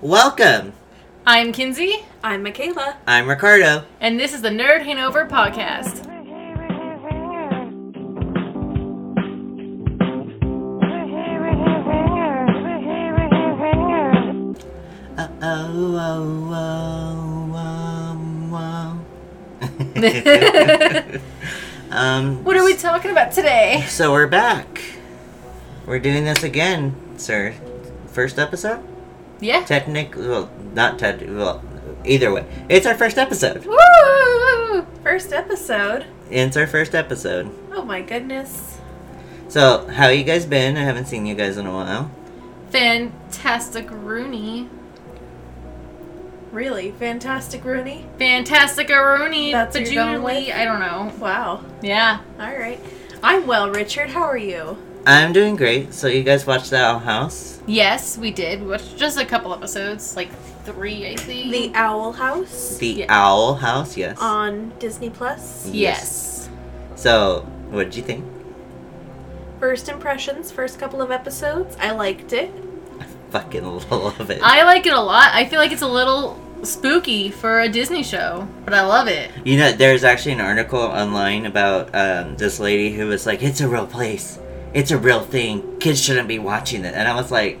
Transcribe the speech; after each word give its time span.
Welcome. 0.00 0.72
I'm 1.26 1.52
Kinsey, 1.52 2.04
I'm 2.22 2.42
Michaela. 2.42 2.96
I'm 3.06 3.28
Ricardo. 3.28 3.84
and 4.00 4.20
this 4.20 4.34
is 4.34 4.42
the 4.42 4.50
Nerd 4.50 4.84
Hanover 4.84 5.26
podcast. 5.26 6.10
Uh, 15.16 15.28
oh, 15.42 15.96
oh, 15.96 16.50
oh, 16.52 17.56
um, 17.56 18.50
wow. 18.50 18.98
um, 21.90 22.42
What 22.44 22.56
are 22.56 22.64
we 22.64 22.74
talking 22.74 23.12
about 23.12 23.30
today? 23.32 23.84
so 23.88 24.10
we're 24.10 24.26
back. 24.26 24.82
We're 25.86 26.00
doing 26.00 26.24
this 26.24 26.42
again, 26.42 26.96
sir. 27.16 27.54
First 28.08 28.38
episode? 28.40 28.82
Yeah. 29.44 29.62
Technic, 29.64 30.16
well, 30.16 30.50
not 30.72 30.98
tech, 30.98 31.20
well, 31.20 31.62
either 32.04 32.32
way. 32.32 32.46
It's 32.70 32.86
our 32.86 32.94
first 32.94 33.18
episode. 33.18 33.66
Woo! 33.66 34.86
First 35.02 35.34
episode. 35.34 36.06
It's 36.30 36.56
our 36.56 36.66
first 36.66 36.94
episode. 36.94 37.54
Oh 37.70 37.84
my 37.84 38.00
goodness. 38.00 38.80
So, 39.48 39.86
how 39.88 40.08
you 40.08 40.24
guys 40.24 40.46
been? 40.46 40.78
I 40.78 40.80
haven't 40.80 41.06
seen 41.06 41.26
you 41.26 41.34
guys 41.34 41.58
in 41.58 41.66
a 41.66 41.72
while. 41.72 42.10
Fantastic 42.70 43.90
Rooney. 43.90 44.70
Really? 46.50 46.92
Fantastic, 46.92 47.64
Rooney? 47.64 48.06
Fantastic 48.18 48.88
Rooney. 48.88 49.52
That's 49.52 49.76
what 49.76 49.90
you're 49.90 50.02
going 50.02 50.22
Bajuli. 50.22 50.46
with? 50.46 50.54
I 50.54 50.64
don't 50.64 50.80
know. 50.80 51.12
Wow. 51.18 51.64
Yeah. 51.82 52.20
Alright. 52.40 52.80
I'm 53.22 53.46
well, 53.46 53.70
Richard. 53.70 54.08
How 54.10 54.22
are 54.22 54.38
you? 54.38 54.78
I'm 55.06 55.32
doing 55.32 55.56
great. 55.56 55.92
So, 55.92 56.08
you 56.08 56.22
guys 56.22 56.46
watched 56.46 56.70
the 56.70 56.78
Owl 56.82 56.98
House? 56.98 57.60
Yes, 57.66 58.16
we 58.16 58.30
did. 58.30 58.60
We 58.62 58.68
watched 58.68 58.96
just 58.96 59.18
a 59.18 59.24
couple 59.24 59.52
episodes, 59.52 60.16
like 60.16 60.30
three, 60.64 61.06
I 61.08 61.16
think. 61.16 61.50
The 61.52 61.72
Owl 61.74 62.12
House 62.12 62.78
The 62.78 62.86
Yeah. 62.88 63.06
Owl 63.10 63.54
House, 63.56 63.96
yes. 63.96 64.18
on 64.20 64.72
Disney 64.78 65.10
Plus. 65.10 65.68
yes. 65.70 66.48
So, 66.96 67.40
what 67.70 67.84
did 67.84 67.96
you 67.96 68.02
think? 68.02 68.24
First 69.60 69.88
impressions, 69.88 70.50
first 70.50 70.78
couple 70.78 71.02
of 71.02 71.10
episodes. 71.10 71.76
I 71.80 71.90
liked 71.90 72.32
it. 72.32 72.50
I 73.00 73.04
fucking 73.30 73.64
love 73.90 74.30
it. 74.30 74.40
I 74.42 74.64
like 74.64 74.86
it 74.86 74.92
a 74.94 75.00
lot. 75.00 75.30
I 75.34 75.44
feel 75.44 75.58
like 75.58 75.72
it's 75.72 75.82
a 75.82 75.88
little 75.88 76.38
spooky 76.62 77.30
for 77.30 77.60
a 77.60 77.68
Disney 77.68 78.02
show, 78.02 78.48
but 78.64 78.72
I 78.72 78.86
love 78.86 79.08
it. 79.08 79.30
You 79.44 79.58
know, 79.58 79.72
there's 79.72 80.02
actually 80.04 80.32
an 80.32 80.40
article 80.40 80.78
online 80.80 81.44
about 81.44 81.94
um, 81.94 82.36
this 82.36 82.58
lady 82.58 82.92
who 82.94 83.06
was 83.06 83.26
like, 83.26 83.42
"It's 83.42 83.60
a 83.60 83.68
real 83.68 83.86
place. 83.86 84.38
It's 84.74 84.90
a 84.90 84.98
real 84.98 85.20
thing. 85.20 85.78
Kids 85.78 86.02
shouldn't 86.02 86.28
be 86.28 86.38
watching 86.38 86.84
it." 86.84 86.94
And 86.94 87.08
I 87.08 87.14
was 87.14 87.30
like, 87.30 87.58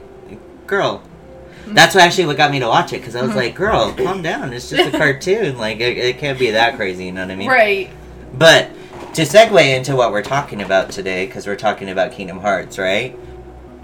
"Girl." 0.66 0.98
Mm-hmm. 0.98 1.74
That's 1.74 1.94
what 1.94 2.04
actually 2.04 2.26
what 2.26 2.36
got 2.36 2.50
me 2.50 2.58
to 2.60 2.68
watch 2.68 2.92
it 2.92 2.98
because 2.98 3.16
I 3.16 3.22
was 3.22 3.30
mm-hmm. 3.30 3.38
like, 3.38 3.54
"Girl, 3.54 3.92
calm 3.92 4.20
down. 4.20 4.52
It's 4.52 4.68
just 4.68 4.94
a 4.94 4.98
cartoon. 4.98 5.56
Like, 5.56 5.80
it, 5.80 5.96
it 5.96 6.18
can't 6.18 6.38
be 6.38 6.50
that 6.50 6.76
crazy." 6.76 7.06
You 7.06 7.12
know 7.12 7.22
what 7.22 7.30
I 7.30 7.36
mean? 7.36 7.48
Right. 7.48 7.90
But 8.34 8.70
to 9.14 9.22
segue 9.22 9.76
into 9.76 9.94
what 9.94 10.10
we're 10.10 10.22
talking 10.22 10.60
about 10.60 10.90
today, 10.90 11.26
because 11.26 11.46
we're 11.46 11.56
talking 11.56 11.88
about 11.88 12.12
Kingdom 12.12 12.40
Hearts, 12.40 12.78
right? 12.78 13.16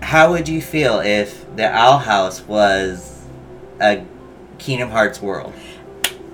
How 0.03 0.33
would 0.33 0.48
you 0.48 0.61
feel 0.61 0.98
if 0.98 1.45
the 1.55 1.70
Owl 1.70 1.98
House 1.98 2.42
was 2.42 3.25
a 3.81 4.05
Kingdom 4.58 4.91
Hearts 4.91 5.23
world? 5.23 5.53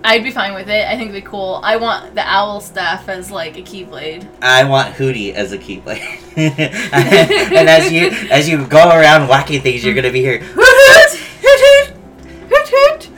I'd 0.07 0.23
be 0.23 0.31
fine 0.31 0.55
with 0.55 0.69
it. 0.69 0.87
I 0.87 0.97
think 0.97 1.11
it'd 1.11 1.25
be 1.25 1.29
cool. 1.29 1.61
I 1.65 1.77
want 1.77 2.15
the 2.15 2.23
owl 2.23 2.61
staff 2.61 3.09
as 3.09 3.33
like 3.33 3.57
a 3.57 3.63
keyblade. 3.63 4.25
I 4.41 4.63
want 4.63 4.95
Hooty 4.95 5.35
as 5.35 5.51
a 5.51 5.59
keyblade. 5.59 6.01
and 6.37 7.69
as 7.69 7.91
you 7.91 8.11
as 8.31 8.49
you 8.49 8.65
go 8.69 8.89
around 8.89 9.29
whacking 9.29 9.63
things, 9.63 9.85
you're 9.85 9.95
gonna 9.95 10.13
be 10.13 10.21
here. 10.21 10.39
Hoot 10.43 10.65
hoot! 10.65 11.19
Hoot 11.43 12.69
hoot! 12.69 13.11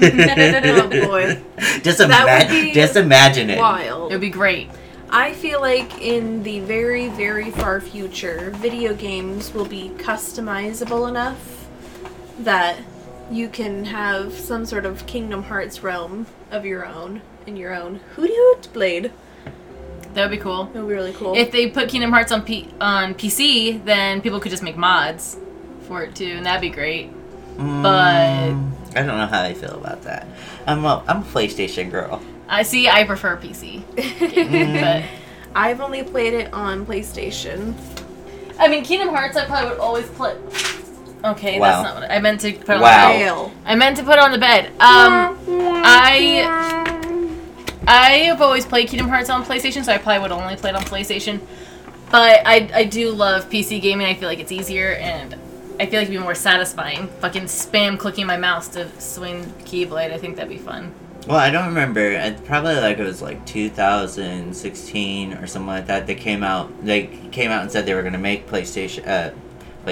Oh, 0.00 1.06
boy. 1.08 1.42
Just 1.82 1.98
That 1.98 2.10
imagine. 2.10 2.62
be 2.62 2.72
Just 2.72 2.94
imagine 2.94 3.50
it. 3.50 3.58
Wild. 3.58 4.12
It'd 4.12 4.20
be 4.20 4.30
great. 4.30 4.70
I 5.10 5.32
feel 5.32 5.60
like 5.60 6.00
in 6.00 6.44
the 6.44 6.60
very, 6.60 7.08
very 7.08 7.50
far 7.50 7.80
future, 7.80 8.52
video 8.56 8.94
games 8.94 9.52
will 9.52 9.64
be 9.64 9.90
customizable 9.96 11.08
enough 11.08 11.66
that 12.40 12.76
you 13.30 13.48
can 13.48 13.84
have 13.86 14.32
some 14.32 14.64
sort 14.66 14.86
of 14.86 15.06
Kingdom 15.06 15.44
Hearts 15.44 15.82
realm 15.82 16.26
of 16.50 16.64
your 16.64 16.86
own 16.86 17.20
in 17.46 17.56
your 17.56 17.74
own 17.74 18.00
Hooty 18.16 18.34
Hoot 18.34 18.68
Blade. 18.72 19.12
That 20.14 20.22
would 20.22 20.30
be 20.36 20.42
cool. 20.42 20.64
That 20.64 20.80
would 20.82 20.88
be 20.88 20.94
really 20.94 21.12
cool. 21.12 21.34
If 21.36 21.52
they 21.52 21.68
put 21.68 21.88
Kingdom 21.88 22.10
Hearts 22.12 22.32
on 22.32 22.42
P- 22.42 22.68
on 22.80 23.14
PC, 23.14 23.84
then 23.84 24.20
people 24.20 24.40
could 24.40 24.50
just 24.50 24.62
make 24.62 24.76
mods 24.76 25.36
for 25.82 26.02
it 26.02 26.14
too, 26.14 26.32
and 26.36 26.46
that'd 26.46 26.60
be 26.60 26.70
great. 26.70 27.10
Mm, 27.56 27.82
But- 27.82 28.98
I 28.98 29.04
don't 29.04 29.18
know 29.18 29.26
how 29.26 29.42
I 29.42 29.52
feel 29.54 29.74
about 29.74 30.02
that. 30.04 30.26
I'm 30.66 30.84
a 30.84 31.04
I'm 31.06 31.22
a 31.22 31.24
PlayStation 31.26 31.90
girl. 31.90 32.22
I 32.48 32.62
see. 32.62 32.88
I 32.88 33.04
prefer 33.04 33.36
PC, 33.36 33.82
but 34.80 35.04
I've 35.54 35.80
only 35.80 36.02
played 36.02 36.32
it 36.32 36.52
on 36.54 36.86
PlayStation. 36.86 37.74
I 38.58 38.68
mean 38.68 38.82
Kingdom 38.84 39.10
Hearts. 39.10 39.36
I 39.36 39.44
probably 39.44 39.70
would 39.70 39.78
always 39.78 40.06
play. 40.08 40.34
Okay, 41.24 41.58
Wow. 41.58 41.82
that's 41.82 41.82
not 41.94 42.02
what 42.02 42.10
I, 42.10 42.16
I 42.16 42.20
meant 42.20 42.40
to 42.42 42.52
put 42.52 42.70
on 42.76 42.80
Wow. 42.80 43.12
the 43.12 43.18
bed. 43.18 43.50
I 43.66 43.74
meant 43.74 43.96
to 43.96 44.02
put 44.04 44.18
on 44.18 44.30
the 44.32 44.38
bed. 44.38 44.66
Um, 44.80 45.36
I 45.84 46.44
I 47.86 48.10
have 48.26 48.40
always 48.42 48.66
played 48.66 48.88
Kingdom 48.88 49.08
Hearts 49.08 49.30
on 49.30 49.44
PlayStation, 49.44 49.84
so 49.84 49.92
I 49.92 49.98
probably 49.98 50.20
would 50.22 50.32
only 50.32 50.56
play 50.56 50.70
it 50.70 50.76
on 50.76 50.82
PlayStation. 50.82 51.40
But 52.10 52.42
I, 52.46 52.70
I 52.74 52.84
do 52.84 53.10
love 53.10 53.48
PC 53.50 53.80
gaming. 53.80 54.06
I 54.06 54.14
feel 54.14 54.28
like 54.28 54.38
it's 54.40 54.52
easier 54.52 54.92
and 54.94 55.34
I 55.80 55.86
feel 55.86 56.00
like 56.00 56.08
it'd 56.08 56.10
be 56.10 56.18
more 56.18 56.34
satisfying. 56.34 57.08
Fucking 57.20 57.44
spam 57.44 57.98
clicking 57.98 58.26
my 58.26 58.36
mouse 58.36 58.68
to 58.68 58.88
swing 59.00 59.44
Keyblade. 59.64 60.12
I 60.12 60.18
think 60.18 60.36
that'd 60.36 60.48
be 60.50 60.56
fun. 60.58 60.92
Well, 61.26 61.36
I 61.38 61.50
don't 61.50 61.66
remember. 61.66 62.00
It 62.00 62.44
probably 62.44 62.76
like 62.76 62.98
it 62.98 63.04
was 63.04 63.20
like 63.22 63.44
2016 63.46 65.34
or 65.34 65.46
something 65.46 65.66
like 65.66 65.86
that. 65.86 66.06
They 66.06 66.14
came 66.14 66.42
out. 66.42 66.84
They 66.84 67.06
came 67.32 67.50
out 67.50 67.62
and 67.62 67.70
said 67.70 67.84
they 67.86 67.94
were 67.94 68.02
gonna 68.02 68.18
make 68.18 68.46
PlayStation. 68.48 69.06
Uh, 69.06 69.30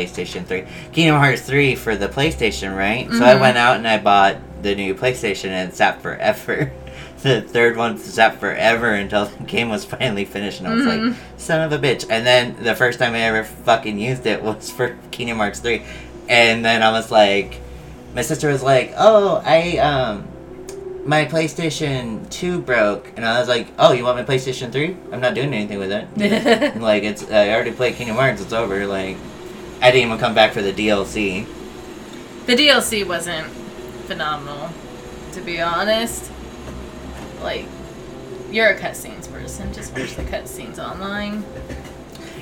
PlayStation 0.00 0.44
3. 0.44 0.64
Kingdom 0.92 1.16
Hearts 1.18 1.40
3 1.42 1.74
for 1.74 1.96
the 1.96 2.08
PlayStation, 2.08 2.76
right? 2.76 3.10
So 3.12 3.24
I 3.24 3.34
Mhm. 3.34 3.40
went 3.40 3.56
out 3.56 3.76
and 3.76 3.88
I 3.88 3.98
bought 3.98 4.36
the 4.62 4.74
new 4.74 4.94
PlayStation 4.94 5.46
and 5.48 5.70
it 5.70 5.76
sat 5.76 6.02
forever. 6.02 6.70
the 7.22 7.40
third 7.40 7.76
one 7.76 7.96
sat 7.98 8.38
forever 8.38 8.90
until 8.90 9.24
the 9.38 9.44
game 9.44 9.70
was 9.70 9.84
finally 9.86 10.24
finished 10.26 10.60
and 10.60 10.68
I 10.68 10.74
was 10.74 10.84
Mhm. 10.84 11.08
like, 11.08 11.16
son 11.38 11.60
of 11.62 11.72
a 11.72 11.78
bitch. 11.78 12.04
And 12.10 12.26
then 12.26 12.56
the 12.60 12.74
first 12.74 12.98
time 12.98 13.14
I 13.14 13.20
ever 13.22 13.44
fucking 13.44 13.98
used 13.98 14.26
it 14.26 14.42
was 14.42 14.70
for 14.76 14.96
Kingdom 15.10 15.38
Hearts 15.38 15.60
3. 15.60 15.82
And 16.28 16.64
then 16.64 16.82
I 16.82 16.90
was 16.90 17.10
like, 17.10 17.60
my 18.14 18.22
sister 18.22 18.48
was 18.48 18.62
like, 18.62 18.92
oh, 18.98 19.42
I, 19.46 19.78
um, 19.78 20.24
my 21.04 21.24
PlayStation 21.24 22.28
2 22.30 22.58
broke. 22.60 23.12
And 23.16 23.24
I 23.24 23.38
was 23.38 23.46
like, 23.48 23.68
oh, 23.78 23.92
you 23.92 24.02
want 24.04 24.16
my 24.18 24.24
PlayStation 24.24 24.72
3? 24.72 24.96
I'm 25.12 25.20
not 25.20 25.34
doing 25.34 25.54
anything 25.54 25.78
with 25.78 25.92
it. 25.92 26.80
like, 26.80 27.04
it's, 27.04 27.30
I 27.30 27.50
already 27.50 27.70
played 27.70 27.94
Kingdom 27.94 28.16
Hearts, 28.16 28.42
it's 28.42 28.52
over. 28.52 28.86
Like, 28.86 29.16
I 29.80 29.90
didn't 29.90 30.08
even 30.08 30.18
come 30.18 30.34
back 30.34 30.52
for 30.52 30.62
the 30.62 30.72
DLC. 30.72 31.46
The 32.46 32.54
DLC 32.54 33.06
wasn't 33.06 33.46
phenomenal, 34.06 34.70
to 35.32 35.40
be 35.40 35.60
honest. 35.60 36.30
Like, 37.42 37.66
you're 38.50 38.68
a 38.68 38.78
cutscenes 38.78 39.30
person. 39.30 39.72
Just 39.72 39.92
watch 39.96 40.14
the 40.14 40.22
cutscenes 40.22 40.78
online. 40.78 41.44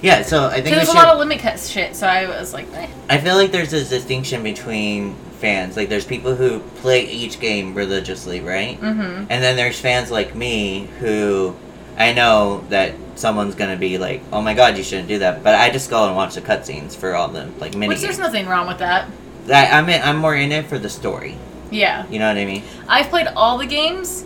Yeah, 0.02 0.22
so 0.22 0.46
I 0.46 0.60
think 0.60 0.76
There's 0.76 0.88
a 0.88 0.92
lot 0.92 1.08
of 1.08 1.18
limit 1.18 1.38
cut 1.38 1.58
shit, 1.58 1.96
so 1.96 2.06
I 2.06 2.26
was 2.26 2.52
like, 2.52 2.70
eh. 2.74 2.88
I 3.08 3.18
feel 3.18 3.36
like 3.36 3.52
there's 3.52 3.72
a 3.72 3.82
distinction 3.82 4.42
between 4.42 5.14
fans. 5.40 5.76
Like, 5.76 5.88
there's 5.88 6.04
people 6.04 6.34
who 6.34 6.60
play 6.76 7.06
each 7.08 7.40
game 7.40 7.74
religiously, 7.74 8.40
right? 8.40 8.78
Mm-hmm. 8.78 9.26
And 9.30 9.42
then 9.42 9.56
there's 9.56 9.80
fans 9.80 10.10
like 10.10 10.34
me 10.34 10.88
who 11.00 11.56
I 11.96 12.12
know 12.12 12.64
that 12.70 12.94
someone's 13.14 13.54
gonna 13.54 13.76
be 13.76 13.98
like, 13.98 14.22
"Oh 14.32 14.42
my 14.42 14.54
god, 14.54 14.76
you 14.76 14.82
shouldn't 14.82 15.08
do 15.08 15.18
that," 15.20 15.42
but 15.42 15.54
I 15.54 15.70
just 15.70 15.90
go 15.90 16.06
and 16.06 16.16
watch 16.16 16.34
the 16.34 16.40
cutscenes 16.40 16.96
for 16.96 17.14
all 17.14 17.28
the 17.28 17.48
like 17.58 17.74
mini 17.74 17.88
Which 17.88 18.00
there's 18.00 18.18
nothing 18.18 18.46
wrong 18.46 18.66
with 18.66 18.78
that. 18.78 19.08
I, 19.52 19.66
I'm 19.66 19.88
in, 19.88 20.02
I'm 20.02 20.16
more 20.16 20.34
in 20.34 20.52
it 20.52 20.66
for 20.66 20.78
the 20.78 20.88
story. 20.88 21.36
Yeah. 21.70 22.06
You 22.08 22.18
know 22.18 22.28
what 22.28 22.36
I 22.36 22.44
mean? 22.44 22.64
I've 22.88 23.08
played 23.08 23.26
all 23.28 23.58
the 23.58 23.66
games, 23.66 24.24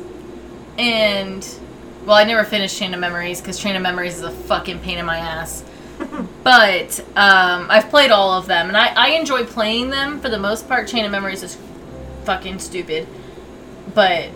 and 0.78 1.46
well, 2.06 2.16
I 2.16 2.24
never 2.24 2.44
finished 2.44 2.78
Chain 2.78 2.94
of 2.94 3.00
Memories 3.00 3.40
because 3.40 3.58
Chain 3.58 3.76
of 3.76 3.82
Memories 3.82 4.16
is 4.16 4.22
a 4.22 4.30
fucking 4.30 4.80
pain 4.80 4.98
in 4.98 5.06
my 5.06 5.18
ass. 5.18 5.64
but 6.44 7.00
um, 7.16 7.66
I've 7.68 7.90
played 7.90 8.10
all 8.10 8.32
of 8.32 8.46
them, 8.46 8.68
and 8.68 8.76
I, 8.76 8.94
I 8.94 9.08
enjoy 9.10 9.44
playing 9.44 9.90
them 9.90 10.20
for 10.20 10.28
the 10.28 10.38
most 10.38 10.68
part. 10.68 10.88
Chain 10.88 11.04
of 11.04 11.10
Memories 11.10 11.42
is 11.42 11.58
fucking 12.24 12.60
stupid, 12.60 13.06
but 13.94 14.30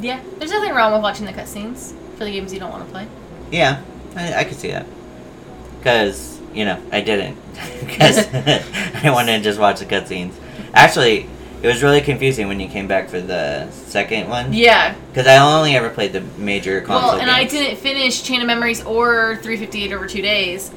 yeah, 0.00 0.20
there's 0.38 0.50
nothing 0.50 0.72
wrong 0.72 0.92
with 0.92 1.02
watching 1.02 1.26
the 1.26 1.32
cutscenes 1.32 1.94
for 2.18 2.24
the 2.24 2.32
games 2.32 2.52
you 2.52 2.60
don't 2.60 2.70
want 2.70 2.84
to 2.84 2.90
play. 2.90 3.06
Yeah, 3.50 3.82
I, 4.16 4.34
I 4.34 4.44
could 4.44 4.58
see 4.58 4.70
that. 4.72 4.86
Because 5.78 6.40
you 6.52 6.64
know 6.64 6.82
I 6.90 7.00
didn't 7.00 7.36
because 7.80 8.26
I 8.34 9.10
wanted 9.10 9.38
to 9.38 9.44
just 9.44 9.58
watch 9.58 9.78
the 9.78 9.86
cutscenes. 9.86 10.34
Actually, 10.74 11.28
it 11.62 11.66
was 11.66 11.82
really 11.82 12.00
confusing 12.00 12.48
when 12.48 12.60
you 12.60 12.68
came 12.68 12.86
back 12.86 13.08
for 13.08 13.20
the 13.20 13.70
second 13.70 14.28
one. 14.28 14.52
Yeah, 14.52 14.94
Because 15.08 15.26
I 15.26 15.38
only 15.38 15.74
ever 15.76 15.88
played 15.90 16.12
the 16.12 16.20
major 16.36 16.80
console 16.80 17.12
well, 17.12 17.20
and 17.20 17.30
I 17.30 17.44
didn't 17.44 17.78
finish 17.78 18.22
Chain 18.22 18.40
of 18.40 18.46
Memories 18.46 18.82
or 18.84 19.36
358 19.42 19.92
over 19.92 20.06
two 20.06 20.22
days, 20.22 20.70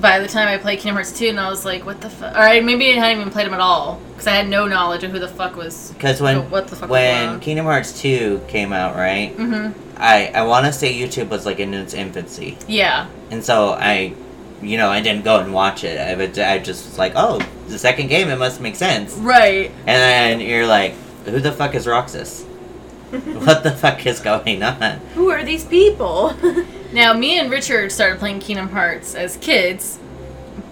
by 0.00 0.18
the 0.18 0.28
time 0.28 0.48
I 0.48 0.58
played 0.58 0.80
Kingdom 0.80 0.96
Hearts 0.96 1.16
2, 1.16 1.28
and 1.28 1.40
I 1.40 1.48
was 1.48 1.64
like, 1.64 1.86
what 1.86 2.00
the 2.00 2.10
fuck? 2.10 2.34
Or 2.34 2.40
I, 2.40 2.60
maybe 2.60 2.90
I 2.90 2.96
hadn't 2.96 3.20
even 3.20 3.32
played 3.32 3.46
them 3.46 3.54
at 3.54 3.60
all 3.60 4.00
because 4.10 4.26
I 4.26 4.32
had 4.32 4.48
no 4.48 4.66
knowledge 4.66 5.04
of 5.04 5.12
who 5.12 5.18
the 5.18 5.28
fuck 5.28 5.56
was. 5.56 5.92
Because 5.92 6.20
when 6.20 6.50
what 6.50 6.68
the 6.68 6.76
fuck 6.76 6.90
when. 6.90 7.40
Kingdom 7.40 7.66
Hearts 7.66 7.98
two 8.00 8.42
came 8.48 8.72
out, 8.72 8.96
right? 8.96 9.36
Mm-hmm. 9.36 9.87
I 9.98 10.28
I 10.34 10.42
want 10.42 10.66
to 10.66 10.72
say 10.72 10.92
YouTube 10.94 11.28
was 11.28 11.44
like 11.46 11.58
in 11.58 11.74
its 11.74 11.94
infancy, 11.94 12.56
Yeah. 12.66 13.06
and 13.30 13.44
so 13.44 13.70
I, 13.72 14.14
you 14.62 14.76
know, 14.76 14.88
I 14.90 15.00
didn't 15.00 15.24
go 15.24 15.38
and 15.40 15.52
watch 15.52 15.84
it. 15.84 15.98
I 16.00 16.14
would 16.14 16.38
I 16.38 16.58
just 16.58 16.86
was 16.86 16.98
like, 16.98 17.12
oh, 17.16 17.40
the 17.68 17.78
second 17.78 18.08
game, 18.08 18.28
it 18.28 18.38
must 18.38 18.60
make 18.60 18.76
sense. 18.76 19.14
Right. 19.14 19.70
And 19.86 19.86
then 19.86 20.40
you're 20.40 20.66
like, 20.66 20.94
who 21.24 21.40
the 21.40 21.52
fuck 21.52 21.74
is 21.74 21.86
Roxas? 21.86 22.44
what 23.10 23.62
the 23.62 23.70
fuck 23.72 24.04
is 24.06 24.20
going 24.20 24.62
on? 24.62 24.98
Who 25.14 25.30
are 25.30 25.42
these 25.44 25.64
people? 25.64 26.34
Now, 26.90 27.12
me 27.12 27.38
and 27.38 27.50
Richard 27.50 27.92
started 27.92 28.18
playing 28.18 28.40
Kingdom 28.40 28.70
Hearts 28.70 29.14
as 29.14 29.36
kids, 29.36 29.98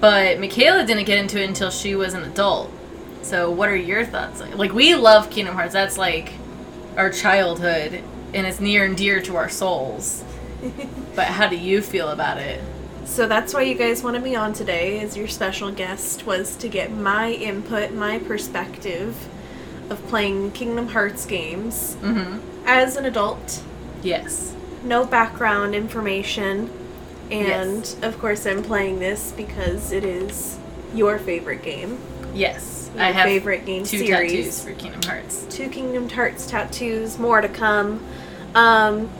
but 0.00 0.40
Michaela 0.40 0.86
didn't 0.86 1.04
get 1.04 1.18
into 1.18 1.38
it 1.38 1.46
until 1.46 1.68
she 1.70 1.94
was 1.94 2.14
an 2.14 2.22
adult. 2.22 2.72
So, 3.20 3.50
what 3.50 3.68
are 3.68 3.76
your 3.76 4.02
thoughts? 4.06 4.40
Like, 4.54 4.72
we 4.72 4.94
love 4.94 5.28
Kingdom 5.28 5.54
Hearts. 5.56 5.74
That's 5.74 5.98
like 5.98 6.32
our 6.96 7.10
childhood, 7.10 8.02
and 8.34 8.46
it's 8.46 8.60
near 8.60 8.84
and 8.84 8.96
dear 8.96 9.20
to 9.22 9.36
our 9.36 9.48
souls. 9.48 10.24
But 11.14 11.26
how 11.28 11.48
do 11.48 11.56
you 11.56 11.82
feel 11.82 12.08
about 12.08 12.38
it? 12.38 12.60
so 13.04 13.28
that's 13.28 13.54
why 13.54 13.62
you 13.62 13.76
guys 13.76 14.02
wanted 14.02 14.20
me 14.20 14.34
on 14.34 14.52
today 14.52 14.98
as 14.98 15.16
your 15.16 15.28
special 15.28 15.70
guest 15.70 16.26
was 16.26 16.56
to 16.56 16.68
get 16.68 16.90
my 16.92 17.30
input, 17.30 17.92
my 17.92 18.18
perspective 18.18 19.28
of 19.90 20.04
playing 20.08 20.50
Kingdom 20.50 20.88
Hearts 20.88 21.24
games 21.24 21.96
Mm-hmm. 22.02 22.38
as 22.66 22.96
an 22.96 23.04
adult. 23.04 23.62
Yes. 24.02 24.52
No 24.82 25.04
background 25.04 25.74
information. 25.76 26.68
And 27.30 27.78
Yes. 27.82 27.96
of 28.02 28.18
course 28.18 28.44
I'm 28.44 28.62
playing 28.64 28.98
this 28.98 29.32
because 29.36 29.92
it 29.92 30.04
is 30.04 30.58
your 30.92 31.18
favorite 31.18 31.62
game. 31.62 31.98
Yes. 32.34 32.85
I 32.98 33.12
have 33.12 33.26
favorite 33.26 33.64
game 33.66 33.84
two 33.84 33.98
series. 33.98 34.32
tattoos 34.32 34.64
for 34.64 34.72
Kingdom 34.72 35.02
Hearts. 35.02 35.46
two 35.50 35.68
Kingdom 35.68 36.08
Hearts 36.08 36.46
tattoos, 36.46 37.18
more 37.18 37.40
to 37.40 37.48
come. 37.48 38.04
Um, 38.54 39.10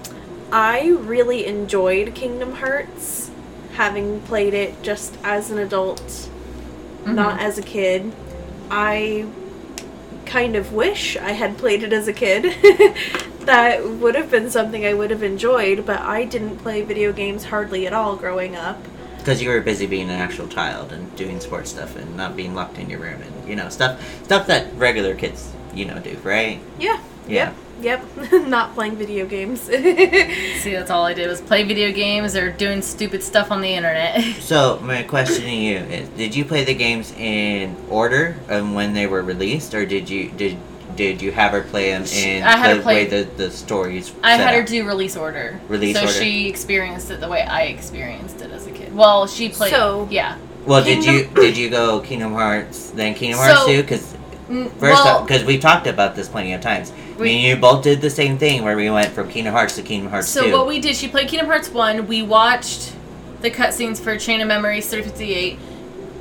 I 0.53 0.89
really 0.89 1.47
enjoyed 1.47 2.15
Kingdom 2.15 2.53
Hearts, 2.55 3.31
having 3.75 4.21
played 4.23 4.55
it 4.55 4.83
just 4.83 5.17
as 5.23 5.51
an 5.51 5.59
adult, 5.59 6.31
not 7.05 7.41
as 7.41 7.59
a 7.59 7.63
kid. 7.63 8.13
I 8.71 9.27
kind 10.25 10.57
of 10.57 10.73
wish 10.73 11.17
I 11.17 11.33
had 11.33 11.57
played 11.59 11.83
it 11.83 11.93
as 11.93 12.09
a 12.09 12.13
kid. 12.13 12.43
that 13.41 13.87
would 13.89 14.15
have 14.15 14.31
been 14.31 14.51
something 14.51 14.85
I 14.85 14.93
would 14.95 15.11
have 15.11 15.23
enjoyed, 15.23 15.87
but 15.87 16.01
I 16.01 16.25
didn't 16.25 16.59
play 16.59 16.83
video 16.83 17.13
games 17.13 17.45
hardly 17.45 17.87
at 17.87 17.93
all 17.93 18.17
growing 18.17 18.57
up. 18.57 18.79
Because 19.27 19.43
you 19.43 19.49
were 19.49 19.61
busy 19.61 19.87
being 19.87 20.09
an 20.09 20.21
actual 20.21 20.47
child 20.47 20.93
and 20.93 21.17
doing 21.17 21.41
sports 21.41 21.71
stuff 21.71 21.97
and 21.97 22.17
not 22.17 22.37
being 22.37 22.55
locked 22.55 22.79
in 22.79 22.89
your 22.89 23.01
room 23.01 23.21
and 23.21 23.49
you 23.49 23.57
know 23.57 23.69
stuff 23.69 24.01
stuff 24.23 24.47
that 24.47 24.73
regular 24.77 25.17
kids 25.17 25.51
you 25.75 25.85
know 25.85 25.99
do, 25.99 26.17
right? 26.23 26.61
Yeah. 26.79 27.01
Yeah. 27.27 27.53
Yep. 27.81 28.07
Yep. 28.31 28.47
not 28.47 28.75
playing 28.75 28.95
video 28.95 29.27
games. 29.27 29.63
See, 29.63 30.71
that's 30.71 30.93
all 30.93 31.05
I 31.05 31.13
did 31.13 31.27
was 31.27 31.41
play 31.41 31.65
video 31.65 31.91
games 31.91 32.37
or 32.37 32.53
doing 32.53 32.81
stupid 32.83 33.21
stuff 33.21 33.51
on 33.51 33.63
the 33.63 33.75
internet. 33.75 34.23
So 34.43 34.79
my 34.79 35.03
question 35.03 35.43
to 35.43 35.51
you 35.51 35.79
is: 35.79 36.09
Did 36.11 36.37
you 36.37 36.45
play 36.45 36.63
the 36.63 36.75
games 36.75 37.11
in 37.11 37.75
order 37.91 38.37
of 38.49 38.73
when 38.73 38.95
they 38.95 39.09
were 39.09 39.23
released, 39.23 39.75
or 39.75 39.85
did 39.85 40.09
you 40.09 40.31
did 40.31 40.57
did 40.95 41.21
you 41.21 41.33
have 41.33 41.53
her 41.53 41.63
play 41.63 41.91
them 41.91 42.05
in 42.05 42.43
I 42.43 42.57
had 42.57 42.71
her 42.71 42.77
the 42.77 42.83
play- 42.83 43.05
way 43.05 43.07
the 43.07 43.29
the 43.37 43.51
stories? 43.51 44.13
I 44.23 44.37
set 44.37 44.47
had 44.47 44.55
her 44.55 44.63
up? 44.63 44.67
do 44.69 44.87
release 44.87 45.17
order. 45.17 45.61
Release 45.69 45.97
so 45.97 46.03
order. 46.03 46.13
So 46.13 46.21
she 46.21 46.49
experienced 46.49 47.11
it 47.11 47.21
the 47.21 47.29
way 47.29 47.43
I 47.43 47.63
experienced 47.65 48.41
it 48.41 48.51
as 48.51 48.67
a 48.67 48.71
kid. 48.71 48.95
Well, 48.95 49.27
she 49.27 49.49
played. 49.49 49.71
So- 49.73 50.07
yeah. 50.11 50.37
Well, 50.65 50.83
did 50.83 51.05
you 51.05 51.27
did 51.35 51.57
you 51.57 51.71
go 51.71 52.01
Kingdom 52.01 52.33
Hearts 52.33 52.91
then 52.91 53.15
Kingdom 53.15 53.39
Hearts 53.41 53.61
So- 53.61 53.67
two? 53.67 53.83
Because 53.83 54.15
first, 54.49 54.81
well, 54.81 55.23
because 55.25 55.45
we 55.45 55.59
talked 55.59 55.87
about 55.87 56.15
this 56.17 56.29
plenty 56.29 56.53
of 56.53 56.61
times. 56.61 56.93
We- 57.19 57.25
Me 57.27 57.35
and 57.37 57.43
you 57.45 57.57
both 57.57 57.83
did 57.83 58.01
the 58.01 58.11
same 58.11 58.37
thing 58.39 58.63
where 58.65 58.77
we 58.77 58.91
went 58.91 59.13
from 59.13 59.29
Kingdom 59.31 59.53
Hearts 59.55 59.75
to 59.77 59.83
Kingdom 59.83 60.11
Hearts 60.11 60.29
so 60.29 60.43
two. 60.45 60.53
what 60.53 60.67
we 60.67 60.81
did, 60.81 60.95
she 60.97 61.09
played 61.09 61.29
Kingdom 61.29 61.47
Hearts 61.49 61.69
one. 61.71 62.07
We 62.07 62.23
watched 62.23 62.93
the 63.43 63.51
cutscenes 63.51 63.99
for 64.01 64.17
Chain 64.19 64.41
of 64.41 64.49
Memories 64.49 64.87
358. 64.89 65.59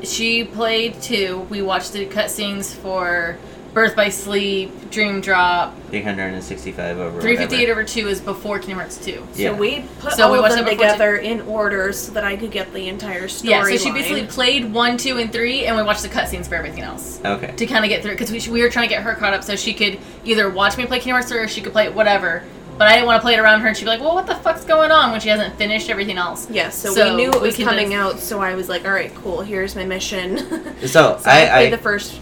She 0.03 0.43
played 0.43 1.01
two. 1.01 1.47
We 1.49 1.61
watched 1.61 1.93
the 1.93 2.05
cutscenes 2.05 2.73
for 2.73 3.37
Birth 3.75 3.93
by 3.93 4.07
Sleep, 4.07 4.89
Dream 4.89 5.19
Drop. 5.19 5.75
Three 5.89 6.01
hundred 6.01 6.33
and 6.33 6.41
sixty-five 6.41 6.97
over. 6.97 7.19
358 7.19 7.63
whatever. 7.63 7.81
over 7.81 7.87
two 7.87 8.07
is 8.07 8.21
before 8.21 8.57
Kingdom 8.57 8.77
Hearts 8.77 8.97
two. 8.97 9.27
So 9.33 9.53
we 9.53 9.81
put 9.99 10.13
So 10.13 10.27
all 10.27 10.31
we 10.31 10.37
of 10.37 10.45
them 10.45 10.59
that 10.63 10.63
before 10.71 10.85
together 10.85 11.17
in 11.17 11.41
order 11.41 11.91
so 11.91 12.13
that 12.13 12.23
I 12.23 12.37
could 12.37 12.51
get 12.51 12.73
the 12.73 12.87
entire 12.87 13.27
story. 13.27 13.51
Yeah, 13.51 13.63
so 13.65 13.75
she 13.75 13.91
basically 13.91 14.27
played 14.27 14.71
one, 14.71 14.95
two, 14.97 15.17
and 15.17 15.29
three, 15.29 15.65
and 15.65 15.75
we 15.75 15.83
watched 15.83 16.03
the 16.03 16.07
cutscenes 16.07 16.47
for 16.47 16.55
everything 16.55 16.83
else. 16.83 17.19
Okay. 17.25 17.53
to 17.53 17.65
kind 17.65 17.83
of 17.83 17.89
get 17.89 18.01
through 18.01 18.13
because 18.15 18.31
we, 18.31 18.39
we 18.53 18.61
were 18.61 18.69
trying 18.69 18.87
to 18.87 18.95
get 18.95 19.03
her 19.03 19.13
caught 19.13 19.33
up 19.33 19.43
so 19.43 19.57
she 19.57 19.73
could 19.73 19.99
either 20.23 20.49
watch 20.49 20.77
me 20.77 20.85
play 20.85 20.99
Kingdom 20.99 21.15
Hearts 21.15 21.27
3 21.27 21.39
or 21.39 21.47
she 21.49 21.59
could 21.59 21.73
play 21.73 21.83
it 21.83 21.93
whatever. 21.93 22.43
But 22.77 22.87
I 22.87 22.93
didn't 22.93 23.07
want 23.07 23.17
to 23.17 23.21
play 23.23 23.33
it 23.33 23.39
around 23.39 23.59
her 23.59 23.67
and 23.67 23.75
she'd 23.75 23.83
be 23.83 23.89
like, 23.89 23.99
well, 23.99 24.15
what 24.15 24.25
the 24.25 24.35
fuck's 24.35 24.63
going 24.63 24.91
on 24.91 25.11
when 25.11 25.19
she 25.19 25.27
hasn't 25.27 25.57
finished 25.57 25.89
everything 25.89 26.17
else? 26.17 26.49
Yeah, 26.49 26.69
so, 26.69 26.93
So 26.93 27.09
we 27.09 27.15
knew 27.23 27.29
it 27.29 27.41
we 27.41 27.47
was 27.49 27.57
coming 27.57 27.91
just- 27.91 28.15
out, 28.15 28.19
so 28.19 28.39
I 28.39 28.55
was 28.55 28.69
like, 28.69 28.85
all 28.85 28.91
right, 28.91 29.13
cool, 29.15 29.41
here's 29.41 29.75
my 29.75 29.83
mission. 29.83 30.37
So, 30.85 31.17
so 31.19 31.29
I, 31.29 31.43
I, 31.43 31.47
played 31.49 31.67
I 31.67 31.69
the 31.71 31.77
first 31.77 32.21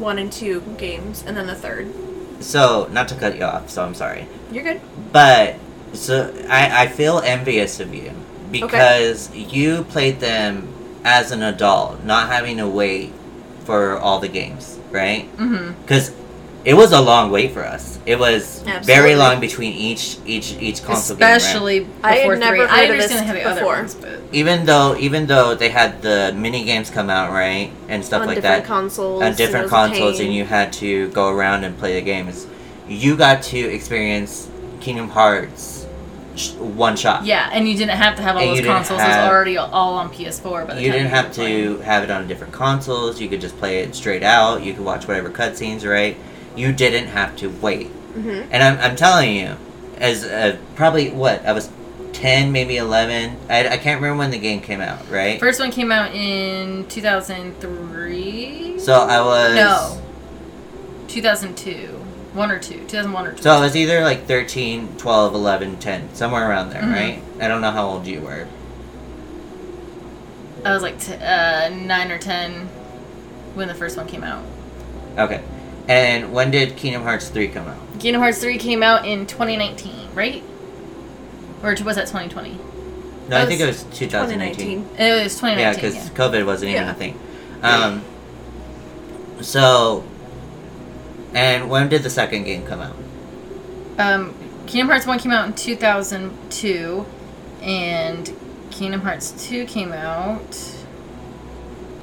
one 0.00 0.18
and 0.18 0.32
two 0.32 0.60
games, 0.78 1.22
and 1.26 1.36
then 1.36 1.46
the 1.46 1.54
third. 1.54 1.92
so 2.40 2.88
not 2.92 3.08
to 3.08 3.14
cut 3.16 3.36
you 3.36 3.44
off, 3.44 3.68
so 3.70 3.82
I'm 3.84 3.94
sorry. 3.94 4.26
You're 4.52 4.64
good. 4.64 4.80
But 5.12 5.56
so 5.92 6.32
I, 6.48 6.84
I 6.84 6.86
feel 6.88 7.18
envious 7.20 7.80
of 7.80 7.94
you 7.94 8.12
because 8.50 9.34
you 9.34 9.84
played 9.84 10.20
them 10.20 10.68
as 11.04 11.32
an 11.32 11.42
adult, 11.42 12.04
not 12.04 12.28
having 12.28 12.56
to 12.58 12.68
wait 12.68 13.12
for 13.64 13.98
all 13.98 14.18
the 14.20 14.28
games, 14.28 14.78
right? 14.90 15.28
Mm-hmm. 15.36 15.80
Because 16.64 16.72
it 16.72 16.74
was 16.74 16.92
a 16.92 17.00
long 17.00 17.30
wait 17.30 17.52
for 17.52 17.64
us. 17.64 17.98
It 18.06 18.18
was 18.18 18.62
very 18.82 19.14
long 19.14 19.40
between 19.40 19.72
each 19.72 20.16
each 20.26 20.54
each 20.60 20.82
console 20.82 21.16
game. 21.16 21.28
Especially 21.36 21.80
before 21.80 21.96
I 22.02 22.14
had 22.16 22.38
never 22.38 22.56
three. 22.56 22.66
heard 22.66 22.70
I 22.70 22.82
of 22.84 22.90
understand 22.90 23.00
this 23.00 23.20
they 23.20 23.26
have 23.26 23.34
the 23.36 23.44
other 23.44 23.60
before. 23.60 23.74
ones, 23.76 23.94
but 23.94 24.20
Even 24.32 24.66
though 24.66 24.96
even 24.98 25.26
though 25.26 25.54
they 25.54 25.68
had 25.68 26.02
the 26.02 26.32
mini 26.36 26.64
games 26.64 26.90
come 26.90 27.10
out, 27.10 27.32
right, 27.32 27.70
and 27.88 28.04
stuff 28.04 28.22
on 28.22 28.26
like 28.28 28.36
different 28.36 28.62
that, 28.64 28.66
consoles. 28.66 29.22
on 29.22 29.34
different 29.34 29.66
it 29.66 29.72
was 29.72 29.72
a 29.72 29.74
consoles, 29.88 30.20
and 30.20 30.34
you 30.34 30.44
had 30.44 30.72
to 30.74 31.08
go 31.10 31.28
around 31.30 31.64
and 31.64 31.76
play 31.78 31.94
the 31.94 32.02
games. 32.04 32.46
You 32.88 33.16
got 33.16 33.42
to 33.44 33.58
experience 33.58 34.48
Kingdom 34.80 35.10
Hearts 35.10 35.86
sh- 36.36 36.52
one 36.54 36.96
shot. 36.96 37.26
yeah, 37.26 37.50
and 37.52 37.68
you 37.68 37.76
didn't 37.76 37.96
have 37.98 38.16
to 38.16 38.22
have 38.22 38.36
all 38.36 38.42
And 38.42 38.50
those 38.52 38.58
didn't 38.60 38.72
consoles. 38.74 39.00
it 39.02 39.06
was 39.08 39.16
already 39.30 39.56
all 39.58 39.94
on 39.94 40.08
PS4. 40.10 40.66
But 40.66 40.76
You 40.80 40.90
didn't 40.92 41.04
were 41.10 41.16
have 41.16 41.32
playing. 41.32 41.76
to 41.76 41.82
have 41.82 42.04
it 42.04 42.10
on 42.10 42.26
different 42.26 42.52
consoles. 42.54 43.20
You 43.20 43.28
could 43.28 43.42
just 43.42 43.58
play 43.58 43.80
it 43.80 43.94
straight 43.94 44.22
out. 44.22 44.62
You 44.62 44.72
could 44.72 44.84
watch 44.84 45.06
whatever 45.06 45.28
cutscenes, 45.30 45.86
right? 45.86 46.16
You 46.58 46.72
didn't 46.72 47.06
have 47.08 47.36
to 47.36 47.48
wait. 47.48 47.90
Mhm. 48.16 48.48
And 48.50 48.62
I'm, 48.62 48.78
I'm 48.80 48.96
telling 48.96 49.34
you, 49.36 49.56
as 49.98 50.24
uh, 50.24 50.56
probably 50.74 51.10
what 51.10 51.44
I 51.46 51.52
was, 51.52 51.70
ten 52.12 52.50
maybe 52.52 52.76
eleven. 52.76 53.36
I, 53.48 53.68
I 53.68 53.76
can't 53.78 54.00
remember 54.00 54.18
when 54.18 54.30
the 54.32 54.38
game 54.38 54.60
came 54.60 54.80
out, 54.80 55.08
right? 55.10 55.38
First 55.38 55.60
one 55.60 55.70
came 55.70 55.92
out 55.92 56.14
in 56.14 56.86
2003. 56.88 58.78
so 58.80 58.94
I 58.94 59.20
was 59.20 59.54
No. 59.54 60.02
2002. 61.08 61.94
One 62.34 62.50
or 62.50 62.58
two. 62.58 62.78
2001 62.88 63.26
or 63.26 63.32
two. 63.32 63.42
So 63.42 63.50
I 63.50 63.60
was 63.60 63.74
either 63.76 64.02
like 64.02 64.26
13, 64.26 64.96
12, 64.98 65.34
11, 65.34 65.76
10, 65.78 66.14
somewhere 66.14 66.48
around 66.48 66.70
there, 66.70 66.82
Mhm. 66.82 66.92
right? 66.92 67.22
I 67.40 67.48
don't 67.48 67.60
know 67.60 67.70
how 67.70 67.86
old 67.88 68.06
you 68.06 68.20
were. 68.20 68.46
I 70.64 70.72
was 70.74 70.82
like 70.82 70.98
t- 71.00 71.14
uh, 71.14 71.68
9 71.70 72.10
or 72.10 72.18
10 72.18 72.68
when 73.54 73.68
the 73.68 73.74
first 73.74 73.96
one 73.96 74.06
came 74.06 74.24
out. 74.24 74.42
Okay. 75.16 75.40
And 75.88 76.32
when 76.32 76.50
did 76.50 76.76
Kingdom 76.76 77.02
Hearts 77.02 77.28
3 77.30 77.48
come 77.48 77.66
out? 77.66 77.78
Kingdom 77.98 78.20
Hearts 78.20 78.38
3 78.40 78.58
came 78.58 78.82
out 78.82 79.06
in 79.06 79.26
2019, 79.26 80.10
right? 80.14 80.42
Or 81.62 81.70
was 81.70 81.96
that 81.96 82.06
2020? 82.06 82.50
No, 82.52 82.58
That 83.28 83.42
I 83.42 83.46
think 83.46 83.60
it 83.60 83.66
was 83.66 83.84
was 83.84 83.98
2019. 83.98 84.84
2019. 84.84 85.06
It 85.06 85.22
was 85.24 85.34
2019. 85.34 85.58
Yeah, 85.58 85.74
because 85.74 85.94
Yeah, 85.94 86.14
COVID 86.14 86.46
wasn't 86.46 86.70
even 86.72 86.82
Yeah. 86.82 86.90
a 86.90 86.94
thing. 86.94 87.18
Um, 87.62 88.02
so, 89.40 90.04
and 91.34 91.68
when 91.70 91.88
did 91.88 92.02
the 92.02 92.10
second 92.10 92.44
game 92.44 92.64
come 92.66 92.80
out? 92.80 92.94
Um, 93.98 94.34
Kingdom 94.66 94.88
Hearts 94.88 95.06
1 95.06 95.18
came 95.18 95.32
out 95.32 95.46
in 95.46 95.54
2002, 95.54 97.06
and 97.62 98.30
Kingdom 98.70 99.00
Hearts 99.00 99.30
2 99.48 99.64
came 99.64 99.92
out 99.92 100.56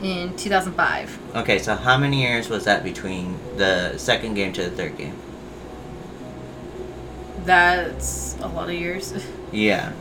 in 0.02 0.36
2005. 0.38 1.20
Okay, 1.36 1.60
so 1.60 1.76
how 1.76 1.98
many 1.98 2.22
years 2.22 2.50
was 2.50 2.66
that 2.66 2.84
between 2.84 3.38
the 3.58 3.98
second 3.98 4.34
game 4.36 4.54
to 4.54 4.64
the 4.64 4.70
third 4.70 4.98
game? 4.98 5.16
That's 7.44 8.36
a 8.42 8.48
lot 8.48 8.70
of 8.70 8.76
years. 8.76 9.14
Yeah. 9.52 9.94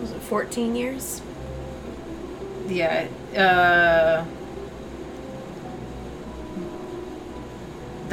Was 0.00 0.12
it 0.12 0.22
14 0.22 0.74
years? 0.74 1.20
yeah. 2.66 3.08
Uh, 3.36 4.24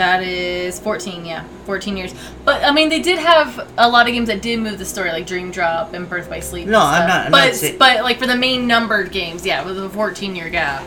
That 0.01 0.23
is 0.23 0.79
14, 0.79 1.25
yeah. 1.25 1.43
14 1.67 1.95
years. 1.95 2.11
But, 2.43 2.63
I 2.63 2.71
mean, 2.71 2.89
they 2.89 3.03
did 3.03 3.19
have 3.19 3.71
a 3.77 3.87
lot 3.87 4.07
of 4.07 4.13
games 4.13 4.29
that 4.29 4.41
did 4.41 4.57
move 4.59 4.79
the 4.79 4.85
story, 4.85 5.11
like 5.11 5.27
Dream 5.27 5.51
Drop 5.51 5.93
and 5.93 6.09
Birth 6.09 6.27
by 6.27 6.39
Sleep. 6.39 6.67
No, 6.67 6.79
I'm 6.81 7.07
not- 7.07 7.25
I'm 7.27 7.31
but, 7.31 7.61
not 7.61 7.77
but, 7.77 8.01
like, 8.01 8.17
for 8.17 8.25
the 8.25 8.35
main 8.35 8.65
numbered 8.65 9.11
games, 9.11 9.45
yeah, 9.45 9.63
with 9.63 9.77
a 9.77 9.87
14 9.89 10.35
year 10.35 10.49
gap. 10.49 10.81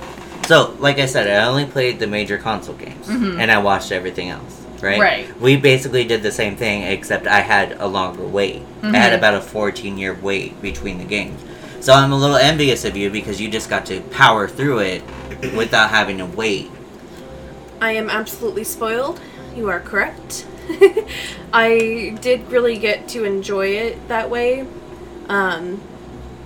So, 0.49 0.75
like 0.80 0.99
I 0.99 1.06
said, 1.06 1.28
I 1.28 1.44
only 1.47 1.64
played 1.64 2.00
the 2.00 2.09
major 2.09 2.38
console 2.38 2.75
games, 2.75 3.06
Mhm. 3.06 3.38
and 3.38 3.52
I 3.52 3.59
watched 3.59 3.92
everything 3.92 4.30
else. 4.30 4.62
Right. 4.83 4.99
Right. 4.99 5.40
We 5.40 5.54
basically 5.59 6.02
did 6.02 6.25
the 6.25 6.33
same 6.33 6.56
thing, 6.56 6.83
except 6.83 7.28
I 7.28 7.38
had 7.42 7.76
a 7.78 7.87
longer 7.87 8.25
wait. 8.25 8.62
I 8.83 8.97
had 8.97 9.12
Mhm. 9.12 9.18
about 9.18 9.35
a 9.35 9.40
14 9.40 9.97
year 9.97 10.18
wait 10.21 10.61
between 10.61 10.99
the 10.99 11.04
games. 11.04 11.40
So 11.78 11.92
I'm 11.94 12.11
a 12.11 12.16
little 12.16 12.37
envious 12.37 12.85
of 12.85 12.97
you 12.97 13.11
because 13.11 13.40
you 13.40 13.49
just 13.49 13.71
got 13.71 13.87
to 13.87 14.00
power 14.11 14.49
through 14.49 14.80
it 14.80 15.02
without 15.54 15.90
having 15.90 16.18
to 16.18 16.25
wait. 16.26 16.71
I 17.84 17.90
am 17.90 18.08
absolutely 18.08 18.64
spoiled. 18.64 19.20
You 19.54 19.68
are 19.68 19.78
correct. 19.78 20.46
I 21.52 22.16
did 22.22 22.50
really 22.50 22.78
get 22.78 23.08
to 23.08 23.24
enjoy 23.24 23.66
it 23.76 24.08
that 24.08 24.30
way. 24.30 24.66
Um, 25.28 25.82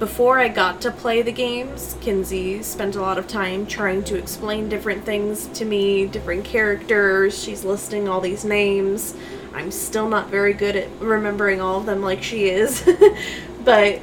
before 0.01 0.41
I 0.41 0.49
got 0.49 0.81
to 0.81 0.91
play 0.91 1.23
the 1.23 1.31
games, 1.31 1.97
Kinsey 2.01 2.65
spent 2.65 2.97
a 2.97 3.01
lot 3.01 3.19
of 3.19 3.29
time 3.29 3.67
trying 3.67 4.03
to 4.05 4.17
explain 4.17 4.69
different 4.69 5.05
things 5.05 5.47
to 5.59 5.65
me, 5.65 6.07
different 6.07 6.45
characters. 6.45 7.41
She's 7.41 7.65
listing 7.65 8.09
all 8.09 8.21
these 8.21 8.45
names. 8.45 9.15
I'm 9.55 9.71
still 9.71 10.09
not 10.09 10.31
very 10.31 10.55
good 10.55 10.75
at 10.75 10.89
remembering 10.99 11.61
all 11.61 11.79
of 11.79 11.87
them 11.87 12.03
like 12.03 12.21
she 12.21 12.47
is. 12.47 12.83
but 13.65 14.01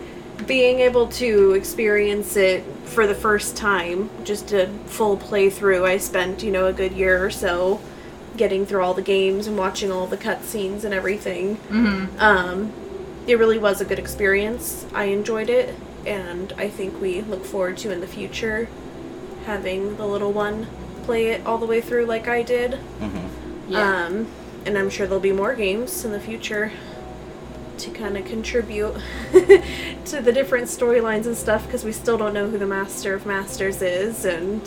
being 0.47 0.79
able 0.79 1.07
to 1.07 1.51
experience 1.51 2.37
it 2.37 2.63
for 2.85 3.07
the 3.07 3.15
first 3.15 3.55
time, 3.57 4.09
just 4.23 4.51
a 4.51 4.67
full 4.85 5.17
playthrough, 5.17 5.83
I 5.83 5.97
spent, 5.97 6.43
you 6.43 6.51
know, 6.51 6.67
a 6.67 6.73
good 6.73 6.93
year 6.93 7.23
or 7.23 7.31
so 7.31 7.81
getting 8.37 8.65
through 8.65 8.83
all 8.83 8.93
the 8.93 9.01
games 9.01 9.47
and 9.47 9.57
watching 9.57 9.91
all 9.91 10.07
the 10.07 10.17
cutscenes 10.17 10.83
and 10.83 10.93
everything. 10.93 11.57
Mm-hmm. 11.57 12.19
Um, 12.19 12.73
it 13.27 13.37
really 13.39 13.57
was 13.57 13.81
a 13.81 13.85
good 13.85 13.99
experience. 13.99 14.85
I 14.93 15.05
enjoyed 15.05 15.49
it, 15.49 15.75
and 16.05 16.53
I 16.57 16.69
think 16.69 17.01
we 17.01 17.21
look 17.21 17.45
forward 17.45 17.77
to 17.79 17.91
in 17.91 18.01
the 18.01 18.07
future 18.07 18.67
having 19.45 19.95
the 19.97 20.05
little 20.05 20.31
one 20.31 20.67
play 21.03 21.27
it 21.27 21.45
all 21.45 21.57
the 21.57 21.65
way 21.65 21.79
through 21.81 22.05
like 22.05 22.27
I 22.27 22.41
did. 22.41 22.75
hmm 22.75 23.27
Yeah. 23.71 24.05
Um, 24.05 24.27
and 24.65 24.77
I'm 24.77 24.89
sure 24.89 25.05
there'll 25.05 25.19
be 25.21 25.31
more 25.31 25.53
games 25.53 26.03
in 26.03 26.11
the 26.11 26.19
future 26.19 26.71
to 27.79 27.91
kind 27.91 28.17
of 28.17 28.25
contribute 28.25 28.93
to 29.31 30.21
the 30.21 30.31
different 30.31 30.67
storylines 30.67 31.25
and 31.25 31.35
stuff 31.37 31.65
because 31.65 31.83
we 31.83 31.91
still 31.91 32.17
don't 32.17 32.33
know 32.33 32.49
who 32.49 32.57
the 32.57 32.65
Master 32.67 33.13
of 33.13 33.25
Masters 33.25 33.81
is, 33.81 34.25
and 34.25 34.61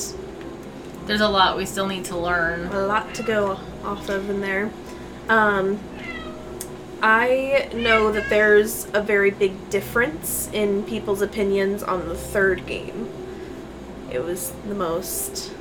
There's 1.06 1.20
a 1.20 1.28
lot 1.28 1.56
we 1.56 1.66
still 1.66 1.86
need 1.86 2.04
to 2.06 2.16
learn. 2.18 2.66
a 2.66 2.86
lot 2.86 3.14
to 3.14 3.22
go 3.22 3.58
off 3.84 4.08
of 4.08 4.28
in 4.28 4.40
there. 4.40 4.70
Um, 5.28 5.78
I 7.00 7.70
know 7.74 8.10
that 8.12 8.28
there's 8.28 8.88
a 8.92 9.00
very 9.00 9.30
big 9.30 9.70
difference 9.70 10.50
in 10.52 10.82
people's 10.82 11.22
opinions 11.22 11.82
on 11.82 12.08
the 12.08 12.16
third 12.16 12.66
game. 12.66 13.08
It 14.10 14.24
was 14.24 14.52
the 14.66 14.74
most. 14.74 15.52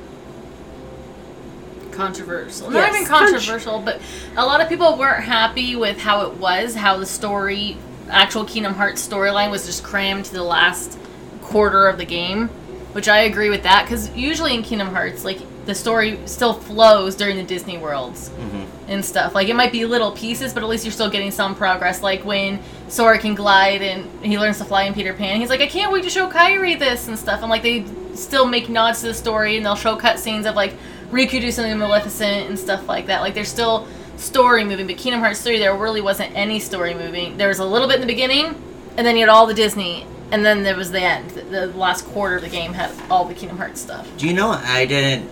Controversial. 1.98 2.72
Yes, 2.72 2.92
Not 2.92 3.00
even 3.00 3.10
contr- 3.12 3.32
controversial, 3.32 3.80
but 3.80 4.00
a 4.36 4.46
lot 4.46 4.60
of 4.60 4.68
people 4.68 4.96
weren't 4.96 5.24
happy 5.24 5.74
with 5.74 5.98
how 5.98 6.26
it 6.26 6.34
was, 6.34 6.76
how 6.76 6.96
the 6.96 7.06
story, 7.06 7.76
actual 8.08 8.44
Kingdom 8.44 8.74
Hearts 8.74 9.06
storyline 9.06 9.50
was 9.50 9.66
just 9.66 9.82
crammed 9.82 10.26
to 10.26 10.32
the 10.32 10.44
last 10.44 10.96
quarter 11.42 11.88
of 11.88 11.98
the 11.98 12.04
game, 12.04 12.48
which 12.92 13.08
I 13.08 13.18
agree 13.22 13.50
with 13.50 13.64
that 13.64 13.82
because 13.84 14.14
usually 14.14 14.54
in 14.54 14.62
Kingdom 14.62 14.88
Hearts, 14.88 15.24
like 15.24 15.40
the 15.66 15.74
story 15.74 16.20
still 16.26 16.52
flows 16.54 17.16
during 17.16 17.36
the 17.36 17.42
Disney 17.42 17.78
worlds 17.78 18.28
hmm 18.28 18.64
and 18.88 19.04
stuff. 19.04 19.34
Like 19.34 19.48
it 19.48 19.54
might 19.54 19.70
be 19.70 19.84
little 19.84 20.12
pieces, 20.12 20.54
but 20.54 20.62
at 20.62 20.68
least 20.70 20.82
you're 20.84 20.92
still 20.92 21.10
getting 21.10 21.30
some 21.30 21.54
progress. 21.54 22.02
Like 22.02 22.24
when 22.24 22.58
Sora 22.88 23.18
can 23.18 23.34
glide 23.34 23.82
and 23.82 24.24
he 24.24 24.38
learns 24.38 24.56
to 24.58 24.64
fly 24.64 24.84
in 24.84 24.94
Peter 24.94 25.12
Pan, 25.12 25.38
he's 25.38 25.50
like, 25.50 25.60
I 25.60 25.66
can't 25.66 25.92
wait 25.92 26.04
to 26.04 26.10
show 26.10 26.30
Kairi 26.30 26.78
this 26.78 27.06
and 27.06 27.18
stuff. 27.18 27.42
And 27.42 27.50
like 27.50 27.62
they 27.62 27.84
still 28.14 28.46
make 28.46 28.70
nods 28.70 29.00
to 29.02 29.08
the 29.08 29.14
story 29.14 29.58
and 29.58 29.66
they'll 29.66 29.76
show 29.76 29.98
cutscenes 29.98 30.46
of 30.46 30.54
like 30.54 30.72
Riku 31.10 31.40
do 31.40 31.50
something 31.50 31.78
Maleficent 31.78 32.48
and 32.48 32.58
stuff 32.58 32.86
like 32.88 33.06
that. 33.06 33.20
Like 33.20 33.34
there's 33.34 33.48
still 33.48 33.86
story 34.16 34.64
moving, 34.64 34.86
but 34.86 34.96
Kingdom 34.98 35.20
Hearts 35.20 35.42
3 35.42 35.58
there 35.58 35.74
really 35.76 36.00
wasn't 36.00 36.34
any 36.34 36.58
story 36.60 36.94
moving. 36.94 37.36
There 37.36 37.48
was 37.48 37.58
a 37.60 37.64
little 37.64 37.88
bit 37.88 37.96
in 37.96 38.00
the 38.00 38.06
beginning, 38.06 38.60
and 38.96 39.06
then 39.06 39.16
you 39.16 39.22
had 39.22 39.28
all 39.28 39.46
the 39.46 39.54
Disney, 39.54 40.06
and 40.32 40.44
then 40.44 40.62
there 40.62 40.76
was 40.76 40.90
the 40.90 41.00
end. 41.00 41.30
The, 41.30 41.42
the 41.42 41.66
last 41.68 42.04
quarter 42.06 42.36
of 42.36 42.42
the 42.42 42.48
game 42.48 42.72
had 42.72 42.90
all 43.10 43.24
the 43.24 43.34
Kingdom 43.34 43.58
Hearts 43.58 43.80
stuff. 43.80 44.06
Do 44.18 44.26
you 44.26 44.34
know 44.34 44.50
I 44.50 44.86
didn't? 44.86 45.30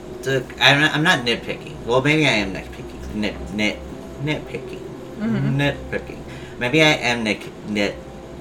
I'm, 0.60 0.80
not, 0.80 0.92
I'm 0.94 1.02
not 1.04 1.24
nitpicking. 1.24 1.84
Well, 1.84 2.00
maybe 2.02 2.26
I 2.26 2.30
am 2.30 2.52
nitpicking. 2.52 3.14
Nit 3.14 3.54
nit 3.54 3.78
nitpicking. 4.24 4.80
Mhm. 5.18 5.56
Nitpicking. 5.56 6.18
Maybe 6.58 6.82
I 6.82 6.92
am 6.94 7.22
nit 7.22 7.42
nit 7.68 7.94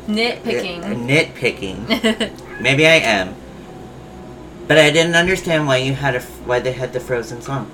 Nitpicking. 0.07 0.81
nitpicking. 1.07 2.31
Maybe 2.61 2.85
I 2.87 2.95
am. 2.95 3.35
But 4.67 4.77
I 4.77 4.89
didn't 4.91 5.15
understand 5.15 5.67
why 5.67 5.77
you 5.77 5.93
had 5.93 6.15
a 6.15 6.21
why 6.21 6.59
they 6.59 6.71
had 6.71 6.93
the 6.93 6.99
Frozen 6.99 7.41
song. 7.41 7.69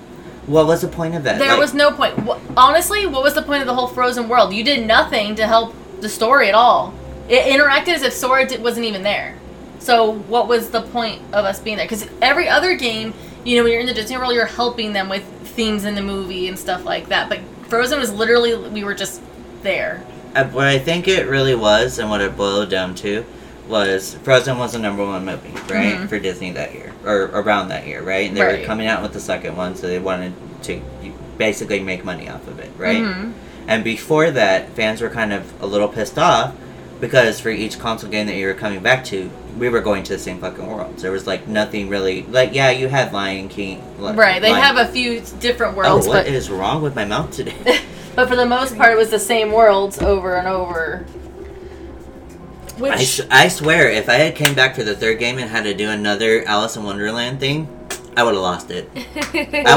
What 0.47 0.65
was 0.67 0.81
the 0.81 0.87
point 0.87 1.15
of 1.15 1.23
that? 1.23 1.39
There 1.39 1.49
Like, 1.49 1.59
was 1.59 1.73
no 1.73 1.91
point. 1.91 2.17
Honestly, 2.57 3.05
what 3.05 3.23
was 3.23 3.33
the 3.35 3.43
point 3.43 3.61
of 3.61 3.67
the 3.67 3.73
whole 3.75 3.87
Frozen 3.87 4.27
world? 4.27 4.53
You 4.53 4.63
did 4.63 4.85
nothing 4.85 5.35
to 5.35 5.47
help 5.47 5.73
the 6.01 6.09
story 6.09 6.49
at 6.49 6.55
all. 6.55 6.93
It 7.29 7.45
interacted 7.45 7.93
as 7.93 8.01
if 8.01 8.11
Sora 8.13 8.47
di- 8.47 8.57
wasn't 8.57 8.85
even 8.87 9.03
there. 9.03 9.35
So 9.79 10.13
what 10.27 10.47
was 10.47 10.69
the 10.71 10.81
point 10.81 11.21
of 11.31 11.45
us 11.45 11.59
being 11.59 11.77
there? 11.77 11.85
Because 11.85 12.07
every 12.21 12.49
other 12.49 12.75
game, 12.75 13.13
you 13.45 13.57
know, 13.57 13.63
when 13.63 13.71
you're 13.71 13.81
in 13.81 13.87
the 13.87 13.93
Disney 13.93 14.17
World, 14.17 14.33
you're 14.33 14.45
helping 14.45 14.93
them 14.93 15.07
with 15.09 15.23
themes 15.55 15.85
in 15.85 15.95
the 15.95 16.01
movie 16.01 16.47
and 16.47 16.57
stuff 16.59 16.83
like 16.85 17.07
that. 17.09 17.29
But 17.29 17.39
Frozen 17.67 17.99
was 17.99 18.11
literally 18.11 18.55
we 18.69 18.83
were 18.83 18.95
just 18.95 19.21
there. 19.61 20.03
Uh, 20.35 20.45
what 20.45 20.65
I 20.67 20.79
think 20.79 21.07
it 21.07 21.27
really 21.27 21.55
was, 21.55 21.99
and 21.99 22.09
what 22.09 22.21
it 22.21 22.35
boiled 22.35 22.69
down 22.69 22.95
to, 22.95 23.23
was 23.71 24.15
Frozen 24.23 24.59
was 24.59 24.73
the 24.73 24.79
number 24.79 25.03
one 25.05 25.25
movie, 25.25 25.49
right, 25.73 25.95
Mhm. 25.97 26.09
for 26.09 26.19
Disney 26.19 26.51
that 26.51 26.73
year, 26.75 26.91
or 27.05 27.31
around 27.33 27.69
that 27.69 27.87
year, 27.87 28.03
right? 28.03 28.27
And 28.27 28.37
they 28.37 28.41
Right. 28.41 28.59
were 28.59 28.65
coming 28.65 28.87
out 28.87 29.01
with 29.01 29.13
the 29.13 29.19
second 29.19 29.57
one, 29.57 29.75
so 29.75 29.87
they 29.87 29.97
wanted 29.97 30.33
to 30.63 30.79
basically 31.37 31.79
make 31.79 32.05
money 32.05 32.29
off 32.29 32.47
of 32.47 32.59
it, 32.59 32.69
right? 32.77 33.01
Mhm. 33.01 33.31
And 33.67 33.83
before 33.83 34.29
that, 34.31 34.69
fans 34.75 35.01
were 35.01 35.09
kind 35.09 35.33
of 35.33 35.43
a 35.61 35.65
little 35.65 35.87
pissed 35.87 36.19
off 36.19 36.51
because 36.99 37.39
for 37.39 37.49
each 37.49 37.79
console 37.79 38.09
game 38.11 38.27
that 38.27 38.35
you 38.35 38.45
were 38.45 38.53
coming 38.53 38.79
back 38.81 39.03
to, 39.05 39.29
we 39.57 39.69
were 39.69 39.79
going 39.81 40.03
to 40.03 40.13
the 40.13 40.19
same 40.19 40.39
fucking 40.39 40.65
worlds. 40.67 41.01
There 41.01 41.11
was 41.11 41.25
like 41.25 41.47
nothing 41.47 41.89
really 41.89 42.25
like 42.31 42.53
yeah, 42.53 42.69
you 42.69 42.89
had 42.89 43.11
Lion 43.13 43.47
King, 43.49 43.81
Li- 43.99 44.13
Right. 44.13 44.41
They 44.41 44.51
Lion- 44.51 44.61
have 44.63 44.77
a 44.77 44.85
few 44.91 45.21
different 45.39 45.73
Oh, 45.75 45.77
worlds, 45.77 46.07
what 46.07 46.25
but 46.25 46.27
is 46.27 46.49
wrong 46.49 46.81
with 46.81 46.95
my 46.95 47.05
mouth 47.05 47.31
today? 47.31 47.53
but 48.15 48.27
for 48.29 48.35
the 48.35 48.45
most 48.45 48.77
part, 48.77 48.91
it 48.91 48.97
was 48.97 49.09
the 49.09 49.19
same 49.19 49.51
worlds 49.51 50.01
over 50.01 50.35
and 50.35 50.47
over. 50.47 51.05
Which 52.81 52.91
I, 52.91 52.95
s- 52.95 53.21
I 53.29 53.47
swear, 53.47 53.89
if 53.89 54.09
I 54.09 54.15
had 54.15 54.35
came 54.35 54.53
back 54.55 54.75
for 54.75 54.83
the 54.83 54.95
third 54.95 55.19
game 55.19 55.37
and 55.37 55.49
had 55.49 55.63
to 55.63 55.73
do 55.73 55.89
another 55.89 56.43
Alice 56.45 56.75
in 56.75 56.83
Wonderland 56.83 57.39
thing, 57.39 57.67
I 58.17 58.23
would 58.23 58.33
have 58.33 58.43
lost 58.43 58.71
it. 58.71 58.89
I 58.95 58.97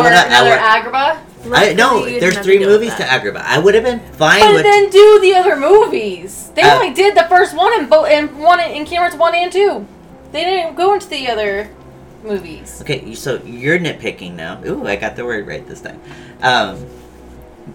would- 0.00 0.12
I 0.12 0.24
another 0.26 0.50
would- 0.50 0.58
Agrabah. 0.58 1.18
I 1.52 1.74
no, 1.74 2.06
you 2.06 2.18
there's 2.18 2.20
didn't 2.20 2.34
have 2.36 2.44
three 2.46 2.58
deal 2.58 2.68
with 2.70 2.80
movies 2.80 2.92
to 2.94 3.00
that. 3.02 3.22
Agrabah. 3.22 3.42
I 3.44 3.58
would 3.58 3.74
have 3.74 3.84
been 3.84 4.00
fine 4.14 4.40
But 4.40 4.54
with. 4.54 4.62
then 4.64 4.88
do 4.88 5.18
the 5.20 5.34
other 5.34 5.56
movies. 5.56 6.50
They 6.54 6.62
Uh, 6.62 6.74
only 6.76 6.94
did 6.94 7.14
the 7.14 7.24
first 7.24 7.54
one 7.54 7.72
and 7.78 7.88
both 7.90 8.08
and 8.08 8.38
one 8.40 8.60
in 8.60 8.84
Kingdom 8.86 8.96
Hearts 9.00 9.16
one 9.16 9.34
and 9.34 9.52
two. 9.52 9.86
They 10.32 10.42
didn't 10.42 10.74
go 10.74 10.94
into 10.94 11.06
the 11.08 11.28
other 11.28 11.68
movies. 12.24 12.78
Okay, 12.80 13.14
so 13.14 13.42
you're 13.44 13.78
nitpicking 13.78 14.34
now. 14.36 14.58
Ooh, 14.64 14.86
I 14.86 14.96
got 14.96 15.16
the 15.16 15.24
word 15.26 15.46
right 15.46 15.68
this 15.68 15.82
time. 15.82 16.00
Um, 16.40 16.86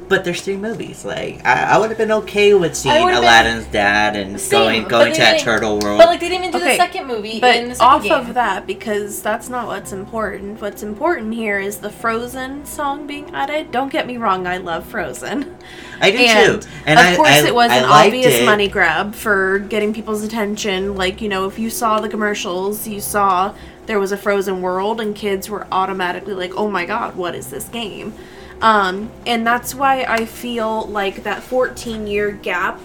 but 0.08 0.24
there's 0.24 0.42
three 0.42 0.58
movies. 0.58 1.04
Like 1.04 1.46
I, 1.46 1.64
I 1.76 1.78
would 1.80 1.90
have 1.90 1.98
been 1.98 2.12
okay 2.12 2.54
with 2.54 2.76
seeing 2.76 2.96
would've 3.04 3.16
been- 3.18 3.24
Aladdin's 3.24 3.66
dad 3.68 4.16
and 4.16 4.40
Same, 4.40 4.84
going 4.84 4.88
going 4.88 5.14
to 5.14 5.20
that 5.20 5.40
turtle 5.42 5.80
world. 5.80 5.98
But 6.00 6.08
like 6.08 6.20
they 6.20 6.30
didn't 6.30 6.46
even 6.46 6.52
do 6.52 6.58
Okay, 6.66 6.78
the 6.78 6.84
second 6.84 7.08
movie 7.08 7.30
in 7.32 7.36
the 7.36 7.42
But 7.42 7.54
second 7.78 7.82
off 7.82 8.04
game. 8.04 8.14
of 8.14 8.34
that, 8.36 8.68
because 8.68 9.22
that's 9.22 9.50
not 9.50 9.68
what's 9.68 9.92
important. 9.92 10.62
What's 10.62 10.84
important 10.84 11.34
here 11.34 11.60
is 11.60 11.78
the 11.78 11.90
Frozen 11.90 12.66
song 12.66 13.08
being 13.08 13.34
added. 13.34 13.72
Don't 13.72 13.92
get 13.92 14.06
me 14.08 14.18
wrong, 14.18 14.46
I 14.48 14.58
love 14.58 14.86
Frozen. 14.86 15.58
I 16.02 16.12
do 16.12 16.18
and 16.18 16.62
too. 16.64 16.70
And 16.86 17.00
of 17.00 17.06
I, 17.06 17.16
course, 17.16 17.30
I- 17.30 17.48
it 17.48 17.56
was 17.56 17.72
I 17.72 17.76
an 17.78 17.86
obvious 17.86 18.36
it. 18.36 18.46
money 18.46 18.68
grab 18.68 19.16
for 19.16 19.60
getting 19.60 19.94
people's 19.94 20.24
attention. 20.24 20.96
Like, 20.96 21.20
you 21.22 21.30
know, 21.30 21.46
if 21.48 21.60
you 21.60 21.70
saw 21.70 22.00
the 22.00 22.10
commercials, 22.10 22.88
you 22.88 23.02
saw 23.02 23.54
there 23.86 24.00
was 24.00 24.12
a 24.12 24.18
Frozen 24.18 24.62
world, 24.62 25.02
and 25.02 25.16
kids 25.16 25.50
were 25.50 25.68
automatically 25.72 26.34
like, 26.36 26.54
oh 26.56 26.70
my 26.70 26.86
god, 26.86 27.16
what 27.16 27.34
is 27.36 27.50
this 27.50 27.68
game? 27.70 28.14
Um, 28.62 29.12
and 29.26 29.48
that's 29.48 29.74
why 29.74 30.04
I 30.04 30.26
feel 30.26 30.86
like 30.88 31.24
that 31.24 31.44
14 31.44 32.08
year 32.08 32.32
gap 32.32 32.80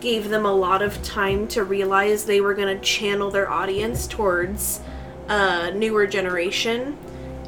gave 0.00 0.28
them 0.28 0.46
a 0.46 0.52
lot 0.52 0.80
of 0.80 1.02
time 1.02 1.48
to 1.48 1.64
realize 1.64 2.24
they 2.24 2.40
were 2.40 2.54
going 2.54 2.74
to 2.74 2.82
channel 2.82 3.30
their 3.30 3.50
audience 3.50 4.06
towards 4.06 4.80
a 5.28 5.72
newer 5.72 6.06
generation 6.06 6.96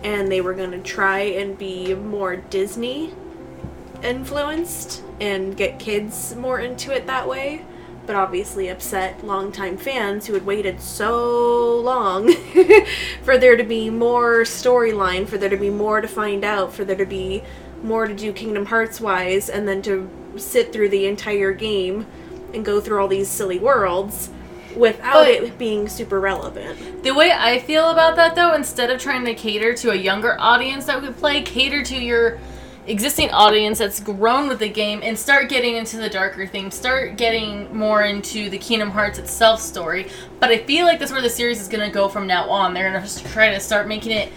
and 0.02 0.30
they 0.30 0.40
were 0.40 0.54
going 0.54 0.70
to 0.70 0.80
try 0.80 1.20
and 1.20 1.56
be 1.56 1.94
more 1.94 2.36
Disney 2.36 3.12
influenced 4.02 5.02
and 5.20 5.56
get 5.56 5.78
kids 5.78 6.34
more 6.36 6.58
into 6.58 6.92
it 6.92 7.06
that 7.06 7.28
way. 7.28 7.64
But 8.06 8.16
obviously 8.16 8.68
upset 8.68 9.24
longtime 9.24 9.76
fans 9.76 10.26
who 10.26 10.34
had 10.34 10.44
waited 10.44 10.80
so 10.80 11.78
long 11.80 12.32
for 13.22 13.38
there 13.38 13.56
to 13.56 13.62
be 13.62 13.90
more 13.90 14.40
storyline, 14.40 15.28
for 15.28 15.38
there 15.38 15.50
to 15.50 15.56
be 15.56 15.70
more 15.70 16.00
to 16.00 16.08
find 16.08 16.42
out, 16.42 16.72
for 16.72 16.84
there 16.84 16.96
to 16.96 17.06
be 17.06 17.44
more 17.82 18.06
to 18.06 18.14
do 18.14 18.32
Kingdom 18.32 18.66
Hearts 18.66 19.00
wise 19.00 19.48
and 19.48 19.66
then 19.66 19.82
to 19.82 20.08
sit 20.36 20.72
through 20.72 20.90
the 20.90 21.06
entire 21.06 21.52
game 21.52 22.06
and 22.54 22.64
go 22.64 22.80
through 22.80 23.00
all 23.00 23.08
these 23.08 23.28
silly 23.28 23.58
worlds 23.58 24.30
without 24.76 25.24
But- 25.24 25.30
it 25.30 25.58
being 25.58 25.88
super 25.88 26.20
relevant. 26.20 27.02
The 27.02 27.12
way 27.12 27.32
I 27.32 27.58
feel 27.58 27.90
about 27.90 28.16
that, 28.16 28.34
though, 28.34 28.54
instead 28.54 28.90
of 28.90 29.00
trying 29.00 29.24
to 29.24 29.34
cater 29.34 29.74
to 29.74 29.90
a 29.90 29.96
younger 29.96 30.36
audience 30.38 30.84
that 30.86 31.02
would 31.02 31.16
play, 31.16 31.42
cater 31.42 31.82
to 31.82 31.96
your 31.96 32.38
existing 32.86 33.30
audience 33.30 33.78
that's 33.78 34.00
grown 34.00 34.48
with 34.48 34.58
the 34.58 34.68
game 34.68 35.00
and 35.02 35.18
start 35.18 35.48
getting 35.48 35.76
into 35.76 35.96
the 35.96 36.08
darker 36.08 36.46
themes, 36.46 36.74
start 36.74 37.16
getting 37.16 37.74
more 37.76 38.02
into 38.02 38.50
the 38.50 38.58
Kingdom 38.58 38.90
Hearts 38.90 39.18
itself 39.18 39.60
story. 39.60 40.08
But 40.40 40.50
I 40.50 40.58
feel 40.58 40.86
like 40.86 40.98
that's 40.98 41.12
where 41.12 41.22
the 41.22 41.30
series 41.30 41.60
is 41.60 41.68
going 41.68 41.86
to 41.86 41.92
go 41.92 42.08
from 42.08 42.26
now 42.26 42.48
on. 42.48 42.74
They're 42.74 42.90
going 42.90 43.04
to 43.04 43.24
try 43.32 43.50
to 43.50 43.60
start 43.60 43.86
making 43.86 44.12
it 44.12 44.32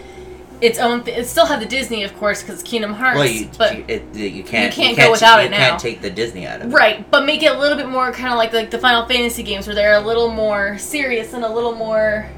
its 0.63 0.79
own. 0.79 1.03
Th- 1.03 1.17
it 1.17 1.27
still 1.27 1.45
have 1.45 1.59
the 1.59 1.65
Disney, 1.65 2.03
of 2.03 2.15
course, 2.17 2.41
because 2.41 2.63
Kingdom 2.63 2.93
Hearts. 2.93 3.17
Well, 3.17 3.27
you 3.27 3.49
but 3.57 3.77
you, 3.77 3.85
it, 3.87 4.15
you 4.15 4.43
can't 4.43 4.75
you 4.75 4.83
can't 4.83 4.97
go 4.97 5.11
without 5.11 5.41
you 5.41 5.47
it 5.47 5.51
now. 5.51 5.57
can't 5.57 5.79
take 5.79 6.01
the 6.01 6.09
Disney 6.09 6.47
out 6.47 6.61
of 6.61 6.71
it. 6.71 6.73
Right, 6.73 7.09
but 7.11 7.25
make 7.25 7.43
it 7.43 7.51
a 7.51 7.59
little 7.59 7.77
bit 7.77 7.89
more 7.89 8.11
kind 8.13 8.29
of 8.31 8.37
like 8.37 8.53
like 8.53 8.71
the 8.71 8.79
Final 8.79 9.05
Fantasy 9.05 9.43
games, 9.43 9.67
where 9.67 9.75
they're 9.75 9.95
a 9.95 9.99
little 9.99 10.31
more 10.31 10.77
serious 10.77 11.33
and 11.33 11.43
a 11.43 11.49
little 11.49 11.75
more 11.75 12.29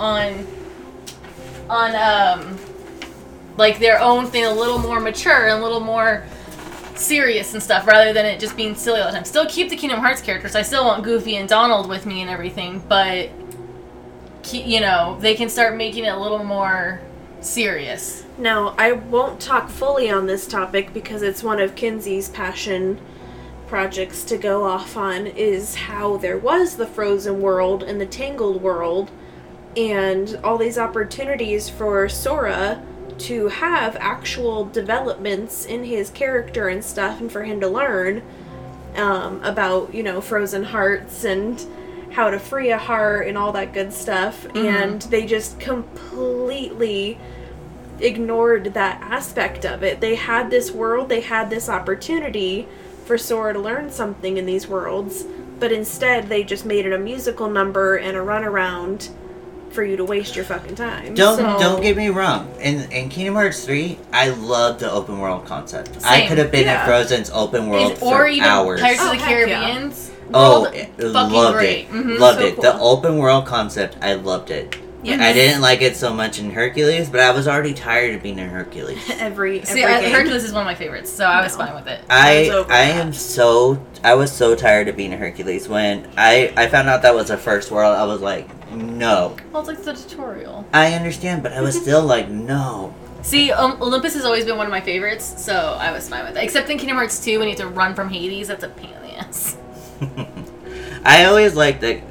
on 0.00 0.46
on 1.68 1.94
um 1.94 2.58
like 3.58 3.78
their 3.78 4.00
own 4.00 4.26
thing, 4.26 4.44
a 4.44 4.52
little 4.52 4.78
more 4.78 4.98
mature 4.98 5.46
and 5.48 5.60
a 5.60 5.62
little 5.62 5.80
more 5.80 6.24
serious 6.94 7.52
and 7.52 7.62
stuff, 7.62 7.86
rather 7.86 8.14
than 8.14 8.24
it 8.24 8.40
just 8.40 8.56
being 8.56 8.74
silly 8.74 9.00
all 9.00 9.06
the 9.08 9.12
time. 9.12 9.24
Still 9.26 9.46
keep 9.46 9.68
the 9.68 9.76
Kingdom 9.76 10.00
Hearts 10.00 10.22
characters. 10.22 10.56
I 10.56 10.62
still 10.62 10.86
want 10.86 11.04
Goofy 11.04 11.36
and 11.36 11.46
Donald 11.46 11.86
with 11.88 12.06
me 12.06 12.22
and 12.22 12.30
everything, 12.30 12.82
but 12.88 13.28
you 14.52 14.80
know 14.80 15.18
they 15.20 15.34
can 15.34 15.50
start 15.50 15.76
making 15.76 16.04
it 16.04 16.14
a 16.14 16.18
little 16.18 16.44
more 16.44 17.00
serious. 17.44 18.24
Now, 18.38 18.74
I 18.78 18.92
won't 18.92 19.40
talk 19.40 19.68
fully 19.68 20.10
on 20.10 20.26
this 20.26 20.46
topic 20.46 20.92
because 20.92 21.22
it's 21.22 21.42
one 21.42 21.60
of 21.60 21.74
Kinsey's 21.76 22.28
passion 22.28 23.00
projects 23.66 24.24
to 24.24 24.36
go 24.36 24.64
off 24.64 24.96
on 24.96 25.26
is 25.26 25.74
how 25.74 26.16
there 26.16 26.38
was 26.38 26.76
the 26.76 26.86
frozen 26.86 27.40
world 27.40 27.82
and 27.82 28.00
the 28.00 28.06
tangled 28.06 28.62
world 28.62 29.10
and 29.76 30.38
all 30.44 30.58
these 30.58 30.78
opportunities 30.78 31.68
for 31.68 32.08
Sora 32.08 32.82
to 33.18 33.48
have 33.48 33.96
actual 34.00 34.64
developments 34.64 35.64
in 35.64 35.84
his 35.84 36.10
character 36.10 36.68
and 36.68 36.84
stuff 36.84 37.20
and 37.20 37.30
for 37.30 37.44
him 37.44 37.60
to 37.60 37.68
learn 37.68 38.22
um, 38.96 39.42
about, 39.42 39.94
you 39.94 40.02
know, 40.02 40.20
frozen 40.20 40.62
hearts 40.62 41.24
and 41.24 41.64
how 42.12 42.30
to 42.30 42.38
free 42.38 42.70
a 42.70 42.78
heart 42.78 43.26
and 43.26 43.36
all 43.36 43.52
that 43.52 43.72
good 43.72 43.92
stuff. 43.92 44.46
And 44.54 45.02
they 45.02 45.26
just 45.26 45.58
completely 45.58 47.18
ignored 48.00 48.74
that 48.74 49.00
aspect 49.02 49.64
of 49.64 49.82
it. 49.82 50.00
They 50.00 50.14
had 50.16 50.50
this 50.50 50.70
world, 50.70 51.08
they 51.08 51.20
had 51.20 51.50
this 51.50 51.68
opportunity 51.68 52.66
for 53.04 53.18
Sora 53.18 53.52
to 53.54 53.58
learn 53.60 53.90
something 53.90 54.36
in 54.36 54.46
these 54.46 54.66
worlds, 54.66 55.24
but 55.60 55.70
instead 55.72 56.28
they 56.28 56.42
just 56.42 56.64
made 56.64 56.86
it 56.86 56.92
a 56.92 56.98
musical 56.98 57.48
number 57.48 57.96
and 57.96 58.16
a 58.16 58.20
runaround 58.20 59.10
for 59.70 59.82
you 59.82 59.96
to 59.96 60.04
waste 60.04 60.36
your 60.36 60.44
fucking 60.44 60.76
time. 60.76 61.14
Don't 61.14 61.36
So- 61.36 61.58
don't 61.58 61.82
get 61.82 61.96
me 61.96 62.08
wrong. 62.08 62.48
In 62.60 62.90
in 62.92 63.08
Kingdom 63.08 63.34
Hearts 63.34 63.64
three, 63.64 63.98
I 64.12 64.28
love 64.28 64.78
the 64.78 64.90
open 64.90 65.18
world 65.18 65.46
concept. 65.46 66.00
Same. 66.00 66.12
I 66.24 66.26
could 66.28 66.38
have 66.38 66.52
been 66.52 66.64
Yeah. 66.66 66.80
in 66.82 66.86
Frozen's 66.88 67.30
open 67.34 67.68
world 67.68 67.92
Is- 67.92 67.98
for 67.98 68.22
or 68.22 68.28
even 68.28 68.48
hours. 68.48 68.80
Pirates 68.80 69.00
Oh, 69.02 69.06
of 69.06 69.18
the 69.18 69.24
heck 69.24 69.30
yeah. 69.48 69.60
Caribbean's 69.60 70.10
oh, 70.32 70.64
it- 70.66 70.90
fucking 70.96 71.12
loved 71.12 71.56
great. 71.56 71.88
it. 71.88 71.92
Mhm. 71.92 72.18
Loved 72.20 72.38
So 72.40 72.46
it. 72.46 72.60
The 72.60 72.78
open 72.78 73.18
world 73.18 73.46
concept, 73.46 73.96
I 74.00 74.14
loved 74.14 74.50
it. 74.52 74.76
Yes. 75.04 75.20
I 75.20 75.32
didn't 75.32 75.60
like 75.60 75.82
it 75.82 75.96
so 75.96 76.12
much 76.12 76.38
in 76.38 76.50
Hercules, 76.50 77.10
but 77.10 77.20
I 77.20 77.30
was 77.30 77.46
already 77.46 77.74
tired 77.74 78.14
of 78.14 78.22
being 78.22 78.38
in 78.38 78.48
Hercules. 78.48 78.98
every 79.10 79.60
every 79.60 79.64
See, 79.64 79.84
I, 79.84 80.00
game. 80.00 80.12
Hercules 80.12 80.44
is 80.44 80.52
one 80.52 80.62
of 80.62 80.66
my 80.66 80.74
favorites, 80.74 81.12
so 81.12 81.26
I 81.26 81.42
was 81.42 81.54
fine 81.56 81.74
with 81.74 81.86
it. 81.86 82.00
I 82.08 82.40
was 82.40 82.48
over 82.50 82.72
I 82.72 82.82
am 82.82 83.12
so 83.12 83.84
I 84.02 84.14
was 84.14 84.32
so 84.32 84.54
tired 84.54 84.88
of 84.88 84.96
being 84.96 85.12
a 85.12 85.16
Hercules 85.16 85.68
when 85.68 86.08
I 86.16 86.52
I 86.56 86.68
found 86.68 86.88
out 86.88 87.02
that 87.02 87.14
was 87.14 87.30
a 87.30 87.36
first 87.36 87.70
world. 87.70 87.94
I 87.94 88.04
was 88.04 88.20
like, 88.20 88.48
no. 88.72 89.36
Well, 89.52 89.68
it's 89.68 89.86
like 89.86 89.96
the 89.96 90.08
tutorial. 90.08 90.64
I 90.72 90.94
understand, 90.94 91.42
but 91.42 91.52
I 91.52 91.60
was 91.60 91.78
still 91.80 92.02
like, 92.14 92.28
no. 92.30 92.94
See, 93.22 93.50
um, 93.52 93.80
Olympus 93.80 94.12
has 94.14 94.24
always 94.24 94.44
been 94.44 94.56
one 94.58 94.66
of 94.66 94.70
my 94.70 94.82
favorites, 94.82 95.42
so 95.42 95.54
I 95.80 95.92
was 95.92 96.08
fine 96.10 96.24
with 96.26 96.36
it. 96.36 96.44
Except 96.44 96.68
in 96.68 96.76
Kingdom 96.76 96.96
Hearts 96.98 97.24
2, 97.24 97.38
when 97.38 97.48
you 97.48 97.54
have 97.56 97.60
to 97.60 97.68
run 97.68 97.94
from 97.94 98.10
Hades, 98.10 98.48
that's 98.48 98.64
a 98.64 98.68
pain 98.68 98.92
in 98.92 99.02
the 99.02 99.14
ass. 99.18 99.56
I 101.04 101.24
always 101.24 101.54
liked 101.54 101.80
the. 101.80 102.02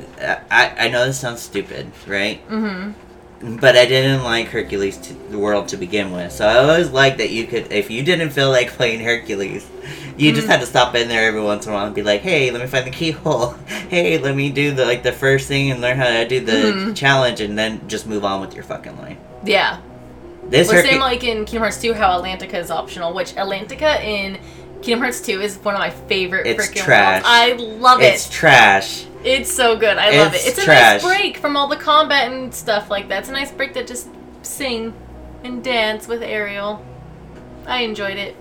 I 0.51 0.73
I 0.79 0.88
know 0.89 1.05
this 1.05 1.19
sounds 1.19 1.41
stupid, 1.41 1.91
right? 2.07 2.39
Mm-hmm. 2.49 3.57
But 3.57 3.75
I 3.75 3.86
didn't 3.86 4.23
like 4.23 4.47
Hercules 4.47 4.95
to 4.99 5.13
the 5.29 5.38
world 5.38 5.67
to 5.69 5.77
begin 5.77 6.13
with. 6.13 6.31
So 6.31 6.47
I 6.47 6.59
always 6.59 6.89
liked 6.91 7.17
that 7.17 7.29
you 7.29 7.45
could, 7.45 7.73
if 7.73 7.91
you 7.91 8.01
didn't 8.01 8.29
feel 8.29 8.49
like 8.49 8.69
playing 8.69 9.01
Hercules, 9.01 9.67
you 10.15 10.31
just 10.31 10.47
Mhm. 10.47 10.51
had 10.51 10.59
to 10.62 10.65
stop 10.65 10.95
in 10.95 11.09
there 11.09 11.27
every 11.27 11.41
once 11.41 11.65
in 11.65 11.73
a 11.73 11.75
while 11.75 11.86
and 11.86 11.93
be 11.93 12.03
like, 12.03 12.21
"Hey, 12.21 12.51
let 12.51 12.62
me 12.62 12.67
find 12.67 12.86
the 12.88 12.91
keyhole. 12.91 13.55
Hey, 13.89 14.17
let 14.17 14.36
me 14.36 14.49
do 14.49 14.71
the 14.73 14.86
like 14.86 15.03
the 15.03 15.12
first 15.12 15.47
thing 15.47 15.69
and 15.71 15.81
learn 15.81 15.97
how 15.97 16.05
to 16.07 16.27
do 16.27 16.39
the 16.39 16.51
Mhm. 16.51 16.95
challenge, 16.95 17.41
and 17.41 17.57
then 17.59 17.81
just 17.88 18.07
move 18.07 18.23
on 18.23 18.39
with 18.41 18.55
your 18.55 18.63
fucking 18.63 18.97
life." 19.01 19.17
Yeah. 19.43 19.77
This 20.49 20.71
Or 20.71 20.75
Hercu- 20.75 20.83
same 20.83 20.99
like 21.01 21.23
in 21.23 21.45
Kingdom 21.45 21.63
Hearts 21.63 21.77
2, 21.81 21.93
how 21.93 22.19
Atlantica 22.21 22.55
is 22.55 22.71
optional, 22.71 23.13
which 23.13 23.33
Atlantica 23.36 24.01
in 24.03 24.38
Kingdom 24.84 25.00
Hearts 25.02 25.22
2 25.22 25.41
is 25.41 25.58
one 25.58 25.74
of 25.76 25.80
my 25.80 25.89
favorite 25.89 26.46
It's 26.46 26.67
freaking 26.67 26.84
trash. 26.84 27.24
worlds. 27.24 27.28
I 27.30 27.54
love 27.80 28.02
it. 28.02 28.06
it's 28.13 28.30
trash. 28.30 29.06
It's 29.24 29.52
so 29.52 29.78
good. 29.78 29.98
I 29.98 30.17
love 30.17 30.34
It's 30.36 30.46
it. 30.46 30.50
It's 30.50 30.58
a 30.60 30.63
trash. 30.65 31.02
nice 31.02 31.17
break 31.17 31.38
from 31.38 31.56
all 31.56 31.67
the 31.67 31.78
combat 31.78 32.32
and 32.32 32.54
stuff 32.54 32.89
like 32.89 33.08
that. 33.10 33.19
It's 33.19 33.30
a 33.30 33.34
nice 33.34 33.52
break 33.52 33.74
to 33.76 33.86
just 33.86 34.10
sing 34.41 34.93
and 35.43 35.63
dance 35.63 36.08
with 36.08 36.22
Ariel. 36.22 36.86
I 37.65 37.84
enjoyed 37.84 38.17
it. 38.17 38.36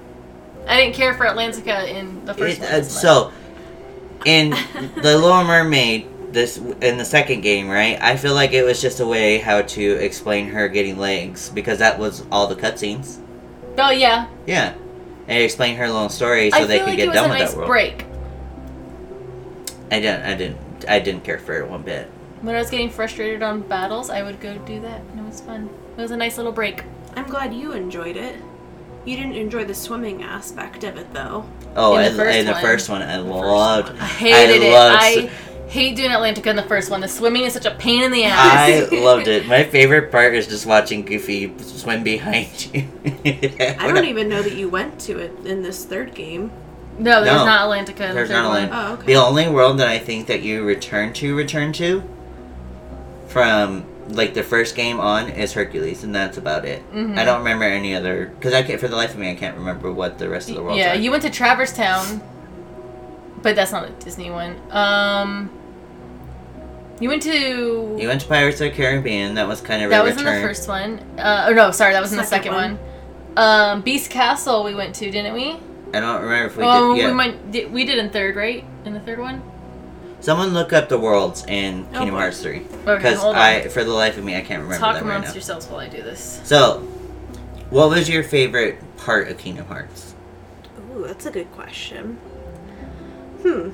I 0.66 0.76
didn't 0.80 0.94
care 0.94 1.14
for 1.14 1.24
Atlantica 1.26 1.88
in 1.88 2.24
the 2.24 2.34
first 2.34 2.58
It- 2.58 2.62
one. 2.64 2.72
uh, 2.72 2.82
so, 2.82 3.32
in 4.24 4.50
the 4.50 5.16
Little 5.18 5.44
Mermaid, 5.44 6.08
this 6.32 6.56
in 6.80 6.96
the 6.98 7.04
second 7.04 7.42
game, 7.42 7.68
right? 7.68 7.98
I 8.00 8.16
feel 8.16 8.34
like 8.34 8.52
it 8.52 8.64
was 8.64 8.80
just 8.82 8.98
a 9.00 9.06
way 9.06 9.38
how 9.38 9.62
to 9.62 9.82
explain 10.04 10.48
her 10.48 10.66
getting 10.68 10.98
legs 10.98 11.50
because 11.50 11.78
that 11.78 11.98
was 11.98 12.24
all 12.32 12.46
the 12.48 12.56
cutscenes. 12.56 13.18
Oh 13.78 13.90
yeah, 13.90 14.26
Yeah, 14.46 14.72
and 15.32 15.42
explain 15.42 15.76
her 15.76 15.86
little 15.88 16.08
story 16.08 16.50
so 16.50 16.58
I 16.58 16.64
they 16.66 16.76
feel 16.78 16.84
could 16.86 16.90
like 16.90 16.96
get 16.98 17.04
it 17.04 17.08
was 17.08 17.14
done 17.16 17.24
a 17.26 17.28
with 17.32 17.38
nice 17.40 17.50
that 17.50 17.56
world. 17.56 17.68
break. 17.68 18.04
I 19.90 20.00
didn't. 20.00 20.22
I 20.24 20.34
didn't. 20.34 20.58
I 20.88 20.98
didn't 21.00 21.24
care 21.24 21.38
for 21.38 21.54
it 21.60 21.68
one 21.68 21.82
bit. 21.82 22.06
When 22.40 22.54
I 22.54 22.58
was 22.58 22.70
getting 22.70 22.90
frustrated 22.90 23.42
on 23.42 23.60
battles, 23.60 24.10
I 24.10 24.22
would 24.22 24.40
go 24.40 24.56
do 24.58 24.80
that, 24.80 25.00
and 25.00 25.20
it 25.20 25.24
was 25.24 25.40
fun. 25.40 25.68
It 25.96 26.00
was 26.00 26.10
a 26.10 26.16
nice 26.16 26.36
little 26.38 26.52
break. 26.52 26.82
I'm 27.14 27.26
glad 27.28 27.54
you 27.54 27.72
enjoyed 27.72 28.16
it. 28.16 28.36
You 29.04 29.16
didn't 29.16 29.34
enjoy 29.34 29.64
the 29.64 29.74
swimming 29.74 30.22
aspect 30.22 30.84
of 30.84 30.96
it 30.96 31.12
though. 31.12 31.44
Oh, 31.76 31.94
In 31.96 32.00
I, 32.04 32.08
the 32.08 32.16
first 32.16 32.38
in 32.38 32.46
the 32.46 32.52
one. 32.52 32.60
first 32.62 32.88
one, 32.88 33.02
I 33.02 33.16
first 33.16 33.26
loved. 33.28 33.88
one. 33.90 34.00
I 34.00 34.04
hated 34.06 34.62
it. 34.62 34.72
loved 34.72 34.98
I 35.02 35.30
hate 35.72 35.96
doing 35.96 36.10
Atlantica 36.10 36.46
in 36.48 36.56
the 36.56 36.62
first 36.62 36.90
one. 36.90 37.00
The 37.00 37.08
swimming 37.08 37.42
is 37.44 37.54
such 37.54 37.64
a 37.66 37.70
pain 37.72 38.02
in 38.02 38.12
the 38.12 38.24
ass. 38.24 38.92
I 38.92 38.94
loved 39.00 39.26
it. 39.26 39.46
My 39.46 39.64
favorite 39.64 40.12
part 40.12 40.34
is 40.34 40.46
just 40.46 40.66
watching 40.66 41.02
Goofy 41.04 41.52
swim 41.58 42.02
behind 42.04 42.68
you. 42.74 42.86
I 43.24 43.90
don't 43.92 44.04
even 44.04 44.28
know 44.28 44.42
that 44.42 44.54
you 44.54 44.68
went 44.68 45.00
to 45.00 45.18
it 45.18 45.32
in 45.46 45.62
this 45.62 45.84
third 45.84 46.14
game. 46.14 46.52
no, 46.98 47.24
there's 47.24 47.34
No. 47.36 47.46
not 47.46 47.68
Atlantica 47.68 48.08
in 48.10 48.14
There's 48.14 48.28
the 48.28 48.34
third 48.34 48.42
not 48.42 48.48
one. 48.50 48.68
Atlantica. 48.68 48.90
Oh, 48.90 48.92
okay. 48.94 49.06
The 49.06 49.16
only 49.16 49.48
world 49.48 49.78
that 49.78 49.88
I 49.88 49.98
think 49.98 50.26
that 50.26 50.42
you 50.42 50.62
return 50.64 51.12
to, 51.14 51.34
return 51.34 51.72
to, 51.74 52.02
from 53.28 53.86
like 54.08 54.34
the 54.34 54.42
first 54.42 54.74
game 54.76 55.00
on 55.00 55.30
is 55.30 55.54
Hercules, 55.54 56.04
and 56.04 56.14
that's 56.14 56.36
about 56.36 56.64
it. 56.66 56.82
Mhm. 56.92 57.16
I 57.18 57.24
don't 57.24 57.38
remember 57.38 57.64
any 57.64 57.94
other 57.94 58.26
because 58.26 58.52
I 58.52 58.62
can't 58.62 58.78
for 58.78 58.88
the 58.88 58.96
life 58.96 59.14
of 59.14 59.18
me 59.18 59.30
I 59.30 59.34
can't 59.34 59.56
remember 59.56 59.90
what 59.90 60.18
the 60.18 60.28
rest 60.28 60.50
of 60.50 60.56
the 60.56 60.62
world. 60.62 60.76
Yeah, 60.76 60.92
are. 60.92 60.96
you 60.96 61.10
went 61.10 61.22
to 61.22 61.30
Traverse 61.30 61.72
Town, 61.72 62.20
but 63.42 63.56
that's 63.56 63.72
not 63.72 63.88
a 63.88 63.90
Disney 64.04 64.30
one. 64.30 64.56
Um, 64.70 65.50
you 67.02 67.08
went 67.08 67.22
to 67.24 67.96
You 67.98 68.08
went 68.08 68.20
to 68.20 68.28
Pirates 68.28 68.60
of 68.60 68.70
the 68.70 68.76
Caribbean. 68.76 69.34
That 69.34 69.48
was 69.48 69.60
kind 69.60 69.82
of 69.82 69.90
that 69.90 70.02
a 70.02 70.04
was 70.04 70.16
in 70.16 70.24
the 70.24 70.30
first 70.30 70.68
one. 70.68 70.98
Uh, 71.18 71.46
or 71.48 71.54
no, 71.54 71.70
sorry, 71.72 71.92
that 71.92 72.00
was 72.00 72.12
in 72.12 72.18
the 72.18 72.24
Second 72.24 72.52
second 72.52 72.54
one. 72.54 72.78
one. 73.34 73.44
Um, 73.44 73.80
Beast 73.82 74.10
Castle 74.10 74.62
we 74.62 74.74
went 74.74 74.94
to, 74.96 75.10
didn't 75.10 75.34
we? 75.34 75.56
I 75.94 76.00
don't 76.00 76.22
remember 76.22 76.46
if 76.46 76.56
we 76.56 76.64
oh, 76.64 76.94
did. 76.94 77.02
Yeah. 77.02 77.08
we 77.08 77.14
might 77.14 77.50
did, 77.50 77.72
we 77.72 77.84
did 77.84 77.98
in 77.98 78.10
third, 78.10 78.36
right? 78.36 78.64
In 78.84 78.94
the 78.94 79.00
third 79.00 79.18
one. 79.18 79.42
Someone 80.20 80.54
look 80.54 80.72
up 80.72 80.88
the 80.88 80.98
worlds 80.98 81.44
in 81.46 81.86
Oh, 81.90 81.98
Kingdom 81.98 82.14
boy. 82.14 82.20
Hearts 82.20 82.40
three 82.40 82.60
Okay, 82.60 82.96
because 82.96 83.18
hold 83.18 83.34
on. 83.34 83.42
I, 83.42 83.68
for 83.68 83.82
the 83.82 83.90
life 83.90 84.16
of 84.16 84.24
me, 84.24 84.36
I 84.36 84.40
can't 84.40 84.62
remember 84.62 84.78
Talk 84.78 84.94
them 84.98 85.08
right 85.08 85.16
amongst 85.16 85.30
now. 85.30 85.34
yourselves 85.34 85.66
while 85.66 85.80
I 85.80 85.88
do 85.88 86.00
this. 86.02 86.40
So, 86.44 86.78
what 87.70 87.90
was 87.90 88.08
your 88.08 88.22
favorite 88.22 88.78
part 88.96 89.28
of 89.28 89.38
Kingdom 89.38 89.66
Hearts? 89.66 90.14
Ooh, 90.94 91.04
that's 91.06 91.26
a 91.26 91.30
good 91.32 91.50
question. 91.50 92.18
Hmm. 93.42 93.70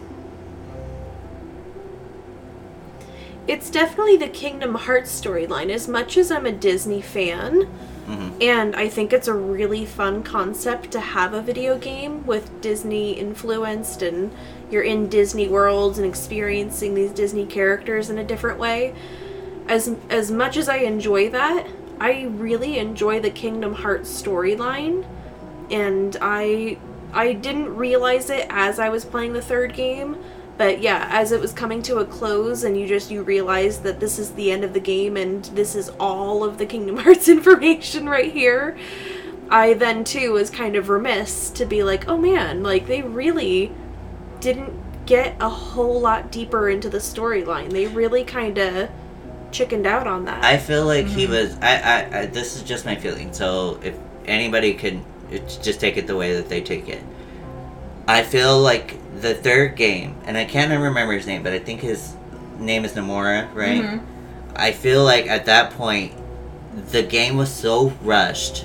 It's 3.49 3.71
definitely 3.71 4.19
the 4.19 4.29
Kingdom 4.29 4.75
Hearts 4.75 5.19
storyline. 5.19 5.71
As 5.71 5.89
much 5.89 6.17
as 6.19 6.31
I'm 6.31 6.47
a 6.47 6.53
Disney 6.53 7.01
fan, 7.01 7.63
hmm 8.07 8.29
and 8.41 8.77
I 8.77 8.89
think 8.89 9.13
it's 9.13 9.27
a 9.27 9.35
really 9.35 9.85
fun 9.85 10.23
concept 10.23 10.93
to 10.93 11.01
have 11.01 11.35
a 11.35 11.43
video 11.43 11.77
game 11.77 12.25
with 12.25 12.61
Disney 12.61 13.13
influenced 13.15 14.01
and 14.01 14.33
you're 14.71 14.83
in 14.83 15.09
Disney 15.09 15.49
worlds 15.49 15.99
and 15.99 16.07
experiencing 16.07 16.95
these 16.95 17.11
Disney 17.11 17.45
characters 17.47 18.11
in 18.11 18.19
a 18.19 18.23
different 18.23 18.61
way. 18.61 18.95
As 19.67 19.97
as 20.09 20.31
much 20.31 20.57
as 20.57 20.69
I 20.69 20.77
enjoy 20.77 21.31
that, 21.31 21.67
I 22.01 22.27
really 22.31 22.79
enjoy 22.79 23.19
the 23.21 23.31
Kingdom 23.31 23.75
Hearts 23.75 24.11
storyline 24.23 25.05
and 25.71 26.17
I 26.21 26.79
I 27.13 27.33
didn't 27.33 27.75
realize 27.75 28.31
it 28.31 28.47
as 28.51 28.79
I 28.79 28.89
was 28.91 29.05
playing 29.05 29.33
the 29.33 29.43
third 29.43 29.75
game, 29.75 30.17
but 30.59 30.81
yeah, 30.81 31.09
as 31.11 31.33
it 31.33 31.41
was 31.41 31.53
coming 31.53 31.83
to 31.83 31.99
a 31.99 32.05
close 32.05 32.65
and 32.65 32.79
you 32.79 32.87
just 32.87 33.11
you 33.11 33.23
realize 33.23 33.79
that 33.81 34.01
this 34.01 34.19
is 34.19 34.33
the 34.33 34.51
end 34.51 34.65
of 34.65 34.75
the 34.75 34.81
game 34.81 35.17
and 35.17 35.45
this 35.47 35.75
is 35.75 35.89
all 36.01 36.45
of 36.45 36.59
the 36.59 36.67
Kingdom 36.67 36.97
Hearts 36.99 37.29
information 37.29 38.09
right 38.09 38.33
here. 38.33 38.77
I 39.51 39.75
then 39.75 40.05
too 40.05 40.33
was 40.33 40.51
kind 40.51 40.77
of 40.77 40.91
remiss 40.91 41.49
to 41.51 41.65
be 41.65 41.83
like, 41.83 42.07
"Oh 42.09 42.19
man, 42.19 42.63
like 42.63 42.87
they 42.87 43.01
really 43.01 43.73
didn't 44.41 44.75
get 45.07 45.37
a 45.41 45.49
whole 45.49 46.01
lot 46.01 46.31
deeper 46.31 46.69
into 46.69 46.91
the 46.91 46.99
storyline. 46.99 47.71
They 47.71 47.87
really 47.87 48.25
kind 48.25 48.59
of 48.59 48.91
chickened 49.51 49.87
out 49.87 50.07
on 50.07 50.27
that." 50.27 50.45
I 50.45 50.59
feel 50.59 50.85
like 50.85 51.07
he 51.07 51.25
mm-hmm. 51.25 51.33
was. 51.33 51.57
I, 51.63 51.77
I, 51.79 52.19
I. 52.19 52.27
This 52.27 52.57
is 52.57 52.63
just 52.63 52.85
my 52.85 52.97
feeling. 52.97 53.33
So 53.33 53.81
if 53.83 53.97
anybody 54.27 54.75
could 54.75 55.03
it's 55.31 55.57
just 55.57 55.81
take 55.81 55.97
it 55.97 56.07
the 56.07 56.17
way 56.17 56.35
that 56.35 56.49
they 56.49 56.61
take 56.61 56.89
it. 56.89 57.03
I 58.09 58.23
feel 58.23 58.59
like 58.59 58.97
the 59.21 59.35
third 59.35 59.77
game, 59.77 60.17
and 60.25 60.37
I 60.37 60.45
can't 60.47 60.71
remember 60.71 61.13
his 61.13 61.27
name, 61.27 61.43
but 61.43 61.53
I 61.53 61.59
think 61.59 61.81
his 61.83 62.15
name 62.59 62.85
is 62.85 62.93
Nomura, 62.95 63.47
right? 63.55 63.83
Mhm. 63.83 64.01
I 64.57 64.73
feel 64.73 65.05
like 65.05 65.29
at 65.29 65.45
that 65.47 65.71
point, 65.73 66.13
the 66.91 67.03
game 67.03 67.37
was 67.37 67.51
so 67.51 67.93
rushed 68.03 68.65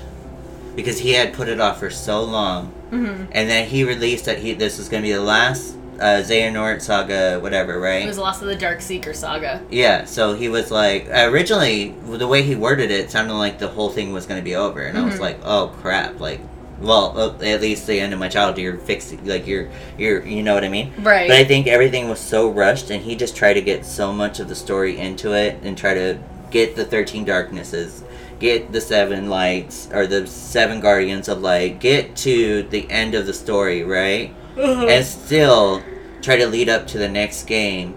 because 0.74 0.98
he 1.00 1.12
had 1.12 1.32
put 1.32 1.48
it 1.48 1.60
off 1.60 1.78
for 1.78 1.90
so 1.90 2.22
long, 2.24 2.72
Mhm. 2.90 3.26
and 3.32 3.48
then 3.50 3.66
he 3.68 3.84
released 3.84 4.24
that 4.24 4.38
he 4.38 4.54
this 4.54 4.78
was 4.78 4.88
going 4.88 5.02
to 5.02 5.08
be 5.08 5.12
the 5.12 5.20
last 5.20 5.74
uh, 6.00 6.20
Xehanort 6.26 6.82
saga, 6.82 7.38
whatever, 7.40 7.78
right? 7.78 8.02
It 8.02 8.08
was 8.08 8.18
Lost 8.18 8.42
of 8.42 8.48
the 8.48 8.56
Dark 8.56 8.80
Seeker 8.82 9.14
saga. 9.14 9.60
Yeah, 9.70 10.06
so 10.06 10.34
he 10.34 10.48
was 10.48 10.72
like, 10.72 11.06
originally, 11.08 11.94
the 12.08 12.26
way 12.26 12.42
he 12.42 12.56
worded 12.56 12.90
it 12.90 13.12
sounded 13.12 13.34
like 13.34 13.60
the 13.60 13.68
whole 13.68 13.90
thing 13.90 14.12
was 14.12 14.26
going 14.26 14.40
to 14.40 14.44
be 14.44 14.56
over. 14.56 14.80
And 14.80 14.98
I 14.98 15.04
was 15.04 15.14
Mhm. 15.14 15.20
like, 15.20 15.38
oh 15.44 15.70
crap, 15.80 16.18
like, 16.18 16.40
well, 16.80 17.18
uh, 17.18 17.44
at 17.44 17.60
least 17.60 17.86
the 17.86 18.00
end 18.00 18.12
of 18.12 18.18
my 18.18 18.28
childhood, 18.28 18.58
you're 18.62 18.76
fixing, 18.78 19.24
like, 19.26 19.46
you're, 19.46 19.68
you're, 19.98 20.24
you 20.26 20.42
know 20.42 20.54
what 20.54 20.64
I 20.64 20.68
mean? 20.68 20.92
Right. 21.00 21.28
But 21.28 21.36
I 21.36 21.44
think 21.44 21.66
everything 21.66 22.08
was 22.08 22.20
so 22.20 22.48
rushed, 22.50 22.90
and 22.90 23.02
he 23.02 23.14
just 23.16 23.36
tried 23.36 23.54
to 23.54 23.62
get 23.62 23.84
so 23.86 24.12
much 24.12 24.40
of 24.40 24.48
the 24.48 24.54
story 24.54 24.98
into 24.98 25.32
it 25.32 25.58
and 25.62 25.76
try 25.78 25.94
to 25.94 26.18
get 26.50 26.76
the 26.76 26.84
13 26.84 27.24
darknesses, 27.24 28.04
get 28.38 28.72
the 28.72 28.80
seven 28.80 29.28
lights, 29.28 29.88
or 29.92 30.06
the 30.06 30.26
seven 30.26 30.80
guardians 30.80 31.28
of 31.28 31.40
light, 31.40 31.80
get 31.80 32.14
to 32.16 32.62
the 32.64 32.90
end 32.90 33.14
of 33.14 33.26
the 33.26 33.34
story, 33.34 33.82
right? 33.84 34.34
And 34.56 35.04
still 35.04 35.82
try 36.22 36.36
to 36.36 36.46
lead 36.46 36.68
up 36.68 36.86
to 36.88 36.98
the 36.98 37.08
next 37.08 37.44
game 37.44 37.96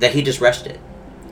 that 0.00 0.12
he 0.12 0.22
just 0.22 0.40
rushed 0.40 0.66
it. 0.66 0.78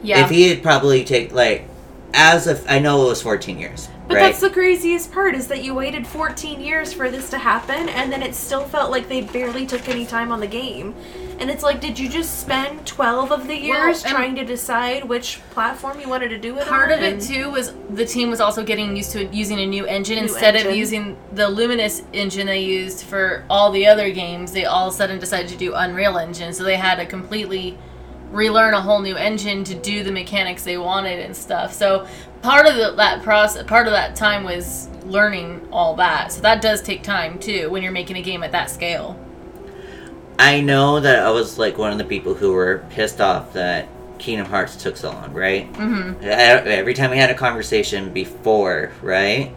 yeah. 0.03 0.25
If 0.25 0.31
he 0.31 0.49
had 0.49 0.63
probably 0.63 1.05
take 1.05 1.33
like 1.33 1.69
as 2.15 2.47
of 2.47 2.65
I 2.69 2.79
know 2.79 3.05
it 3.05 3.09
was 3.11 3.23
14 3.23 3.59
years, 3.59 3.89
But 4.13 4.19
right? 4.19 4.27
that's 4.27 4.41
the 4.41 4.51
craziest 4.51 5.11
part 5.11 5.35
is 5.35 5.47
that 5.49 5.65
you 5.65 5.75
waited 5.75 6.07
14 6.07 6.61
years 6.61 6.93
for 6.93 7.11
this 7.11 7.31
to 7.31 7.39
happen 7.39 7.89
and 7.89 8.13
then 8.13 8.23
it 8.23 8.35
still 8.35 8.65
felt 8.65 8.91
like 8.91 9.09
they 9.09 9.23
barely 9.23 9.65
took 9.65 9.89
any 9.89 10.05
time 10.05 10.31
on 10.31 10.39
the 10.39 10.47
game. 10.47 10.95
And 11.39 11.51
it's 11.51 11.63
like, 11.63 11.81
did 11.81 11.99
you 11.99 12.11
just 12.11 12.41
spend 12.41 12.87
12 12.87 13.33
of 13.33 13.47
the 13.49 13.57
years 13.57 14.05
and- 14.05 14.13
trying 14.13 14.35
to 14.35 14.45
decide 14.45 15.05
which 15.05 15.41
platform 15.51 15.99
you 15.99 16.11
wanted 16.11 16.29
to 16.29 16.39
do 16.39 16.59
it 16.59 16.63
on? 16.63 16.69
Part 16.69 16.93
on? 16.93 16.99
of 16.99 17.03
it 17.03 17.23
too 17.23 17.51
was 17.51 17.73
the 17.89 18.05
team 18.05 18.29
was 18.29 18.39
also 18.39 18.63
getting 18.63 18.95
used 18.95 19.13
to 19.13 19.25
using 19.35 19.59
a 19.61 19.67
new 19.67 19.87
engine 19.87 20.17
New 20.17 20.25
instead 20.25 20.57
of 20.57 20.77
using 20.77 21.17
the 21.33 21.49
Luminous 21.49 22.03
engine 22.13 22.47
they 22.47 22.61
used 22.61 23.05
for 23.05 23.45
all 23.49 23.73
the 23.73 23.87
other 23.87 24.11
games. 24.11 24.53
They 24.53 24.67
all 24.67 24.89
of 24.89 24.95
a 24.95 24.97
sudden 24.97 25.19
decided 25.19 25.49
to 25.49 25.57
do 25.57 25.73
Unreal 25.73 26.19
Engine, 26.19 26.53
so 26.53 26.65
they 26.65 26.77
had 26.77 27.01
a 27.01 27.07
completely 27.07 27.79
relearn 28.33 28.75
a 28.75 28.81
whole 28.81 29.01
new 29.01 29.15
engine 29.17 29.63
to 29.65 29.75
do 29.75 30.03
the 30.03 30.11
mechanics 30.13 30.65
they 30.65 30.79
wanted 30.79 31.21
and 31.21 31.37
stuff. 31.37 31.73
So 31.73 32.07
part 32.43 32.67
of 32.67 32.75
the, 32.77 32.93
that 32.97 33.23
process, 33.23 33.63
part 33.65 33.87
of 33.87 33.93
that 33.93 34.17
time 34.17 34.43
was 34.45 34.89
learning 35.05 35.69
all 35.71 35.95
that. 35.97 36.33
So 36.33 36.41
that 36.41 36.61
does 36.63 36.83
take 36.83 37.03
time 37.03 37.39
too 37.39 37.71
when 37.71 37.83
you're 37.83 37.93
making 37.93 38.17
a 38.17 38.23
game 38.23 38.43
at 38.43 38.53
that 38.53 38.71
scale. 38.71 39.19
I 40.39 40.61
know 40.61 40.99
that 41.01 41.21
I 41.21 41.31
was 41.31 41.59
like 41.59 41.79
one 41.79 41.93
of 41.93 41.99
the 41.99 42.05
people 42.05 42.35
who 42.35 42.53
were 42.53 42.85
pissed 42.91 43.21
off 43.21 43.53
that 43.53 43.87
Kingdom 44.19 44.47
Hearts 44.47 44.77
took 44.77 44.97
so 44.97 45.11
long, 45.11 45.33
right? 45.33 45.71
Mm-hmm. 45.75 46.25
Every 46.25 46.95
time 46.95 47.11
we 47.11 47.19
had 47.19 47.31
a 47.31 47.35
conversation 47.35 48.13
before, 48.13 48.93
right? 49.03 49.55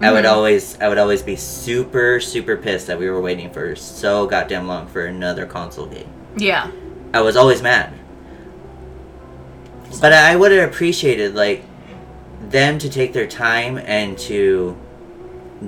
I 0.00 0.12
would 0.12 0.24
Mhm. 0.24 0.30
always 0.30 0.78
I 0.80 0.88
would 0.88 0.98
always 0.98 1.22
be 1.22 1.36
super 1.36 2.20
super 2.20 2.56
pissed 2.56 2.86
that 2.88 2.98
we 2.98 3.08
were 3.08 3.20
waiting 3.20 3.50
for 3.50 3.74
so 3.76 4.26
goddamn 4.26 4.68
long 4.68 4.86
for 4.86 5.06
another 5.06 5.46
console 5.46 5.86
game. 5.86 6.08
Yeah. 6.36 6.70
I 7.16 7.20
was 7.22 7.34
always 7.36 7.62
mad. 7.62 7.92
But 10.00 10.12
I 10.12 10.36
would 10.36 10.52
have 10.52 10.68
appreciated 10.68 11.34
like 11.34 11.64
them 12.50 12.78
to 12.78 12.90
take 12.90 13.12
their 13.14 13.26
time 13.26 13.78
and 13.78 14.18
to 14.18 14.76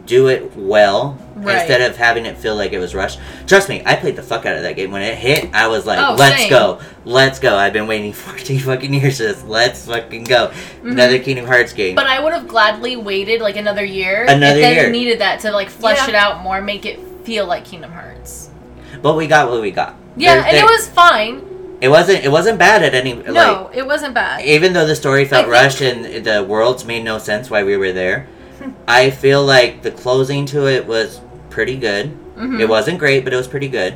do 0.04 0.28
it 0.28 0.54
well 0.54 1.16
Right. 1.34 1.60
instead 1.60 1.80
of 1.80 1.96
having 1.96 2.26
it 2.26 2.36
feel 2.36 2.54
like 2.54 2.72
it 2.74 2.78
was 2.78 2.94
rushed. 2.94 3.18
Trust 3.46 3.70
me, 3.70 3.82
I 3.86 3.96
played 3.96 4.16
the 4.16 4.22
fuck 4.22 4.44
out 4.44 4.54
of 4.56 4.62
that 4.62 4.76
game. 4.76 4.90
When 4.90 5.00
it 5.00 5.16
hit, 5.16 5.48
I 5.54 5.68
was 5.68 5.86
like, 5.86 5.98
Oh, 5.98 6.14
"Let's 6.18 6.42
same. 6.42 6.50
go, 6.50 6.80
let's 7.06 7.38
go!" 7.38 7.56
I've 7.56 7.72
been 7.72 7.86
waiting 7.86 8.12
14 8.26 8.58
fucking 8.60 8.92
years 8.92 9.16
for 9.16 9.22
this. 9.22 9.42
Let's 9.44 9.86
fucking 9.86 10.24
go. 10.24 10.50
Another 10.84 11.18
Kingdom 11.18 11.46
Hearts 11.46 11.72
game. 11.72 11.90
Mm-hmm. 11.90 11.94
But 11.96 12.06
I 12.08 12.20
would 12.22 12.34
have 12.34 12.46
gladly 12.48 12.96
waited 12.96 13.40
like 13.40 13.56
another 13.56 13.84
year 13.84 14.24
Another 14.28 14.56
if 14.56 14.62
they 14.62 14.74
year. 14.74 14.90
needed 14.90 15.20
that 15.20 15.40
to 15.40 15.52
like 15.52 15.70
flesh 15.70 15.96
Yeah. 15.96 16.08
it 16.10 16.14
out 16.14 16.42
more, 16.42 16.60
make 16.60 16.84
it 16.84 17.00
feel 17.24 17.46
like 17.46 17.64
Kingdom 17.64 17.92
Hearts. 17.92 18.50
But 19.00 19.14
we 19.16 19.26
got 19.26 19.48
what 19.50 19.62
we 19.62 19.70
got. 19.70 19.94
Yeah, 20.18 20.34
There- 20.34 20.44
and 20.44 20.56
there- 20.56 20.64
it 20.64 20.70
was 20.70 20.88
fine. 20.88 21.42
It 21.80 21.88
wasn't. 21.88 22.24
It 22.24 22.30
wasn't 22.32 22.58
bad 22.58 22.82
at 22.82 22.94
any. 22.94 23.14
Like, 23.14 23.28
no, 23.28 23.70
it 23.72 23.86
wasn't 23.86 24.12
bad. 24.14 24.44
even 24.44 24.72
though 24.72 24.84
the 24.86 24.96
story 24.96 25.24
felt 25.24 25.44
think- 25.44 25.52
rushed 25.52 25.80
and 25.80 26.24
the 26.24 26.42
worlds 26.42 26.84
made 26.84 27.04
no 27.04 27.18
sense 27.18 27.48
why 27.50 27.62
we 27.62 27.76
were 27.76 27.92
there, 27.92 28.26
I 28.88 29.10
feel 29.10 29.44
like 29.44 29.82
the 29.82 29.92
closing 29.92 30.44
to 30.46 30.66
it 30.66 30.86
was 30.86 31.20
pretty 31.50 31.76
good. 31.76 32.10
Mhm. 32.36 32.60
It 32.60 32.68
wasn't 32.68 32.98
great, 32.98 33.22
but 33.24 33.32
it 33.32 33.36
was 33.36 33.46
pretty 33.46 33.68
good. 33.68 33.94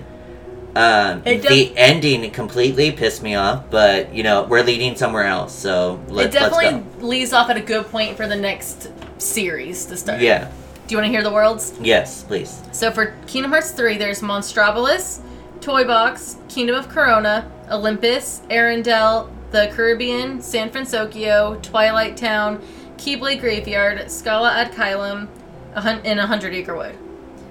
Um, 0.74 1.22
It 1.26 1.42
the 1.42 1.76
ending 1.76 2.30
completely 2.30 2.92
pissed 2.92 3.22
me 3.22 3.34
off, 3.34 3.64
but 3.68 4.14
you 4.14 4.22
know 4.22 4.44
we're 4.48 4.62
leading 4.62 4.94
somewhere 4.96 5.24
else, 5.26 5.52
so 5.52 6.00
it 6.06 6.12
let's, 6.12 6.34
let's 6.34 6.50
definitely 6.56 6.84
go. 7.00 7.06
leaves 7.06 7.32
off 7.32 7.50
at 7.50 7.56
a 7.56 7.60
good 7.60 7.90
point 7.90 8.16
for 8.16 8.26
the 8.26 8.36
next 8.36 8.88
series 9.18 9.84
to 9.86 9.96
start. 9.96 10.20
Yeah. 10.20 10.46
Do 10.86 10.94
you 10.94 10.96
want 10.98 11.06
to 11.08 11.12
hear 11.12 11.22
the 11.22 11.30
worlds? 11.32 11.74
Yes, 11.80 12.22
please. 12.22 12.60
So 12.72 12.90
for 12.90 13.14
Kingdom 13.26 13.50
Hearts 13.52 13.70
3, 13.72 13.98
there's 13.98 14.20
Monstropolis, 14.20 15.18
Toy 15.62 15.84
Box, 15.84 16.38
Kingdom 16.48 16.74
of 16.74 16.88
Corona, 16.88 17.50
Olympus, 17.70 18.42
Arendelle, 18.50 19.30
the 19.52 19.70
Caribbean, 19.72 20.42
San 20.42 20.70
Francisco, 20.70 21.58
Twilight 21.62 22.16
Town, 22.16 22.60
Keyblade 22.96 23.40
Graveyard, 23.40 24.10
Scala 24.10 24.52
ad 24.52 24.72
Caelum, 24.72 25.28
a 25.74 25.80
and 25.80 26.18
a 26.18 26.26
Hundred 26.26 26.52
Acre 26.54 26.74
Wood. 26.74 26.98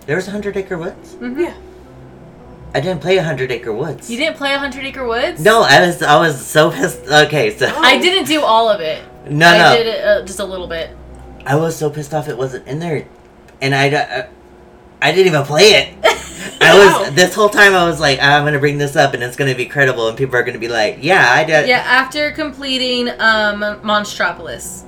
There 0.07 0.17
was 0.17 0.27
a 0.27 0.31
Hundred 0.31 0.57
Acre 0.57 0.77
Woods. 0.77 1.15
Yeah. 1.21 1.55
I 2.73 2.81
didn't 2.81 3.01
play 3.01 3.17
a 3.17 3.23
Hundred 3.23 3.49
Acre 3.49 3.71
Woods. 3.71 4.09
You 4.09 4.17
didn't 4.17 4.35
play 4.35 4.53
a 4.53 4.59
Hundred 4.59 4.85
Acre 4.85 5.07
Woods? 5.07 5.41
No, 5.41 5.61
I 5.61 5.85
was 5.85 6.01
I 6.01 6.19
was 6.19 6.45
so 6.45 6.69
pissed. 6.69 7.05
Okay, 7.07 7.55
so 7.57 7.67
I 7.67 7.97
didn't 7.97 8.27
do 8.27 8.41
all 8.41 8.69
of 8.69 8.81
it. 8.81 9.03
no 9.29 9.47
I 9.47 9.57
no. 9.57 9.75
did 9.77 9.87
it 9.87 10.03
uh, 10.03 10.25
just 10.25 10.39
a 10.39 10.45
little 10.45 10.67
bit. 10.67 10.95
I 11.45 11.55
was 11.55 11.77
so 11.77 11.89
pissed 11.89 12.13
off 12.13 12.27
it 12.27 12.37
wasn't 12.37 12.67
in 12.67 12.79
there, 12.79 13.07
and 13.61 13.73
I, 13.73 13.89
uh, 13.89 14.27
I 15.01 15.11
didn't 15.11 15.27
even 15.27 15.43
play 15.43 15.63
it. 15.71 16.10
I 16.61 16.73
Wow. 16.77 17.01
was 17.03 17.13
this 17.13 17.33
whole 17.35 17.49
time 17.49 17.73
I 17.75 17.85
was 17.85 17.99
like, 17.99 18.19
I'm 18.21 18.43
gonna 18.45 18.59
bring 18.59 18.77
this 18.77 18.95
up 18.95 19.13
and 19.13 19.21
it's 19.23 19.35
gonna 19.35 19.55
be 19.55 19.65
credible, 19.65 20.07
and 20.07 20.17
people 20.17 20.35
are 20.35 20.43
gonna 20.43 20.59
be 20.59 20.67
like, 20.67 20.97
Yeah, 21.01 21.25
I 21.31 21.43
did. 21.43 21.67
Yeah, 21.67 21.79
after 21.79 22.31
completing 22.31 23.09
um, 23.09 23.61
Monstropolis. 23.83 24.83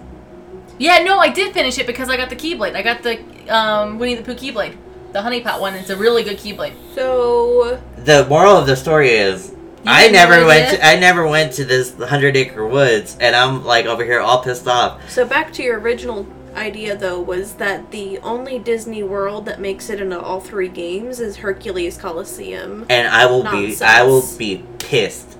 Yeah, 0.79 0.99
no, 1.03 1.19
I 1.19 1.29
did 1.29 1.53
finish 1.53 1.77
it 1.77 1.87
because 1.87 2.09
I 2.09 2.17
got 2.17 2.29
the 2.29 2.35
Keyblade. 2.35 2.75
I 2.75 2.81
got 2.81 3.03
the 3.03 3.19
um, 3.55 3.99
Winnie 3.99 4.15
the 4.15 4.23
Pooh 4.23 4.35
Keyblade. 4.35 4.75
The 5.11 5.21
Honey 5.21 5.41
Pot 5.41 5.61
one. 5.61 5.75
It's 5.75 5.91
a 5.91 5.95
really 5.95 6.23
good 6.23 6.37
Keyblade. 6.37 6.73
So, 6.95 7.79
The 7.97 8.25
moral 8.27 8.57
of 8.57 8.65
the 8.65 8.75
story 8.75 9.09
is, 9.11 9.53
I 9.85 10.07
never 10.09 10.43
went. 10.45 10.71
To, 10.71 10.83
I 10.85 10.95
never 10.97 11.27
went 11.27 11.53
to 11.53 11.65
this 11.65 11.93
Hundred 12.01 12.35
Acre 12.35 12.65
Woods, 12.67 13.15
and 13.19 13.35
I'm 13.35 13.63
like 13.63 13.85
over 13.85 14.03
here 14.03 14.19
all 14.21 14.41
pissed 14.41 14.67
off. 14.67 15.07
so 15.11 15.23
back 15.25 15.53
to 15.53 15.61
your 15.63 15.79
original 15.79 16.25
idea 16.55 16.95
though 16.95 17.19
was 17.19 17.55
that 17.55 17.91
the 17.91 18.19
only 18.19 18.59
Disney 18.59 19.03
World 19.03 19.45
that 19.45 19.59
makes 19.59 19.89
it 19.89 19.99
into 19.99 20.19
all 20.19 20.39
three 20.39 20.69
games 20.69 21.19
is 21.19 21.37
Hercules 21.37 21.97
Coliseum. 21.97 22.85
And 22.89 23.07
I 23.07 23.25
will 23.25 23.43
be. 23.43 23.75
I 23.81 24.03
will 24.03 24.23
be 24.37 24.63
pissed. 24.79 25.37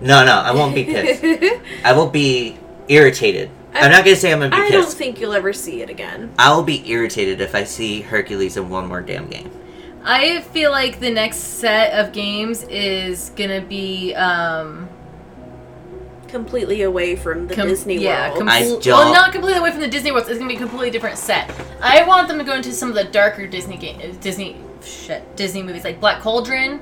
No, 0.00 0.24
no, 0.24 0.32
I 0.32 0.52
won't 0.52 0.74
be 0.74 0.84
pissed. 0.84 1.22
I 1.84 1.92
will 1.92 2.08
be 2.08 2.58
irritated. 2.88 3.50
I, 3.74 3.80
am 3.86 3.92
not 3.92 4.04
gonna 4.04 4.16
say 4.16 4.32
I'm 4.32 4.40
gonna 4.40 4.50
be 4.50 4.56
pissed. 4.56 4.72
I 4.72 4.76
don't 4.76 4.92
think 4.92 5.20
you'll 5.20 5.32
ever 5.32 5.52
see 5.52 5.82
it 5.82 5.90
again. 5.90 6.32
I 6.38 6.54
will 6.54 6.62
be 6.62 6.88
irritated 6.90 7.40
if 7.40 7.54
I 7.54 7.64
see 7.64 8.00
Hercules 8.00 8.56
in 8.56 8.68
one 8.68 8.88
more 8.88 9.00
damn 9.00 9.28
game. 9.28 9.50
I 10.02 10.40
feel 10.40 10.70
like 10.70 10.98
the 10.98 11.10
next 11.10 11.36
set 11.36 11.92
of 11.92 12.12
games 12.12 12.62
is 12.64 13.30
gonna 13.36 13.60
be 13.60 14.14
um 14.14 14.88
Completely 16.30 16.82
away 16.82 17.16
from 17.16 17.48
the 17.48 17.54
com- 17.54 17.68
Disney 17.68 17.98
yeah, 17.98 18.30
World. 18.30 18.48
I 18.48 18.62
comple- 18.62 18.82
don't- 18.82 18.98
well, 18.98 19.12
not 19.12 19.32
completely 19.32 19.58
away 19.58 19.72
from 19.72 19.80
the 19.80 19.88
Disney 19.88 20.12
World. 20.12 20.28
It's 20.28 20.38
gonna 20.38 20.48
be 20.48 20.56
a 20.56 20.58
completely 20.58 20.90
different 20.90 21.18
set. 21.18 21.50
I 21.82 22.04
want 22.04 22.28
them 22.28 22.38
to 22.38 22.44
go 22.44 22.54
into 22.54 22.72
some 22.72 22.88
of 22.88 22.94
the 22.94 23.04
darker 23.04 23.46
Disney 23.46 23.76
game, 23.76 24.16
Disney 24.20 24.56
shit, 24.82 25.36
Disney 25.36 25.62
movies 25.62 25.84
like 25.84 26.00
Black 26.00 26.22
Cauldron. 26.22 26.80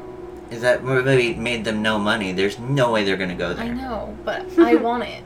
Is 0.50 0.60
that 0.62 0.84
maybe 0.84 1.34
made 1.34 1.64
them 1.64 1.82
no 1.82 1.98
money? 1.98 2.32
There's 2.32 2.58
no 2.58 2.90
way 2.92 3.04
they're 3.04 3.16
gonna 3.16 3.34
go 3.34 3.54
there. 3.54 3.64
I 3.64 3.68
know, 3.68 4.16
but 4.24 4.46
I 4.58 4.74
want 4.76 5.04
it. 5.04 5.22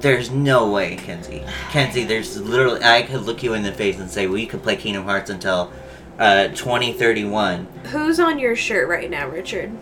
There's 0.00 0.30
no 0.30 0.70
way, 0.70 0.96
Kenzie. 0.96 1.42
Kenzie, 1.70 2.04
there's 2.04 2.38
literally. 2.40 2.82
I 2.82 3.02
could 3.02 3.22
look 3.22 3.42
you 3.42 3.54
in 3.54 3.62
the 3.62 3.72
face 3.72 3.98
and 3.98 4.10
say 4.10 4.26
we 4.26 4.46
could 4.46 4.62
play 4.62 4.76
Kingdom 4.76 5.04
Hearts 5.04 5.30
until 5.30 5.72
uh, 6.18 6.48
2031. 6.48 7.66
Who's 7.86 8.20
on 8.20 8.38
your 8.38 8.56
shirt 8.56 8.88
right 8.88 9.08
now, 9.10 9.28
Richard? 9.28 9.72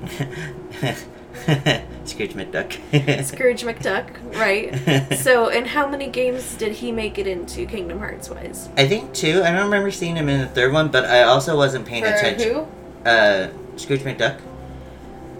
Scrooge 2.04 2.34
McDuck. 2.34 3.24
Scrooge 3.24 3.62
McDuck, 3.62 4.08
right? 4.36 5.18
so, 5.18 5.48
and 5.48 5.66
how 5.66 5.86
many 5.86 6.08
games 6.08 6.54
did 6.56 6.72
he 6.72 6.92
make 6.92 7.18
it 7.18 7.26
into 7.26 7.66
Kingdom 7.66 7.98
Hearts 7.98 8.28
wise? 8.30 8.68
I 8.76 8.86
think 8.86 9.12
two. 9.14 9.42
I 9.42 9.50
don't 9.52 9.64
remember 9.64 9.90
seeing 9.90 10.16
him 10.16 10.28
in 10.28 10.40
the 10.40 10.46
third 10.46 10.72
one, 10.72 10.88
but 10.88 11.04
I 11.04 11.22
also 11.22 11.56
wasn't 11.56 11.86
paying 11.86 12.04
For 12.04 12.10
attention. 12.10 12.54
who? 12.54 13.08
Uh, 13.08 13.48
Scrooge 13.76 14.00
McDuck. 14.00 14.40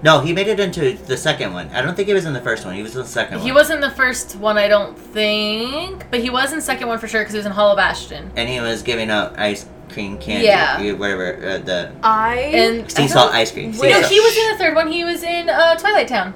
No, 0.02 0.20
he 0.20 0.32
made 0.32 0.48
it 0.48 0.58
into 0.58 0.92
the 1.06 1.16
second 1.16 1.52
one. 1.52 1.68
I 1.70 1.82
don't 1.82 1.94
think 1.94 2.08
he 2.08 2.14
was 2.14 2.24
in 2.24 2.32
the 2.32 2.40
first 2.40 2.64
one. 2.64 2.74
He 2.74 2.82
was 2.82 2.94
in 2.96 3.02
the 3.02 3.08
second 3.08 3.38
one. 3.38 3.46
He 3.46 3.52
wasn't 3.52 3.80
the 3.82 3.90
first 3.90 4.36
one, 4.36 4.56
I 4.56 4.66
don't 4.68 4.98
think, 4.98 6.06
but 6.10 6.20
he 6.20 6.30
was 6.30 6.52
in 6.52 6.58
the 6.58 6.64
second 6.64 6.88
one 6.88 6.98
for 6.98 7.06
sure 7.08 7.20
because 7.20 7.34
he 7.34 7.38
was 7.38 7.46
in 7.46 7.52
Hollow 7.52 7.76
Bastion. 7.76 8.30
and 8.36 8.48
he 8.48 8.60
was 8.60 8.82
giving 8.82 9.10
out 9.10 9.38
ice 9.38 9.66
cream 9.90 10.16
candy. 10.18 10.46
Yeah. 10.46 10.92
Whatever. 10.92 11.34
Uh, 11.36 11.58
the 11.58 11.92
I 12.02 12.36
And 12.54 12.90
sea 12.90 13.02
I 13.02 13.06
salt 13.08 13.30
don't- 13.32 13.36
ice 13.40 13.50
cream. 13.52 13.72
sea 13.72 13.80
Wait, 13.82 13.90
No, 13.90 14.00
salt. 14.00 14.12
he 14.12 14.20
was 14.20 14.36
in 14.36 14.48
the 14.52 14.56
third 14.58 14.74
one. 14.76 14.88
He 14.90 15.04
was 15.04 15.22
in 15.22 15.48
uh, 15.48 15.74
Twilight 15.76 16.08
Town. 16.08 16.32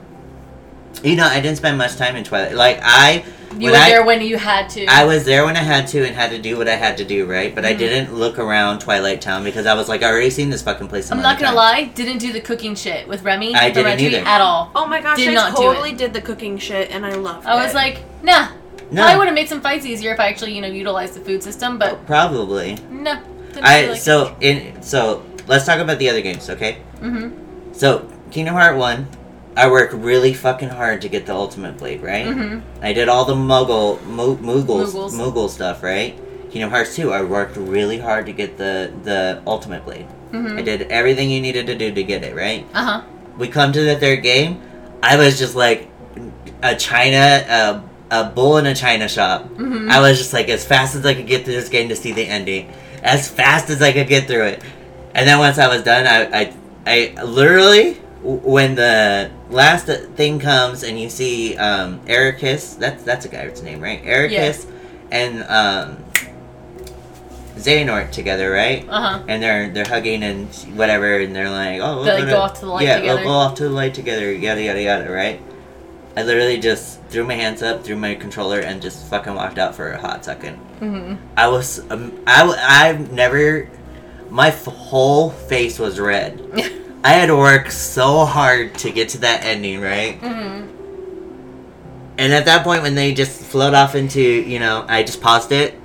You 1.03 1.17
know, 1.17 1.25
I 1.27 1.41
didn't 1.41 1.57
spend 1.59 1.77
much 1.79 1.97
time 1.97 2.17
in 2.17 2.25
Twilight. 2.25 2.55
Like 2.55 2.81
I, 2.83 3.25
You 3.59 3.71
were 3.71 3.77
I, 3.77 3.89
there 3.91 4.05
when 4.05 4.23
you 4.23 4.39
had 4.39 4.69
to. 4.71 4.87
I 4.87 5.05
was 5.05 5.25
there 5.25 5.45
when 5.45 5.57
I 5.57 5.61
had 5.63 5.87
to 5.89 6.05
and 6.07 6.15
had 6.15 6.31
to 6.31 6.39
do 6.39 6.57
what 6.57 6.67
I 6.69 6.77
had 6.77 6.97
to 6.99 7.05
do, 7.05 7.27
right? 7.27 7.55
But 7.55 7.65
I 7.67 7.75
Mhm. 7.75 7.79
didn't 7.79 8.15
look 8.15 8.39
around 8.39 8.81
Twilight 8.81 9.21
Town 9.21 9.45
because 9.45 9.67
I 9.67 9.75
was 9.75 9.89
like, 9.89 10.03
I 10.03 10.11
already 10.11 10.31
seen 10.31 10.51
this 10.51 10.63
fucking 10.63 10.89
place. 10.89 11.11
I'm 11.13 11.19
not 11.21 11.37
gonna 11.39 11.49
times. 11.49 11.57
lie, 11.57 11.85
didn't 11.95 12.19
do 12.19 12.33
the 12.33 12.41
cooking 12.41 12.75
shit 12.75 13.07
with 13.07 13.23
Remy. 13.23 13.55
I 13.55 13.69
or 13.69 13.73
didn't 13.73 13.99
Ratatouille 13.99 14.13
either. 14.19 14.27
at 14.27 14.41
all. 14.41 14.71
Oh 14.75 14.87
my 14.87 15.01
gosh, 15.01 15.19
Did 15.19 15.29
I 15.29 15.35
not 15.35 15.55
totally 15.57 15.93
did 15.93 16.13
the 16.15 16.21
cooking 16.23 16.57
shit 16.59 16.91
and 16.91 17.05
I 17.05 17.13
loved 17.15 17.47
I 17.47 17.61
it. 17.61 17.65
was 17.65 17.75
like, 17.75 18.01
nah. 18.23 18.49
No, 18.91 19.03
I 19.05 19.17
would 19.17 19.27
have 19.27 19.35
made 19.35 19.49
some 19.49 19.61
fights 19.61 19.85
easier 19.87 20.13
if 20.13 20.21
I 20.21 20.29
actually, 20.29 20.55
you 20.55 20.61
know, 20.61 20.69
utilized 20.69 21.15
the 21.15 21.21
food 21.21 21.43
system, 21.43 21.79
but 21.79 22.07
probably. 22.07 22.77
no. 22.91 23.19
I 23.63 23.83
feel 23.83 23.91
like 23.93 24.01
so 24.01 24.37
in 24.41 24.83
so 24.83 25.23
let's 25.47 25.65
talk 25.65 25.79
about 25.79 25.99
the 25.99 26.09
other 26.11 26.21
games, 26.23 26.49
okay? 26.51 26.79
Mm-hmm. 27.01 27.73
So 27.73 28.09
Kingdom 28.31 28.55
Heart 28.55 28.77
one, 28.79 29.07
I 29.57 29.71
worked 29.71 29.93
really 29.95 30.35
fucking 30.35 30.69
hard 30.71 31.03
to 31.03 31.09
get 31.09 31.27
the 31.27 31.35
Ultimate 31.35 31.77
Blade, 31.79 32.03
right? 32.03 32.27
Mm-hmm. 32.27 32.61
I 32.85 32.93
did 32.93 33.09
all 33.09 33.25
the 33.25 33.35
Muggle 33.35 34.03
Mo- 34.05 34.37
Moogles 34.37 34.93
Moogles. 34.93 35.13
Moogle 35.13 35.49
stuff, 35.49 35.83
right? 35.83 36.19
Kingdom 36.51 36.71
Hearts 36.71 36.95
two, 36.97 37.13
I 37.13 37.23
worked 37.23 37.57
really 37.57 37.99
hard 37.99 38.27
to 38.27 38.33
get 38.33 38.57
the 38.59 38.93
the 39.03 39.43
Ultimate 39.47 39.85
Blade. 39.85 40.07
I 40.33 40.37
Mm-hmm. 40.37 40.65
did 40.65 40.83
everything 40.91 41.31
you 41.31 41.41
needed 41.41 41.67
to 41.69 41.77
do 41.77 41.93
to 41.95 42.03
get 42.03 42.25
it, 42.25 42.35
right? 42.35 42.67
Uh 42.75 42.85
huh. 42.85 43.03
We 43.39 43.47
come 43.49 43.73
to 43.73 43.81
the 43.83 43.97
third 43.97 44.23
game, 44.25 44.61
I 45.03 45.17
was 45.17 45.39
just 45.39 45.55
like 45.55 45.89
a 46.63 46.75
China 46.75 47.45
a, 48.11 48.19
a 48.21 48.31
bull 48.31 48.57
in 48.59 48.67
a 48.67 48.75
China 48.75 49.09
shop. 49.09 49.45
Mm-hmm. 49.45 49.91
I 49.91 50.01
was 50.01 50.19
just 50.19 50.33
like 50.33 50.49
as 50.49 50.65
fast 50.65 50.95
as 50.97 51.07
I 51.07 51.15
could 51.15 51.27
get 51.29 51.45
through 51.45 51.55
this 51.55 51.69
game 51.69 51.89
to 51.91 51.97
see 51.97 52.13
the 52.13 52.27
ending, 52.27 52.73
as 53.03 53.29
fast 53.29 53.71
as 53.71 53.81
I 53.83 53.93
could 53.93 54.09
get 54.09 54.27
through 54.27 54.45
it, 54.45 54.63
and 55.15 55.29
then 55.29 55.39
once 55.39 55.59
I 55.59 55.69
was 55.69 55.85
done, 55.85 56.07
I 56.07 56.41
I, 56.41 56.55
I 57.17 57.23
literally 57.23 58.01
when 58.25 58.75
the 58.75 59.31
last 59.51 59.87
thing 59.87 60.39
comes 60.41 60.83
and 60.83 60.99
you 60.99 61.11
see 61.11 61.57
um, 61.59 62.01
Eraqus, 62.07 62.79
that's 62.79 63.03
that's 63.05 63.27
a 63.27 63.29
guy's 63.29 63.63
name, 63.63 63.81
right? 63.81 64.03
Eraqus 64.03 64.67
and 65.13 65.43
um, 65.45 66.03
Xehanort 67.57 68.11
together, 68.11 68.51
right? 68.51 68.87
Uh 68.89 69.01
huh. 69.19 69.25
And 69.29 69.43
they're 69.43 69.69
they're 69.71 69.85
hugging 69.87 70.23
and 70.23 70.49
whatever, 70.75 71.19
and 71.19 71.37
they're 71.37 71.51
like, 71.51 71.81
oh, 71.83 72.03
They, 72.03 72.21
like, 72.21 72.29
go 72.29 72.39
off 72.39 72.55
to 72.55 72.61
the 72.67 72.73
light 72.73 72.87
yeah, 72.87 72.97
together. 72.99 73.17
we'll 73.21 73.25
go 73.29 73.31
off 73.35 73.55
to 73.57 73.65
the 73.65 73.71
light 73.71 73.95
together, 73.95 74.33
yada 74.33 74.63
yada 74.63 74.83
yada, 74.83 75.11
right? 75.11 75.41
I 76.17 76.23
literally 76.23 76.59
just 76.61 77.03
threw 77.09 77.25
my 77.25 77.35
hands 77.35 77.63
up, 77.63 77.85
threw 77.85 77.97
my 77.97 78.15
controller, 78.15 78.61
and 78.61 78.81
just 78.81 79.05
fucking 79.11 79.35
walked 79.35 79.59
out 79.59 79.75
for 79.75 79.91
a 79.93 80.01
hot 80.01 80.25
second. 80.25 80.57
Mm-hmm. 80.81 81.17
I 81.37 81.49
was, 81.49 81.81
um, 81.91 82.13
I, 82.25 82.45
I've 82.89 83.11
never, 83.11 83.69
my 84.31 84.49
f- 84.49 84.65
whole 84.67 85.31
face 85.31 85.77
was 85.79 85.99
red. 85.99 86.41
I 87.05 87.13
had 87.13 87.31
worked 87.31 87.71
so 87.71 88.25
hard 88.25 88.75
to 88.79 88.91
get 88.91 89.11
to 89.11 89.19
that 89.19 89.45
ending, 89.45 89.81
right? 89.81 90.19
mm-hmm. 90.21 90.71
And 92.17 92.33
at 92.33 92.47
that 92.47 92.65
point, 92.65 92.83
when 92.83 92.95
they 92.95 93.13
just 93.13 93.43
float 93.43 93.75
off 93.75 93.95
into, 93.95 94.23
you 94.23 94.59
know, 94.59 94.87
I 94.89 95.03
just 95.03 95.21
paused 95.21 95.53
it. 95.53 95.79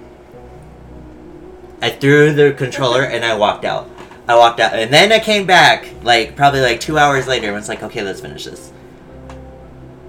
I 1.82 1.90
threw 1.90 2.34
the 2.34 2.54
controller 2.54 3.04
and 3.04 3.26
I 3.26 3.36
walked 3.36 3.66
out. 3.66 3.90
I 4.30 4.36
walked 4.36 4.60
out, 4.60 4.74
and 4.74 4.94
then 4.94 5.12
I 5.12 5.18
came 5.18 5.48
back, 5.48 5.90
like 6.04 6.36
probably 6.36 6.62
like 6.62 6.80
two 6.80 7.00
hours 7.00 7.26
later, 7.26 7.48
and 7.48 7.56
was 7.56 7.68
like, 7.68 7.82
"Okay, 7.82 8.04
let's 8.04 8.22
finish 8.22 8.46
this." 8.46 8.72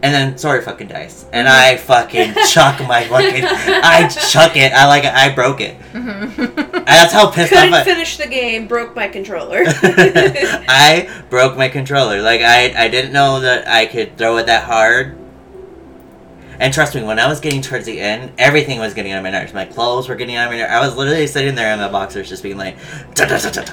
And 0.03 0.15
then 0.15 0.39
sorry, 0.39 0.63
fucking 0.63 0.89
dice, 0.89 1.27
and 1.31 1.47
I 1.47 1.77
fucking 1.77 2.33
chuck 2.49 2.81
my 2.89 3.05
fucking, 3.05 3.45
I 3.45 4.09
chuck 4.09 4.57
it. 4.57 4.73
I 4.73 4.87
like, 4.87 5.05
I 5.05 5.35
broke 5.35 5.61
it. 5.61 5.79
Mm-hmm. 5.93 6.41
And 6.41 6.87
that's 6.87 7.13
how 7.13 7.31
pissed 7.31 7.53
off 7.53 7.59
couldn't 7.59 7.75
I. 7.75 7.85
finish 7.85 8.17
the 8.17 8.27
game, 8.27 8.67
broke 8.67 8.97
my 8.97 9.09
controller. 9.09 9.63
I 9.67 11.11
broke 11.29 11.59
my 11.59 11.69
controller. 11.69 12.23
Like 12.23 12.41
I, 12.41 12.85
I 12.85 12.89
didn't 12.89 13.13
know 13.13 13.41
that 13.41 13.69
I 13.69 13.85
could 13.85 14.17
throw 14.17 14.39
it 14.39 14.47
that 14.47 14.65
hard. 14.65 15.19
And 16.59 16.73
trust 16.73 16.95
me, 16.95 17.03
when 17.03 17.19
I 17.19 17.27
was 17.27 17.41
getting 17.41 17.61
towards 17.61 17.85
the 17.87 18.01
end, 18.01 18.33
everything 18.39 18.79
was 18.79 18.95
getting 18.95 19.13
on 19.13 19.23
my 19.23 19.31
nerves. 19.31 19.53
My 19.55 19.65
clothes 19.65 20.09
were 20.09 20.15
getting 20.15 20.37
on 20.37 20.49
my 20.49 20.59
nerves. 20.59 20.71
I 20.71 20.81
was 20.81 20.97
literally 20.97 21.27
sitting 21.27 21.55
there 21.55 21.73
in 21.73 21.79
my 21.79 21.91
boxers, 21.91 22.29
just 22.29 22.43
being 22.43 22.59
like, 22.59 22.77
"Da, 23.15 23.27
da, 23.27 23.39
da, 23.39 23.51
da, 23.51 23.65
da." 23.65 23.73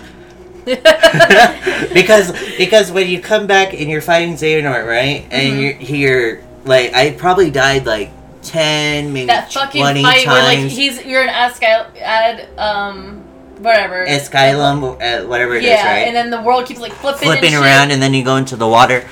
because 1.93 2.31
because 2.57 2.91
when 2.91 3.07
you 3.07 3.19
come 3.21 3.47
back 3.47 3.73
and 3.73 3.89
you're 3.89 4.01
fighting 4.01 4.33
Xehanort, 4.35 4.87
right, 4.87 5.25
and 5.31 5.53
Mhm. 5.53 5.61
you're 5.61 5.73
here, 5.73 6.43
like 6.65 6.93
I 6.93 7.11
probably 7.11 7.49
died 7.51 7.85
like 7.85 8.11
ten, 8.41 9.13
maybe 9.13 9.27
that 9.27 9.51
fucking 9.51 9.81
twenty 9.81 10.03
fight 10.03 10.27
where 10.27 10.43
like 10.43 10.59
he's 10.59 11.03
you're 11.05 11.21
an 11.23 11.29
Asky 11.29 11.63
ad 11.99 12.47
um 12.57 13.23
whatever 13.59 14.05
Escalum, 14.05 14.83
uh, 15.01 15.25
whatever 15.27 15.55
it 15.55 15.63
is, 15.63 15.69
yeah, 15.71 15.85
right? 15.91 16.07
and 16.07 16.15
then 16.15 16.29
the 16.29 16.41
world 16.41 16.65
keeps 16.65 16.79
like 16.79 16.93
flipping, 16.93 17.27
flipping 17.27 17.53
and 17.55 17.63
around 17.63 17.91
and 17.91 18.01
then 18.01 18.13
you 18.13 18.23
go 18.23 18.35
into 18.37 18.55
the 18.55 18.67
water 18.67 19.03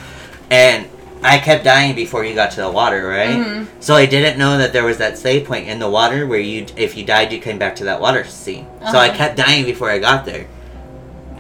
and 0.52 0.88
I 1.24 1.40
kept 1.40 1.64
dying 1.64 1.96
before 1.96 2.24
you 2.24 2.36
got 2.36 2.52
to 2.52 2.62
the 2.62 2.70
water, 2.70 3.08
right? 3.08 3.30
Mhm. 3.40 3.66
So 3.80 3.96
I 3.96 4.06
didn't 4.06 4.38
know 4.38 4.60
that 4.60 4.74
there 4.74 4.84
was 4.84 5.00
that 5.00 5.18
save 5.18 5.46
point 5.46 5.68
in 5.68 5.80
the 5.80 5.90
water 5.90 6.28
where 6.28 6.40
you, 6.40 6.68
if 6.78 6.96
you 6.96 7.04
died, 7.04 7.34
you 7.34 7.40
came 7.40 7.58
back 7.58 7.76
to 7.78 7.86
that 7.86 8.00
water 8.00 8.24
scene. 8.26 8.68
So 8.92 9.00
I 9.00 9.08
Uh-huh. 9.08 9.18
kept 9.18 9.36
dying 9.38 9.66
before 9.66 9.90
I 9.90 9.98
got 9.98 10.26
there. 10.28 10.46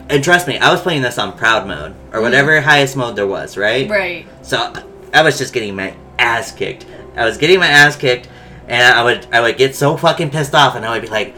And 0.09 0.23
trust 0.23 0.47
me, 0.47 0.57
I 0.59 0.71
was 0.71 0.81
playing 0.81 1.01
this 1.01 1.17
on 1.17 1.33
proud 1.33 1.65
mode 1.67 1.95
or 2.13 2.19
Mhm. 2.19 2.23
whatever 2.23 2.61
highest 2.61 2.95
mode 2.95 3.15
there 3.15 3.25
was, 3.27 3.57
right? 3.57 3.89
Right. 3.89 4.27
So 4.43 4.71
I 5.13 5.21
was 5.23 5.37
just 5.37 5.51
getting 5.53 5.75
my 5.75 5.93
ass 6.19 6.51
kicked. 6.51 6.85
I 7.17 7.25
was 7.25 7.37
getting 7.37 7.59
my 7.59 7.67
ass 7.67 7.95
kicked, 7.95 8.27
and 8.67 8.83
I 8.95 9.03
would 9.03 9.25
I 9.33 9.39
would 9.41 9.57
get 9.57 9.75
so 9.75 9.97
fucking 9.97 10.29
pissed 10.29 10.53
off, 10.53 10.75
and 10.75 10.85
I 10.85 10.91
would 10.91 11.01
be 11.01 11.07
like, 11.07 11.33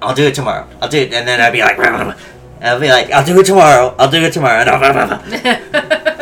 "I'll 0.00 0.14
do 0.14 0.24
it 0.26 0.34
tomorrow. 0.34 0.66
I'll 0.80 0.88
do 0.88 0.98
it," 0.98 1.12
and 1.12 1.26
then 1.28 1.40
I'd 1.40 1.52
be 1.52 1.60
like, 1.60 1.78
"I'll 2.62 2.80
be 2.80 2.88
like, 2.88 3.10
I'll 3.10 3.24
do 3.24 3.38
it 3.40 3.44
tomorrow. 3.46 3.94
I'll 3.98 4.10
do 4.10 4.22
it 4.22 4.32
tomorrow." 4.32 4.64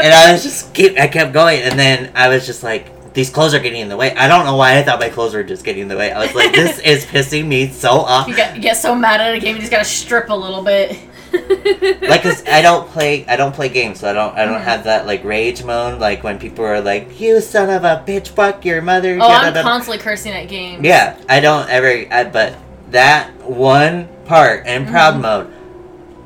And 0.05 0.13
I 0.13 0.33
was 0.33 0.43
just 0.43 0.75
keep 0.75 0.99
I 1.01 1.07
kept 1.09 1.33
going, 1.33 1.63
and 1.63 1.79
then 1.79 2.11
I 2.15 2.29
was 2.29 2.45
just 2.47 2.63
like. 2.63 2.91
These 3.15 3.31
clothes 3.31 3.55
are 3.55 3.61
getting 3.61 3.81
in 3.81 3.89
the 3.89 3.97
way. 3.97 4.13
I 4.17 4.27
don't 4.27 4.45
know 4.45 4.57
why 4.57 4.77
I 4.77 4.83
thought 4.83 4.99
my 4.99 5.09
clothes 5.09 5.35
were 5.35 5.45
just 5.45 5.63
getting 5.63 5.83
in 5.83 5.89
the 5.89 5.97
way. 5.97 6.11
I 6.11 6.19
was 6.19 6.35
like, 6.35 6.53
this 6.53 6.79
is 6.85 7.07
pissing 7.07 7.47
me 7.47 7.69
so 7.71 7.91
off. 8.01 8.27
you 8.27 8.35
get 8.35 8.57
you 8.57 8.61
get 8.61 8.77
so 8.77 8.93
mad 8.93 9.21
at 9.21 9.33
a 9.37 9.39
game, 9.39 9.55
you 9.55 9.61
just 9.61 9.71
gotta 9.71 9.85
strip 9.85 10.31
a 10.31 10.35
little 10.35 10.63
bit. 10.63 10.97
like 12.09 12.23
cause 12.23 12.45
I 12.47 12.63
don't 12.63 12.89
play 12.91 13.27
I 13.27 13.37
don't 13.37 13.55
play 13.55 13.69
games 13.69 14.01
so 14.01 14.09
I 14.09 14.13
don't 14.13 14.37
I 14.37 14.45
don't 14.45 14.61
Mhm. 14.61 14.65
have 14.65 14.85
that 14.85 15.07
like 15.07 15.25
rage 15.25 15.65
mode 15.65 15.99
like 16.01 16.23
when 16.23 16.39
people 16.39 16.65
are 16.65 16.81
like 16.81 17.19
you 17.21 17.41
son 17.41 17.71
of 17.71 17.85
a 17.85 18.05
bitch 18.07 18.29
fuck 18.29 18.65
your 18.65 18.81
mother 18.83 19.19
Oh, 19.21 19.27
I'm 19.29 19.53
da-da-da." 19.53 19.63
constantly 19.63 19.99
cursing 19.99 20.33
at 20.33 20.49
games. 20.49 20.85
yeah 20.85 21.17
I 21.29 21.41
don't 21.41 21.69
ever 21.69 22.07
I, 22.11 22.25
but 22.25 22.55
that 22.91 23.33
one 23.43 24.09
part 24.27 24.67
in 24.67 24.87
proud 24.87 25.15
Mhm. 25.17 25.21
mode 25.23 25.53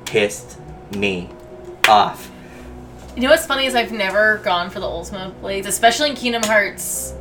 pissed 0.05 0.59
me 0.97 1.29
off 1.88 2.31
You 3.16 3.23
know 3.23 3.31
what's 3.31 3.47
funny 3.47 3.66
is 3.66 3.75
I've 3.75 3.90
never 3.92 4.38
gone 4.44 4.71
for 4.71 4.79
the 4.79 4.87
Ultimate 4.87 5.40
Blades, 5.40 5.66
especially 5.66 6.11
in 6.11 6.14
Kingdom 6.16 6.42
Hearts. 6.44 7.14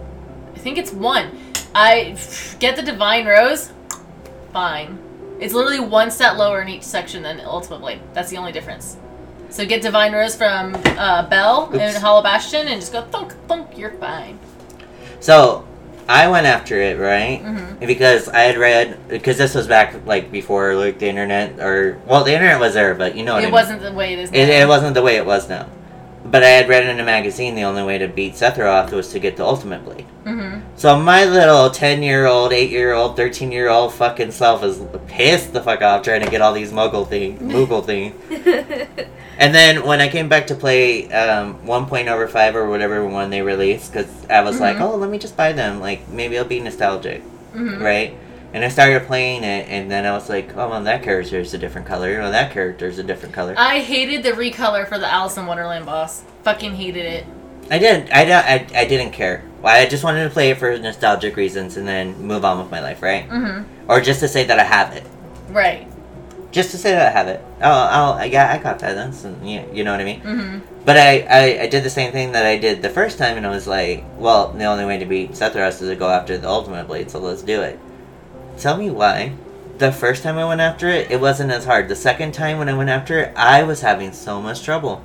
I 0.55 0.59
think 0.59 0.77
it's 0.77 0.91
one. 0.93 1.31
I 1.73 2.15
get 2.59 2.75
the 2.75 2.83
Divine 2.83 3.25
Rose, 3.25 3.71
fine. 4.53 4.99
It's 5.39 5.53
literally 5.53 5.79
one 5.79 6.09
stat 6.11 6.37
lower 6.37 6.61
in 6.61 6.67
each 6.69 6.83
section 6.83 7.23
than 7.23 7.39
Ultimate 7.41 7.79
Blade. 7.79 7.99
That's 8.13 8.29
the 8.29 8.37
only 8.37 8.51
difference. 8.51 8.97
So 9.49 9.65
get 9.65 9.81
Divine 9.81 10.13
Rose 10.13 10.35
from 10.35 10.75
uh, 10.97 11.27
Belle 11.29 11.69
Oops. 11.69 11.77
and 11.79 11.95
Hollow 11.97 12.21
Bastion 12.23 12.67
and 12.67 12.81
just 12.81 12.91
go 12.91 13.01
thunk 13.03 13.33
thunk. 13.47 13.77
You're 13.77 13.91
fine. 13.91 14.39
so 15.19 15.65
I 16.09 16.27
went 16.29 16.45
after 16.47 16.79
it 16.81 16.97
right 16.99 17.41
hmm 17.41 17.65
because 17.85 18.27
I 18.29 18.39
had 18.41 18.57
read 18.57 18.97
because 19.07 19.37
this 19.37 19.53
was 19.53 19.67
back 19.67 20.05
like 20.05 20.31
before 20.31 20.73
like 20.75 20.97
the 20.99 21.07
internet 21.07 21.59
or 21.59 21.99
well 22.07 22.23
the 22.23 22.33
internet 22.33 22.59
was 22.59 22.73
there 22.73 22.95
but 22.95 23.15
you 23.15 23.23
know 23.23 23.33
what 23.33 23.39
I 23.39 23.43
It 23.43 23.45
mean. 23.47 23.53
wasn't 23.53 23.81
the 23.83 23.91
way 23.93 24.13
it 24.13 24.19
is 24.19 24.31
now. 24.31 24.37
It, 24.39 24.49
it 24.49 24.67
wasn't 24.67 24.93
the 24.95 25.03
way 25.03 25.17
it 25.17 25.25
was 25.25 25.47
now. 25.47 25.67
But 26.29 26.43
I 26.43 26.49
had 26.49 26.67
read 26.67 26.85
in 26.85 26.99
a 26.99 27.05
magazine 27.05 27.55
the 27.55 27.63
only 27.63 27.83
way 27.83 27.97
to 27.99 28.07
beat 28.07 28.33
Sephiroth 28.33 28.91
was 28.91 29.11
to 29.13 29.19
get 29.19 29.37
the 29.37 29.45
Ultimate 29.45 29.85
Blade. 29.85 30.05
hmm 30.25 30.59
So 30.75 30.99
my 30.99 31.23
little 31.23 31.69
10 31.69 32.03
year 32.03 32.25
old, 32.25 32.51
8 32.51 32.69
year 32.69 32.93
old, 32.93 33.15
13 33.15 33.51
year 33.51 33.69
old 33.69 33.93
fucking 33.93 34.31
self 34.31 34.61
is 34.63 34.81
pissed 35.07 35.53
the 35.53 35.61
fuck 35.63 35.81
off 35.81 36.01
trying 36.03 36.23
to 36.23 36.29
get 36.29 36.41
all 36.41 36.51
these 36.53 36.71
Moogle 36.73 37.07
thing, 37.07 37.37
Moogle 37.53 37.85
thing. 37.85 38.13
And 39.39 39.53
then 39.55 39.85
when 39.85 40.01
I 40.01 40.09
came 40.09 40.27
back 40.27 40.47
to 40.47 40.55
play 40.55 41.09
um, 41.11 41.59
1.0 41.65 42.07
over 42.11 42.27
5 42.27 42.55
or 42.55 42.67
whatever 42.69 43.07
one 43.07 43.29
they 43.29 43.41
released, 43.41 43.93
because 43.93 44.09
I 44.29 44.41
was 44.41 44.59
like, 44.59 44.77
Mhm. 44.77 44.81
oh, 44.81 44.95
let 44.95 45.09
me 45.09 45.19
just 45.19 45.37
buy 45.37 45.53
them. 45.53 45.79
Like, 45.79 46.09
maybe 46.09 46.37
I'll 46.37 46.43
be 46.45 46.59
nostalgic, 46.59 47.21
Mhm. 47.55 47.79
right? 47.81 48.13
And 48.53 48.63
I 48.63 48.69
started 48.69 49.05
playing 49.07 49.43
it, 49.43 49.67
and 49.67 49.91
then 49.91 50.05
I 50.05 50.13
was 50.13 50.29
like, 50.29 50.55
oh, 50.55 50.69
well, 50.69 50.83
that 50.83 51.03
character 51.03 51.37
is 51.37 51.53
a 51.53 51.57
different 51.57 51.85
color. 51.85 52.17
Well, 52.19 52.31
that 52.31 52.51
character 52.53 52.87
is 52.87 52.97
a 52.97 53.03
different 53.03 53.35
color. 53.35 53.53
I 53.57 53.81
hated 53.81 54.23
the 54.23 54.31
recolor 54.31 54.87
for 54.87 54.97
the 54.97 55.07
Alice 55.07 55.37
in 55.37 55.45
Wonderland 55.45 55.85
boss. 55.85 56.23
Fucking 56.43 56.75
hated 56.75 57.05
it. 57.05 57.25
I 57.69 57.77
didn't. 57.77 58.11
I, 58.13 58.23
don't- 58.25 58.45
I, 58.45 58.67
I 58.73 58.85
didn't 58.85 59.11
care. 59.11 59.43
Well, 59.61 59.75
I 59.75 59.85
just 59.87 60.03
wanted 60.03 60.23
to 60.23 60.29
play 60.29 60.51
it 60.51 60.57
for 60.57 60.77
nostalgic 60.77 61.35
reasons 61.35 61.75
and 61.75 61.85
then 61.87 62.21
move 62.21 62.45
on 62.45 62.59
with 62.59 62.71
my 62.71 62.79
life, 62.79 63.01
right? 63.01 63.27
Mm-hmm. 63.29 63.91
Or 63.91 63.99
just 63.99 64.21
to 64.21 64.27
say 64.29 64.45
that 64.45 64.59
I 64.59 64.63
have 64.63 64.93
it. 64.93 65.03
Right. 65.49 65.87
Just 66.51 66.71
to 66.71 66.77
say 66.77 66.91
that 66.91 67.07
I 67.07 67.11
have 67.11 67.27
it. 67.27 67.43
Oh, 67.61 67.69
oh, 67.69 68.13
I 68.13 68.29
got, 68.29 68.51
I 68.51 68.63
got 68.63 68.79
that. 68.79 68.93
That's, 68.95 69.25
you, 69.43 69.67
you 69.73 69.83
know 69.83 69.91
what 69.91 69.99
I 69.99 70.05
mean? 70.05 70.21
Mm-hmm. 70.21 70.59
But 70.85 70.95
I, 70.95 71.19
I, 71.29 71.61
I 71.63 71.67
did 71.67 71.83
the 71.83 71.89
same 71.89 72.13
thing 72.13 72.31
that 72.31 72.45
I 72.45 72.57
did 72.57 72.81
the 72.81 72.89
first 72.89 73.17
time, 73.17 73.35
and 73.35 73.45
I 73.45 73.49
was 73.49 73.67
like, 73.67 74.05
well, 74.17 74.53
the 74.53 74.63
only 74.63 74.85
way 74.85 74.97
to 74.99 75.05
beat 75.05 75.31
Sephiroth 75.31 75.81
is 75.81 75.89
to 75.89 75.95
go 75.97 76.09
after 76.09 76.37
the 76.37 76.47
Ultimate 76.47 76.87
Blade, 76.87 77.11
so 77.11 77.19
let's 77.19 77.41
do 77.41 77.61
it. 77.61 77.77
Tell 78.57 78.77
me 78.77 78.89
why. 78.89 79.33
The 79.77 79.91
first 79.91 80.23
time 80.23 80.37
I 80.37 80.45
went 80.45 80.61
after 80.61 80.87
it, 80.89 81.11
it 81.11 81.21
wasn't 81.21 81.51
as 81.51 81.65
hard. 81.65 81.87
The 81.87 81.95
second 81.95 82.31
time 82.33 82.57
when 82.57 82.67
I 82.67 82.73
went 82.75 82.89
after 82.89 83.19
it, 83.19 83.33
I 83.35 83.63
was 83.63 83.81
having 83.81 84.11
so 84.11 84.41
much 84.41 84.63
trouble. 84.63 85.03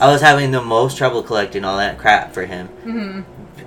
I 0.00 0.08
was 0.10 0.22
having 0.22 0.50
the 0.50 0.62
most 0.62 0.96
trouble 0.96 1.22
collecting 1.22 1.64
all 1.64 1.76
that 1.76 1.98
crap 1.98 2.32
for 2.32 2.46
him. 2.46 2.68
Mm-hmm. 2.84 3.20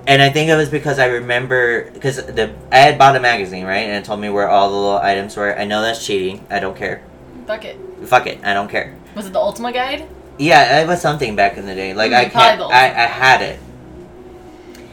And 0.06 0.22
I 0.22 0.30
think 0.30 0.48
it 0.50 0.56
was 0.56 0.68
because 0.68 0.98
I 0.98 1.06
remember 1.06 1.90
because 1.92 2.16
the 2.16 2.52
I 2.72 2.78
had 2.78 2.98
bought 2.98 3.14
a 3.14 3.20
magazine 3.20 3.64
right, 3.66 3.86
and 3.86 3.92
it 3.92 4.04
told 4.04 4.18
me 4.20 4.28
where 4.30 4.48
all 4.48 4.70
the 4.70 4.74
little 4.76 4.98
items 4.98 5.36
were. 5.36 5.56
I 5.56 5.64
know 5.66 5.82
that's 5.82 6.04
cheating. 6.04 6.44
I 6.50 6.58
don't 6.58 6.76
care. 6.76 7.02
Fuck 7.46 7.64
it. 7.64 7.78
Fuck 8.04 8.26
it. 8.26 8.40
I 8.42 8.54
don't 8.54 8.68
care. 8.68 8.96
Was 9.14 9.26
it 9.26 9.32
the 9.32 9.38
Ultima 9.38 9.72
Guide? 9.72 10.08
Yeah, 10.38 10.80
it 10.82 10.88
was 10.88 11.00
something 11.00 11.36
back 11.36 11.58
in 11.58 11.66
the 11.66 11.74
day. 11.74 11.94
Like 11.94 12.12
I 12.12 12.24
Mhm, 12.24 12.32
probably 12.32 12.56
can't. 12.58 12.72
I, 12.72 12.86
I 13.04 13.06
had 13.06 13.42
it, 13.42 13.60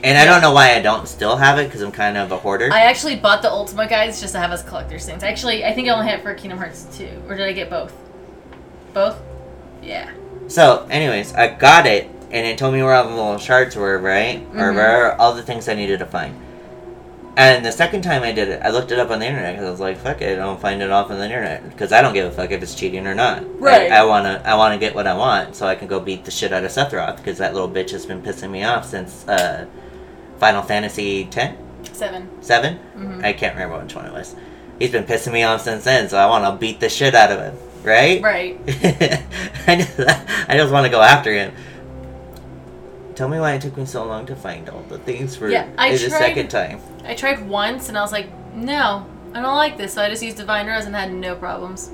and 0.03 0.17
I 0.17 0.25
don't 0.25 0.41
know 0.41 0.51
why 0.53 0.75
I 0.75 0.81
don't 0.81 1.07
still 1.07 1.35
have 1.37 1.57
it 1.59 1.65
because 1.65 1.81
I'm 1.81 1.91
kind 1.91 2.17
of 2.17 2.31
a 2.31 2.37
hoarder. 2.37 2.69
I 2.71 2.81
actually 2.81 3.15
bought 3.15 3.41
the 3.41 3.49
Ultima 3.51 3.87
Guides 3.87 4.19
just 4.21 4.33
to 4.33 4.39
have 4.39 4.51
as 4.51 4.63
collector's 4.63 5.05
things. 5.05 5.23
Actually, 5.23 5.65
I 5.65 5.73
think 5.73 5.87
I 5.87 5.91
only 5.91 6.07
had 6.07 6.19
it 6.19 6.23
for 6.23 6.33
Kingdom 6.33 6.59
Hearts 6.59 6.85
2. 6.97 7.23
Or 7.27 7.35
did 7.35 7.45
I 7.47 7.53
get 7.53 7.69
both? 7.69 7.93
Both? 8.93 9.19
Yeah. 9.81 10.11
so, 10.47 10.85
anyways, 10.89 11.33
I 11.33 11.47
got 11.53 11.85
it, 11.85 12.09
and 12.31 12.45
it 12.47 12.57
told 12.57 12.73
me 12.73 12.81
where 12.83 12.93
all 12.93 13.03
the 13.03 13.09
little 13.15 13.37
shards 13.37 13.75
were, 13.75 13.97
right, 13.99 14.41
or 14.55 14.71
Mhm. 14.71 14.75
where 14.75 15.21
all 15.21 15.33
the 15.33 15.43
things 15.43 15.67
I 15.69 15.73
needed 15.75 15.99
to 15.99 16.05
find. 16.05 16.35
And 17.35 17.63
the 17.63 17.71
second 17.71 18.01
time 18.01 18.23
I 18.23 18.31
did 18.31 18.47
it, 18.49 18.61
I 18.63 18.69
looked 18.69 18.91
it 18.91 18.97
up 18.97 19.11
on 19.11 19.19
the 19.19 19.27
internet 19.27 19.53
because 19.53 19.67
I 19.67 19.71
was 19.71 19.79
like, 19.79 19.97
"Fuck 19.99 20.21
it, 20.23 20.31
I 20.33 20.35
don't 20.41 20.59
find 20.59 20.81
it 20.81 20.89
off 20.89 21.11
on 21.11 21.19
the 21.19 21.25
internet 21.25 21.69
because 21.69 21.91
I 21.91 22.01
don't 22.01 22.13
give 22.13 22.25
a 22.25 22.31
fuck 22.31 22.49
if 22.49 22.63
it's 22.63 22.73
cheating 22.73 23.05
or 23.05 23.13
not. 23.13 23.43
Right. 23.61 23.91
I, 23.91 23.97
I 23.99 24.03
wanna, 24.05 24.41
I 24.43 24.55
wanna 24.55 24.79
get 24.79 24.95
what 24.95 25.05
I 25.05 25.13
want 25.13 25.55
so 25.55 25.67
I 25.67 25.75
can 25.75 25.87
go 25.87 25.99
beat 25.99 26.25
the 26.25 26.31
shit 26.31 26.51
out 26.51 26.63
of 26.63 26.71
Sephiroth 26.71 27.17
because 27.17 27.37
that 27.37 27.53
little 27.53 27.69
bitch 27.69 27.91
has 27.91 28.07
been 28.07 28.23
pissing 28.23 28.49
me 28.49 28.63
off 28.63 28.85
since 28.89 29.27
uh, 29.27 29.65
Final 30.39 30.61
Fantasy 30.61 31.27
X, 31.35 31.55
Seven. 31.93 32.29
7 32.41 32.79
Mhm. 32.95 33.23
I 33.23 33.33
can't 33.33 33.55
remember 33.55 33.79
which 33.83 33.95
one 33.95 34.05
it 34.05 34.13
was. 34.13 34.35
He's 34.79 34.91
been 34.91 35.03
pissing 35.05 35.33
me 35.33 35.43
off 35.43 35.61
since 35.61 35.83
then, 35.83 36.07
so 36.09 36.17
I 36.17 36.27
want 36.27 36.45
to 36.45 36.51
beat 36.59 36.79
the 36.79 36.89
shit 36.89 37.15
out 37.15 37.31
of 37.31 37.39
him, 37.39 37.55
right? 37.83 38.21
Right. 38.21 38.59
I 39.67 39.75
just, 39.77 39.99
I 40.47 40.57
just 40.57 40.71
want 40.71 40.85
to 40.85 40.91
go 40.91 41.01
after 41.01 41.33
him. 41.33 41.53
Tell 43.15 43.27
me 43.27 43.39
why 43.39 43.53
it 43.53 43.61
took 43.63 43.75
me 43.75 43.85
so 43.85 44.05
long 44.05 44.27
to 44.27 44.35
find 44.35 44.69
all 44.69 44.83
the 44.83 44.99
things 44.99 45.35
for 45.35 45.49
Yeah, 45.49 45.65
I 45.77 45.91
the 45.91 45.97
tried- 45.97 46.19
second 46.19 46.47
time. 46.49 46.79
I 47.03 47.15
tried 47.15 47.47
once 47.47 47.89
and 47.89 47.97
I 47.97 48.01
was 48.01 48.11
like, 48.11 48.27
no, 48.53 49.07
I 49.33 49.41
don't 49.41 49.55
like 49.55 49.77
this. 49.77 49.93
So 49.93 50.03
I 50.03 50.09
just 50.09 50.21
used 50.21 50.37
Divine 50.37 50.67
Rose 50.67 50.85
and 50.85 50.93
had 50.95 51.11
no 51.11 51.35
problems. 51.35 51.89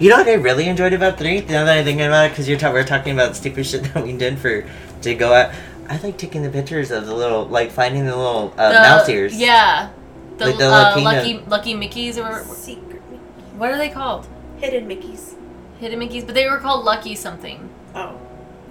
You 0.00 0.10
know 0.10 0.16
what 0.16 0.28
I 0.28 0.34
really 0.34 0.68
enjoyed 0.68 0.92
about 0.92 1.16
three? 1.18 1.40
Now 1.42 1.64
that 1.64 1.78
I'm 1.78 1.84
thinking 1.84 2.06
about 2.06 2.26
it, 2.26 2.36
because 2.36 2.60
ta- 2.60 2.72
we're 2.72 2.84
talking 2.84 3.12
about 3.12 3.36
stupid 3.36 3.64
shit 3.66 3.84
that 3.94 4.02
we 4.04 4.12
did 4.16 4.38
for 4.38 4.64
to 5.02 5.14
go 5.14 5.32
out. 5.32 5.52
I 5.88 5.96
like 5.98 6.18
taking 6.18 6.42
the 6.42 6.50
pictures 6.50 6.90
of 6.90 7.06
the 7.06 7.14
little, 7.14 7.46
like 7.46 7.70
finding 7.70 8.04
the 8.06 8.16
little 8.16 8.52
uh, 8.58 8.68
The- 8.72 8.78
mouse 8.80 9.08
ears. 9.08 9.34
Yeah. 9.38 9.90
The, 10.36 10.46
Like 10.46 10.58
the 10.58 10.66
uh, 10.66 10.70
Lucky- 10.70 11.02
lucky 11.04 11.40
lucky 11.48 11.74
Mickeys 11.74 12.16
or 12.16 12.44
Secret 12.54 13.02
Mickey. 13.10 13.22
what 13.56 13.70
are 13.72 13.76
they 13.78 13.88
called? 13.88 14.28
Hidden 14.58 14.86
Mickeys. 14.88 15.34
Hidden 15.80 15.98
Mickeys, 15.98 16.24
but 16.26 16.34
they 16.34 16.48
were 16.48 16.58
called 16.58 16.84
Lucky 16.84 17.14
something. 17.16 17.68
Oh, 17.94 18.20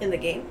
in 0.00 0.10
the 0.10 0.16
game. 0.16 0.46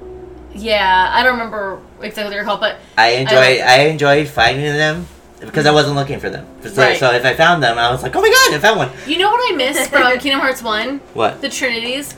Yeah, 0.54 1.10
I 1.14 1.24
don't 1.24 1.34
remember 1.34 1.80
exactly 2.02 2.24
what 2.26 2.30
they 2.32 2.38
were 2.38 2.44
called, 2.46 2.60
but 2.60 2.78
I 2.98 3.10
enjoy 3.10 3.36
like- 3.36 3.62
I, 3.62 3.80
enjoyed 3.88 4.28
finding 4.28 4.74
them 4.74 5.08
because 5.40 5.66
I 5.66 5.72
wasn't 5.72 5.96
looking 5.96 6.20
for 6.20 6.30
them. 6.30 6.46
So, 6.64 6.82
Right. 6.82 6.98
so 7.00 7.12
if 7.14 7.26
I 7.26 7.34
found 7.34 7.62
them, 7.64 7.78
I 7.78 7.92
was 7.92 8.02
like, 8.04 8.16
oh 8.16 8.22
my 8.22 8.30
god, 8.30 8.56
I 8.56 8.60
found 8.60 8.78
one. 8.78 8.90
you 9.08 9.18
know 9.18 9.30
what 9.30 9.54
I 9.54 9.56
missed 9.56 9.90
from 9.90 10.18
Kingdom 10.20 10.40
Hearts 10.42 10.62
One? 10.64 11.00
What? 11.14 11.42
The 11.42 11.50
Trinities. 11.50 12.16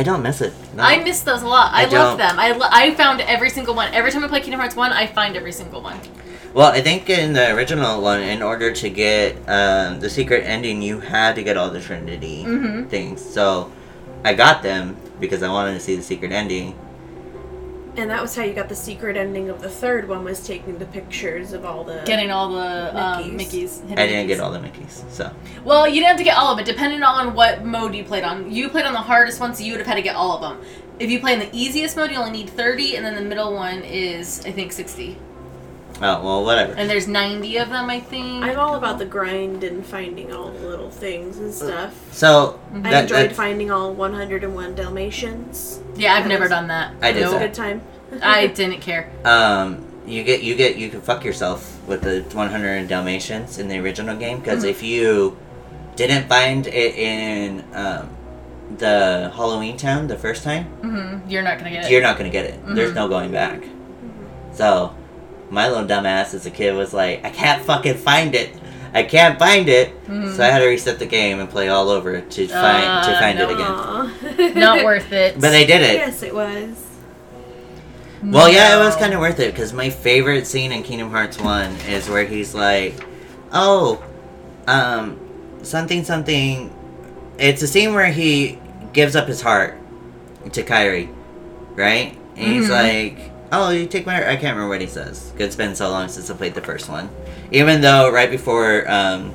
I 0.00 0.02
don't 0.02 0.22
miss 0.22 0.40
it. 0.40 0.54
No. 0.74 0.82
I 0.82 1.04
miss 1.04 1.20
those 1.20 1.42
a 1.42 1.46
lot. 1.46 1.74
I, 1.74 1.82
I 1.82 1.88
love 1.88 2.16
them. 2.16 2.38
I, 2.38 2.52
lo- 2.52 2.68
I 2.70 2.94
found 2.94 3.20
every 3.20 3.50
single 3.50 3.74
one. 3.74 3.92
Every 3.92 4.10
time 4.10 4.24
I 4.24 4.28
play 4.28 4.40
Kingdom 4.40 4.58
Hearts 4.60 4.74
1, 4.74 4.92
I 4.92 5.06
find 5.06 5.36
every 5.36 5.52
single 5.52 5.82
one. 5.82 6.00
Well, 6.54 6.72
I 6.72 6.80
think 6.80 7.10
in 7.10 7.34
the 7.34 7.54
original 7.54 8.00
one, 8.00 8.22
in 8.22 8.40
order 8.42 8.72
to 8.72 8.88
get 8.88 9.36
um, 9.46 10.00
the 10.00 10.08
secret 10.08 10.44
ending, 10.46 10.80
you 10.80 11.00
had 11.00 11.34
to 11.34 11.42
get 11.42 11.58
all 11.58 11.68
the 11.68 11.82
Trinity 11.82 12.44
Mhm. 12.46 12.88
things. 12.88 13.20
So 13.22 13.70
I 14.24 14.32
got 14.32 14.62
them 14.62 14.96
because 15.20 15.42
I 15.42 15.50
wanted 15.50 15.74
to 15.74 15.80
see 15.80 15.96
the 15.96 16.02
secret 16.02 16.32
ending. 16.32 16.74
And 18.00 18.08
that 18.08 18.22
was 18.22 18.34
how 18.34 18.42
you 18.44 18.54
got 18.54 18.70
the 18.70 18.74
secret 18.74 19.14
ending 19.14 19.50
of 19.50 19.60
the 19.60 19.68
third 19.68 20.08
one 20.08 20.24
was 20.24 20.46
taking 20.46 20.78
the 20.78 20.86
pictures 20.86 21.52
of 21.52 21.66
all 21.66 21.84
the 21.84 22.02
Getting 22.06 22.30
all 22.30 22.50
the 22.50 22.98
um, 22.98 23.36
Mickeys. 23.36 23.82
Mickeys. 23.82 23.92
I 23.92 24.06
didn't 24.06 24.24
Mickeys. 24.24 24.28
get 24.28 24.40
all 24.40 24.50
the 24.50 24.58
Mickeys, 24.58 25.10
so 25.10 25.30
Well, 25.64 25.86
you 25.86 25.96
didn't 25.96 26.08
have 26.08 26.16
to 26.16 26.24
get 26.24 26.38
all 26.38 26.50
of 26.50 26.58
it, 26.58 26.64
depending 26.64 27.02
on 27.02 27.34
what 27.34 27.62
mode 27.62 27.94
you 27.94 28.02
played 28.02 28.24
on. 28.24 28.50
You 28.50 28.70
played 28.70 28.86
on 28.86 28.94
the 28.94 29.00
hardest 29.00 29.38
one, 29.38 29.54
so 29.54 29.62
you 29.62 29.72
would 29.72 29.80
have 29.80 29.86
had 29.86 29.96
to 29.96 30.02
get 30.02 30.16
all 30.16 30.32
of 30.34 30.40
them. 30.40 30.64
If 30.98 31.10
you 31.10 31.20
play 31.20 31.34
in 31.34 31.40
the 31.40 31.50
easiest 31.52 31.94
mode, 31.94 32.10
you 32.10 32.16
only 32.16 32.30
need 32.30 32.48
30, 32.48 32.96
and 32.96 33.04
then 33.04 33.16
the 33.16 33.20
middle 33.20 33.52
one 33.52 33.82
is, 33.82 34.46
I 34.46 34.50
think, 34.50 34.72
60. 34.72 35.18
Oh 36.02 36.22
well, 36.24 36.44
whatever. 36.44 36.72
And 36.74 36.88
there's 36.88 37.06
90 37.08 37.56
of 37.58 37.68
them, 37.70 37.88
I 37.90 38.00
think. 38.00 38.44
I'm 38.44 38.58
all 38.58 38.74
about 38.76 38.98
the 38.98 39.04
grind 39.06 39.62
and 39.64 39.84
finding 39.84 40.32
all 40.32 40.50
the 40.50 40.66
little 40.68 40.90
things 40.90 41.38
and 41.38 41.52
stuff. 41.52 41.94
So 42.12 42.58
Mhm. 42.72 42.86
I 42.86 42.90
that, 42.90 43.02
enjoyed 43.04 43.30
that- 43.30 43.36
finding 43.36 43.70
all 43.70 43.92
101 43.92 44.74
Dalmatians. 44.74 45.80
Yeah, 45.96 46.14
I've 46.14 46.24
That 46.24 46.28
never 46.30 46.48
done 46.48 46.68
that. 46.68 46.92
I 47.02 47.12
did 47.12 47.22
It 47.22 47.24
was 47.26 47.32
a 47.34 47.38
that. 47.38 47.46
good 47.46 47.54
time. 47.54 47.82
I 48.22 48.46
didn't 48.60 48.80
care. 48.80 49.08
um, 49.24 49.84
you 50.06 50.24
get 50.24 50.42
you 50.42 50.54
get 50.56 50.76
you 50.76 50.88
can 50.88 51.00
fuck 51.02 51.24
yourself 51.24 51.76
with 51.86 52.00
the 52.02 52.24
100 52.34 52.88
Dalmatians 52.88 53.58
in 53.58 53.68
the 53.68 53.78
original 53.78 54.16
game 54.16 54.40
because 54.40 54.64
Mhm. 54.64 54.70
if 54.70 54.82
you 54.82 55.36
didn't 55.94 56.26
find 56.28 56.66
it 56.66 56.94
in 56.96 57.62
um, 57.74 58.08
the 58.78 59.30
Halloween 59.36 59.76
Town 59.76 60.06
the 60.08 60.16
first 60.16 60.42
time, 60.42 60.64
hmm 60.80 61.30
You're 61.30 61.42
not 61.42 61.58
gonna 61.58 61.70
get 61.70 61.84
it. 61.84 61.90
you're 61.90 62.02
not 62.02 62.16
gonna 62.16 62.30
get 62.30 62.46
it. 62.46 62.58
There's 62.74 62.92
Mhm. 62.92 62.94
no 62.94 63.08
going 63.08 63.30
back. 63.30 63.62
So, 64.52 64.92
my 65.50 65.68
little 65.68 65.84
dumbass 65.84 66.32
as 66.34 66.46
a 66.46 66.50
kid 66.50 66.74
was 66.74 66.92
like, 66.94 67.24
I 67.24 67.30
can't 67.30 67.62
fucking 67.64 67.94
find 67.94 68.34
it. 68.34 68.50
I 68.94 69.02
can't 69.04 69.38
find 69.38 69.68
it. 69.68 69.92
Mhm. 70.06 70.36
So 70.36 70.42
I 70.42 70.48
had 70.48 70.60
to 70.60 70.66
reset 70.66 70.98
the 70.98 71.06
game 71.06 71.38
and 71.40 71.48
play 71.48 71.68
all 71.68 71.90
over 71.90 72.20
to 72.20 72.48
find 72.48 73.04
to 73.04 73.10
Uh, 73.16 73.20
find 73.20 73.38
no. 73.38 73.48
it 73.48 74.34
again. 74.34 74.54
Not 74.58 74.84
worth 74.84 75.12
it. 75.12 75.40
But 75.40 75.52
I 75.54 75.64
did 75.64 75.82
it. 75.82 75.94
Yes, 75.94 76.22
it 76.22 76.34
was. 76.34 76.86
Well, 78.22 78.50
yeah, 78.52 78.76
it 78.76 78.84
was 78.84 78.96
kind 78.96 79.14
of 79.14 79.20
worth 79.20 79.40
it 79.40 79.52
because 79.54 79.72
my 79.72 79.88
favorite 79.90 80.46
scene 80.46 80.72
in 80.72 80.82
Kingdom 80.82 81.10
Hearts 81.10 81.38
One 81.40 81.74
is 81.88 82.08
where 82.08 82.24
he's 82.24 82.54
like, 82.54 82.94
"Oh, 83.52 84.02
um, 84.66 85.18
something, 85.62 86.04
something." 86.04 86.70
It's 87.38 87.62
a 87.62 87.66
scene 87.66 87.94
where 87.94 88.06
he 88.12 88.58
gives 88.92 89.16
up 89.16 89.26
his 89.26 89.40
heart 89.40 89.78
to 90.52 90.62
Kairi, 90.62 91.08
right? 91.76 92.14
And 92.36 92.52
he's 92.52 92.68
Mhm. 92.68 92.70
like, 93.16 93.29
"Oh, 93.52 93.70
you 93.70 93.86
take 93.86 94.06
my 94.06 94.14
heart." 94.14 94.26
I 94.26 94.36
can't 94.36 94.54
remember 94.54 94.68
what 94.68 94.80
he 94.80 94.86
says. 94.86 95.32
It's 95.38 95.56
been 95.56 95.74
so 95.74 95.90
long 95.90 96.08
since 96.08 96.30
I 96.30 96.34
played 96.34 96.54
the 96.54 96.62
first 96.62 96.88
one. 96.88 97.10
Even 97.50 97.80
though 97.80 98.10
right 98.10 98.30
before 98.30 98.90
um, 98.90 99.32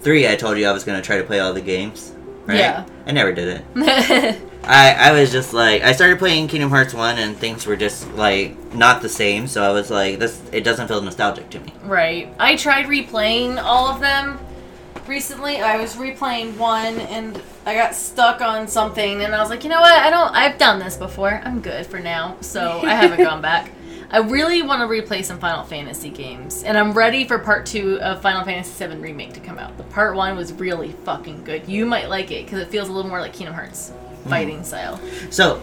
three, 0.00 0.28
I 0.28 0.36
told 0.36 0.58
you 0.58 0.66
I 0.66 0.72
was 0.72 0.84
gonna 0.84 1.02
try 1.02 1.18
to 1.18 1.24
play 1.24 1.40
all 1.40 1.52
the 1.52 1.60
games. 1.60 2.12
Right? 2.46 2.58
Yeah. 2.58 2.86
I 3.06 3.12
never 3.12 3.32
did 3.32 3.62
it. 3.74 4.42
I, 4.64 4.92
I 4.92 5.12
was 5.12 5.32
just 5.32 5.52
like 5.52 5.82
I 5.82 5.92
started 5.92 6.18
playing 6.18 6.48
Kingdom 6.48 6.70
Hearts 6.70 6.92
one 6.92 7.18
and 7.18 7.36
things 7.36 7.66
were 7.66 7.76
just 7.76 8.10
like 8.12 8.56
not 8.74 9.00
the 9.02 9.08
same 9.08 9.46
so 9.46 9.62
I 9.62 9.72
was 9.72 9.90
like 9.90 10.18
this 10.18 10.40
it 10.52 10.64
doesn't 10.64 10.88
feel 10.88 11.00
nostalgic 11.00 11.48
to 11.50 11.60
me. 11.60 11.72
Right. 11.84 12.32
I 12.38 12.56
tried 12.56 12.86
replaying 12.86 13.62
all 13.62 13.88
of 13.88 14.00
them 14.00 14.38
recently. 15.10 15.60
I 15.60 15.76
was 15.76 15.96
replaying 15.96 16.56
one 16.56 16.98
and 17.00 17.42
I 17.66 17.74
got 17.74 17.94
stuck 17.94 18.40
on 18.40 18.68
something 18.68 19.22
and 19.22 19.34
I 19.34 19.40
was 19.40 19.50
like, 19.50 19.64
you 19.64 19.68
know 19.68 19.80
what? 19.80 19.92
I 19.92 20.08
don't 20.08 20.34
I've 20.34 20.56
done 20.56 20.78
this 20.78 20.96
before. 20.96 21.42
I'm 21.44 21.60
good 21.60 21.84
for 21.86 21.98
now. 21.98 22.38
So 22.40 22.80
I 22.82 22.94
haven't 22.94 23.18
gone 23.22 23.42
back. 23.50 23.72
I 24.12 24.18
really 24.18 24.62
want 24.62 24.80
to 24.80 24.86
replay 24.86 25.24
some 25.24 25.38
Final 25.38 25.64
Fantasy 25.64 26.10
games. 26.10 26.64
And 26.64 26.78
I'm 26.78 26.92
ready 26.92 27.26
for 27.26 27.38
part 27.38 27.66
two 27.66 28.00
of 28.00 28.22
Final 28.22 28.44
Fantasy 28.44 28.86
VII 28.86 28.96
Remake 28.96 29.34
to 29.34 29.40
come 29.40 29.58
out. 29.58 29.76
The 29.76 29.84
part 29.84 30.16
one 30.16 30.36
was 30.36 30.52
really 30.52 30.92
fucking 30.92 31.44
good. 31.44 31.68
You 31.68 31.86
might 31.86 32.08
like 32.08 32.30
it 32.30 32.46
because 32.46 32.60
it 32.60 32.68
feels 32.68 32.88
a 32.88 32.92
little 32.92 33.08
more 33.08 33.20
like 33.20 33.32
Kingdom 33.32 33.54
Hearts 33.54 33.90
hmm. 33.90 34.30
fighting 34.30 34.64
style. 34.64 35.00
So, 35.30 35.62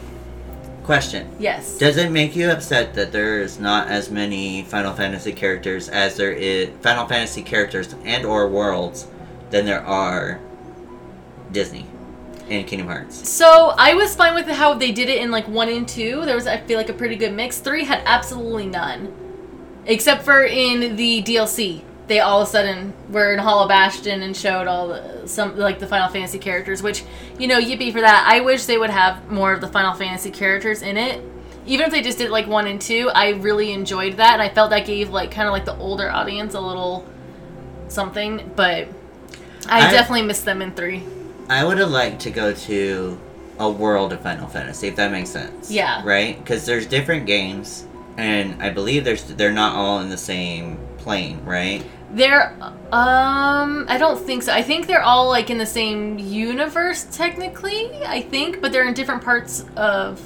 question: 0.84 1.30
Yes. 1.40 1.78
Does 1.78 1.98
it 1.98 2.10
make 2.10 2.38
you 2.38 2.50
upset 2.50 2.94
that 2.96 3.12
there's 3.12 3.60
not 3.60 3.90
as 3.90 4.10
many 4.10 4.64
Final 4.64 4.94
Fantasy 4.94 5.34
characters 5.34 5.90
as 5.90 6.16
there 6.16 6.32
is 6.32 6.70
Final 6.82 7.06
Fantasy 7.06 7.44
characters 7.44 7.96
and 8.06 8.26
or 8.26 8.48
worlds 8.48 9.08
than 9.50 9.66
there 9.66 9.86
are 9.86 10.40
Disney? 11.52 11.86
and 12.50 12.66
Kingdom 12.66 12.88
Hearts. 12.88 13.28
So 13.30 13.74
I 13.78 13.94
was 13.94 14.16
fine 14.16 14.34
with 14.34 14.48
how 14.48 14.74
they 14.74 14.92
did 14.92 15.10
it 15.10 15.22
in 15.22 15.32
like 15.32 15.48
one 15.48 15.70
and 15.70 15.88
two. 15.88 16.26
There 16.26 16.36
was 16.36 16.48
I 16.48 16.58
feel 16.58 16.78
like 16.78 16.90
a 16.90 16.94
pretty 16.94 17.16
good 17.16 17.34
mix. 17.34 17.60
Three 17.60 17.86
had 17.86 18.02
absolutely 18.06 18.68
none, 18.68 19.14
except 19.86 20.24
for 20.24 20.44
in 20.44 20.96
the 20.96 21.22
DLC. 21.24 21.84
They 22.08 22.22
all 22.22 22.42
of 22.42 22.48
a 22.48 22.52
sudden 22.52 22.94
were 23.10 23.34
in 23.34 23.40
Hollow 23.40 23.68
Bastion 23.68 24.22
and 24.22 24.36
showed 24.36 24.66
all 24.68 24.88
the 24.88 25.28
some 25.28 25.58
like 25.58 25.80
the 25.80 25.88
Final 25.88 26.08
Fantasy 26.08 26.40
characters, 26.40 26.82
which 26.82 27.04
you 27.38 27.48
know 27.48 27.60
yippee 27.60 27.92
for 27.92 28.02
that. 28.02 28.26
I 28.28 28.40
wish 28.42 28.66
they 28.66 28.78
would 28.78 28.90
have 28.90 29.30
more 29.30 29.54
of 29.54 29.62
the 29.62 29.68
Final 29.68 29.94
Fantasy 29.94 30.32
characters 30.32 30.82
in 30.82 30.98
it. 30.98 31.22
Even 31.66 31.88
if 31.88 31.92
they 31.92 32.02
just 32.02 32.18
did 32.18 32.30
like 32.30 32.48
one 32.48 32.66
and 32.66 32.80
two, 32.80 33.10
I 33.14 33.32
really 33.32 33.74
enjoyed 33.74 34.18
that, 34.18 34.34
and 34.34 34.42
I 34.42 34.48
felt 34.48 34.70
that 34.70 34.86
gave 34.86 35.10
like 35.10 35.32
kind 35.32 35.50
of 35.50 35.52
like 35.52 35.66
the 35.66 35.76
older 35.76 36.10
audience 36.10 36.54
a 36.54 36.62
little 36.62 37.06
something. 37.90 38.54
But 38.56 38.88
I, 39.70 39.88
I- 39.88 39.92
definitely 39.92 40.24
missed 40.24 40.46
them 40.46 40.62
in 40.62 40.72
three. 40.72 41.04
I 41.50 41.64
would 41.64 41.78
have 41.78 41.92
liked 41.92 42.22
to 42.22 42.32
go 42.32 42.54
to 42.54 43.18
a 43.60 43.70
world 43.72 44.12
of 44.14 44.22
Final 44.22 44.48
Fantasy, 44.48 44.88
if 44.88 44.96
that 44.98 45.12
makes 45.12 45.30
sense. 45.30 45.72
Yeah. 45.72 46.02
Right? 46.06 46.38
Because 46.38 46.66
there's 46.66 46.86
different 46.86 47.26
games, 47.26 47.88
and 48.18 48.62
I 48.62 48.70
believe 48.70 49.04
there's 49.06 49.24
they're 49.24 49.52
not 49.54 49.76
all 49.76 50.00
in 50.02 50.10
the 50.10 50.18
same 50.18 50.78
plane, 50.98 51.44
right? 51.46 51.84
They're 52.12 52.54
um 52.92 53.86
I 53.90 53.98
don't 53.98 54.20
think 54.20 54.44
so. 54.44 54.54
I 54.54 54.62
think 54.62 54.88
they're 54.88 55.02
all 55.04 55.30
like 55.30 55.50
in 55.50 55.58
the 55.58 55.66
same 55.66 56.20
universe 56.20 57.06
technically, 57.12 57.90
I 58.06 58.22
think, 58.22 58.62
but 58.62 58.72
they're 58.72 58.88
in 58.88 58.94
different 58.94 59.24
parts 59.24 59.66
of 59.76 60.22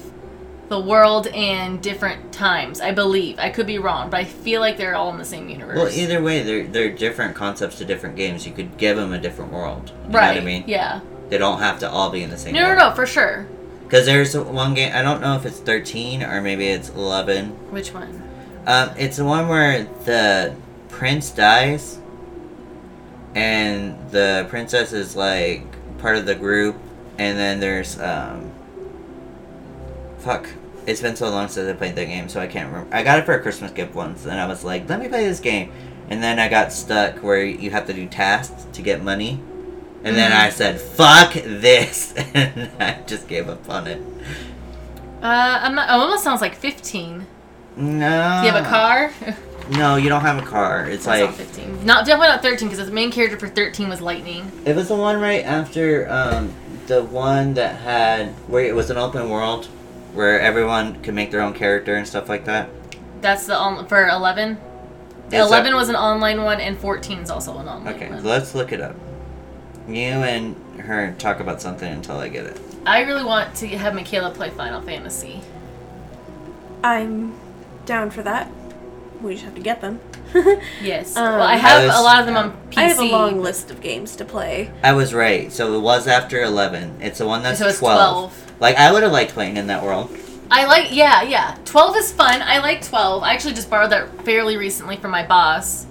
the 0.72 0.80
world 0.80 1.28
and 1.28 1.82
different 1.82 2.32
times, 2.32 2.80
I 2.80 2.94
believe. 2.94 3.38
I 3.38 3.50
could 3.50 3.68
be 3.68 3.78
wrong, 3.78 4.10
but 4.10 4.22
I 4.22 4.24
feel 4.24 4.62
like 4.62 4.78
they're 4.78 4.96
all 4.96 5.12
in 5.12 5.18
the 5.18 5.26
same 5.26 5.50
universe. 5.50 5.76
Well, 5.76 5.90
either 5.90 6.24
way, 6.24 6.44
they're 6.44 6.66
they're 6.66 6.90
different 6.90 7.36
concepts 7.36 7.78
to 7.80 7.86
different 7.86 8.16
games. 8.16 8.48
You 8.48 8.54
could 8.54 8.78
give 8.78 8.96
them 8.96 9.12
a 9.12 9.20
different 9.20 9.52
world. 9.52 9.92
You 10.08 10.14
right. 10.14 10.28
know 10.28 10.34
what 10.36 10.42
I 10.42 10.46
mean? 10.46 10.64
Yeah. 10.68 11.02
They 11.28 11.38
don't 11.38 11.60
have 11.60 11.80
to 11.80 11.90
all 11.90 12.10
be 12.10 12.24
in 12.24 12.30
the 12.30 12.38
same. 12.38 12.54
No, 12.54 12.74
no, 12.74 12.90
no, 12.90 12.96
for 12.96 13.06
sure. 13.06 13.48
Because 13.84 14.06
there's 14.06 14.36
one 14.36 14.74
game. 14.74 14.94
I 14.96 15.02
don't 15.02 15.20
know 15.20 15.36
if 15.36 15.46
it's 15.46 15.60
13 15.60 16.24
or 16.24 16.42
maybe 16.42 16.68
it's 16.68 16.88
11. 16.88 17.50
Which 17.72 17.94
one? 17.94 18.24
Um, 18.66 18.92
it's 18.98 19.18
the 19.18 19.26
one 19.26 19.50
where 19.50 19.84
the 20.06 20.56
prince 20.88 21.32
dies, 21.32 22.00
and 23.36 23.98
the 24.12 24.46
princess 24.50 24.94
is 24.94 25.18
like 25.18 25.66
part 25.98 26.16
of 26.16 26.26
the 26.26 26.36
group, 26.36 26.78
and 27.18 27.38
then 27.38 27.60
there's 27.60 28.00
um. 28.00 28.52
Fuck. 30.20 30.48
It's 30.88 31.02
been 31.02 31.16
so 31.16 31.30
long 31.30 31.48
since 31.48 31.70
I 31.70 31.74
played 31.74 31.96
that 31.96 32.06
game, 32.06 32.28
so 32.30 32.40
I 32.40 32.48
can't 32.48 32.72
remember. 32.72 32.96
I 32.96 33.04
got 33.04 33.20
it 33.20 33.26
for 33.26 33.34
a 33.34 33.42
Christmas 33.42 33.72
gift 33.72 33.94
once, 33.96 34.26
and 34.26 34.40
I 34.40 34.48
was 34.48 34.64
like, 34.64 34.90
"Let 34.90 35.00
me 35.00 35.08
play 35.08 35.24
this 35.26 35.40
game," 35.40 35.72
and 36.10 36.22
then 36.24 36.40
I 36.40 36.48
got 36.50 36.74
stuck 36.74 37.20
where 37.20 37.44
you 37.44 37.70
have 37.72 37.86
to 37.88 37.94
do 37.94 38.08
tasks 38.08 38.66
to 38.74 38.82
get 38.82 39.04
money, 39.04 39.40
and 40.04 40.16
then 40.16 40.32
Mhm. 40.32 40.40
I 40.40 40.50
said, 40.50 40.82
"Fuck 40.82 41.34
this," 41.34 42.14
and 42.34 42.70
I 42.80 42.98
just 43.06 43.28
gave 43.28 43.48
up 43.50 43.70
on 43.70 43.88
it. 43.88 44.02
Uh 45.22 45.60
I'm 45.62 45.76
not 45.76 45.88
oh, 45.90 46.00
it 46.00 46.04
almost 46.04 46.24
sounds 46.24 46.42
like 46.42 46.56
15. 46.56 47.28
No. 47.78 48.40
Do 48.42 48.48
you 48.48 48.54
have 48.54 48.66
a 48.66 48.70
car? 48.70 49.12
No, 49.70 49.96
you 49.96 50.10
don't 50.10 50.22
have 50.22 50.38
a 50.44 50.46
car. 50.46 50.86
It's 50.90 51.06
That's 51.06 51.22
like 51.22 51.30
not 51.30 51.36
15. 51.36 51.86
Not 51.86 52.06
definitely 52.06 52.28
not 52.30 52.42
13 52.42 52.68
because 52.68 52.86
the 52.86 52.92
main 52.92 53.10
character 53.10 53.38
for 53.40 53.48
13 53.48 53.88
was 53.88 54.02
Lightning. 54.02 54.52
It 54.66 54.76
was 54.76 54.90
the 54.90 54.96
one 54.96 55.22
right 55.22 55.46
after 55.46 56.10
um, 56.12 56.52
the 56.88 57.04
one 57.04 57.54
that 57.54 57.76
had 57.78 58.30
where 58.48 58.66
it 58.66 58.76
was 58.76 58.90
an 58.90 58.98
open 58.98 59.30
world 59.30 59.70
where 60.14 60.40
everyone 60.40 61.02
could 61.02 61.14
make 61.14 61.32
their 61.32 61.42
own 61.42 61.54
character 61.54 61.96
and 61.96 62.08
stuff 62.08 62.28
like 62.30 62.46
that. 62.46 62.70
That's 63.22 63.46
the 63.46 63.56
on, 63.56 63.88
for 63.88 64.08
11. 64.08 64.52
Is 64.52 64.58
that- 65.32 65.40
11 65.48 65.76
was 65.76 65.90
an 65.90 65.96
online 65.96 66.44
one 66.44 66.60
and 66.60 66.78
14 66.78 67.20
is 67.20 67.30
also 67.30 67.58
an 67.58 67.68
online 67.68 67.94
Okay, 67.96 68.10
one. 68.10 68.24
let's 68.24 68.54
look 68.56 68.72
it 68.72 68.82
up. 68.82 68.96
You 69.88 70.04
and 70.04 70.56
her 70.82 71.16
talk 71.18 71.40
about 71.40 71.62
something 71.62 71.92
until 71.92 72.18
I 72.18 72.28
get 72.30 72.46
it. 72.46 72.60
I 72.86 73.02
really 73.02 73.24
want 73.24 73.56
to 73.56 73.68
have 73.68 73.94
Michaela 73.96 74.32
play 74.32 74.50
Final 74.50 74.82
Fantasy. 74.82 75.42
I'm 76.84 77.34
down 77.86 78.10
for 78.12 78.24
that. 78.24 78.50
We 79.22 79.34
just 79.34 79.46
have 79.46 79.56
to 79.56 79.62
get 79.62 79.82
them. 79.82 80.00
Yes. 80.82 81.18
Um, 81.18 81.26
well, 81.34 81.42
I 81.42 81.56
have 81.58 81.82
I 81.84 81.88
was- 81.88 82.00
a 82.00 82.02
lot 82.02 82.20
of 82.22 82.26
them 82.26 82.38
on 82.38 82.52
PC. 82.70 82.78
I 82.78 82.84
have 82.84 83.00
a 83.00 83.04
long 83.04 83.42
list 83.42 83.70
of 83.70 83.82
games 83.82 84.16
to 84.16 84.26
play. 84.26 84.72
I 84.84 84.94
was 84.94 85.14
right. 85.14 85.52
So 85.52 85.76
it 85.76 85.82
was 85.82 86.08
after 86.08 86.42
eleven. 86.42 86.98
It's 87.02 87.18
the 87.20 87.28
one 87.28 87.44
that's 87.44 87.60
So 87.60 87.68
it's 87.68 87.80
12. 87.80 88.34
12. 88.34 88.51
Like 88.62 88.78
I 88.78 88.92
would 88.94 89.04
have 89.04 89.12
liked 89.12 89.34
playing 89.34 89.58
in 89.58 89.68
that 89.68 89.84
world. 89.84 90.16
I 90.50 90.66
like, 90.66 90.94
yeah, 90.94 91.24
yeah. 91.24 91.58
12 91.66 91.98
is 91.98 92.12
fun. 92.12 92.42
I 92.42 92.60
like 92.60 92.86
12. 92.86 93.24
I 93.24 93.34
actually 93.34 93.54
just 93.54 93.70
borrowed 93.70 93.92
that 93.92 94.24
fairly 94.24 94.58
recently 94.58 94.98
from 94.98 95.12
my 95.12 95.26
boss. 95.26 95.88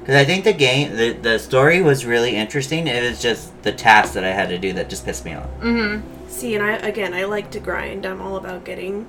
Because 0.00 0.14
I 0.14 0.24
think 0.24 0.44
the 0.44 0.52
game, 0.52 0.96
the, 0.96 1.12
the 1.12 1.38
story 1.38 1.82
was 1.82 2.06
really 2.06 2.36
interesting. 2.36 2.86
It 2.86 3.02
was 3.02 3.20
just 3.20 3.62
the 3.64 3.72
task 3.72 4.14
that 4.14 4.24
I 4.24 4.30
had 4.30 4.48
to 4.48 4.58
do 4.58 4.72
that 4.74 4.88
just 4.88 5.04
pissed 5.04 5.24
me 5.24 5.34
off. 5.34 5.50
Mm 5.60 6.00
hmm. 6.00 6.28
See, 6.28 6.54
and 6.54 6.64
I 6.64 6.76
again, 6.76 7.14
I 7.14 7.24
like 7.24 7.50
to 7.52 7.60
grind. 7.60 8.06
I'm 8.06 8.20
all 8.20 8.36
about 8.36 8.64
getting 8.64 9.08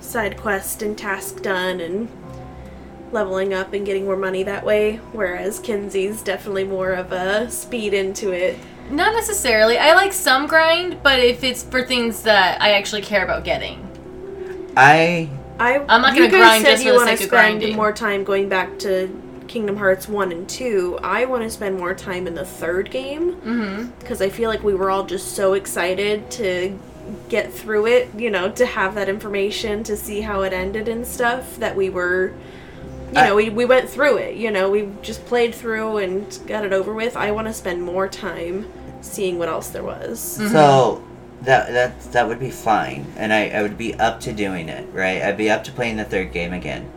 side 0.00 0.36
quest 0.36 0.82
and 0.82 0.96
task 0.96 1.42
done 1.42 1.80
and 1.80 2.08
leveling 3.12 3.54
up 3.54 3.72
and 3.72 3.84
getting 3.84 4.04
more 4.04 4.16
money 4.16 4.42
that 4.44 4.64
way. 4.64 4.96
Whereas 5.12 5.58
Kinsey's 5.58 6.22
definitely 6.22 6.64
more 6.64 6.92
of 6.92 7.12
a 7.12 7.50
speed 7.50 7.92
into 7.94 8.30
it. 8.30 8.58
Not 8.90 9.14
necessarily. 9.14 9.78
I 9.78 9.94
like 9.94 10.12
some 10.12 10.46
grind, 10.46 11.02
but 11.02 11.18
if 11.18 11.42
it's 11.44 11.62
for 11.62 11.84
things 11.84 12.22
that 12.22 12.60
I 12.60 12.72
actually 12.72 13.02
care 13.02 13.24
about 13.24 13.44
getting. 13.44 13.82
I 14.76 15.28
I 15.58 15.78
I'm 15.88 16.02
not 16.02 16.14
gonna 16.14 16.28
guys 16.28 16.40
grind 16.40 16.64
said 16.64 16.72
just 16.72 16.84
you 16.84 16.92
for 16.92 16.98
the 17.00 17.04
wanna 17.04 17.16
sake 17.16 17.26
of 17.26 17.28
spend 17.28 17.60
grinding. 17.60 17.76
more 17.76 17.92
time 17.92 18.24
going 18.24 18.48
back 18.48 18.78
to 18.80 19.08
Kingdom 19.48 19.76
Hearts 19.76 20.08
one 20.08 20.32
and 20.32 20.48
two. 20.48 20.98
I 21.02 21.24
want 21.24 21.44
to 21.44 21.50
spend 21.50 21.78
more 21.78 21.94
time 21.94 22.26
in 22.26 22.34
the 22.34 22.44
third 22.44 22.90
game 22.90 23.36
Mm 23.36 23.40
hmm. 23.40 23.90
because 24.00 24.20
I 24.20 24.28
feel 24.28 24.50
like 24.50 24.62
we 24.62 24.74
were 24.74 24.90
all 24.90 25.04
just 25.06 25.34
so 25.34 25.54
excited 25.54 26.30
to 26.32 26.78
get 27.28 27.52
through 27.52 27.86
it, 27.86 28.08
you 28.16 28.30
know, 28.30 28.50
to 28.50 28.66
have 28.66 28.94
that 28.96 29.08
information, 29.08 29.82
to 29.84 29.96
see 29.96 30.20
how 30.22 30.42
it 30.42 30.52
ended 30.52 30.88
and 30.88 31.06
stuff, 31.06 31.56
that 31.58 31.76
we 31.76 31.88
were, 31.88 32.32
you 33.12 33.20
I- 33.20 33.28
know, 33.28 33.34
we, 33.36 33.50
we 33.50 33.64
went 33.64 33.88
through 33.88 34.16
it, 34.18 34.36
you 34.36 34.50
know, 34.50 34.70
we 34.70 34.88
just 35.02 35.24
played 35.26 35.54
through 35.54 35.98
and 35.98 36.38
got 36.46 36.64
it 36.64 36.72
over 36.72 36.92
with. 36.92 37.16
I 37.16 37.30
want 37.30 37.46
to 37.46 37.52
spend 37.52 37.82
more 37.82 38.08
time 38.08 38.70
seeing 39.00 39.38
what 39.38 39.48
else 39.48 39.68
there 39.68 39.84
was. 39.84 40.20
So 40.20 41.04
that 41.42 41.72
that 41.72 42.12
that 42.12 42.26
would 42.28 42.40
be 42.40 42.50
fine, 42.50 43.06
and 43.16 43.32
I, 43.32 43.48
I 43.50 43.62
would 43.62 43.76
be 43.78 43.94
up 43.94 44.20
to 44.20 44.32
doing 44.32 44.68
it, 44.68 44.88
right? 44.92 45.22
I'd 45.22 45.36
be 45.36 45.50
up 45.50 45.64
to 45.64 45.72
playing 45.72 45.96
the 45.96 46.04
third 46.04 46.32
game 46.32 46.52
again. 46.52 46.90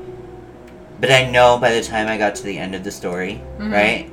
But 1.02 1.12
I 1.12 1.30
know 1.30 1.58
by 1.60 1.74
the 1.74 1.82
time 1.84 2.08
I 2.08 2.18
got 2.18 2.36
to 2.36 2.44
the 2.44 2.58
end 2.58 2.74
of 2.76 2.84
the 2.84 2.92
story, 2.92 3.42
Mhm. 3.60 3.72
right, 3.72 4.12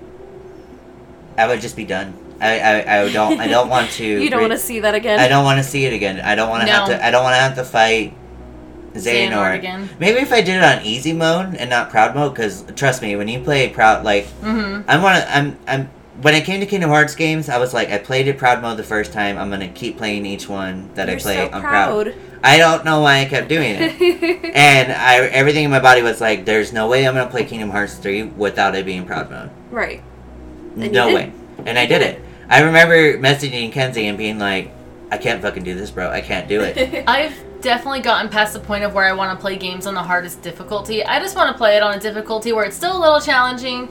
I 1.39 1.47
would 1.47 1.61
just 1.61 1.77
be 1.77 1.85
done. 1.85 2.15
I 2.41 2.59
I, 2.61 3.03
I 3.05 3.13
don't 3.13 3.41
I 3.41 3.47
don't 3.49 3.69
want 3.69 3.91
to. 3.93 4.05
You 4.23 4.29
don't 4.31 4.39
re- 4.41 4.49
want 4.49 4.53
to 4.61 4.65
see 4.67 4.81
that 4.81 4.95
again? 4.95 5.19
I 5.19 5.29
don't 5.29 5.45
want 5.45 5.59
to 5.59 5.65
see 5.65 5.85
it 5.87 5.93
again. 5.93 6.21
I 6.21 6.35
don't 6.35 6.51
want 6.51 6.67
to 6.67 6.73
have 6.73 6.89
to. 6.89 7.05
I 7.05 7.11
don't 7.11 7.23
want 7.25 7.35
to 7.35 7.41
have 7.41 7.55
to 7.57 7.65
fight 7.65 8.13
Xehanort 8.97 9.55
again. 9.57 9.89
Maybe 9.99 10.19
if 10.21 10.33
I 10.33 10.41
did 10.41 10.57
it 10.57 10.63
on 10.65 10.83
easy 10.85 11.13
mode 11.13 11.55
and 11.55 11.71
not 11.71 11.91
proud 11.91 12.15
mode, 12.15 12.35
because 12.35 12.65
trust 12.75 13.03
me, 13.03 13.17
when 13.17 13.29
you 13.29 13.41
play 13.41 13.69
proud, 13.69 14.05
like 14.05 14.27
Mm 14.43 14.83
hmm. 14.83 14.91
I 14.91 14.99
want 15.03 15.23
to. 15.23 15.37
I'm. 15.37 15.59
I'm. 15.67 15.91
When 16.23 16.35
it 16.35 16.45
came 16.47 16.61
to 16.61 16.67
Kingdom 16.67 16.89
Hearts 16.89 17.15
games, 17.15 17.51
I 17.51 17.59
was 17.59 17.75
like, 17.75 17.91
I 17.91 17.99
played 17.99 18.27
it 18.27 18.39
proud 18.39 18.63
mode 18.63 18.79
the 18.79 18.83
first 18.83 19.13
time. 19.13 19.37
I'm 19.37 19.51
gonna 19.51 19.69
keep 19.69 19.99
playing 19.99 20.25
each 20.25 20.49
one 20.49 20.89
that 20.95 21.09
You're 21.09 21.19
I 21.19 21.21
play 21.21 21.37
so 21.37 21.55
on 21.55 21.61
proud. 21.61 22.07
proud. 22.07 22.15
I 22.43 22.57
don't 22.57 22.85
know 22.87 23.01
why 23.01 23.21
I 23.21 23.25
kept 23.27 23.49
doing 23.49 23.75
it, 23.79 24.01
and 24.55 24.93
I 24.93 25.27
everything 25.27 25.65
in 25.65 25.71
my 25.71 25.81
body 25.81 26.01
was 26.01 26.21
like, 26.21 26.45
there's 26.47 26.73
no 26.73 26.89
way 26.89 27.07
I'm 27.07 27.15
gonna 27.15 27.29
play 27.31 27.45
Kingdom 27.45 27.69
Hearts 27.71 27.97
three 27.97 28.23
without 28.23 28.75
it 28.75 28.87
being 28.87 29.05
proud 29.05 29.31
mode. 29.31 29.51
right. 29.71 30.03
And 30.79 30.91
no 30.93 31.13
way. 31.15 31.33
And 31.67 31.79
I 31.79 31.85
did 31.87 32.01
it. 32.03 32.21
I 32.49 32.63
remember 32.63 33.19
messaging 33.19 33.73
Kenzie 33.73 34.07
and 34.07 34.17
being 34.17 34.39
like, 34.39 34.71
I 35.11 35.19
can't 35.19 35.43
fucking 35.43 35.65
do 35.65 35.75
this, 35.75 35.91
bro. 35.91 36.11
I 36.11 36.21
can't 36.21 36.49
do 36.49 36.61
it. 36.63 37.05
I've 37.09 37.35
definitely 37.67 37.99
gotten 38.01 38.31
past 38.31 38.53
the 38.53 38.61
point 38.61 38.85
of 38.85 38.95
where 38.95 39.05
I 39.05 39.13
want 39.13 39.37
to 39.37 39.41
play 39.43 39.57
games 39.57 39.89
on 39.89 39.95
the 39.95 40.03
hardest 40.03 40.41
difficulty. 40.41 41.05
I 41.05 41.19
just 41.19 41.35
want 41.35 41.51
to 41.51 41.59
play 41.59 41.77
it 41.77 41.83
on 41.83 41.95
a 41.95 41.99
difficulty 42.01 42.53
where 42.53 42.65
it's 42.65 42.77
still 42.77 42.97
a 42.97 43.01
little 43.01 43.21
challenging, 43.21 43.89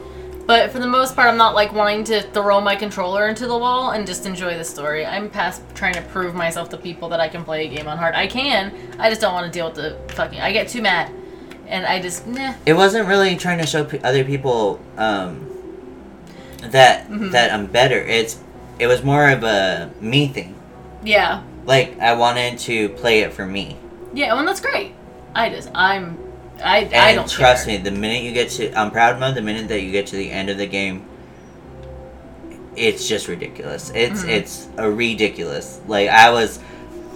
but 0.48 0.72
for 0.72 0.80
the 0.80 0.88
most 0.88 1.14
part, 1.14 1.28
I'm 1.28 1.36
not 1.36 1.56
like 1.56 1.74
wanting 1.74 2.06
to 2.06 2.22
throw 2.32 2.62
my 2.62 2.78
controller 2.78 3.28
into 3.28 3.48
the 3.48 3.58
wall 3.58 3.92
and 3.92 4.08
just 4.08 4.26
enjoy 4.26 4.58
the 4.58 4.64
story. 4.64 5.06
I'm 5.06 5.30
past 5.30 5.62
trying 5.76 5.94
to 5.96 6.02
prove 6.04 6.34
myself 6.36 6.70
to 6.70 6.78
people 6.78 7.10
that 7.10 7.20
I 7.20 7.28
can 7.28 7.44
play 7.44 7.66
a 7.66 7.70
game 7.76 7.86
on 7.90 7.98
hard. 7.98 8.16
I 8.16 8.28
can. 8.28 8.72
I 8.98 9.10
just 9.10 9.20
don't 9.20 9.34
want 9.34 9.46
to 9.46 9.52
deal 9.52 9.66
with 9.66 9.76
the 9.76 10.14
fucking. 10.16 10.40
I 10.40 10.54
get 10.54 10.70
too 10.70 10.82
mad, 10.82 11.12
and 11.68 11.86
I 11.86 12.02
just 12.02 12.26
nah. 12.28 12.54
it 12.66 12.74
wasn't 12.76 13.10
really 13.10 13.36
trying 13.36 13.58
to 13.60 13.68
show 13.68 13.84
p- 13.84 14.00
other 14.06 14.24
people 14.24 14.80
um, 14.98 15.46
that 16.62 17.10
Mhm. 17.10 17.32
that 17.32 17.52
I'm 17.54 17.66
better. 17.66 18.00
It's 18.00 18.38
it 18.80 18.88
was 18.88 19.04
more 19.04 19.30
of 19.30 19.44
a 19.44 19.90
me 20.00 20.28
thing. 20.30 20.56
Yeah, 21.04 21.42
Like 21.66 22.00
I 22.00 22.14
wanted 22.14 22.60
to 22.60 22.90
play 22.90 23.22
it 23.22 23.34
for 23.34 23.46
me. 23.46 23.78
yeah. 24.14 24.34
Well, 24.34 24.46
that's 24.46 24.62
great. 24.62 24.94
I 25.34 25.50
just 25.50 25.70
I'm. 25.76 26.18
I, 26.64 26.80
And 26.80 26.96
I 26.96 27.14
don't 27.16 27.30
trust 27.30 27.66
care. 27.66 27.78
me, 27.78 27.84
the 27.84 27.92
minute 27.92 28.24
you 28.24 28.32
get 28.32 28.50
to 28.52 28.72
I'm 28.80 28.90
proud 28.92 29.20
mode, 29.20 29.36
the 29.36 29.42
minute 29.42 29.68
that 29.68 29.82
you 29.82 29.92
get 29.92 30.08
to 30.08 30.16
the 30.16 30.32
end 30.32 30.50
of 30.50 30.58
the 30.58 30.66
game, 30.68 31.06
it's 32.76 33.08
just 33.08 33.28
ridiculous. 33.28 33.92
It's 33.94 34.24
Mhm. 34.24 34.30
it's 34.30 34.68
a 34.78 34.90
ridiculous. 34.90 35.80
Like 35.88 36.10
I 36.10 36.30
was, 36.30 36.60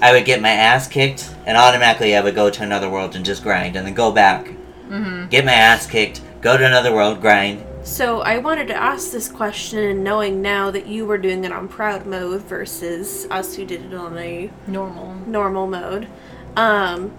I 0.02 0.12
would 0.12 0.26
get 0.26 0.42
my 0.42 0.50
ass 0.50 0.88
kicked, 0.88 1.30
and 1.46 1.58
automatically 1.58 2.16
I 2.16 2.22
would 2.22 2.36
go 2.36 2.50
to 2.50 2.64
another 2.64 2.90
world 2.90 3.16
and 3.16 3.24
just 3.26 3.44
grind, 3.44 3.76
and 3.76 3.86
then 3.86 3.94
go 3.94 4.12
back, 4.12 4.48
Mm-hmm. 4.90 5.28
get 5.28 5.46
my 5.46 5.54
ass 5.54 5.86
kicked, 5.88 6.22
go 6.42 6.58
to 6.58 6.66
another 6.66 6.94
world, 6.94 7.22
grind, 7.22 7.64
So 7.90 8.22
I 8.22 8.38
wanted 8.38 8.68
to 8.68 8.76
ask 8.76 9.12
this 9.12 9.28
question, 9.28 9.80
and 9.80 10.04
knowing 10.04 10.44
now 10.44 10.70
that 10.70 10.86
you 10.86 11.08
were 11.08 11.18
doing 11.18 11.44
it 11.44 11.52
on 11.52 11.68
proud 11.68 12.06
mode 12.06 12.42
versus 12.44 13.26
us 13.32 13.56
who 13.56 13.66
did 13.66 13.84
it 13.86 13.94
on 13.96 14.16
a 14.16 14.52
Normal. 14.68 15.16
normal 15.26 15.66
mode, 15.66 16.08
um, 16.56 17.12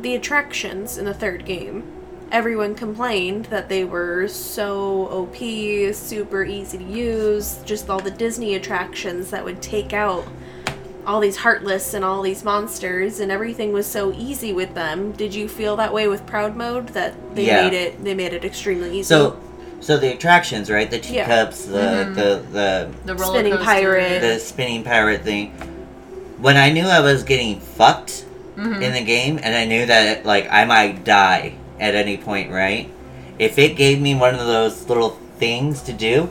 the 0.00 0.16
attractions 0.16 0.98
in 0.98 1.04
the 1.04 1.14
third 1.14 1.46
game. 1.46 1.84
Everyone 2.32 2.74
complained 2.74 3.46
that 3.46 3.68
they 3.68 3.84
were 3.84 4.26
so 4.26 5.06
OP, 5.12 5.36
super 5.94 6.42
easy 6.44 6.78
to 6.78 6.84
use, 6.84 7.60
just 7.64 7.88
all 7.88 8.00
the 8.00 8.10
Disney 8.10 8.56
attractions 8.56 9.30
that 9.30 9.44
would 9.44 9.62
take 9.62 9.92
out 9.92 10.26
all 11.06 11.20
these 11.20 11.36
heartless 11.36 11.94
and 11.94 12.04
all 12.04 12.20
these 12.20 12.42
monsters 12.42 13.20
and 13.20 13.30
everything 13.30 13.72
was 13.72 13.86
so 13.86 14.12
easy 14.12 14.52
with 14.52 14.74
them. 14.74 15.12
Did 15.12 15.36
you 15.36 15.48
feel 15.48 15.76
that 15.76 15.94
way 15.94 16.08
with 16.08 16.26
proud 16.26 16.56
mode 16.56 16.88
that 16.88 17.14
they 17.36 17.46
Yeah. 17.46 17.62
made 17.68 17.74
it 17.76 18.02
they 18.04 18.12
made 18.12 18.32
it 18.32 18.44
extremely 18.44 18.90
easy? 18.90 19.04
So, 19.04 19.36
so 19.86 19.96
the 19.96 20.12
attractions, 20.12 20.68
right? 20.68 20.90
The 20.90 20.98
Yeah. 20.98 21.24
teacups, 21.26 21.64
the, 21.66 21.78
Mhm. 21.78 22.14
the 22.16 22.40
the 22.52 22.88
The 23.04 23.14
roller 23.14 23.34
Spinning 23.34 23.52
coaster. 23.52 23.64
pirate. 23.64 24.20
the 24.20 24.38
spinning 24.40 24.82
pirate 24.82 25.22
thing. 25.22 25.52
When 26.40 26.56
I 26.56 26.70
knew 26.70 26.86
I 26.88 26.98
was 27.00 27.22
getting 27.22 27.60
fucked 27.60 28.24
Mhm. 28.58 28.82
in 28.82 28.92
the 28.94 29.00
game, 29.02 29.38
and 29.42 29.54
I 29.54 29.64
knew 29.64 29.86
that 29.86 30.26
like 30.26 30.48
I 30.52 30.64
might 30.64 31.04
die 31.04 31.52
at 31.78 31.94
any 31.94 32.16
point, 32.16 32.50
right? 32.50 32.88
If 33.38 33.58
it 33.60 33.76
gave 33.76 34.00
me 34.00 34.16
one 34.16 34.34
of 34.34 34.44
those 34.46 34.88
little 34.88 35.16
things 35.38 35.82
to 35.82 35.92
do, 35.92 36.30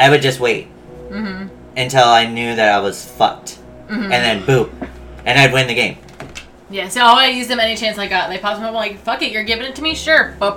I 0.00 0.10
would 0.10 0.20
just 0.22 0.40
wait 0.40 0.66
Mhm. 1.10 1.50
until 1.76 2.04
I 2.08 2.26
knew 2.26 2.56
that 2.56 2.74
I 2.74 2.80
was 2.80 3.04
fucked, 3.04 3.58
Mhm. 3.88 4.04
and 4.04 4.12
then 4.12 4.44
boom, 4.44 4.70
and 5.24 5.38
I'd 5.38 5.52
win 5.52 5.68
the 5.68 5.74
game. 5.74 5.98
Yeah, 6.68 6.88
so 6.88 7.02
I 7.04 7.26
used 7.26 7.48
them 7.48 7.60
any 7.60 7.76
chance 7.76 7.96
I 7.98 8.08
got. 8.08 8.28
They 8.28 8.38
popped 8.38 8.56
them 8.56 8.64
up. 8.64 8.70
I'm 8.70 8.74
like, 8.74 9.04
fuck 9.04 9.22
it, 9.22 9.30
you're 9.30 9.44
giving 9.44 9.66
it 9.66 9.76
to 9.76 9.82
me? 9.82 9.94
Sure. 9.94 10.34
Boop. 10.40 10.56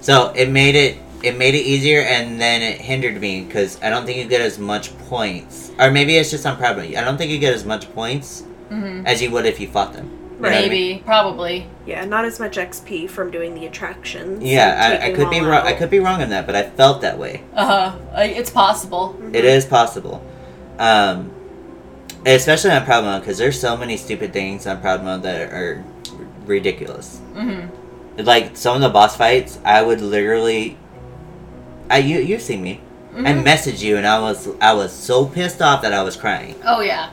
So 0.00 0.32
it 0.36 0.48
made 0.48 0.76
it 0.76 0.96
it 1.22 1.36
made 1.36 1.54
it 1.54 1.62
easier, 1.62 2.00
and 2.00 2.40
then 2.40 2.62
it 2.62 2.80
hindered 2.80 3.20
me 3.20 3.42
because 3.44 3.80
I 3.82 3.90
don't 3.90 4.04
think 4.06 4.18
you 4.18 4.26
get 4.26 4.40
as 4.40 4.58
much 4.58 4.96
points, 5.08 5.72
or 5.78 5.90
maybe 5.90 6.16
it's 6.16 6.30
just 6.30 6.46
I'm 6.46 6.56
proud. 6.56 6.78
I 6.78 7.02
don't 7.04 7.16
think 7.16 7.30
you 7.30 7.38
get 7.38 7.54
as 7.54 7.64
much 7.64 7.92
points 7.94 8.42
hmm 8.68 9.06
as 9.06 9.22
you 9.22 9.30
would 9.30 9.46
if 9.46 9.60
you 9.60 9.68
fought 9.68 9.92
them. 9.92 10.06
You 10.06 10.42
know 10.42 10.48
what 10.48 10.52
I 10.52 10.60
mean? 10.62 10.68
Maybe. 10.68 11.02
Probably. 11.04 11.66
yeah, 11.86 12.04
not 12.04 12.24
as 12.26 12.38
much 12.38 12.56
XP 12.56 13.08
from 13.08 13.30
doing 13.30 13.54
the 13.54 13.64
attractions. 13.66 14.42
Yeah, 14.42 14.98
I, 15.00 15.06
I 15.06 15.12
could 15.12 15.30
be 15.30 15.38
all 15.40 15.46
wrong. 15.46 15.66
I 15.66 15.72
could 15.72 15.88
be 15.88 15.98
wrong 15.98 16.20
on 16.20 16.28
that, 16.30 16.44
but 16.44 16.54
I 16.54 16.68
felt 16.68 17.00
that 17.00 17.18
way. 17.18 17.42
Uh 17.54 17.66
huh. 17.92 17.98
It's 18.16 18.50
possible. 18.50 19.16
It 19.32 19.44
is 19.46 19.64
possible, 19.64 20.22
um, 20.78 21.30
especially 22.26 22.70
on 22.72 22.84
proud 22.84 23.04
mode 23.04 23.22
because 23.22 23.38
there's 23.38 23.58
so 23.58 23.76
many 23.76 23.96
stupid 23.96 24.32
things 24.32 24.66
on 24.66 24.80
proud 24.80 25.02
mode 25.02 25.22
that 25.22 25.52
are 25.52 25.82
ridiculous. 26.44 27.18
hmm 27.34 27.66
Like 28.18 28.56
some 28.56 28.76
of 28.76 28.82
the 28.82 28.88
boss 28.90 29.16
fights, 29.16 29.58
I 29.64 29.82
would 29.82 30.00
literally, 30.00 30.76
I 31.90 31.98
you 31.98 32.18
you 32.18 32.38
see 32.38 32.56
me, 32.56 32.80
I 33.14 33.32
Mhm. 33.32 33.44
message 33.44 33.82
you, 33.82 33.96
and 33.96 34.06
I 34.06 34.18
was 34.20 34.48
I 34.60 34.72
was 34.74 34.92
so 34.92 35.26
pissed 35.26 35.62
off 35.62 35.82
that 35.82 35.92
I 35.92 36.02
was 36.02 36.16
crying, 36.16 36.54
Oh 36.66 36.80
yeah. 36.80 37.08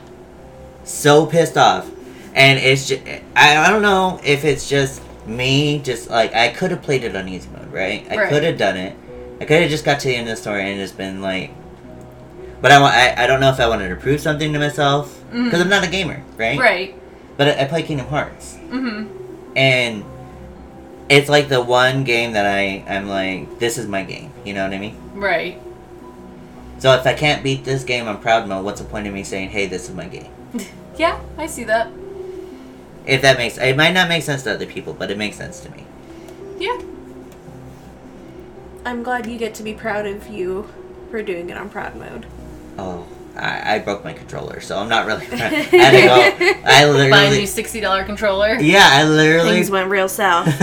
so 0.84 1.26
pissed 1.26 1.56
off, 1.56 1.86
and 2.34 2.58
it's 2.58 2.88
just 2.88 3.02
I, 3.36 3.56
I 3.66 3.70
don't 3.70 3.82
know 3.82 4.20
if 4.24 4.44
it's 4.44 4.68
just 4.68 5.00
me, 5.26 5.78
just 5.78 6.10
like 6.10 6.34
I 6.34 6.48
could 6.48 6.70
have 6.70 6.82
played 6.82 7.04
it 7.04 7.14
on 7.16 7.28
easy 7.28 7.48
mode, 7.56 7.72
right? 7.72 8.06
I 8.10 8.16
Right. 8.16 8.28
could 8.28 8.42
have 8.42 8.58
done 8.58 8.76
it. 8.76 8.94
I 9.40 9.44
could 9.46 9.60
have 9.62 9.70
just 9.70 9.84
got 9.84 10.00
to 10.00 10.08
the 10.08 10.16
end 10.16 10.28
of 10.28 10.36
the 10.36 10.40
story 10.42 10.62
and 10.70 10.78
just 10.80 10.96
been 10.96 11.20
like, 11.22 11.50
but 12.60 12.70
I 12.72 12.80
want 12.80 12.94
I, 12.94 13.24
I 13.24 13.26
don't 13.26 13.40
know 13.40 13.50
if 13.50 13.60
I 13.60 13.68
wanted 13.68 13.88
to 13.88 13.96
prove 13.96 14.20
something 14.20 14.52
to 14.52 14.58
myself 14.58 15.22
because 15.30 15.58
Mhm. 15.60 15.62
I'm 15.62 15.68
not 15.68 15.84
a 15.84 15.88
gamer, 15.90 16.22
right? 16.36 16.58
Right. 16.58 16.94
But 17.36 17.48
I, 17.48 17.62
I 17.62 17.64
play 17.64 17.82
Kingdom 17.82 18.06
Hearts, 18.08 18.56
hmm 18.70 19.04
and 19.56 20.04
it's 21.08 21.28
like 21.28 21.48
the 21.48 21.62
one 21.62 22.04
game 22.04 22.32
that 22.32 22.46
I 22.46 22.84
I'm 22.88 23.08
like 23.08 23.58
this 23.58 23.78
is 23.78 23.86
my 23.86 24.02
game. 24.02 24.32
You 24.44 24.54
know 24.54 24.64
what 24.64 24.74
I 24.74 24.78
mean? 24.78 24.96
Right. 25.14 25.60
So 26.78 26.92
if 26.92 27.06
I 27.06 27.14
can't 27.14 27.42
beat 27.42 27.64
this 27.64 27.84
game 27.84 28.08
on 28.08 28.20
proud 28.20 28.48
mode, 28.48 28.64
what's 28.64 28.80
the 28.80 28.86
point 28.86 29.06
of 29.06 29.14
me 29.14 29.22
saying, 29.22 29.50
"Hey, 29.50 29.66
this 29.66 29.88
is 29.88 29.94
my 29.94 30.06
game"? 30.06 30.30
Yeah, 30.96 31.20
I 31.36 31.46
see 31.46 31.64
that. 31.64 31.88
If 33.04 33.20
that 33.22 33.36
makes 33.36 33.58
it 33.58 33.76
might 33.76 33.92
not 33.92 34.08
make 34.08 34.22
sense 34.22 34.44
to 34.44 34.54
other 34.54 34.66
people, 34.66 34.92
but 34.92 35.10
it 35.10 35.18
makes 35.18 35.36
sense 35.36 35.58
to 35.60 35.70
me. 35.70 35.84
Yeah. 36.58 36.80
I'm 38.86 39.02
glad 39.02 39.26
you 39.26 39.36
get 39.36 39.54
to 39.54 39.64
be 39.64 39.74
proud 39.74 40.06
of 40.06 40.28
you 40.28 40.68
for 41.10 41.20
doing 41.22 41.50
it 41.50 41.56
on 41.56 41.68
proud 41.68 41.96
mode. 41.96 42.26
Oh, 42.78 43.06
I, 43.36 43.76
I 43.76 43.78
broke 43.80 44.04
my 44.04 44.12
controller, 44.12 44.60
so 44.60 44.78
I'm 44.78 44.88
not 44.88 45.06
really. 45.06 45.26
I 45.32 45.36
had 45.36 45.90
to 45.90 46.42
go. 46.42 46.60
I 46.64 46.64
Buy 46.64 46.82
a 46.82 46.86
new 46.86 46.92
literally. 47.10 47.46
sixty 47.46 47.80
dollar 47.80 48.04
controller. 48.04 48.54
Yeah, 48.60 48.86
I 48.90 49.04
literally. 49.04 49.50
Things 49.50 49.70
went 49.70 49.90
real 49.90 50.08
south. 50.08 50.46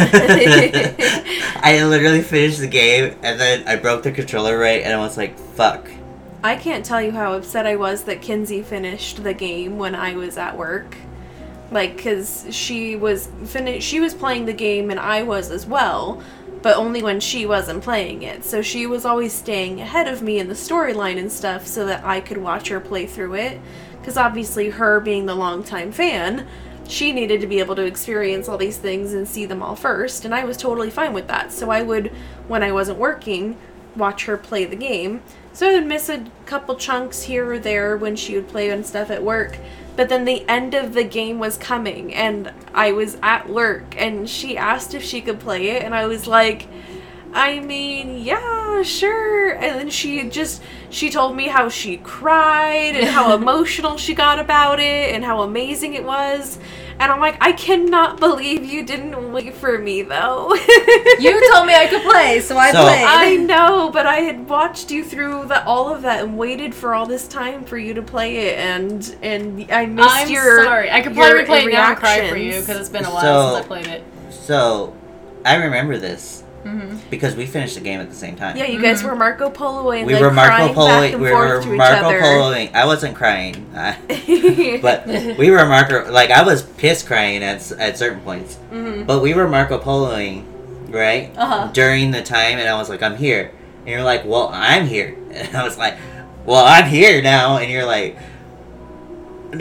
I 1.64 1.84
literally 1.86 2.22
finished 2.22 2.60
the 2.60 2.68
game 2.68 3.16
and 3.24 3.40
then 3.40 3.68
I 3.68 3.76
broke 3.76 4.04
the 4.04 4.12
controller 4.12 4.58
right 4.58 4.84
and 4.84 4.94
I 4.94 4.98
was 4.98 5.18
like, 5.18 5.38
fuck. 5.38 5.90
I 6.44 6.56
can't 6.56 6.84
tell 6.84 7.02
you 7.02 7.12
how 7.12 7.34
upset 7.34 7.68
I 7.68 7.76
was 7.76 8.04
that 8.06 8.22
Kinsey 8.22 8.64
finished 8.64 9.24
the 9.24 9.34
game 9.34 9.78
when 9.78 9.94
I 9.94 10.16
was 10.16 10.38
at 10.38 10.58
work. 10.58 10.96
Like, 11.72 12.02
cause 12.04 12.48
she 12.50 12.96
was 12.96 13.30
finished. 13.46 13.88
she 13.88 14.00
was 14.00 14.14
playing 14.14 14.46
the 14.46 14.54
game 14.54 14.90
and 14.90 15.00
I 15.00 15.24
was 15.24 15.52
as 15.52 15.66
well, 15.66 16.22
but 16.62 16.78
only 16.78 17.02
when 17.02 17.20
she 17.20 17.46
wasn't 17.46 17.84
playing 17.84 18.24
it. 18.24 18.44
So 18.44 18.62
she 18.62 18.86
was 18.86 19.06
always 19.06 19.34
staying 19.34 19.82
ahead 19.82 20.08
of 20.08 20.22
me 20.22 20.40
in 20.40 20.48
the 20.48 20.54
storyline 20.54 21.18
and 21.18 21.32
stuff, 21.32 21.68
so 21.68 21.86
that 21.86 22.04
I 22.04 22.22
could 22.22 22.38
watch 22.38 22.70
her 22.70 22.80
play 22.80 23.06
through 23.06 23.36
it. 23.36 23.60
Cause 24.04 24.18
obviously, 24.18 24.72
her 24.72 25.00
being 25.00 25.26
the 25.28 25.36
longtime 25.36 25.92
fan, 25.92 26.48
she 26.88 27.12
needed 27.12 27.40
to 27.42 27.48
be 27.48 27.60
able 27.60 27.76
to 27.76 27.86
experience 27.86 28.50
all 28.50 28.58
these 28.58 28.78
things 28.78 29.14
and 29.14 29.28
see 29.28 29.46
them 29.46 29.64
all 29.64 29.76
first, 29.76 30.26
and 30.26 30.34
I 30.36 30.44
was 30.44 30.58
totally 30.58 30.90
fine 30.90 31.14
with 31.14 31.28
that. 31.28 31.52
So 31.52 31.70
I 31.70 31.82
would, 31.82 32.08
when 32.48 32.64
I 32.64 32.72
wasn't 32.72 33.00
working, 33.00 33.58
watch 33.96 34.26
her 34.26 34.38
play 34.38 34.66
the 34.66 34.76
game. 34.76 35.22
So 35.54 35.70
I 35.70 35.74
would 35.74 35.86
miss 35.86 36.10
a 36.10 36.26
couple 36.46 36.76
chunks 36.76 37.24
here 37.24 37.52
or 37.52 37.60
there 37.60 37.96
when 37.98 38.16
she 38.16 38.36
would 38.36 38.48
play 38.48 38.70
and 38.70 38.86
stuff 38.86 39.10
at 39.12 39.24
work. 39.24 39.58
But 39.96 40.10
then 40.10 40.26
the 40.26 40.48
end 40.48 40.74
of 40.74 40.94
the 40.94 41.04
game 41.04 41.40
was 41.40 41.58
coming, 41.58 42.14
and 42.14 42.54
I 42.74 42.92
was 42.92 43.18
at 43.22 43.50
work, 43.50 43.96
and 43.98 44.30
she 44.30 44.58
asked 44.58 44.94
if 44.94 45.04
she 45.04 45.22
could 45.22 45.40
play 45.40 45.70
it, 45.70 45.84
and 45.84 45.94
I 45.94 46.08
was 46.08 46.28
like, 46.28 46.68
I 47.34 47.60
mean, 47.60 48.20
yeah, 48.20 48.84
sure. 48.84 49.52
And 49.52 49.80
then 49.80 49.90
she 49.90 50.30
just 50.30 50.62
she 50.90 51.10
told 51.10 51.36
me 51.36 51.48
how 51.48 51.70
she 51.70 51.98
cried 51.98 52.96
and 52.96 53.08
how 53.08 53.34
emotional 53.36 53.98
she 53.98 54.14
got 54.14 54.40
about 54.40 54.80
it 54.80 55.16
and 55.16 55.24
how 55.24 55.42
amazing 55.42 55.94
it 55.94 56.04
was. 56.04 56.60
And 57.02 57.12
I'm 57.12 57.20
like, 57.20 57.36
I 57.42 57.52
cannot 57.54 58.20
believe 58.20 58.64
you 58.64 58.84
didn't 58.86 59.34
wait 59.34 59.56
for 59.56 59.80
me 59.80 60.04
though. 60.04 60.54
You 61.20 61.52
told 61.52 61.66
me 61.66 61.74
I 61.76 61.88
could 61.90 62.04
play, 62.04 62.40
so 62.42 62.58
I 62.58 62.72
So- 62.72 62.84
played. 62.84 63.04
I 63.04 63.36
know, 63.38 63.90
but 63.92 64.06
I 64.06 64.18
had 64.18 64.48
watched 64.48 64.92
you 64.92 65.04
through 65.04 65.46
the, 65.48 65.66
all 65.66 65.92
of 65.94 66.04
that 66.04 66.24
and 66.24 66.38
waited 66.38 66.76
for 66.76 66.94
all 66.94 67.08
this 67.08 67.28
time 67.28 67.64
for 67.66 67.78
you 67.80 67.96
to 67.96 68.02
play 68.04 68.38
it, 68.48 68.60
and 68.60 69.16
and 69.24 69.72
I 69.72 69.88
missed 69.88 70.30
your. 70.30 70.42
I'm 70.42 70.58
your. 70.58 70.64
sorry. 70.64 70.92
I 70.92 71.02
could 71.02 71.14
probably 71.16 71.40
your 71.40 71.48
replay 71.48 71.66
it 71.68 71.74
now 71.74 71.90
and 71.90 71.98
cry 71.98 72.30
for 72.30 72.38
you 72.38 72.60
because 72.60 72.78
it's 72.80 72.90
been 72.90 73.06
a 73.06 73.10
while 73.12 73.22
So- 73.22 73.56
since 73.56 73.66
I 73.66 73.68
played 73.68 73.88
it. 73.88 74.04
So, 74.30 74.94
I 75.44 75.56
remember 75.56 75.98
this 75.98 76.41
hmm 76.64 76.98
because 77.10 77.36
we 77.36 77.46
finished 77.46 77.76
the 77.76 77.82
game 77.82 78.00
at 78.00 78.10
the 78.10 78.16
same 78.16 78.36
time. 78.36 78.56
Yeah, 78.56 78.66
you 78.66 78.82
guys 78.82 79.02
Mhm. 79.02 79.08
were 79.10 79.16
Marco 79.16 79.50
Poloing. 79.50 80.06
we 80.06 80.14
like, 80.14 80.22
were 80.22 80.32
Marco 80.32 80.74
crying 80.74 80.76
Poloing. 80.76 81.20
We 81.20 81.32
were 81.32 81.62
Marco. 81.76 82.12
Poloing. 82.12 82.74
I 82.74 82.86
wasn't 82.86 83.16
crying, 83.16 83.66
I- 83.76 84.80
but 84.82 85.08
we 85.38 85.50
were 85.50 85.66
Marco. 85.66 86.10
Like 86.12 86.30
I 86.32 86.44
was 86.44 86.62
piss 86.64 87.04
crying 87.04 87.44
at 87.44 87.70
at 87.74 87.98
certain 87.98 88.22
points. 88.22 88.58
Mhm. 88.72 89.06
But 89.06 89.22
we 89.22 89.34
were 89.34 89.48
Marco 89.48 89.78
Poloing, 89.80 90.44
right? 90.90 91.32
Uh-huh. 91.38 91.70
During 91.74 92.12
the 92.12 92.22
time, 92.22 92.60
and 92.60 92.68
I 92.70 92.78
was 92.78 92.90
like, 92.90 93.02
I'm 93.04 93.18
here. 93.18 93.52
And 93.82 93.90
you're 93.90 94.04
like, 94.04 94.24
well, 94.26 94.50
I'm 94.54 94.88
here. 94.88 95.16
And 95.32 95.56
I 95.58 95.64
was 95.64 95.78
like, 95.78 95.96
well, 96.46 96.64
I'm 96.66 96.86
here 96.90 97.22
now. 97.22 97.58
And 97.58 97.72
you're 97.72 97.86
like, 97.86 98.18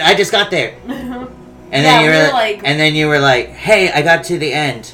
I 0.02 0.14
just 0.14 0.30
got 0.32 0.50
there. 0.50 0.74
And 1.72 1.84
Yeah, 1.84 1.92
then 1.92 2.04
you 2.04 2.10
we 2.10 2.16
were, 2.16 2.22
were 2.26 2.32
like- 2.32 2.60
and 2.64 2.80
then 2.80 2.94
you 2.96 3.06
were 3.06 3.20
like, 3.20 3.50
hey, 3.50 3.92
I 3.92 4.02
got 4.02 4.24
to 4.24 4.38
the 4.38 4.52
end. 4.52 4.92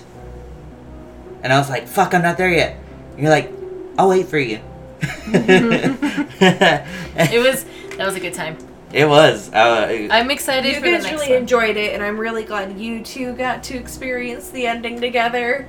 And 1.47 1.53
I 1.53 1.59
was 1.61 1.71
like, 1.71 1.87
fuck, 1.87 2.13
I'm 2.13 2.23
not 2.23 2.37
there 2.39 2.51
yet. 2.51 2.77
And 3.13 3.21
you're 3.21 3.31
like, 3.31 3.53
I'll 3.97 4.09
wait 4.09 4.27
for 4.27 4.37
you. 4.37 4.59
It 6.39 7.41
was 7.41 7.65
that 7.97 8.05
was 8.05 8.17
a 8.17 8.21
good 8.21 8.35
time. 8.35 8.59
It 8.93 9.09
was. 9.09 9.53
Uh, 9.53 10.09
I'm 10.11 10.33
excited 10.33 10.71
You 10.71 10.75
for 10.75 10.81
the 10.81 10.91
guys 10.91 11.05
next 11.05 11.13
really 11.21 11.35
one. 11.35 11.43
enjoyed 11.43 11.77
it, 11.77 11.95
and 11.95 12.03
I'm 12.03 12.19
really 12.19 12.43
glad 12.43 12.77
you 12.81 13.01
two 13.05 13.33
got 13.35 13.63
to 13.65 13.77
experience 13.77 14.51
the 14.51 14.67
ending 14.67 15.01
together. 15.01 15.69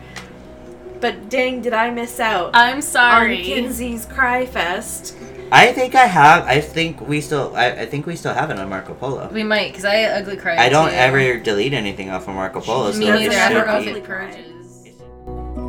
But 0.99 1.29
dang, 1.29 1.61
did 1.61 1.73
I 1.73 1.91
miss 1.91 2.19
out 2.19 2.55
I'm 2.55 2.81
sorry. 2.81 3.37
On 3.37 3.43
sorry. 3.43 3.43
Kinsey's 3.43 4.07
Cry 4.07 4.47
Fest? 4.47 5.15
I 5.51 5.73
think 5.73 5.93
I 5.93 6.07
have. 6.07 6.45
I 6.45 6.59
think 6.59 7.01
we 7.01 7.21
still. 7.21 7.55
I, 7.55 7.67
I 7.67 7.85
think 7.85 8.07
we 8.07 8.15
still 8.15 8.33
have 8.33 8.49
it 8.49 8.57
on 8.57 8.67
Marco 8.67 8.95
Polo. 8.95 9.29
We 9.31 9.43
might, 9.43 9.73
because 9.73 9.85
I 9.85 10.05
ugly 10.05 10.37
cry. 10.37 10.57
I 10.57 10.69
don't 10.69 10.89
too. 10.89 10.95
ever 10.95 11.37
delete 11.39 11.73
anything 11.73 12.09
off 12.09 12.27
of 12.27 12.33
Marco 12.33 12.61
Polo. 12.61 12.87
Me 12.93 13.05
so 13.05 13.13
neither. 13.13 13.29
doesn't 13.29 13.39
I 13.39 13.49
don't 13.53 13.83
should 13.83 13.85
know 13.85 13.91
if 13.91 13.97
it 13.97 14.03
purges. 14.03 14.46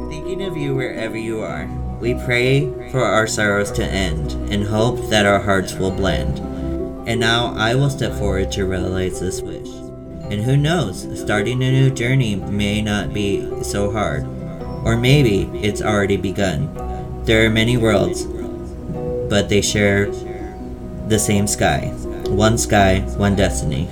Thinking 0.08 0.42
of 0.42 0.56
you 0.56 0.74
wherever 0.74 1.18
you 1.18 1.42
are, 1.42 1.66
we 2.00 2.14
pray 2.14 2.90
for 2.90 3.02
our 3.02 3.26
sorrows 3.26 3.70
to 3.72 3.84
end 3.84 4.32
and 4.50 4.64
hope 4.64 5.10
that 5.10 5.26
our 5.26 5.38
hearts 5.38 5.74
will 5.74 5.90
blend. 5.90 6.38
And 7.06 7.20
now 7.20 7.52
I 7.54 7.74
will 7.74 7.90
step 7.90 8.14
forward 8.14 8.50
to 8.52 8.64
realize 8.64 9.20
this 9.20 9.42
wish. 9.42 9.68
And 10.30 10.42
who 10.42 10.56
knows, 10.56 11.06
starting 11.20 11.62
a 11.62 11.70
new 11.70 11.90
journey 11.90 12.36
may 12.36 12.80
not 12.80 13.12
be 13.12 13.62
so 13.62 13.90
hard. 13.90 14.24
Or 14.86 14.96
maybe 14.96 15.42
it's 15.62 15.82
already 15.82 16.16
begun. 16.16 16.72
There 17.24 17.44
are 17.44 17.50
many 17.50 17.76
worlds, 17.76 18.24
but 19.28 19.50
they 19.50 19.60
share 19.60 20.06
the 21.08 21.18
same 21.18 21.46
sky. 21.46 21.88
One 22.28 22.56
sky, 22.56 23.00
one 23.18 23.36
destiny. 23.36 23.90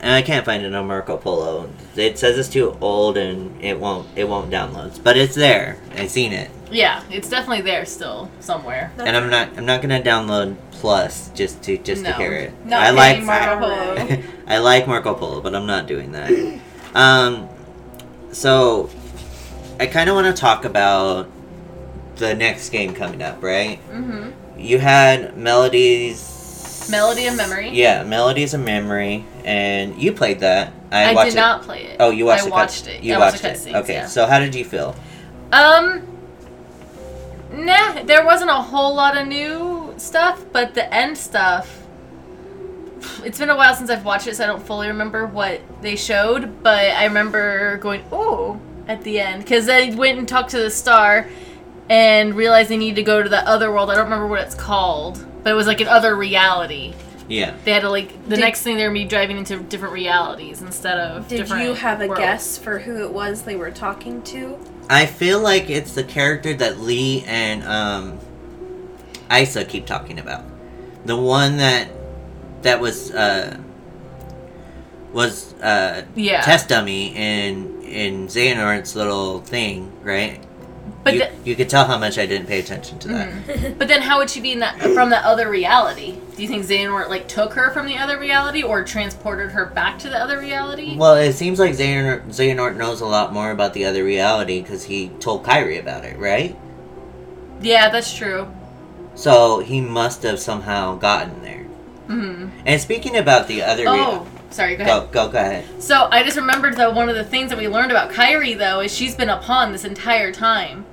And 0.00 0.12
I 0.12 0.22
can't 0.22 0.46
find 0.46 0.64
it 0.64 0.72
on 0.72 0.86
Marco 0.86 1.16
Polo. 1.16 1.68
It 1.98 2.18
says 2.18 2.38
it's 2.38 2.48
too 2.48 2.76
old 2.80 3.16
and 3.16 3.62
it 3.62 3.78
won't 3.78 4.06
it 4.16 4.28
won't 4.28 4.50
download. 4.50 5.02
But 5.02 5.16
it's 5.16 5.34
there. 5.34 5.78
I've 5.96 6.10
seen 6.10 6.32
it. 6.32 6.50
Yeah, 6.70 7.02
it's 7.10 7.28
definitely 7.28 7.62
there 7.62 7.84
still 7.84 8.30
somewhere. 8.40 8.92
And 8.98 9.16
I'm 9.16 9.30
not 9.30 9.56
I'm 9.56 9.66
not 9.66 9.82
gonna 9.82 10.02
download 10.02 10.56
Plus 10.72 11.30
just 11.30 11.62
to 11.64 11.76
just 11.78 12.04
to 12.04 12.12
hear 12.14 12.32
it. 12.32 12.66
Not 12.66 12.82
I 12.82 12.90
like 12.90 13.22
Marco 13.24 13.58
Polo. 13.58 14.22
I 14.46 14.58
like 14.58 14.86
Marco 14.86 15.14
Polo, 15.14 15.40
but 15.40 15.54
I'm 15.54 15.66
not 15.66 15.86
doing 15.86 16.12
that. 16.12 16.60
Um, 16.94 17.48
so 18.32 18.90
I 19.80 19.86
kind 19.86 20.08
of 20.08 20.14
want 20.14 20.34
to 20.34 20.40
talk 20.40 20.64
about 20.64 21.28
the 22.16 22.34
next 22.34 22.70
game 22.70 22.94
coming 22.94 23.22
up, 23.22 23.42
right? 23.42 23.80
Mm-hmm. 23.90 24.58
You 24.60 24.78
had 24.78 25.36
melodies. 25.36 26.37
Melody 26.88 27.26
of 27.26 27.36
Memory. 27.36 27.70
Yeah, 27.70 28.02
melodies 28.04 28.54
of 28.54 28.60
memory, 28.60 29.24
and 29.44 30.00
you 30.00 30.12
played 30.12 30.40
that. 30.40 30.72
I, 30.90 31.10
I, 31.10 31.14
watched 31.14 31.30
did 31.30 31.34
it. 31.34 31.40
not 31.40 31.62
play 31.62 31.82
it. 31.84 31.96
Oh, 32.00 32.10
you 32.10 32.24
watched 32.24 32.42
I 32.42 32.46
the 32.46 32.50
watched 32.50 32.84
cut- 32.86 32.94
it. 32.94 33.02
You 33.02 33.14
I 33.14 33.18
watched 33.18 33.44
watched 33.44 33.66
it. 33.66 33.74
Okay, 33.74 33.92
yeah. 33.94 34.06
so 34.06 34.26
how 34.26 34.38
did 34.38 34.54
you 34.54 34.64
feel? 34.64 34.96
Um, 35.52 36.06
nah, 37.52 38.02
there 38.04 38.24
wasn't 38.24 38.50
a 38.50 38.54
whole 38.54 38.94
lot 38.94 39.16
of 39.16 39.26
new 39.26 39.94
stuff, 39.98 40.44
but 40.52 40.74
the 40.74 40.92
end 40.92 41.16
stuff. 41.18 41.84
It's 43.24 43.38
been 43.38 43.50
a 43.50 43.56
while 43.56 43.74
since 43.74 43.90
I've 43.90 44.04
watched 44.04 44.26
it, 44.26 44.36
so 44.36 44.44
I 44.44 44.46
don't 44.46 44.62
fully 44.66 44.88
remember 44.88 45.26
what 45.26 45.60
they 45.82 45.94
showed. 45.94 46.62
But 46.62 46.90
I 46.96 47.04
remember 47.04 47.76
going, 47.78 48.04
"Oh!" 48.10 48.60
at 48.88 49.02
the 49.02 49.20
end 49.20 49.42
because 49.44 49.66
they 49.66 49.94
went 49.94 50.18
and 50.18 50.26
talked 50.26 50.50
to 50.50 50.58
the 50.58 50.70
star 50.70 51.28
and 51.90 52.34
realized 52.34 52.70
they 52.70 52.76
needed 52.76 52.96
to 52.96 53.02
go 53.02 53.22
to 53.22 53.28
the 53.28 53.46
other 53.46 53.70
world. 53.70 53.90
I 53.90 53.94
don't 53.94 54.04
remember 54.04 54.26
what 54.26 54.40
it's 54.40 54.54
called, 54.54 55.24
but 55.48 55.52
it 55.52 55.56
was 55.56 55.66
like 55.66 55.80
an 55.80 55.88
other 55.88 56.14
reality. 56.14 56.92
Yeah. 57.26 57.54
They 57.64 57.72
had 57.72 57.80
to 57.80 57.88
like 57.88 58.10
the 58.28 58.36
Did- 58.36 58.40
next 58.40 58.60
thing 58.60 58.76
they're 58.76 58.88
gonna 58.88 59.00
be 59.00 59.06
driving 59.06 59.38
into 59.38 59.56
different 59.60 59.94
realities 59.94 60.60
instead 60.60 60.98
of 60.98 61.26
Did 61.26 61.38
different. 61.38 61.62
you 61.64 61.72
have 61.72 62.02
a 62.02 62.06
worlds. 62.06 62.20
guess 62.20 62.58
for 62.58 62.80
who 62.80 63.02
it 63.02 63.10
was 63.10 63.42
they 63.44 63.56
were 63.56 63.70
talking 63.70 64.20
to? 64.24 64.58
I 64.90 65.06
feel 65.06 65.40
like 65.40 65.70
it's 65.70 65.94
the 65.94 66.04
character 66.04 66.52
that 66.52 66.80
Lea 66.80 67.24
and 67.26 67.64
um, 67.64 68.18
Isa 69.34 69.64
keep 69.64 69.86
talking 69.86 70.18
about. 70.18 70.44
The 71.06 71.16
one 71.16 71.56
that 71.56 71.88
that 72.60 72.78
was 72.78 73.10
uh, 73.10 73.56
was 75.14 75.54
uh, 75.62 76.02
Yeah. 76.14 76.42
test 76.42 76.68
dummy 76.68 77.14
in 77.16 77.80
in 77.82 78.26
Xehanort's 78.28 78.94
little 78.94 79.40
thing, 79.40 79.90
right? 80.02 80.42
But 81.04 81.14
you, 81.14 81.20
the- 81.20 81.30
you 81.44 81.56
could 81.56 81.68
tell 81.68 81.84
how 81.86 81.98
much 81.98 82.18
I 82.18 82.26
didn't 82.26 82.46
pay 82.46 82.58
attention 82.60 82.98
to 83.00 83.08
that. 83.08 83.78
But 83.78 83.88
then, 83.88 84.02
how 84.02 84.18
would 84.18 84.28
she 84.30 84.40
be 84.40 84.52
in 84.52 84.58
that 84.60 84.78
from 84.80 85.10
the 85.10 85.18
other 85.24 85.48
reality? 85.48 86.16
Do 86.36 86.42
you 86.42 86.48
think 86.48 86.64
Xehanort 86.64 87.08
like 87.08 87.26
took 87.28 87.52
her 87.54 87.70
from 87.70 87.86
the 87.86 87.96
other 87.98 88.18
reality, 88.18 88.62
or 88.62 88.84
transported 88.84 89.50
her 89.52 89.66
back 89.66 89.98
to 90.00 90.08
the 90.08 90.16
other 90.18 90.38
reality? 90.38 90.96
Well, 90.96 91.14
it 91.16 91.32
seems 91.34 91.58
like 91.58 91.72
Xehanort, 91.74 92.26
Xehanort 92.28 92.76
knows 92.76 93.00
a 93.00 93.06
lot 93.06 93.32
more 93.32 93.50
about 93.50 93.74
the 93.74 93.84
other 93.86 94.04
reality 94.04 94.60
because 94.60 94.84
he 94.84 95.08
told 95.20 95.44
Kairi 95.44 95.80
about 95.80 96.04
it, 96.04 96.16
right? 96.18 96.56
yeah, 97.60 97.88
that's 97.90 98.16
true. 98.16 98.46
So 99.14 99.58
he 99.58 99.80
must 99.80 100.22
have 100.22 100.38
somehow 100.38 100.94
gotten 100.96 101.42
there. 101.42 101.64
hmm 102.06 102.48
And 102.64 102.80
speaking 102.80 103.16
about 103.16 103.48
the 103.48 103.62
other, 103.64 103.82
rea- 103.84 103.88
Oh, 103.90 104.26
sorry. 104.50 104.76
Go 104.76 104.84
ahead. 104.84 105.12
go 105.12 105.26
go 105.26 105.32
go 105.32 105.38
ahead. 105.38 105.82
So 105.82 106.08
I 106.10 106.22
just 106.22 106.36
remembered 106.36 106.76
though 106.76 106.90
one 106.90 107.08
of 107.08 107.16
the 107.16 107.24
things 107.24 107.50
that 107.50 107.58
we 107.58 107.68
learned 107.68 107.90
about 107.90 108.10
Kairi 108.10 108.56
though 108.56 108.80
is 108.80 108.94
she's 108.94 109.14
been 109.14 109.28
a 109.28 109.38
pawn 109.38 109.72
this 109.72 109.84
entire 109.84 110.32
time. 110.32 110.86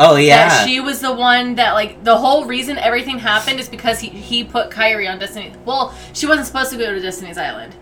Oh 0.00 0.16
yeah. 0.16 0.48
That 0.48 0.66
she 0.66 0.80
was 0.80 1.00
the 1.00 1.12
one 1.12 1.54
that 1.56 1.72
like 1.72 2.02
the 2.02 2.16
whole 2.16 2.46
reason 2.46 2.78
everything 2.78 3.18
happened 3.18 3.60
is 3.60 3.68
because 3.68 4.00
he 4.00 4.08
he 4.08 4.44
put 4.44 4.70
Kairi 4.70 5.10
on 5.10 5.18
Destiny. 5.18 5.52
Well, 5.64 5.94
she 6.12 6.26
wasn't 6.26 6.46
supposed 6.46 6.70
to 6.72 6.78
go 6.78 6.92
to 6.92 7.00
Destiny's 7.00 7.38
Island. 7.38 7.74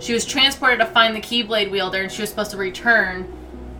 She 0.00 0.12
was 0.12 0.24
transported 0.24 0.80
to 0.80 0.86
find 0.86 1.14
the 1.14 1.20
Keyblade 1.20 1.70
wielder, 1.70 2.02
and 2.02 2.10
she 2.10 2.22
was 2.22 2.30
supposed 2.30 2.50
to 2.50 2.56
return 2.56 3.32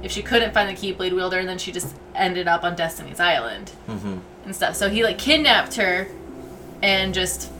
if 0.04 0.12
she 0.12 0.22
couldn't 0.22 0.54
find 0.54 0.68
the 0.68 0.80
Keyblade 0.80 1.12
wielder, 1.12 1.38
and 1.38 1.48
then 1.48 1.58
she 1.58 1.72
just 1.72 1.96
ended 2.14 2.46
up 2.46 2.62
on 2.62 2.76
Destiny's 2.76 3.18
Island 3.20 3.70
hmm 3.86 4.18
and 4.44 4.54
stuff. 4.54 4.76
So 4.76 4.88
he 4.88 5.04
like 5.04 5.18
kidnapped 5.18 5.74
her 5.76 6.08
and 6.82 7.14
just 7.14 7.50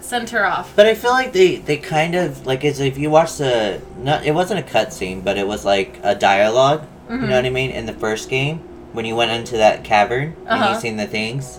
sent 0.00 0.30
her 0.30 0.44
off. 0.46 0.72
But 0.76 0.86
I 0.86 0.94
feel 0.94 1.10
like 1.12 1.32
they 1.32 1.56
they 1.56 1.76
kind 1.76 2.14
of 2.14 2.46
like 2.46 2.64
as 2.64 2.80
if 2.80 2.98
you 2.98 3.10
watch 3.10 3.36
the 3.36 3.80
not 3.98 4.24
it 4.24 4.32
wasn't 4.34 4.60
a 4.60 4.62
cutscene, 4.62 5.22
but 5.24 5.36
it 5.38 5.46
was 5.46 5.64
like 5.64 5.98
a 6.02 6.14
dialog 6.14 6.82
You 7.10 7.16
Mhm. 7.16 7.28
know 7.28 7.36
what 7.36 7.44
I 7.44 7.50
mean? 7.50 7.70
In 7.72 7.86
the 7.86 7.92
first 7.92 8.28
game, 8.30 8.58
when 8.92 9.04
you 9.04 9.16
went 9.16 9.32
into 9.32 9.56
that 9.56 9.82
cavern 9.82 10.34
and 10.46 10.62
Uh-huh. 10.62 10.74
you 10.74 10.80
seen 10.80 10.96
the 10.96 11.06
things. 11.08 11.58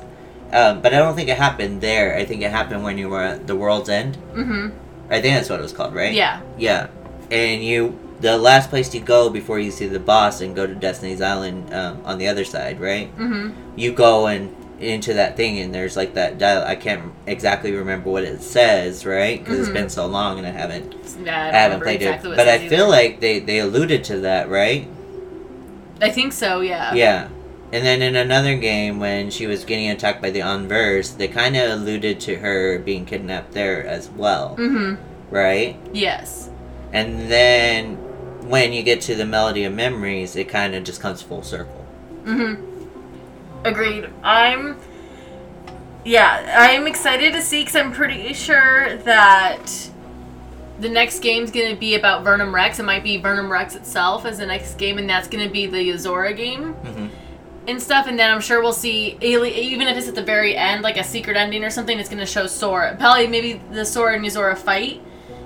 Um, 0.53 0.79
but 0.81 0.93
I 0.93 0.97
don't 0.99 1.13
think 1.15 1.27
it 1.29 1.37
happened 1.37 1.81
there. 1.81 2.15
I 2.15 2.23
think 2.23 2.41
it 2.41 2.51
happened 2.51 2.83
when 2.85 2.97
you 2.97 3.09
were 3.09 3.21
at 3.23 3.47
the 3.47 3.55
World's 3.57 3.89
End. 3.89 4.17
Mm-hmm. 4.33 4.69
I 5.09 5.19
think 5.21 5.35
that's 5.35 5.49
what 5.49 5.59
it 5.59 5.63
was 5.63 5.73
called, 5.73 5.93
right? 5.93 6.13
Yeah. 6.13 6.39
Yeah. 6.57 6.87
And 7.29 7.61
you, 7.63 7.97
the 8.21 8.37
last 8.37 8.69
place 8.69 8.93
you 8.95 9.01
go 9.01 9.29
before 9.29 9.59
you 9.59 9.71
see 9.71 9.87
the 9.87 9.99
boss 9.99 10.39
and 10.39 10.55
go 10.55 10.65
to 10.65 10.73
Destiny's 10.75 11.21
Island 11.21 11.73
um, 11.73 11.99
on 12.05 12.17
the 12.17 12.27
other 12.29 12.45
side, 12.45 12.79
right? 12.79 13.07
Mm-hmm. 13.17 13.49
You 13.75 13.91
go 13.91 14.27
and 14.27 14.55
into 14.82 15.13
that 15.13 15.38
thing 15.38 15.59
and 15.59 15.73
there's 15.73 15.95
like 15.95 16.13
that 16.15 16.38
dial. 16.38 16.63
I 16.65 16.75
can't 16.75 17.13
exactly 17.27 17.71
remember 17.73 18.09
what 18.09 18.23
it 18.23 18.41
says, 18.41 19.05
right? 19.05 19.39
Because 19.39 19.57
Mhm. 19.57 19.61
it's 19.61 19.69
been 19.69 19.89
so 19.89 20.05
long 20.07 20.38
and 20.38 20.47
I 20.47 20.51
haven't, 20.51 20.95
Yeah, 21.23 21.45
I, 21.45 21.49
I, 21.49 21.51
haven't 21.51 21.82
played 21.82 22.01
exactly 22.01 22.32
it. 22.32 22.36
But 22.38 22.47
I 22.47 22.57
says 22.59 22.69
feel 22.69 22.89
like 22.89 23.19
they 23.19 23.39
they 23.39 23.59
alluded 23.59 24.03
to 24.05 24.19
that, 24.21 24.49
right? 24.49 24.88
I 26.01 26.09
think 26.09 26.34
so. 26.34 26.61
Yeah. 26.61 26.93
Yeah. 26.93 27.27
And 27.73 27.86
then 27.86 28.01
in 28.01 28.15
another 28.15 28.55
game, 28.57 28.99
when 28.99 29.29
she 29.29 29.47
was 29.47 29.63
getting 29.63 29.89
attacked 29.89 30.21
by 30.21 30.29
the 30.29 30.41
Unversed, 30.41 31.17
they 31.17 31.27
kind 31.29 31.55
of 31.55 31.69
alluded 31.71 32.19
to 32.21 32.36
her 32.38 32.79
being 32.79 33.05
kidnapped 33.05 33.53
there 33.53 33.86
as 33.88 34.09
well, 34.09 34.55
Mm-hmm. 34.59 34.95
right? 35.34 35.77
Yes. 35.93 36.49
And 36.91 37.32
then 37.32 37.95
when 38.49 38.73
you 38.73 38.84
get 38.84 38.99
to 39.01 39.15
the 39.15 39.25
Melody 39.25 39.63
of 39.63 39.73
Memories, 39.73 40.36
it 40.36 40.49
kind 40.49 40.75
of 40.75 40.84
just 40.84 40.99
comes 40.99 41.21
full 41.21 41.43
circle. 41.43 41.86
Mm-hmm. 42.25 42.61
Agreed. 43.64 44.09
I'm. 44.24 44.78
Yeah, 46.03 46.57
I'm 46.57 46.88
excited 46.88 47.34
to 47.34 47.41
see 47.41 47.62
because 47.62 47.76
I'm 47.76 47.91
pretty 47.91 48.34
sure 48.34 48.97
that 48.97 49.91
the 50.80 50.89
next 50.89 51.20
game's 51.20 51.51
gonna 51.51 51.76
be 51.76 51.93
about 51.93 52.24
Verum 52.24 52.53
Rex. 52.53 52.80
It 52.80 52.84
might 52.84 53.03
be 53.03 53.18
Verum 53.18 53.51
Rex 53.51 53.76
itself 53.76 54.26
as 54.26 54.39
the 54.39 54.47
next 54.47 54.80
game, 54.80 54.97
and 54.97 55.07
that's 55.07 55.28
gonna 55.28 55.49
be 55.49 55.68
the 55.68 55.78
Yozora 55.78 56.36
game 56.36 56.74
hmm 56.74 57.07
and 57.68 57.80
stuff. 57.80 58.07
And 58.07 58.18
then 58.18 58.32
I'm 58.34 58.41
sure 58.41 58.59
we'll 58.59 58.74
see, 58.74 59.18
even 59.22 59.88
if 59.88 59.95
it's 59.95 60.07
at 60.07 60.16
the 60.16 60.24
very 60.24 60.57
end, 60.57 60.82
like 60.82 60.97
a 60.97 61.03
secret 61.03 61.38
ending 61.38 61.64
or 61.64 61.70
something, 61.70 61.99
it's 61.99 62.09
gonna 62.09 62.26
show 62.26 62.47
Sora. 62.47 62.95
Probably 62.97 63.28
maybe 63.28 63.62
the 63.72 63.86
Sora 63.86 64.16
and 64.16 64.26
Yozora 64.26 64.57
fight 64.57 64.99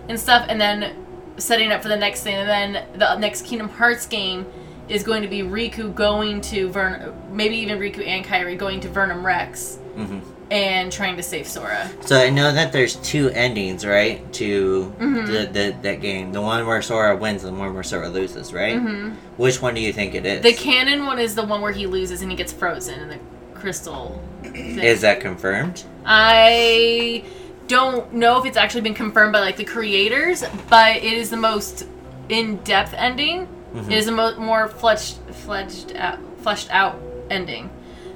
and 0.07 0.17
stuff, 0.17 0.45
and 0.47 0.59
then 0.59 0.95
setting 1.37 1.73
up 1.73 1.81
for 1.81 1.89
the 1.89 1.97
next 1.97 2.23
thing. 2.23 2.35
And 2.35 2.73
then 2.73 2.87
the 2.97 3.17
next 3.17 3.45
Kingdom 3.45 3.67
Hearts 3.67 4.07
game 4.07 4.45
is 4.89 5.03
going 5.03 5.21
to 5.23 5.27
be 5.27 5.41
Riku 5.41 5.93
going 5.93 6.41
to 6.41 6.69
Vern, 6.69 7.13
maybe 7.31 7.55
even 7.57 7.79
Riku 7.79 8.05
and 8.05 8.23
Kairi 8.25 8.57
going 8.57 8.79
to 8.81 8.89
Verum 8.89 9.25
Rex 9.25 9.77
hmm 9.95 10.19
and 10.51 10.91
trying 10.91 11.17
to 11.17 11.23
save 11.23 11.47
Sora. 11.47 11.89
So 12.01 12.15
I 12.19 12.29
know 12.29 12.51
that 12.51 12.71
there's 12.71 12.97
two 12.97 13.29
endings, 13.31 13.83
right, 13.83 14.31
to 14.33 14.93
Mhm. 14.99 15.25
the, 15.25 15.45
the 15.51 15.75
that 15.81 16.01
game. 16.01 16.33
The 16.33 16.41
one 16.41 16.67
where 16.67 16.79
Sora 16.83 17.15
wins 17.15 17.43
and 17.43 17.55
the 17.57 17.59
one 17.59 17.73
where 17.73 17.81
Sora 17.81 18.09
loses, 18.09 18.53
right? 18.53 18.77
hmm 18.77 19.09
Which 19.37 19.59
one 19.59 19.73
do 19.73 19.81
you 19.81 19.91
think 19.91 20.13
it 20.13 20.23
is? 20.23 20.43
The 20.43 20.53
canon 20.53 21.07
one 21.07 21.17
is 21.17 21.33
the 21.33 21.43
one 21.43 21.61
where 21.61 21.71
he 21.71 21.87
loses 21.87 22.21
and 22.21 22.29
he 22.29 22.37
gets 22.37 22.53
frozen 22.53 22.99
in 22.99 23.09
the 23.09 23.17
crystal. 23.55 24.21
thing. 24.43 24.77
is 24.77 25.01
that 25.01 25.19
confirmed? 25.19 25.83
I 26.05 27.23
don't 27.67 28.13
know 28.13 28.37
if 28.37 28.45
it's 28.45 28.57
actually 28.57 28.81
been 28.81 28.93
confirmed 28.93 29.33
by 29.33 29.39
like 29.39 29.57
the 29.57 29.63
creators, 29.65 30.43
but 30.69 30.97
it 30.97 31.03
is 31.13 31.31
the 31.31 31.37
most 31.37 31.87
in-depth 32.29 32.93
ending. 32.93 33.47
Mhm. 33.75 33.91
It 33.91 33.97
is 33.97 34.05
the 34.05 34.11
mo- 34.11 34.35
more 34.39 34.67
fleshed, 34.67 35.17
fleshed 35.31 35.93
out, 35.95 36.19
fleshed 36.39 36.69
out 36.71 36.99
ending. 37.29 37.69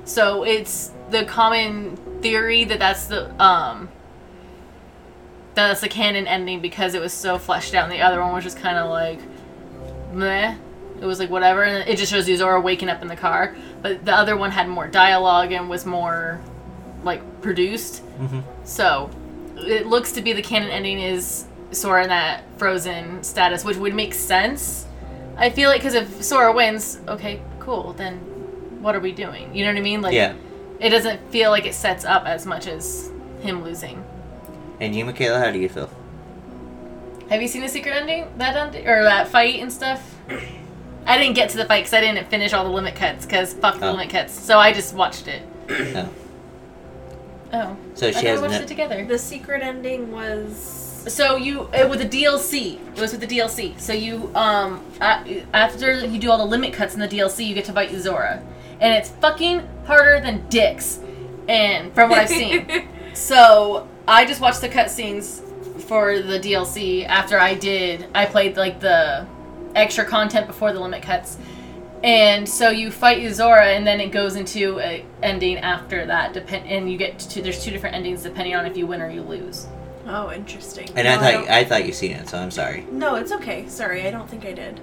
So 0.05 0.43
it's 0.43 0.91
the 1.09 1.25
common 1.25 1.97
theory 2.21 2.63
that 2.65 2.79
that's 2.79 3.07
the 3.07 3.29
um 3.41 3.89
that 5.55 5.67
that's 5.67 5.81
the 5.81 5.89
canon 5.89 6.27
ending 6.27 6.59
because 6.61 6.93
it 6.93 7.01
was 7.01 7.13
so 7.13 7.37
fleshed 7.37 7.73
out, 7.75 7.83
and 7.83 7.91
the 7.91 8.01
other 8.01 8.21
one 8.21 8.33
was 8.33 8.43
just 8.43 8.57
kind 8.59 8.77
of 8.77 8.89
like 8.89 9.19
meh. 10.13 10.55
It 11.01 11.05
was 11.05 11.19
like 11.19 11.29
whatever, 11.29 11.63
and 11.63 11.87
it 11.87 11.97
just 11.97 12.11
shows 12.11 12.27
you 12.27 12.35
Yozora 12.37 12.61
waking 12.61 12.89
up 12.89 13.01
in 13.01 13.07
the 13.07 13.15
car. 13.15 13.55
But 13.81 14.03
the 14.05 14.13
other 14.13 14.35
one 14.35 14.51
had 14.51 14.67
more 14.67 14.87
dialogue 14.87 15.51
and 15.51 15.69
was 15.69 15.85
more 15.85 16.39
like 17.03 17.41
produced. 17.41 17.99
hmm 18.17 18.39
So 18.63 19.09
it 19.57 19.87
looks 19.87 20.11
to 20.13 20.21
be 20.21 20.33
the 20.33 20.41
canon 20.41 20.69
ending 20.69 20.99
is 20.99 21.45
Sora 21.71 22.03
in 22.03 22.09
that 22.09 22.43
frozen 22.57 23.23
status, 23.23 23.63
which 23.63 23.77
would 23.77 23.93
make 23.93 24.13
sense. 24.13 24.85
I 25.39 25.49
feel 25.49 25.69
like 25.69 25.81
because 25.81 25.93
if 25.95 26.21
Sora 26.23 26.53
wins, 26.53 26.99
okay, 27.07 27.41
cool. 27.59 27.93
Then 27.93 28.17
what 28.81 28.95
are 28.95 28.99
we 28.99 29.11
doing? 29.11 29.55
You 29.55 29.63
know 29.65 29.71
what 29.71 29.77
I 29.79 29.81
mean? 29.81 30.01
Like, 30.01 30.13
yeah. 30.13 30.33
it 30.79 30.89
doesn't 30.89 31.31
feel 31.31 31.49
like 31.49 31.65
it 31.65 31.73
sets 31.73 32.05
up 32.05 32.25
as 32.25 32.45
much 32.45 32.67
as 32.67 33.09
him 33.41 33.63
losing. 33.63 34.03
And 34.79 34.95
you, 34.95 35.05
Michaela, 35.05 35.39
how 35.39 35.51
do 35.51 35.59
you 35.59 35.69
feel? 35.69 35.89
Have 37.29 37.41
you 37.41 37.47
seen 37.47 37.61
the 37.61 37.69
secret 37.69 37.93
ending? 37.95 38.27
That 38.37 38.55
ending 38.55 38.87
or 38.87 39.03
that 39.03 39.27
fight 39.27 39.59
and 39.61 39.71
stuff? 39.71 40.15
I 41.05 41.17
didn't 41.17 41.35
get 41.35 41.49
to 41.51 41.57
the 41.57 41.65
fight 41.65 41.79
because 41.79 41.93
I 41.93 42.01
didn't 42.01 42.27
finish 42.29 42.53
all 42.53 42.63
the 42.65 42.69
limit 42.71 42.95
cuts 42.95 43.25
because 43.25 43.53
fuck 43.53 43.79
the 43.79 43.87
Oh. 43.87 43.91
limit 43.91 44.09
cuts. 44.09 44.33
So 44.33 44.57
I 44.59 44.73
just 44.73 44.93
watched 44.93 45.27
it. 45.27 45.41
Oh. 45.69 46.09
Oh, 47.51 47.77
So 47.95 48.07
I 48.07 48.11
she 48.11 48.13
thought 48.15 48.23
has 48.25 48.41
we 48.41 48.47
watched 48.47 48.59
no- 48.59 48.63
it 48.65 48.67
together. 48.67 49.05
The 49.05 49.17
secret 49.17 49.63
ending 49.63 50.11
was. 50.11 50.88
So 51.07 51.37
you 51.37 51.69
it, 51.73 51.89
with 51.89 51.99
the 51.99 52.07
DLC, 52.23 52.75
it 52.95 52.99
was 52.99 53.11
with 53.11 53.21
the 53.21 53.27
DLC. 53.27 53.79
So 53.79 53.93
you 53.93 54.31
um 54.35 54.83
a- 55.01 55.45
after 55.53 56.05
you 56.05 56.19
do 56.19 56.29
all 56.31 56.37
the 56.37 56.45
limit 56.45 56.73
cuts 56.73 56.93
in 56.93 56.99
the 56.99 57.07
DLC, 57.07 57.45
you 57.45 57.53
get 57.55 57.65
to 57.65 57.73
fight 57.73 57.89
Yozora, 57.89 58.43
and 58.79 58.93
it's 58.93 59.09
fucking 59.09 59.67
harder 59.85 60.19
than 60.19 60.47
dicks, 60.49 60.99
and 61.47 61.93
from 61.93 62.09
what 62.09 62.19
I've 62.19 62.29
seen. 62.29 62.87
so 63.13 63.87
I 64.07 64.25
just 64.25 64.41
watched 64.41 64.61
the 64.61 64.69
cutscenes 64.69 65.41
for 65.83 66.19
the 66.19 66.39
DLC 66.39 67.05
after 67.07 67.39
I 67.39 67.55
did. 67.55 68.07
I 68.13 68.25
played 68.25 68.57
like 68.57 68.79
the 68.79 69.25
extra 69.75 70.05
content 70.05 70.47
before 70.47 70.73
the 70.73 70.79
limit 70.79 71.01
cuts. 71.01 71.37
And 72.03 72.47
so 72.47 72.69
you 72.69 72.91
fight 72.91 73.19
Yozora, 73.21 73.75
and 73.75 73.85
then 73.85 73.99
it 73.99 74.11
goes 74.11 74.35
into 74.35 74.79
a 74.79 75.05
ending 75.21 75.57
after 75.57 76.05
that. 76.05 76.33
Depend, 76.33 76.65
and 76.67 76.89
you 76.89 76.97
get 76.97 77.19
to 77.19 77.41
there's 77.41 77.61
two 77.63 77.71
different 77.71 77.95
endings 77.95 78.23
depending 78.23 78.55
on 78.55 78.65
if 78.65 78.77
you 78.77 78.87
win 78.87 79.01
or 79.01 79.09
you 79.09 79.21
lose. 79.21 79.67
Oh, 80.11 80.31
interesting. 80.31 80.89
And 80.95 81.05
No, 81.07 81.13
I 81.13 81.17
thought 81.17 81.31
don't- 81.33 81.49
I 81.51 81.63
thought 81.63 81.85
you 81.85 81.93
seen 81.93 82.11
it, 82.13 82.27
so 82.29 82.37
I'm 82.39 82.49
sorry. 82.51 82.85
No, 82.91 83.15
it's 83.15 83.31
okay. 83.31 83.67
Sorry, 83.67 84.07
I 84.07 84.11
don't 84.11 84.27
think 84.29 84.43
I 84.45 84.53
did. 84.53 84.79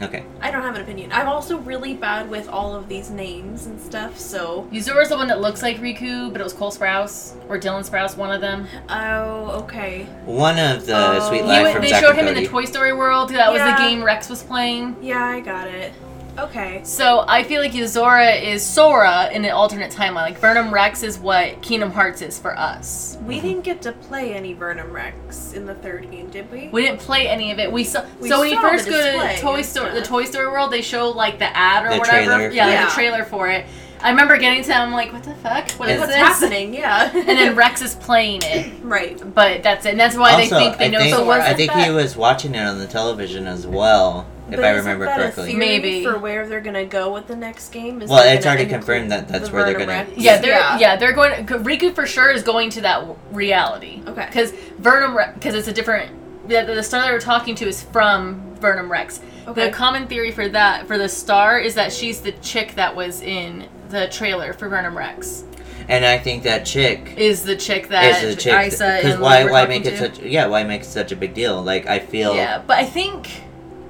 Okay. 0.00 0.24
I 0.40 0.50
don't 0.50 0.62
have 0.62 0.74
an 0.74 0.80
opinion. 0.80 1.12
I'm 1.12 1.28
also 1.28 1.58
really 1.58 1.92
bad 1.92 2.30
with 2.30 2.48
all 2.48 2.74
of 2.74 2.88
these 2.88 3.10
names 3.10 3.66
and 3.66 3.78
stuff, 3.78 4.18
so. 4.18 4.66
Yozora's 4.72 5.10
the 5.10 5.16
one 5.16 5.28
that 5.28 5.42
looks 5.42 5.62
like 5.62 5.76
Riku, 5.80 6.32
but 6.32 6.40
it 6.40 6.44
was 6.44 6.54
Cole 6.54 6.72
Sprouse 6.72 7.34
or 7.48 7.58
Dylan 7.58 7.88
Sprouse, 7.88 8.16
one 8.16 8.32
of 8.32 8.40
them. 8.40 8.66
Oh, 8.88 9.50
okay. 9.64 10.04
One 10.24 10.58
of 10.58 10.86
the 10.86 10.94
Oh. 10.96 11.28
Sweet 11.28 11.42
He 11.42 11.42
He 11.42 11.48
Life 11.48 11.62
went- 11.64 11.74
from 11.74 11.82
they 11.82 11.90
Zack 11.90 12.00
showed 12.00 12.10
and 12.16 12.20
him 12.20 12.28
in 12.28 12.42
the 12.42 12.48
Toy 12.48 12.64
Story 12.64 12.94
world. 12.94 13.28
That 13.30 13.52
was 13.52 13.60
the 13.60 13.76
game 13.76 14.02
Rex 14.02 14.30
was 14.30 14.42
playing. 14.42 14.96
Yeah, 15.02 15.22
I 15.22 15.40
got 15.40 15.68
it. 15.68 15.92
Okay. 16.38 16.80
So 16.84 17.24
I 17.28 17.42
feel 17.44 17.60
like 17.60 17.72
Yozora 17.72 18.42
is 18.42 18.64
Sora 18.64 19.30
in 19.30 19.44
an 19.44 19.50
alternate 19.52 19.90
timeline. 19.92 20.14
Like 20.22 20.38
Verum 20.38 20.72
Rex 20.72 21.02
is 21.02 21.18
what 21.18 21.60
Kingdom 21.62 21.90
Hearts 21.90 22.22
is 22.22 22.38
for 22.38 22.58
us. 22.58 23.18
We 23.26 23.36
Mm-hmm. 23.36 23.46
didn't 23.46 23.64
get 23.64 23.82
to 23.82 23.92
play 23.92 24.34
any 24.34 24.54
Verum 24.54 24.92
Rex 24.92 25.52
in 25.52 25.66
the 25.66 25.74
third 25.74 26.10
game, 26.10 26.30
did 26.30 26.50
we? 26.50 26.68
We 26.68 26.82
didn't 26.82 27.00
play 27.00 27.28
any 27.28 27.50
of 27.52 27.58
it. 27.58 27.70
We 27.70 27.84
saw. 27.84 28.04
We 28.20 28.28
so 28.28 28.40
when 28.40 28.50
you 28.50 28.56
saw 28.56 28.62
the 28.62 28.68
first 28.68 28.88
go 28.88 28.92
to 29.02 29.40
Toy 29.40 29.56
and 29.56 29.66
Story, 29.66 29.90
the. 29.94 30.02
Toy 30.02 30.24
Story 30.24 30.46
world, 30.48 30.72
they 30.72 30.82
show 30.82 31.10
like 31.10 31.38
the 31.38 31.54
ad 31.56 31.84
or 31.86 31.90
The 31.92 31.98
whatever. 31.98 32.26
trailer 32.26 32.50
yeah, 32.50 32.64
for 32.64 32.70
like 32.80 32.88
the 32.88 32.94
trailer 32.94 33.24
for 33.24 33.48
it. 33.48 33.66
I 34.00 34.10
remember 34.10 34.36
getting 34.36 34.62
to 34.62 34.68
that. 34.68 34.80
I'm 34.80 34.92
like, 34.92 35.12
what 35.12 35.22
the 35.22 35.34
fuck? 35.36 35.70
What 35.72 35.88
is 35.88 36.00
What's 36.00 36.10
this? 36.12 36.16
happening? 36.40 36.74
Yeah. 36.74 37.08
And 37.14 37.28
then 37.28 37.54
Rex 37.54 37.82
is 37.82 37.94
playing 37.94 38.40
it. 38.42 38.72
right. 38.82 39.16
But 39.34 39.62
that's 39.62 39.86
it. 39.86 39.90
And 39.90 40.00
that's 40.00 40.16
why 40.16 40.34
they 40.36 40.48
think 40.48 40.76
they 40.78 40.86
I 40.86 40.88
know 40.88 40.98
think, 40.98 41.14
Sora. 41.14 41.44
I 41.44 41.54
think 41.54 41.70
he 41.72 41.90
was 41.90 42.16
watching 42.16 42.54
it 42.56 42.58
on 42.66 42.78
the 42.78 42.86
television 42.88 43.46
as 43.46 43.64
well, 43.64 44.26
if 44.50 44.56
But 44.56 44.64
I 44.64 44.70
remember 44.70 45.04
that 45.06 45.16
correctly. 45.18 45.46
theory 45.52 45.58
Maybe. 45.58 46.04
for 46.04 46.18
where 46.18 46.46
they're 46.46 46.60
gonna 46.60 46.84
go 46.84 47.12
with 47.12 47.26
the 47.26 47.36
next 47.36 47.70
game. 47.72 48.02
Is 48.02 48.10
Well, 48.10 48.22
it's 48.26 48.44
already 48.46 48.66
confirmed 48.66 49.10
that 49.12 49.28
that's 49.28 49.48
the 49.48 49.54
where 49.54 49.64
they're 49.64 49.74
gonna- 49.74 49.86
Rex? 49.86 50.10
Yeah, 50.16 50.38
they're 50.38 50.52
yeah. 50.78 50.96
they're 50.96 51.12
going. 51.12 51.46
Riku 51.46 51.94
for 51.94 52.06
sure 52.06 52.30
is 52.30 52.42
going 52.42 52.70
to 52.70 52.80
that 52.82 53.04
reality. 53.32 54.02
Okay. 54.06 54.26
Because 54.26 54.52
Verum 54.78 55.16
because 55.34 55.54
it's 55.54 55.68
a 55.68 55.72
different. 55.72 56.10
The, 56.48 56.64
the 56.64 56.82
star 56.82 57.02
that 57.02 57.12
we're 57.12 57.20
talking 57.20 57.54
to 57.56 57.68
is 57.68 57.82
from 57.82 58.56
Verum 58.60 58.90
Rex. 58.90 59.20
Okay. 59.46 59.66
The 59.66 59.72
common 59.72 60.06
theory 60.08 60.32
for 60.32 60.48
that 60.48 60.86
for 60.88 60.98
the 60.98 61.08
star 61.08 61.58
is 61.58 61.74
that 61.76 61.92
she's 61.92 62.20
the 62.20 62.32
chick 62.32 62.74
that 62.74 62.94
was 62.96 63.22
in 63.22 63.68
the 63.90 64.08
trailer 64.08 64.52
for 64.52 64.68
Verum 64.68 64.96
Rex. 64.98 65.44
And 65.88 66.04
I 66.04 66.16
think 66.18 66.44
that 66.44 66.64
chick 66.64 67.14
Is 67.16 67.42
the 67.42 67.56
chick 67.56 67.88
that 67.88 68.22
is 68.22 68.36
the 68.36 68.40
chick. 68.40 68.70
Because 68.70 69.18
why 69.18 69.44
were 69.44 69.50
why 69.50 69.66
make 69.66 69.84
it 69.84 69.90
to. 69.90 69.96
such 69.98 70.18
yeah 70.20 70.46
why 70.46 70.62
make 70.64 70.82
it 70.82 70.86
such 70.86 71.10
a 71.12 71.16
big 71.16 71.34
deal? 71.34 71.60
Like 71.62 71.86
I 71.86 71.98
feel 71.98 72.34
Yeah, 72.36 72.62
but 72.66 72.78
I 72.78 72.84
think 72.84 73.28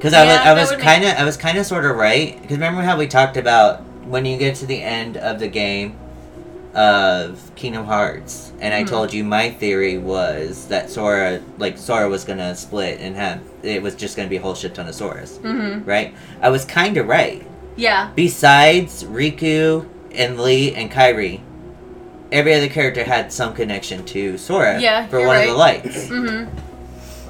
Because 0.03 0.15
I 0.15 0.25
was, 0.25 0.37
I 0.39 0.53
was 0.53 0.73
kind 0.83 1.05
of, 1.05 1.11
I 1.17 1.25
was 1.25 1.37
kind 1.37 1.59
of 1.59 1.65
sort 1.65 1.85
of 1.85 1.95
right. 1.97 2.35
Because 2.43 2.57
remember 2.57 2.83
how 2.83 2.97
we 2.99 3.07
talked 3.07 3.37
about 3.37 3.83
when 4.05 4.25
you 4.27 4.37
get 4.37 4.57
to 4.57 4.67
the 4.67 4.83
end 4.83 5.17
of 5.17 5.39
the 5.39 5.47
game 5.47 5.97
of 6.75 7.53
Kingdom 7.55 7.85
Hearts, 7.85 8.51
and 8.61 8.75
I 8.75 8.83
Mhm. 8.83 8.89
told 8.89 9.13
you 9.15 9.23
my 9.23 9.51
theory 9.51 9.99
was 9.99 10.67
that 10.67 10.91
Sora, 10.91 11.41
like 11.59 11.79
Sora, 11.79 12.09
was 12.09 12.25
gonna 12.25 12.57
split 12.57 12.99
and 13.01 13.15
have 13.15 13.39
it 13.63 13.81
was 13.81 13.95
just 13.95 14.17
gonna 14.17 14.29
be 14.29 14.39
a 14.39 14.41
whole 14.41 14.55
shit 14.57 14.75
ton 14.75 14.89
of 14.89 14.95
Soras, 14.95 15.37
hmm 15.39 15.85
right? 15.89 16.15
I 16.41 16.49
was 16.49 16.65
kind 16.65 16.97
of 16.97 17.07
right. 17.07 17.47
Yeah. 17.77 18.09
Besides 18.17 19.05
Riku 19.05 19.87
and 20.15 20.41
Lea 20.41 20.75
and 20.75 20.91
Kairi, 20.91 21.41
every 22.33 22.55
other 22.55 22.69
character 22.69 23.05
had 23.05 23.33
some 23.33 23.55
connection 23.55 24.05
to 24.07 24.37
Sora 24.37 24.81
Yeah, 24.81 25.07
for 25.07 25.25
one 25.25 25.37
of 25.37 25.43
the 25.45 25.49
right. 25.51 25.85
lights. 25.85 26.09
hmm 26.09 26.45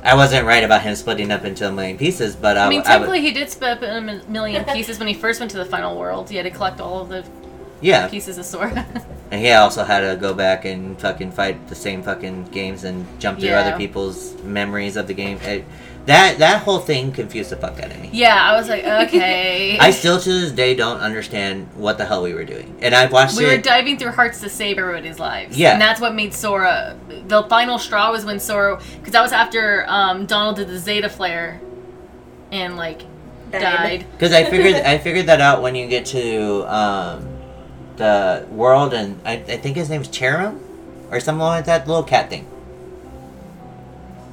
I 0.04 0.14
wasn't 0.16 0.46
right 0.46 0.64
about 0.64 0.82
him 0.82 0.94
splitting 0.96 1.30
up 1.30 1.44
into 1.44 1.68
a 1.68 1.72
million 1.72 1.96
pieces, 1.96 2.34
but 2.34 2.56
I, 2.56 2.66
I 2.66 2.68
mean, 2.68 2.78
I 2.80 2.96
would- 2.96 3.06
technically, 3.06 3.20
he 3.20 3.30
did 3.30 3.50
split 3.50 3.70
up 3.70 3.82
in 3.82 4.08
a 4.08 4.24
million 4.28 4.64
pieces 4.64 4.98
when 4.98 5.08
he 5.08 5.14
first 5.14 5.40
went 5.40 5.50
to 5.52 5.58
the 5.58 5.64
final 5.64 5.96
world. 5.98 6.28
He 6.28 6.36
had 6.36 6.42
to 6.44 6.50
collect 6.50 6.80
all 6.80 7.00
of 7.00 7.08
the 7.08 7.24
yeah. 7.80 8.08
pieces 8.08 8.38
of 8.38 8.44
Sora. 8.44 8.86
And 9.32 9.40
he 9.40 9.50
also 9.52 9.82
had 9.82 10.00
to 10.00 10.14
go 10.20 10.34
back 10.34 10.66
and 10.66 11.00
fucking 11.00 11.32
fight 11.32 11.66
the 11.68 11.74
same 11.74 12.02
fucking 12.02 12.48
games 12.48 12.84
and 12.84 13.06
jump 13.18 13.38
through 13.40 13.48
Yeah. 13.48 13.60
other 13.60 13.78
people's 13.78 14.34
memories 14.42 14.98
of 14.98 15.06
the 15.06 15.14
game. 15.14 15.38
It, 15.40 15.64
that 16.06 16.38
that 16.38 16.62
whole 16.62 16.80
thing 16.80 17.12
confused 17.12 17.50
the 17.50 17.56
fuck 17.56 17.78
out 17.78 17.90
of 17.90 18.00
me. 18.00 18.10
yeah, 18.12 18.42
I 18.42 18.56
was 18.56 18.68
like, 18.68 18.84
okay. 18.84 19.78
I 19.80 19.90
still 19.92 20.20
to 20.20 20.28
this 20.28 20.50
day 20.50 20.74
don't 20.74 20.98
understand 20.98 21.68
what 21.74 21.96
the 21.98 22.04
hell 22.04 22.22
we 22.22 22.34
were 22.34 22.44
doing. 22.44 22.76
And 22.80 22.94
I've 22.94 23.12
watched 23.12 23.36
we 23.36 23.46
were 23.46 23.58
diving 23.58 23.98
through 23.98 24.10
hearts 24.10 24.40
to 24.40 24.48
save 24.48 24.78
everybody's 24.78 25.18
lives. 25.20 25.56
Yeah. 25.56 25.72
and 25.72 25.80
that's 25.80 26.00
what 26.00 26.14
made 26.14 26.34
Sora. 26.34 26.98
The 27.28 27.44
final 27.44 27.78
straw 27.78 28.10
was 28.10 28.24
when 28.24 28.40
Sora, 28.40 28.80
because 28.96 29.12
that 29.12 29.22
was 29.22 29.32
after 29.32 29.84
um, 29.88 30.26
Donald 30.26 30.56
did 30.56 30.68
the 30.68 30.74
Zettaflare, 30.74 31.60
and 32.50 32.76
like 32.76 33.02
died. 33.52 34.06
Because 34.12 34.32
I 34.32 34.44
figured 34.44 34.74
I 34.84 34.98
figured 34.98 35.26
that 35.26 35.40
out 35.40 35.62
when 35.62 35.74
you 35.74 35.86
get 35.86 36.06
to 36.06 36.64
um, 36.74 37.28
the 37.96 38.46
world 38.50 38.94
and 38.94 39.20
I, 39.24 39.34
I 39.34 39.56
think 39.58 39.76
his 39.76 39.88
name's 39.88 40.08
Cherum 40.08 40.60
or 41.10 41.20
something 41.20 41.40
like 41.40 41.66
that 41.66 41.86
little 41.86 42.02
cat 42.02 42.30
thing. 42.30 42.46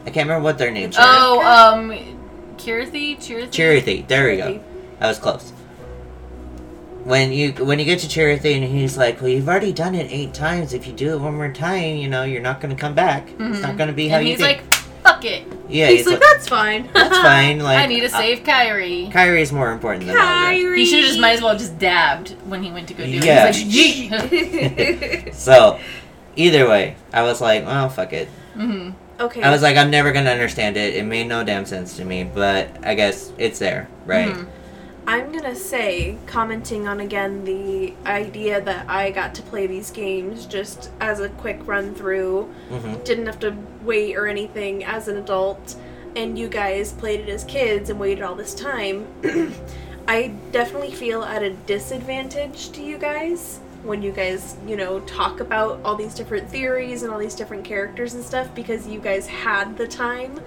I 0.09 0.11
can't 0.11 0.27
remember 0.27 0.43
what 0.43 0.57
their 0.57 0.71
names 0.71 0.97
are. 0.97 1.03
Oh, 1.05 1.41
um, 1.43 1.91
Kirithi, 2.57 3.15
Chirithi. 3.17 3.49
Chirithy. 3.51 4.07
There 4.07 4.27
we 4.31 4.37
go. 4.37 4.59
That 4.99 5.07
was 5.07 5.19
close. 5.19 5.51
When 7.03 7.31
you 7.31 7.51
when 7.53 7.77
you 7.77 7.85
get 7.85 7.99
to 7.99 8.07
Chirithy 8.07 8.55
and 8.55 8.63
he's 8.63 8.97
like, 8.97 9.21
"Well, 9.21 9.29
you've 9.29 9.47
already 9.47 9.71
done 9.71 9.93
it 9.93 10.07
eight 10.11 10.33
times. 10.33 10.73
If 10.73 10.87
you 10.87 10.93
do 10.93 11.13
it 11.13 11.19
one 11.19 11.35
more 11.35 11.51
time, 11.51 11.97
you 11.97 12.09
know, 12.09 12.23
you're 12.23 12.41
not 12.41 12.59
going 12.59 12.75
to 12.75 12.79
come 12.79 12.95
back. 12.95 13.29
It's 13.39 13.61
not 13.61 13.73
Mhm. 13.73 13.77
going 13.77 13.87
to 13.87 13.93
be 13.93 14.07
how 14.07 14.17
and 14.17 14.27
you 14.27 14.33
he's 14.35 14.41
think." 14.43 14.61
like, 14.63 14.75
"Fuck 15.03 15.25
it, 15.25 15.43
yeah, 15.69 15.87
He's 15.89 16.05
like, 16.07 16.19
that's 16.19 16.47
fine. 16.49 16.89
that's 16.93 17.17
fine. 17.29 17.59
Like 17.59 17.77
I 17.79 17.85
need 17.85 18.01
to 18.01 18.09
save 18.09 18.39
Kairi." 18.43 19.15
Uh, 19.15 19.19
is 19.39 19.51
more 19.53 19.71
important 19.71 20.07
than. 20.07 20.15
Kairi. 20.15 20.75
He 20.77 20.85
should 20.87 20.99
have 20.99 21.07
just 21.07 21.19
might 21.19 21.33
as 21.33 21.41
well 21.41 21.55
just 21.57 21.77
dabbed 21.77 22.31
when 22.47 22.63
he 22.63 22.71
went 22.71 22.87
to 22.87 22.93
go 22.95 23.05
do 23.05 23.11
Yeah. 23.11 23.47
it. 23.49 23.55
He's 23.55 24.11
like, 24.11 25.33
So, 25.35 25.79
either 26.35 26.67
way, 26.67 26.95
I 27.13 27.21
was 27.21 27.39
like, 27.41 27.63
"Well, 27.65 27.89
fuck 27.89 28.11
it." 28.13 28.27
Mhm. 28.57 28.93
Okay. 29.19 29.41
I 29.41 29.51
was 29.51 29.61
like, 29.61 29.77
"I'm 29.77 29.89
never 29.91 30.11
to 30.25 30.31
understand 30.31 30.77
it. 30.77 30.95
It 30.95 31.05
made 31.05 31.27
no 31.27 31.43
damn 31.43 31.65
sense 31.65 31.95
to 31.97 32.05
me." 32.05 32.23
But 32.23 32.69
I 32.83 32.95
guess 32.95 33.31
it's 33.37 33.59
there, 33.59 33.87
right? 34.05 34.33
Mhm. 34.33 34.47
I'm 35.07 35.31
gonna 35.31 35.55
say, 35.55 36.17
commenting 36.27 36.87
on 36.87 36.99
again 36.99 37.43
the 37.43 37.93
idea 38.05 38.61
that 38.61 38.85
I 38.87 39.09
got 39.09 39.33
to 39.35 39.41
play 39.41 39.65
these 39.65 39.89
games 39.89 40.45
just 40.45 40.91
as 40.99 41.19
a 41.19 41.29
quick 41.29 41.59
run 41.65 41.95
through, 41.95 42.47
hmm 42.69 42.93
didn't 43.03 43.25
have 43.25 43.39
to 43.39 43.55
wait 43.83 44.15
or 44.15 44.27
anything 44.27 44.83
as 44.83 45.07
an 45.07 45.17
adult, 45.17 45.75
and 46.15 46.37
you 46.37 46.47
guys 46.47 46.91
played 46.91 47.21
it 47.21 47.29
as 47.29 47.43
kids 47.43 47.89
and 47.89 47.99
waited 47.99 48.23
all 48.23 48.35
this 48.35 48.53
time. 48.53 49.07
I 50.07 50.31
definitely 50.51 50.91
feel 50.91 51.23
at 51.23 51.41
a 51.43 51.51
disadvantage 51.51 52.69
to 52.71 52.81
you 52.83 52.97
guys 52.97 53.59
when 53.83 54.01
you 54.01 54.11
guys, 54.11 54.55
you 54.67 54.75
know, 54.75 54.99
talk 55.01 55.39
about 55.39 55.79
all 55.85 55.95
these 55.95 56.13
different 56.13 56.49
theories 56.49 57.03
and 57.03 57.11
all 57.11 57.19
these 57.19 57.35
different 57.35 57.63
characters 57.63 58.13
and 58.13 58.23
stuff 58.23 58.53
because 58.53 58.87
you 58.87 58.99
guys 58.99 59.25
had 59.27 59.77
the 59.77 59.87
time 59.87 60.39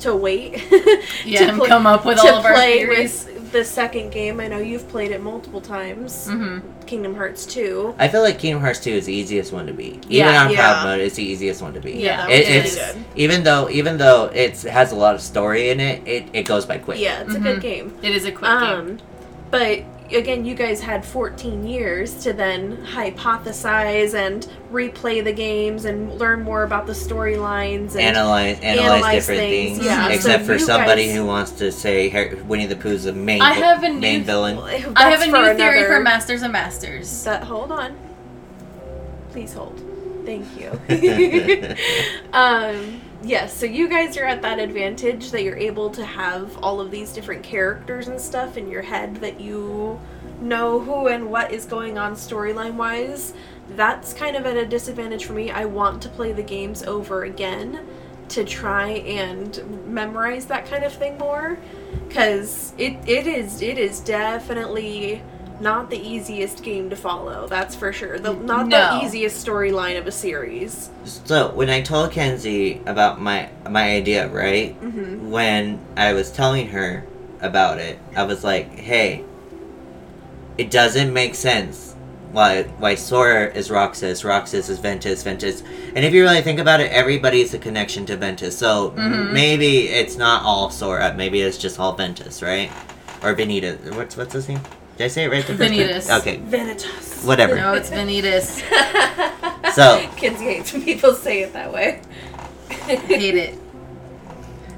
to 0.00 0.14
wait. 0.16 0.62
Yeah, 1.24 1.50
to 1.50 1.56
pl- 1.56 1.66
come 1.66 1.86
up 1.86 2.04
with 2.06 2.18
all 2.18 2.28
of 2.36 2.44
our 2.44 2.54
play 2.54 2.78
theories. 2.78 3.26
with 3.26 3.52
the 3.52 3.64
second 3.64 4.10
game. 4.10 4.40
I 4.40 4.46
know 4.48 4.58
you've 4.58 4.88
played 4.88 5.10
it 5.10 5.20
multiple 5.22 5.60
times. 5.60 6.28
Mhm. 6.28 6.62
Kingdom 6.86 7.14
Hearts 7.16 7.44
2. 7.46 7.94
I 7.98 8.08
feel 8.08 8.22
like 8.22 8.38
Kingdom 8.38 8.60
Hearts 8.62 8.78
2 8.80 8.90
is 8.92 9.06
the 9.06 9.12
easiest 9.12 9.52
one 9.52 9.66
to 9.66 9.72
beat. 9.74 10.04
Even 10.04 10.10
Yeah. 10.32 10.44
on 10.44 10.50
Yeah. 10.50 10.56
proud 10.56 10.84
mode, 10.84 11.00
it's 11.00 11.16
the 11.16 11.24
easiest 11.24 11.60
one 11.60 11.74
to 11.74 11.80
beat. 11.80 11.96
Yeah, 11.96 12.26
that 12.26 12.30
It, 12.30 12.38
was 12.38 12.46
really 12.48 12.58
it's 12.60 12.76
good. 12.76 13.04
even 13.16 13.42
though 13.44 13.68
even 13.70 13.98
though 13.98 14.30
it 14.32 14.62
has 14.62 14.92
a 14.92 14.96
lot 14.96 15.14
of 15.14 15.20
story 15.20 15.70
in 15.70 15.80
it, 15.80 16.02
it, 16.06 16.24
it 16.32 16.42
goes 16.44 16.64
by 16.64 16.78
quick. 16.78 16.98
Yeah, 17.00 17.20
it's 17.22 17.34
a 17.34 17.38
Mhm. 17.38 17.42
good 17.42 17.60
game. 17.60 17.94
It 18.02 18.12
is 18.14 18.24
a 18.24 18.30
quick 18.32 18.50
game. 18.50 18.62
Um, 18.62 18.98
but 19.50 19.80
again, 20.12 20.44
you 20.44 20.54
guys 20.54 20.80
had 20.80 21.04
14 21.04 21.66
years 21.66 22.14
to 22.24 22.32
then 22.32 22.78
hypothesize 22.86 24.14
and 24.14 24.46
replay 24.72 25.22
the 25.22 25.32
games 25.32 25.84
and 25.84 26.18
learn 26.18 26.42
more 26.42 26.62
about 26.62 26.86
the 26.86 26.92
storylines 26.92 27.90
and 27.92 28.00
Analyze 28.00 28.58
analyze, 28.60 28.78
Analyze 28.94 29.14
different 29.14 29.40
things, 29.40 29.72
things. 29.78 29.84
yeah. 29.86 30.08
Except 30.08 30.46
So 30.46 30.52
for 30.54 30.58
somebody 30.58 31.06
guys- 31.06 31.14
who 31.16 31.26
wants 31.26 31.50
to 31.52 31.70
say 31.72 32.08
Har- 32.08 32.36
Winnie 32.46 32.66
the 32.66 32.76
Pooh's 32.76 33.04
the 33.04 33.12
main 33.12 33.42
I 33.42 33.52
have 33.52 33.84
a 33.84 33.90
main 33.92 34.20
new- 34.20 34.24
villain. 34.24 34.58
I 34.96 35.10
have 35.10 35.22
a 35.22 35.26
new 35.26 35.32
theory 35.32 35.78
another- 35.80 35.86
for 35.86 36.00
Masters 36.00 36.42
and 36.42 36.52
Masters. 36.52 37.24
That 37.24 37.44
hold 37.44 37.70
on. 37.72 37.94
Please 39.32 39.52
hold. 39.52 39.80
Thank 40.24 40.46
you. 40.58 40.70
um, 42.32 43.00
yes, 43.22 43.54
so 43.54 43.66
you 43.66 43.88
guys 43.88 44.16
are 44.16 44.24
at 44.24 44.42
that 44.42 44.58
advantage 44.58 45.30
that 45.30 45.42
you're 45.42 45.56
able 45.56 45.90
to 45.90 46.04
have 46.04 46.56
all 46.58 46.80
of 46.80 46.90
these 46.90 47.12
different 47.12 47.42
characters 47.42 48.08
and 48.08 48.20
stuff 48.20 48.56
in 48.56 48.70
your 48.70 48.82
head 48.82 49.16
that 49.16 49.40
you 49.40 49.98
know 50.40 50.80
who 50.80 51.08
and 51.08 51.30
what 51.30 51.52
is 51.52 51.64
going 51.64 51.98
on 51.98 52.14
storyline 52.14 52.74
wise. 52.74 53.34
That's 53.70 54.12
kind 54.14 54.36
of 54.36 54.46
at 54.46 54.56
a 54.56 54.66
disadvantage 54.66 55.24
for 55.24 55.32
me. 55.32 55.50
I 55.50 55.64
want 55.64 56.00
to 56.02 56.08
play 56.08 56.32
the 56.32 56.42
games 56.42 56.82
over 56.82 57.24
again 57.24 57.86
to 58.30 58.44
try 58.44 58.90
and 58.90 59.86
memorize 59.86 60.46
that 60.46 60.66
kind 60.66 60.84
of 60.84 60.92
thing 60.92 61.16
more 61.18 61.58
because 62.06 62.74
it, 62.76 62.96
it 63.06 63.26
is 63.26 63.62
it 63.62 63.78
is 63.78 64.00
definitely 64.00 65.22
not 65.60 65.90
the 65.90 65.98
easiest 65.98 66.62
game 66.62 66.88
to 66.90 66.96
follow 66.96 67.46
that's 67.48 67.74
for 67.74 67.92
sure 67.92 68.18
the, 68.18 68.32
not 68.32 68.68
No. 68.68 68.98
the 69.00 69.04
easiest 69.06 69.44
storyline 69.44 69.98
of 69.98 70.06
a 70.06 70.12
series 70.12 70.90
So 71.04 71.50
when 71.54 71.68
I 71.70 71.80
told 71.82 72.12
Kenzie 72.12 72.80
about 72.86 73.20
my 73.20 73.48
my 73.68 73.90
idea, 73.90 74.28
right? 74.28 74.80
mm-hmm. 74.80 75.30
When 75.30 75.80
I 75.96 76.12
was 76.12 76.30
telling 76.30 76.68
her 76.68 77.04
about 77.40 77.78
it, 77.78 77.98
I 78.16 78.22
was 78.24 78.42
like, 78.44 78.78
"Hey, 78.78 79.24
it 80.56 80.70
doesn't 80.70 81.12
make 81.12 81.34
sense 81.34 81.94
why 82.32 82.64
why 82.78 82.94
Sora 82.94 83.46
is 83.54 83.70
Roxas, 83.70 84.22
Roxas 84.24 84.68
is 84.68 84.78
Ventus, 84.78 85.22
Ventus, 85.22 85.62
and 85.94 86.04
if 86.04 86.12
you 86.12 86.22
really 86.22 86.42
think 86.42 86.58
about 86.58 86.80
it, 86.80 86.90
everybody's 86.92 87.54
a 87.54 87.58
connection 87.58 88.04
to 88.06 88.16
Ventus. 88.16 88.56
So 88.58 88.90
Mhm. 88.90 89.32
maybe 89.32 89.88
it's 89.88 90.16
not 90.16 90.42
all 90.42 90.68
Sora, 90.70 91.14
maybe 91.16 91.40
it's 91.40 91.56
just 91.58 91.78
all 91.80 91.94
Ventus, 91.94 92.42
right? 92.42 92.70
Or 93.22 93.34
Benita. 93.34 93.78
What's 93.94 94.16
what's 94.16 94.34
his 94.34 94.48
name? 94.48 94.60
Did 94.98 95.04
I 95.04 95.08
say 95.08 95.24
it 95.24 95.30
right 95.30 95.46
the 95.46 95.56
first 95.56 96.08
time? 96.08 96.20
Okay, 96.20 96.38
vanitas 96.38 97.24
whatever. 97.24 97.54
No, 97.56 97.74
it's 97.74 97.90
Vanitas. 97.90 98.62
So- 99.74 100.08
kids 100.16 100.40
hate 100.40 100.72
when 100.72 100.82
people 100.82 101.14
say 101.14 101.42
it 101.42 101.52
that 101.52 101.72
way 101.72 102.00
Hate 102.70 103.34
it. 103.36 103.58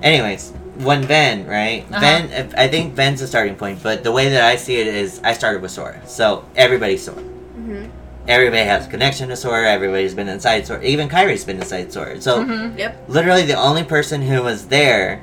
Anyways, 0.03 0.51
when 0.79 1.07
Ben, 1.07 1.47
right? 1.47 1.85
Uh-huh. 1.91 2.01
Ben, 2.01 2.55
I 2.57 2.69
think 2.69 2.95
Ben's 2.95 3.21
the 3.21 3.27
starting 3.27 3.55
point, 3.57 3.83
but 3.83 4.03
the 4.05 4.13
way 4.13 4.31
that 4.31 4.43
I 4.45 4.57
see 4.57 4.77
it 4.77 4.87
is 4.87 5.21
I 5.23 5.33
started 5.35 5.63
with 5.63 5.71
Sora. 5.71 6.07
So 6.07 6.45
everybody's 6.57 7.05
Sora. 7.05 7.19
mm-hmm. 7.23 7.87
Everybody 8.29 8.65
has 8.65 8.87
a 8.87 8.91
connection 8.91 9.29
to 9.31 9.37
Sora. 9.37 9.71
Everybody's 9.71 10.15
been 10.15 10.29
inside 10.29 10.67
Sora. 10.67 10.83
Even 10.83 11.09
Kairi's 11.09 11.45
been 11.45 11.57
inside 11.59 11.93
Sora. 11.93 12.21
So 12.21 12.45
Mhm. 12.45 12.77
yep 12.79 13.03
literally 13.09 13.43
the 13.47 13.55
only 13.57 13.85
person 13.85 14.23
who 14.23 14.43
was 14.43 14.67
there, 14.69 15.23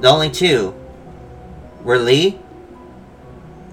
the 0.00 0.08
only 0.08 0.30
two, 0.30 0.74
were 1.84 1.98
Lea 1.98 2.38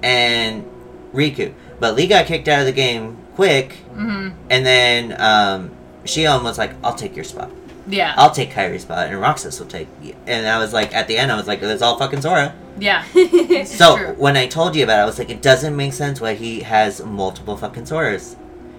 and 0.03 0.65
Riku. 1.13 1.53
But 1.79 1.95
Lea 1.95 2.07
got 2.07 2.25
kicked 2.25 2.47
out 2.47 2.59
of 2.61 2.65
the 2.65 2.71
game 2.71 3.17
quick, 3.35 3.77
Mhm. 3.95 4.33
and 4.49 4.65
then 4.65 5.15
um, 5.21 5.71
Xion 6.05 6.43
was 6.43 6.57
like, 6.57 6.71
"I'll 6.83 6.95
take 6.95 7.15
your 7.15 7.25
spot. 7.25 7.51
Yeah. 7.89 8.13
I'll 8.17 8.31
take 8.31 8.51
Kairi's 8.53 8.81
spot, 8.81 9.07
and 9.07 9.19
Roxas 9.21 9.59
will 9.59 9.67
take." 9.67 9.87
And 10.25 10.47
I 10.47 10.57
was 10.59 10.73
like, 10.73 10.93
at 10.93 11.07
the 11.07 11.17
end, 11.17 11.31
I 11.31 11.35
was 11.37 11.47
like, 11.47 11.61
"It's 11.61 11.81
all 11.81 11.97
fucking 11.97 12.21
Sora." 12.21 12.53
Yeah. 12.79 13.03
So 13.65 13.97
true. 13.97 14.13
when 14.17 14.37
I 14.37 14.45
told 14.47 14.75
you 14.75 14.83
about 14.83 14.99
it, 14.99 15.03
I 15.03 15.05
was 15.05 15.17
like, 15.19 15.29
it 15.29 15.41
doesn't 15.41 15.75
make 15.75 15.93
sense 15.93 16.21
why 16.21 16.33
he 16.35 16.61
has 16.61 17.03
multiple 17.03 17.57
fucking 17.57 17.83
Soras. 17.83 18.35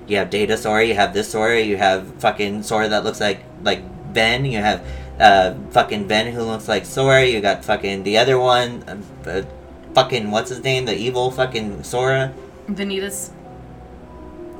You 0.06 0.16
have 0.18 0.30
Data 0.30 0.56
Sora, 0.56 0.84
you 0.84 0.94
have 0.94 1.12
this 1.14 1.30
Sora, 1.30 1.60
you 1.60 1.76
have 1.76 2.06
fucking 2.20 2.62
Sora 2.62 2.88
that 2.88 3.04
looks 3.04 3.20
like 3.20 3.40
like 3.64 3.82
Ben, 4.14 4.44
you 4.44 4.58
have 4.58 4.82
uh, 5.20 5.54
fucking 5.70 6.06
Ben 6.06 6.32
who 6.32 6.42
looks 6.42 6.68
like 6.68 6.84
Sora, 6.86 7.24
you 7.24 7.40
got 7.40 7.64
fucking 7.64 8.04
the 8.04 8.16
other 8.18 8.38
one, 8.38 8.84
uh, 9.26 9.42
fucking 9.94 10.30
what's 10.30 10.50
his 10.50 10.62
name, 10.62 10.84
the 10.86 10.94
evil 10.96 11.30
fucking 11.30 11.82
Sora. 11.82 12.32
Vanitas. 12.68 13.30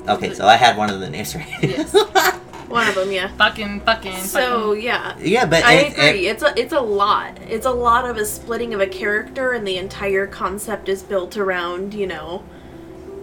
Okay, 0.09 0.33
so 0.33 0.47
I 0.47 0.57
had 0.57 0.77
one 0.77 0.91
of 0.91 1.01
the 1.01 1.11
names 1.11 1.35
right. 1.35 1.47
Yes. 1.63 1.93
one 2.69 2.87
of 2.87 2.95
them 2.95 3.11
yeah 3.11 3.29
Fucking, 3.37 3.81
fucking, 3.81 4.17
so 4.21 4.69
fucking. 4.71 4.83
yeah 4.83 5.17
yeah, 5.19 5.47
but 5.47 5.65
I 5.65 5.73
it- 5.75 5.93
agree. 5.93 6.27
it- 6.27 6.31
it's 6.33 6.43
a 6.43 6.59
it's 6.59 6.73
a 6.73 6.81
lot. 6.81 7.39
It's 7.49 7.67
a 7.67 7.71
lot 7.71 8.09
of 8.09 8.17
a 8.17 8.25
splitting 8.25 8.73
of 8.75 8.81
a 8.81 8.87
character, 8.87 9.53
and 9.53 9.67
the 9.67 9.77
entire 9.77 10.27
concept 10.27 10.89
is 10.89 11.03
built 11.03 11.37
around 11.37 11.93
you 11.95 12.07
know 12.07 12.43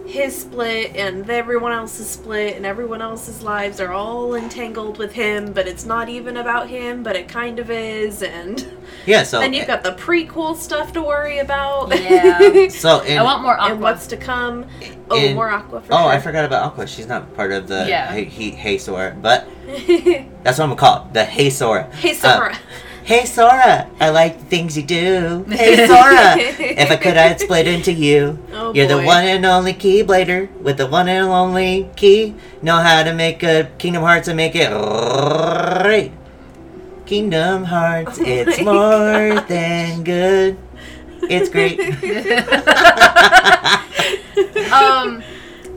his 0.06 0.38
split 0.38 0.94
and 0.96 1.28
everyone 1.28 1.72
else's 1.72 2.08
split, 2.08 2.56
and 2.56 2.64
everyone 2.64 3.02
else's 3.02 3.42
lives 3.42 3.80
are 3.80 3.92
all 3.92 4.34
entangled 4.34 4.98
with 4.98 5.12
him. 5.12 5.52
But 5.52 5.66
it's 5.66 5.84
not 5.84 6.08
even 6.08 6.36
about 6.36 6.68
him, 6.68 7.02
but 7.02 7.16
it 7.16 7.28
kind 7.28 7.58
of 7.58 7.70
is. 7.70 8.22
And 8.22 8.66
yeah, 9.06 9.22
so 9.22 9.38
then 9.40 9.52
you've 9.52 9.66
got 9.66 9.82
the 9.82 9.92
prequel 9.92 10.56
stuff 10.56 10.92
to 10.92 11.02
worry 11.02 11.38
about. 11.38 11.88
Yeah. 11.98 12.68
so 12.68 13.00
in, 13.00 13.18
I 13.18 13.22
want 13.22 13.42
more 13.42 13.58
aqua. 13.58 13.72
and 13.72 13.82
what's 13.82 14.06
to 14.08 14.16
come. 14.16 14.66
Oh, 15.10 15.16
in- 15.16 15.34
more 15.34 15.50
aqua 15.50 15.80
for 15.80 15.92
oh, 15.92 15.98
sure. 15.98 16.08
I 16.08 16.18
forgot 16.20 16.44
about 16.44 16.64
Aqua. 16.64 16.86
She's 16.86 17.06
not 17.06 17.34
part 17.34 17.52
of 17.52 17.68
the 17.68 17.86
Yeah. 17.88 18.10
hey, 18.10 18.24
he, 18.24 18.50
hey 18.50 18.78
Sora, 18.78 19.16
but 19.20 19.46
that's 19.66 20.58
what 20.58 20.60
I'm 20.60 20.70
gonna 20.70 20.76
call 20.76 21.06
it, 21.06 21.14
the 21.14 21.24
Hey 21.24 21.50
Sora. 21.50 21.84
Hey 21.92 22.14
Sora. 22.14 22.56
Hey 23.06 23.24
Sora, 23.24 23.88
I 24.00 24.10
like 24.10 24.40
the 24.40 24.44
things 24.46 24.76
you 24.76 24.82
do. 24.82 25.44
Hey 25.48 25.86
Sora, 25.86 26.34
if 26.38 26.90
I 26.90 26.96
could, 26.96 27.16
I'd 27.16 27.38
split 27.38 27.68
into 27.68 27.92
you. 27.92 28.36
oh, 28.52 28.74
You're 28.74 28.88
the 28.88 29.00
one 29.00 29.22
and 29.24 29.46
only 29.46 29.74
Keyblader 29.74 30.50
with 30.60 30.78
the 30.78 30.88
one 30.88 31.08
and 31.08 31.28
only 31.28 31.88
key. 31.94 32.34
Know 32.62 32.78
how 32.78 33.04
to 33.04 33.14
make 33.14 33.44
a 33.44 33.70
Kingdom 33.78 34.02
Hearts 34.02 34.26
and 34.26 34.36
make 34.36 34.56
it 34.56 34.70
right. 34.72 36.10
Kingdom 37.06 37.62
Hearts, 37.62 38.18
Oh 38.18 38.24
it's 38.26 38.60
more 38.60 39.34
gosh. 39.34 39.48
than 39.48 40.02
good. 40.02 40.58
It's 41.30 41.48
great. 41.48 41.78
um, 44.72 45.22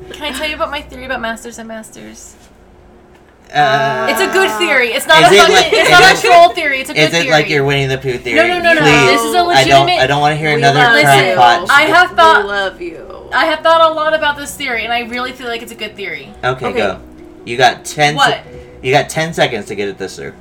can 0.10 0.24
I 0.24 0.32
tell 0.36 0.50
you 0.50 0.56
about 0.56 0.72
my 0.72 0.82
theory 0.82 1.06
about 1.06 1.22
Masters 1.22 1.60
and 1.60 1.68
Masters? 1.68 2.36
Uh, 3.54 4.08
It's 4.10 4.22
a 4.22 4.28
good 4.32 4.52
theory. 4.60 4.90
It's 4.90 5.08
not 5.08 5.24
Is 5.24 5.32
a 5.32 5.34
it 5.34 5.38
fucking, 5.40 5.56
like- 5.56 5.74
it's 5.74 5.90
not 5.90 6.04
it- 6.04 6.20
a 6.20 6.22
troll 6.22 6.50
theory. 6.50 6.82
It's 6.82 6.90
a 6.90 6.94
good 6.94 7.00
theory. 7.00 7.08
is 7.08 7.14
it 7.14 7.22
theory. 7.24 7.32
like 7.32 7.50
your 7.50 7.64
Winnie 7.64 7.88
the 7.88 7.98
Pooh 7.98 8.18
theory? 8.18 8.36
No, 8.48 8.60
no, 8.60 8.60
no, 8.62 8.74
no. 8.76 8.82
Please. 8.82 9.12
This 9.12 9.22
is 9.24 9.34
a 9.34 9.38
I 9.40 9.42
don't. 9.42 9.48
legitimate- 9.86 10.00
I 10.04 10.08
don't 10.08 10.22
want 10.22 10.34
to 10.34 10.38
hear 10.38 10.56
another 10.58 10.80
love 10.80 10.94
Listen, 10.94 11.26
you. 11.30 11.34
crackpot. 11.36 11.70
I 11.72 11.82
have 11.82 12.12
thought- 12.12 12.44
We 12.44 12.50
love 12.50 12.82
you. 12.82 13.30
I 13.34 13.46
have 13.46 13.60
thought 13.62 13.90
a 13.92 13.94
lot 13.94 14.14
about 14.14 14.38
this 14.38 14.54
theory, 14.56 14.84
and 14.84 14.94
I 14.94 15.02
really 15.02 15.32
feel 15.32 15.48
like 15.48 15.62
it's 15.64 15.72
a 15.72 15.76
good 15.76 15.96
theory. 15.96 16.30
Okay, 16.44 16.66
Okay. 16.68 16.78
go. 16.78 17.00
You 17.46 17.58
got 17.58 17.86
ten. 17.86 18.16
What? 18.16 18.30
Se- 18.30 18.42
you 18.84 18.92
got 18.94 19.10
ten 19.10 19.34
seconds 19.34 19.66
to 19.68 19.76
get 19.76 19.88
it 19.88 19.98
this 19.98 20.16
through. 20.18 20.34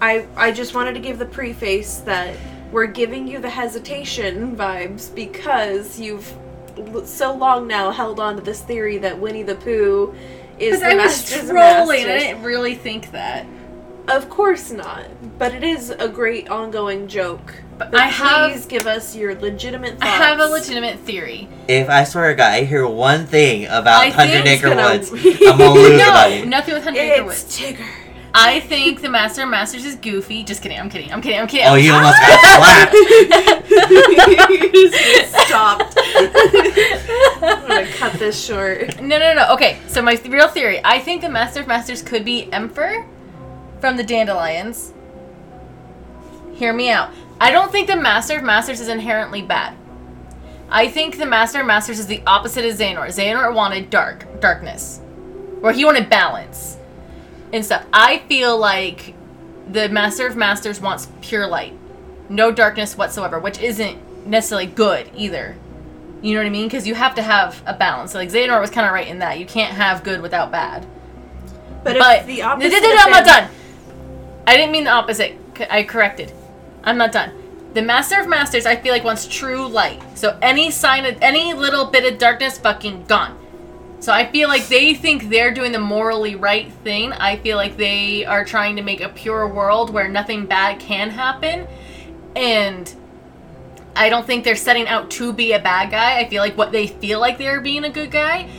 I 0.00 0.24
I 0.36 0.50
just 0.52 0.74
wanted 0.74 0.94
to 0.94 1.00
give 1.00 1.18
the 1.18 1.26
preface 1.26 2.02
that 2.06 2.34
we're 2.72 2.86
giving 2.86 3.26
you 3.28 3.38
the 3.40 3.50
hesitation 3.50 4.56
vibes 4.56 5.12
because 5.14 5.98
you've 5.98 6.32
so 7.04 7.32
long 7.32 7.66
now 7.68 7.90
held 7.92 8.18
on 8.20 8.34
to 8.36 8.42
this 8.42 8.60
theory 8.60 8.98
that 8.98 9.18
Winnie 9.18 9.42
the 9.44 9.54
Pooh 9.54 10.12
is 10.58 10.78
Because 10.78 10.80
the 10.80 10.86
I 10.86 10.94
was 10.94 11.04
Masters 11.04 11.48
trolling. 11.50 12.04
I 12.06 12.18
didn't 12.18 12.42
really 12.42 12.74
think 12.74 13.10
that. 13.12 13.46
Of 14.06 14.28
course 14.28 14.70
not, 14.70 15.04
but 15.38 15.54
it 15.54 15.64
is 15.64 15.88
a 15.90 16.08
great 16.08 16.48
ongoing 16.50 17.08
joke. 17.08 17.54
But 17.78 17.90
But 17.90 18.00
I 18.02 18.06
have- 18.08 18.52
please 18.52 18.66
give 18.66 18.86
us 18.86 19.16
your 19.16 19.34
legitimate 19.34 19.96
I 20.02 20.06
have 20.06 20.38
a 20.40 20.46
legitimate 20.46 20.98
theory. 21.00 21.48
If 21.68 21.88
I 21.88 22.04
swear 22.04 22.28
to 22.30 22.34
God, 22.36 22.52
I 22.52 22.64
hear 22.64 22.86
one 22.86 23.26
thing 23.26 23.64
about 23.64 24.02
I 24.02 24.10
Hundred 24.10 24.46
Acre 24.46 24.68
gonna- 24.68 24.82
Woods, 24.90 25.10
I'm 25.12 25.58
gonna 25.58 25.70
lose 25.72 25.98
no, 25.98 26.14
everybody. 26.14 26.44
nothing 26.46 26.74
with 26.74 26.84
Hundred 26.84 27.00
Acre 27.00 27.30
It's 27.30 27.42
Woods. 27.44 27.58
Tigger. 27.58 27.86
I 28.36 28.58
think 28.60 29.00
the 29.00 29.08
Master 29.08 29.44
of 29.44 29.48
Masters 29.48 29.84
is 29.84 29.94
goofy. 29.94 30.42
Just 30.42 30.60
kidding. 30.60 30.78
I'm 30.78 30.90
kidding. 30.90 31.12
I'm 31.12 31.20
kidding. 31.22 31.38
I'm 31.38 31.46
kidding. 31.46 31.66
Oh, 31.68 31.76
you 31.76 31.92
almost 31.92 32.18
got 32.20 32.40
slapped. 32.58 32.94
you 34.50 34.70
just 34.90 35.46
stopped. 35.46 35.96
I'm 37.42 37.68
gonna 37.68 37.86
cut 37.92 38.14
this 38.14 38.44
short. 38.44 39.00
No, 39.00 39.18
no, 39.20 39.34
no. 39.34 39.52
Okay, 39.54 39.78
so 39.86 40.02
my 40.02 40.16
th- 40.16 40.32
real 40.32 40.48
theory. 40.48 40.80
I 40.84 40.98
think 40.98 41.22
the 41.22 41.28
Master 41.28 41.60
of 41.60 41.68
Masters 41.68 42.02
could 42.02 42.24
be 42.24 42.52
Emperor 42.52 43.06
from 43.80 43.96
the 43.96 44.02
Dandelions. 44.02 44.92
Hear 46.54 46.72
me 46.72 46.90
out. 46.90 47.10
I 47.40 47.52
don't 47.52 47.70
think 47.70 47.86
the 47.86 47.96
Master 47.96 48.38
of 48.38 48.42
Masters 48.42 48.80
is 48.80 48.88
inherently 48.88 49.42
bad. 49.42 49.76
I 50.70 50.88
think 50.88 51.18
the 51.18 51.26
Master 51.26 51.60
of 51.60 51.66
Masters 51.66 52.00
is 52.00 52.06
the 52.08 52.22
opposite 52.26 52.64
of 52.64 52.72
Xehanort. 52.76 53.08
Xehanort 53.10 53.54
wanted 53.54 53.90
dark, 53.90 54.40
darkness, 54.40 55.00
or 55.62 55.72
he 55.72 55.84
wanted 55.84 56.10
balance 56.10 56.73
and 57.52 57.64
stuff. 57.64 57.84
I 57.92 58.18
feel 58.28 58.58
like 58.58 59.14
the 59.68 59.88
Master 59.88 60.26
of 60.26 60.36
Masters 60.36 60.80
wants 60.80 61.08
pure 61.20 61.46
light, 61.46 61.74
no 62.28 62.50
darkness 62.50 62.96
whatsoever, 62.96 63.38
which 63.38 63.58
isn't 63.58 64.26
necessarily 64.26 64.66
good 64.66 65.10
either. 65.14 65.56
You 66.22 66.34
know 66.34 66.40
what 66.40 66.46
I 66.46 66.50
mean? 66.50 66.66
Because 66.66 66.86
you 66.86 66.94
have 66.94 67.14
to 67.16 67.22
have 67.22 67.62
a 67.66 67.74
balance. 67.74 68.14
Like 68.14 68.30
Xehanort 68.30 68.60
was 68.60 68.70
kind 68.70 68.86
of 68.86 68.92
right 68.92 69.06
in 69.06 69.18
that 69.18 69.38
you 69.38 69.46
can't 69.46 69.74
have 69.74 70.02
good 70.02 70.22
without 70.22 70.50
bad. 70.50 70.86
But, 71.82 71.98
But 71.98 72.20
if 72.20 72.26
the 72.26 72.38
no, 72.38 72.48
opposite 72.48 72.70
no, 72.70 72.88
no, 72.88 72.94
of 72.94 73.00
I'm 73.00 73.10
not 73.10 73.26
done. 73.26 73.50
I 74.46 74.56
didn't 74.56 74.72
mean 74.72 74.84
the 74.84 74.90
opposite. 74.90 75.36
I 75.70 75.82
corrected. 75.82 76.32
I'm 76.82 76.96
not 76.96 77.12
done. 77.12 77.32
The 77.74 77.82
Master 77.82 78.20
of 78.20 78.28
Masters, 78.28 78.66
I 78.66 78.76
feel 78.76 78.92
like 78.92 79.04
wants 79.04 79.26
true 79.26 79.66
light. 79.66 80.00
So 80.16 80.38
any 80.40 80.70
sign 80.70 81.04
of 81.04 81.18
any 81.20 81.52
little 81.52 81.86
bit 81.86 82.10
of 82.10 82.18
darkness, 82.18 82.56
fucking 82.58 83.04
gone. 83.04 83.38
So 84.04 84.12
I 84.12 84.30
feel 84.30 84.50
like 84.50 84.68
they 84.68 84.92
think 84.92 85.30
they're 85.30 85.50
doing 85.50 85.72
the 85.72 85.78
morally 85.78 86.34
right 86.34 86.70
thing. 86.70 87.14
I 87.14 87.36
feel 87.38 87.56
like 87.56 87.78
they 87.78 88.26
are 88.26 88.44
trying 88.44 88.76
to 88.76 88.82
make 88.82 89.00
a 89.00 89.08
pure 89.08 89.48
world 89.48 89.88
where 89.88 90.08
nothing 90.08 90.44
bad 90.44 90.78
can 90.78 91.08
happen, 91.08 91.66
and 92.36 92.94
I 93.96 94.10
don't 94.10 94.26
think 94.26 94.44
they're 94.44 94.56
setting 94.56 94.86
out 94.88 95.10
to 95.12 95.32
be 95.32 95.52
a 95.52 95.58
bad 95.58 95.90
guy. 95.90 96.18
I 96.18 96.28
feel 96.28 96.42
like 96.42 96.54
what 96.54 96.70
they 96.70 96.86
feel 96.86 97.18
like 97.18 97.38
they're 97.38 97.62
being 97.62 97.84
a 97.84 97.88
good 97.88 98.10
guy, 98.10 98.50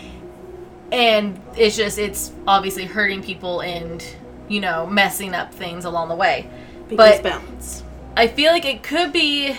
and 0.91 1.39
it's 1.56 1.78
just 1.78 2.00
it's 2.00 2.32
obviously 2.48 2.86
hurting 2.86 3.22
people 3.22 3.60
and 3.60 4.04
you 4.48 4.60
know 4.60 4.88
messing 4.88 5.36
up 5.36 5.54
things 5.54 5.86
along 5.86 6.10
the 6.10 6.16
way. 6.16 6.50
Because 6.89 7.20
But- 7.20 7.24
balance. 7.24 7.84
I 8.18 8.30
feel 8.30 8.52
like 8.52 8.66
it 8.66 8.82
could 8.82 9.14
be, 9.14 9.58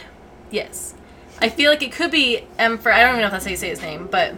yes, 0.51 0.95
I 1.41 1.49
feel 1.49 1.71
like 1.71 1.83
it 1.83 1.93
could 1.93 2.11
be 2.11 2.43
Emperor. 2.59 2.91
I 2.91 3.03
don't 3.03 3.11
even 3.11 3.21
know 3.21 3.27
if 3.27 3.33
that's 3.35 3.45
how 3.45 3.53
you 3.53 3.57
say 3.57 3.69
his 3.69 3.83
name, 3.83 4.09
but 4.11 4.35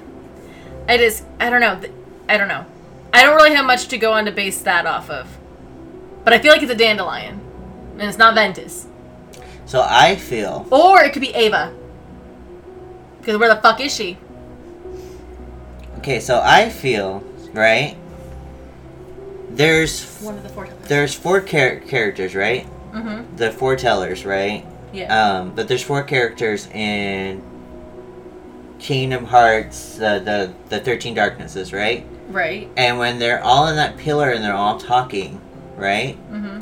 I 0.88 0.96
just 0.96 1.24
I 1.38 1.50
don't 1.50 1.60
know. 1.60 1.80
I 2.28 2.36
don't 2.36 2.48
know. 2.48 2.64
I 3.12 3.22
don't 3.24 3.36
really 3.36 3.54
have 3.54 3.64
much 3.66 3.88
to 3.88 3.98
go 3.98 4.12
on 4.14 4.24
to 4.24 4.32
base 4.32 4.60
that 4.62 4.86
off 4.86 5.08
of, 5.10 5.26
but 6.24 6.32
I 6.32 6.38
feel 6.38 6.52
like 6.52 6.62
it's 6.62 6.72
a 6.72 6.74
dandelion, 6.74 7.40
and 7.98 8.02
it's 8.02 8.18
not 8.18 8.34
Ventus, 8.34 8.86
So 9.66 9.84
I 9.88 10.16
feel 10.16 10.66
or 10.70 11.02
it 11.04 11.12
could 11.12 11.22
be 11.22 11.34
Ava. 11.34 11.72
Because 13.18 13.38
where 13.38 13.54
the 13.54 13.60
fuck 13.60 13.80
is 13.80 13.94
she? 13.94 14.16
okay. 15.98 16.20
So 16.20 16.40
I 16.42 16.68
feel 16.70 17.20
right. 17.52 17.96
There's 19.50 20.20
One 20.20 20.36
of 20.36 20.42
the 20.42 20.48
four. 20.50 20.68
there's 20.84 21.14
four 21.14 21.40
char- 21.40 21.80
characters, 21.80 22.34
right? 22.34 22.66
Mm-hmm. 22.92 23.36
The 23.36 23.50
foretellers, 23.50 24.24
right? 24.26 24.64
Yeah. 24.92 25.08
Um, 25.38 25.54
but 25.54 25.68
there's 25.68 25.82
four 25.82 26.02
characters 26.02 26.66
in 26.68 27.42
Kingdom 28.78 29.24
Hearts, 29.26 30.00
uh, 30.00 30.18
the 30.20 30.52
the 30.68 30.80
Thirteen 30.80 31.14
Darknesses, 31.14 31.72
right? 31.72 32.06
right. 32.28 32.68
And 32.76 32.98
when 32.98 33.18
they're 33.18 33.42
all 33.42 33.68
in 33.68 33.76
that 33.76 33.96
pillar 33.96 34.30
and 34.30 34.44
they're 34.44 34.54
all 34.54 34.78
talking, 34.78 35.40
right? 35.76 36.16
Mm-hmm. 36.30 36.60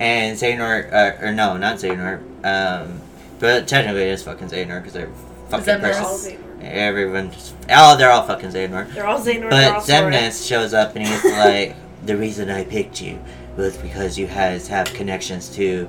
And 0.00 0.38
Xehanort, 0.38 0.92
uh, 0.92 1.24
or 1.24 1.32
no, 1.32 1.56
not 1.56 1.76
Xehanort. 1.76 2.22
Um, 2.44 3.00
but 3.38 3.68
technically 3.68 4.02
it 4.02 4.08
is 4.08 4.22
fucking 4.22 4.48
Xehanort 4.48 4.80
because 4.80 4.92
they're 4.94 5.10
fucking 5.48 5.66
Xemnas. 5.66 5.80
They're 5.80 5.94
all 6.00 6.18
persons. 6.18 6.44
Everyone, 6.62 7.30
just, 7.32 7.54
oh, 7.70 7.96
they're 7.96 8.10
all 8.10 8.26
fucking 8.26 8.50
Xehanort. 8.50 8.92
They're 8.94 9.06
all 9.06 9.20
Xehanort. 9.20 9.50
But 9.50 9.82
Xemnas 9.82 10.46
shows 10.46 10.72
up 10.74 10.94
and 10.96 11.06
he's 11.06 11.24
like, 11.24 11.76
the 12.06 12.16
reason 12.16 12.50
I 12.50 12.64
picked 12.64 13.00
you 13.00 13.18
was 13.56 13.76
because 13.76 14.18
you 14.18 14.26
guys 14.26 14.68
have 14.68 14.86
connections 14.94 15.48
to 15.56 15.88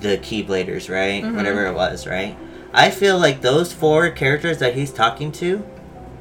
the 0.00 0.18
Keybladers, 0.18 0.92
right? 0.92 1.22
Mhm. 1.24 1.34
Whatever 1.34 1.66
it 1.66 1.74
was, 1.74 2.06
right? 2.06 2.36
I 2.72 2.90
feel 2.90 3.18
like 3.18 3.40
those 3.40 3.72
four 3.72 4.10
characters 4.10 4.58
that 4.58 4.74
he's 4.74 4.92
talking 4.92 5.32
to 5.32 5.64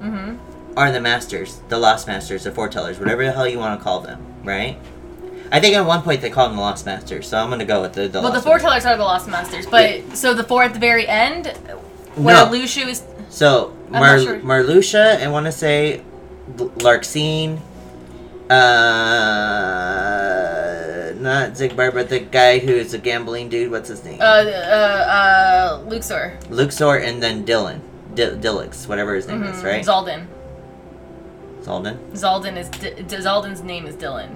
Mm-hmm. 0.02 0.78
are 0.78 0.92
the 0.92 1.02
masters, 1.02 1.60
the 1.70 1.78
lost 1.80 2.06
masters, 2.08 2.44
the 2.44 2.52
foretellers, 2.52 3.00
whatever 3.00 3.26
the 3.26 3.32
hell 3.32 3.48
you 3.48 3.58
want 3.58 3.80
to 3.80 3.84
call 3.84 4.00
them, 4.02 4.24
right? 4.44 4.78
I 5.52 5.60
think 5.60 5.76
at 5.76 5.86
one 5.86 6.04
point 6.04 6.22
they 6.22 6.30
called 6.30 6.52
them 6.52 6.58
the 6.58 6.62
lost 6.62 6.86
masters, 6.86 7.28
so 7.28 7.38
I'm 7.40 7.50
gonna 7.50 7.66
go 7.66 7.82
with 7.82 7.94
the 7.94 8.08
the. 8.08 8.22
Well, 8.22 8.32
the 8.32 8.40
foretellers 8.48 8.86
are 8.86 8.96
the 8.96 9.04
lost 9.04 9.28
masters, 9.28 9.66
but 9.66 10.16
so 10.16 10.34
the 10.36 10.44
four 10.44 10.62
at 10.64 10.74
the 10.74 10.80
very 10.80 11.08
end, 11.08 11.48
where 12.16 12.36
No. 12.46 12.52
Lucio 12.52 12.86
is. 12.88 13.02
So 13.30 13.74
Mar- 13.90 14.20
sure. 14.20 14.40
Marluxia, 14.40 15.20
I 15.24 15.28
want 15.30 15.46
to 15.48 15.52
say 15.52 16.04
Larxene, 16.58 17.60
uh, 19.48 21.14
not 21.20 21.52
Xigbar, 21.54 21.94
but 21.94 22.10
the 22.10 22.20
guy 22.20 22.60
who's 22.60 22.94
a 22.94 22.98
gambling 22.98 23.50
dude. 23.50 23.72
What's 23.72 23.90
his 23.90 24.04
name? 24.04 24.20
Uh, 24.22 24.24
uh, 24.24 25.80
uh, 25.80 25.80
Luxord. 25.90 26.40
Luxord, 26.46 27.04
and 27.08 27.22
then 27.22 27.46
Dylan, 27.46 27.80
D- 28.14 28.24
Dillix, 28.24 28.88
whatever 28.88 29.16
his 29.16 29.28
name 29.28 29.44
is, 29.44 29.58
Mhm. 29.58 29.64
right? 29.64 29.86
Xaldin. 29.86 30.26
Xaldin. 31.64 31.98
Xaldin 32.14 32.58
is 32.58 32.70
D- 32.70 32.92
D- 33.08 33.16
Xaldin's 33.18 33.62
name 33.64 33.86
is 33.88 33.96
Dilan 33.96 34.30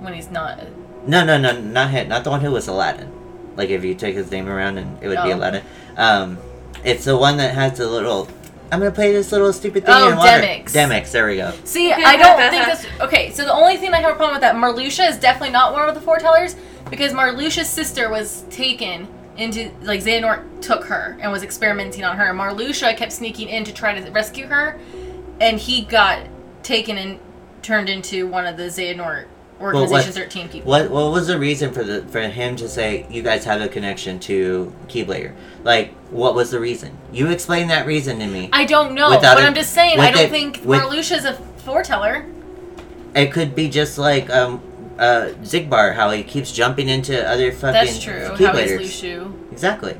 when 0.00 0.12
he's 0.14 0.30
not. 0.30 0.58
No, 1.06 1.24
no, 1.24 1.38
no, 1.38 1.52
not 1.58 1.90
him. 1.90 2.08
Not 2.08 2.24
the 2.24 2.30
one 2.30 2.40
who 2.40 2.50
was 2.50 2.66
Aladdin. 2.68 3.10
Like 3.56 3.70
if 3.70 3.84
you 3.84 3.94
take 3.94 4.14
his 4.14 4.30
name 4.30 4.48
around, 4.48 4.78
and 4.78 4.98
it 5.02 5.08
would 5.08 5.22
be 5.22 5.32
Oh. 5.32 5.36
Aladdin. 5.36 5.62
Um, 5.96 6.38
it's 6.82 7.04
the 7.04 7.16
one 7.16 7.36
that 7.38 7.54
has 7.54 7.78
the 7.78 7.86
little. 7.86 8.28
I'm 8.72 8.78
gonna 8.80 8.90
play 8.90 9.12
this 9.12 9.30
little 9.30 9.52
stupid 9.52 9.84
thing 9.84 9.94
Oh, 9.96 10.10
in 10.10 10.16
water. 10.16 10.40
Demyx. 10.42 10.64
Demyx. 10.72 11.12
There 11.12 11.26
we 11.26 11.36
go. 11.36 11.52
See, 11.64 11.92
I 11.92 12.16
don't 12.16 12.38
think 12.50 12.64
that's 12.66 12.86
okay. 13.00 13.30
So 13.30 13.44
the 13.44 13.52
only 13.52 13.76
thing 13.76 13.92
I 13.94 14.00
have 14.00 14.12
a 14.12 14.16
problem 14.16 14.32
with 14.34 14.40
that 14.40 14.54
Marluxia 14.56 15.08
is 15.08 15.18
definitely 15.18 15.50
not 15.50 15.72
one 15.72 15.88
of 15.88 15.94
the 15.94 16.00
foretellers 16.00 16.56
because 16.90 17.12
Marluxia's 17.12 17.68
sister 17.68 18.08
was 18.10 18.42
taken 18.50 19.06
into 19.36 19.70
like 19.82 20.00
Xehanort 20.00 20.60
took 20.60 20.84
her 20.84 21.16
and 21.20 21.30
was 21.30 21.42
experimenting 21.42 22.04
on 22.04 22.16
her. 22.16 22.32
Marluxia 22.32 22.96
kept 22.96 23.12
sneaking 23.12 23.48
in 23.48 23.64
to 23.64 23.72
try 23.72 23.98
to 23.98 24.10
rescue 24.10 24.46
her, 24.46 24.78
and 25.40 25.58
he 25.58 25.82
got 25.82 26.26
taken 26.62 26.96
and 26.98 27.20
turned 27.62 27.88
into 27.88 28.26
one 28.26 28.46
of 28.46 28.56
the 28.56 28.64
Xehanort 28.64 29.26
Organization 29.60 30.08
what- 30.08 30.14
13 30.14 30.48
people. 30.48 30.70
What 30.70 30.90
What 30.90 31.12
was 31.12 31.26
the 31.28 31.38
reason 31.38 31.72
for 31.72 31.84
the 31.84 32.02
for 32.02 32.20
him 32.20 32.56
to 32.56 32.68
say 32.68 33.06
you 33.08 33.22
guys 33.22 33.44
have 33.44 33.60
a 33.60 33.68
connection 33.68 34.18
to 34.20 34.72
Keyblader? 34.88 35.32
Like, 35.62 35.94
what 36.10 36.34
was 36.34 36.50
the 36.50 36.60
reason? 36.60 36.98
You 37.12 37.28
explain 37.28 37.68
that 37.68 37.86
reason 37.86 38.18
to 38.18 38.26
me. 38.26 38.50
I 38.52 38.64
don't 38.64 38.94
know, 38.94 39.10
but 39.10 39.24
I'm 39.38 39.54
just 39.54 39.72
saying 39.72 40.00
I 40.00 40.10
don't 40.10 40.24
it- 40.24 40.30
think 40.30 40.60
with- 40.64 40.80
Marluxia's 40.80 41.24
a 41.24 41.34
foreteller. 41.58 42.26
It 43.14 43.32
could 43.32 43.54
be 43.54 43.68
just 43.68 43.96
like 43.96 44.28
um 44.30 44.60
uh 44.98 45.30
Xigbar, 45.42 45.94
how 45.94 46.10
he 46.10 46.22
keeps 46.22 46.52
jumping 46.52 46.88
into 46.88 47.26
other 47.28 47.52
fucking 47.52 47.72
That's 47.72 47.98
true. 48.02 48.36
Is. 48.36 49.04
Exactly. 49.52 49.96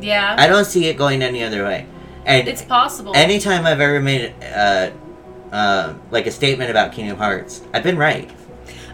Yeah, 0.00 0.36
I 0.38 0.46
don't 0.46 0.64
see 0.64 0.86
it 0.86 0.96
going 0.98 1.22
any 1.22 1.42
other 1.42 1.64
way. 1.64 1.86
And 2.24 2.48
it's 2.48 2.62
possible. 2.62 3.12
anytime 3.14 3.64
I've 3.66 3.80
ever 3.80 4.00
made 4.00 4.34
uh, 4.42 4.90
uh, 5.52 5.94
like 6.10 6.26
a 6.26 6.30
statement 6.30 6.70
about 6.70 6.92
Kingdom 6.92 7.18
Hearts, 7.18 7.62
I've 7.72 7.82
been 7.82 7.96
right. 7.98 8.30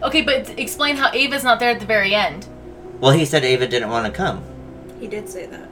okay, 0.03 0.23
but 0.23 0.59
explain 0.59 0.97
how 0.97 1.11
Ava's 1.13 1.45
not 1.45 1.59
there 1.61 1.71
at 1.71 1.81
the 1.81 1.87
very 1.87 2.15
end. 2.15 2.47
Well, 3.01 3.13
he 3.13 3.25
said 3.25 3.45
Ava 3.45 3.67
didn't 3.67 3.91
want 3.91 4.07
to 4.07 4.13
come. 4.13 4.45
He 5.01 5.07
did 5.09 5.29
say 5.29 5.47
that. 5.47 5.69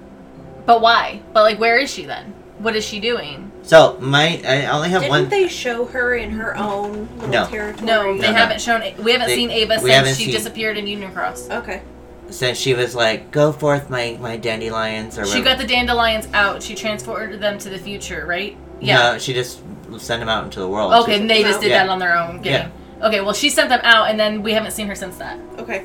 But 0.66 0.80
why? 0.80 1.22
But 1.32 1.42
like, 1.42 1.58
where 1.58 1.78
is 1.78 1.90
she 1.90 2.04
then? 2.04 2.34
What 2.58 2.76
is 2.76 2.84
she 2.84 3.00
doing? 3.00 3.50
So 3.62 3.96
my 4.00 4.40
I 4.46 4.66
only 4.66 4.88
have 4.90 5.06
one 5.08 5.20
Didn't 5.28 5.30
they 5.30 5.48
show 5.48 5.84
her 5.86 6.14
in 6.14 6.30
her 6.32 6.56
own 6.56 7.08
little 7.16 7.28
No. 7.28 7.46
territory? 7.46 7.86
No, 7.86 8.14
they 8.14 8.22
No, 8.22 8.32
no. 8.32 8.36
haven't 8.36 8.60
shown. 8.60 8.80
We 9.02 9.12
haven't 9.12 9.28
They- 9.28 9.34
seen 9.36 9.50
Ava 9.50 9.78
since 9.78 10.16
she 10.18 10.24
seen- 10.24 10.32
disappeared 10.34 10.76
in 10.76 10.86
Union 10.86 11.12
Cross. 11.12 11.48
Okay. 11.50 11.82
since 12.30 12.58
she 12.58 12.74
was 12.74 12.94
like, 12.94 13.30
"Go 13.32 13.50
forth, 13.52 13.90
my 13.90 14.16
my 14.20 14.36
dandelions," 14.36 15.18
or 15.18 15.24
She 15.24 15.38
whatever. 15.40 15.44
got 15.56 15.58
the 15.58 15.66
dandelions 15.66 16.28
out. 16.32 16.62
She 16.62 16.74
transported 16.76 17.40
them 17.40 17.58
to 17.58 17.68
the 17.70 17.78
future, 17.78 18.24
right? 18.26 18.56
Yeah. 18.80 19.12
No, 19.12 19.18
she 19.18 19.32
just 19.32 19.60
sent 19.98 20.20
them 20.20 20.28
out 20.28 20.44
into 20.44 20.60
the 20.60 20.68
world. 20.68 20.92
okay, 21.02 21.20
and 21.20 21.28
they 21.28 21.42
just 21.42 21.60
did 21.60 21.70
Yeah. 21.70 21.84
that 21.84 21.90
on 21.90 21.98
their 21.98 22.16
own. 22.18 22.40
Getting, 22.42 22.72
Okay, 23.02 23.20
well, 23.22 23.32
she 23.32 23.48
sent 23.48 23.70
them 23.70 23.80
out, 23.82 24.10
and 24.10 24.20
then 24.20 24.42
we 24.42 24.52
haven't 24.52 24.72
seen 24.72 24.86
her 24.86 24.94
since 24.94 25.16
that. 25.16 25.38
Okay. 25.58 25.84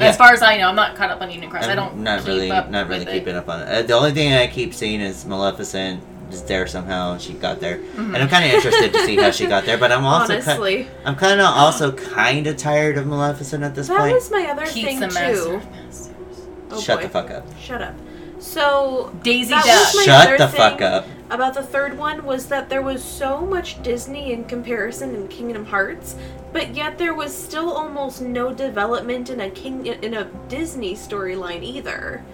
Yeah. 0.00 0.06
As 0.08 0.16
far 0.16 0.32
as 0.32 0.40
I 0.42 0.56
know, 0.56 0.68
I'm 0.68 0.76
not 0.76 0.94
caught 0.96 1.10
up 1.10 1.20
on 1.20 1.30
Union 1.30 1.50
Cross. 1.50 1.66
I 1.66 1.70
I'm 1.72 1.76
don't 1.76 1.98
not 1.98 2.20
keep 2.20 2.28
really 2.28 2.50
up 2.50 2.70
not 2.70 2.88
really 2.88 3.00
with 3.00 3.08
it. 3.08 3.18
keeping 3.18 3.36
up 3.36 3.48
on 3.48 3.60
it. 3.62 3.68
Uh, 3.68 3.82
the 3.82 3.92
only 3.94 4.12
thing 4.12 4.32
I 4.32 4.46
keep 4.46 4.72
seeing 4.72 5.00
is 5.00 5.24
Maleficent 5.26 6.00
is 6.30 6.42
there 6.44 6.66
somehow. 6.66 7.18
She 7.18 7.34
got 7.34 7.60
there, 7.60 7.78
Mhm. 7.78 8.14
and 8.14 8.16
I'm 8.18 8.28
kind 8.28 8.44
of 8.46 8.52
interested 8.52 8.92
to 8.92 9.04
see 9.04 9.16
how 9.16 9.30
she 9.32 9.46
got 9.46 9.64
there. 9.66 9.78
But 9.78 9.92
I'm 9.92 10.04
also 10.04 10.34
ki- 10.40 10.42
Honestly, 10.46 10.88
I'm 11.04 11.14
kind 11.16 11.40
of 11.40 11.46
also 11.46 11.92
kind 11.92 12.46
of 12.46 12.56
tired 12.56 12.98
of 12.98 13.06
Maleficent 13.06 13.62
at 13.64 13.74
this 13.74 13.88
that 13.88 13.98
point. 13.98 14.14
was 14.14 14.30
my 14.30 14.46
other 14.46 14.64
Keeps 14.66 14.86
thing 14.86 15.00
master 15.00 15.34
too. 15.34 15.60
Oh, 16.70 16.80
Shut 16.80 16.98
boy. 16.98 17.02
the 17.04 17.08
fuck 17.10 17.30
up. 17.30 17.46
Shut 17.60 17.82
up. 17.82 17.94
So 18.42 19.14
Daisy 19.22 19.50
That 19.50 19.64
Duck. 19.64 19.94
was 19.94 19.94
my 19.96 20.02
Shut 20.02 20.26
other 20.26 20.38
the 20.38 20.48
fuck 20.48 20.78
thing. 20.78 20.86
up. 20.88 21.06
about 21.30 21.54
the 21.54 21.62
third 21.62 21.96
one 21.96 22.24
was 22.24 22.46
that 22.48 22.68
there 22.68 22.82
was 22.82 23.02
so 23.02 23.40
much 23.46 23.80
Disney 23.82 24.32
in 24.32 24.44
comparison 24.44 25.14
in 25.14 25.28
Kingdom 25.28 25.64
Hearts, 25.66 26.16
but 26.52 26.74
yet 26.74 26.98
there 26.98 27.14
was 27.14 27.34
still 27.34 27.70
almost 27.72 28.20
no 28.20 28.52
development 28.52 29.30
in 29.30 29.40
a 29.40 29.48
king 29.48 29.86
in 29.86 30.14
a 30.14 30.24
Disney 30.48 30.94
storyline 30.94 31.62
either. 31.62 32.24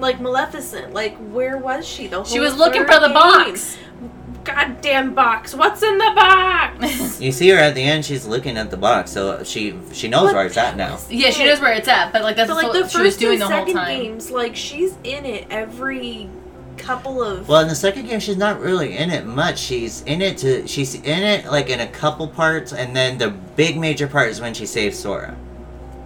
Like 0.00 0.20
Maleficent, 0.20 0.92
like 0.92 1.16
where 1.30 1.56
was 1.56 1.86
she 1.86 2.08
the 2.08 2.16
whole 2.16 2.24
She 2.24 2.40
was 2.40 2.56
looking 2.56 2.82
for 2.84 2.98
the 2.98 3.06
game? 3.06 3.14
box. 3.14 3.78
Goddamn 4.44 5.14
box! 5.14 5.54
What's 5.54 5.82
in 5.82 5.98
the 5.98 6.12
box? 6.14 7.18
You 7.20 7.32
see 7.32 7.48
her 7.50 7.58
at 7.58 7.74
the 7.74 7.82
end. 7.82 8.04
She's 8.04 8.26
looking 8.26 8.56
at 8.58 8.70
the 8.70 8.76
box, 8.76 9.10
so 9.12 9.42
she 9.44 9.74
she 9.92 10.08
knows 10.08 10.26
But- 10.28 10.34
where 10.34 10.46
it's 10.46 10.56
at 10.56 10.76
now. 10.76 10.98
yeah, 11.08 11.30
she 11.30 11.44
knows 11.44 11.60
where 11.60 11.72
it's 11.72 11.88
at, 11.88 12.12
but 12.12 12.22
like 12.22 12.36
that's 12.36 12.48
but 12.50 12.56
like 12.56 12.66
what 12.66 12.72
the 12.74 12.88
she 12.88 12.98
was 12.98 13.06
first 13.14 13.20
doing 13.20 13.40
and 13.40 13.42
the 13.42 13.46
whole 13.46 13.66
second 13.66 13.74
time. 13.74 14.02
games, 14.02 14.30
like 14.30 14.54
she's 14.56 14.94
in 15.04 15.24
it 15.24 15.46
every 15.50 16.28
couple 16.76 17.22
of. 17.22 17.48
Well, 17.48 17.60
in 17.60 17.68
the 17.68 17.74
second 17.74 18.06
game, 18.08 18.20
she's 18.20 18.36
not 18.36 18.60
really 18.60 18.96
in 18.96 19.10
it 19.10 19.24
much. 19.24 19.58
She's 19.58 20.02
in 20.02 20.20
it 20.20 20.36
to 20.38 20.66
she's 20.66 20.94
in 20.96 21.22
it 21.22 21.46
like 21.46 21.70
in 21.70 21.80
a 21.80 21.86
couple 21.86 22.26
parts, 22.28 22.72
and 22.72 22.94
then 22.94 23.16
the 23.18 23.30
big 23.30 23.78
major 23.78 24.06
part 24.08 24.28
is 24.28 24.40
when 24.40 24.52
she 24.54 24.66
saves 24.66 24.98
Sora. 24.98 25.36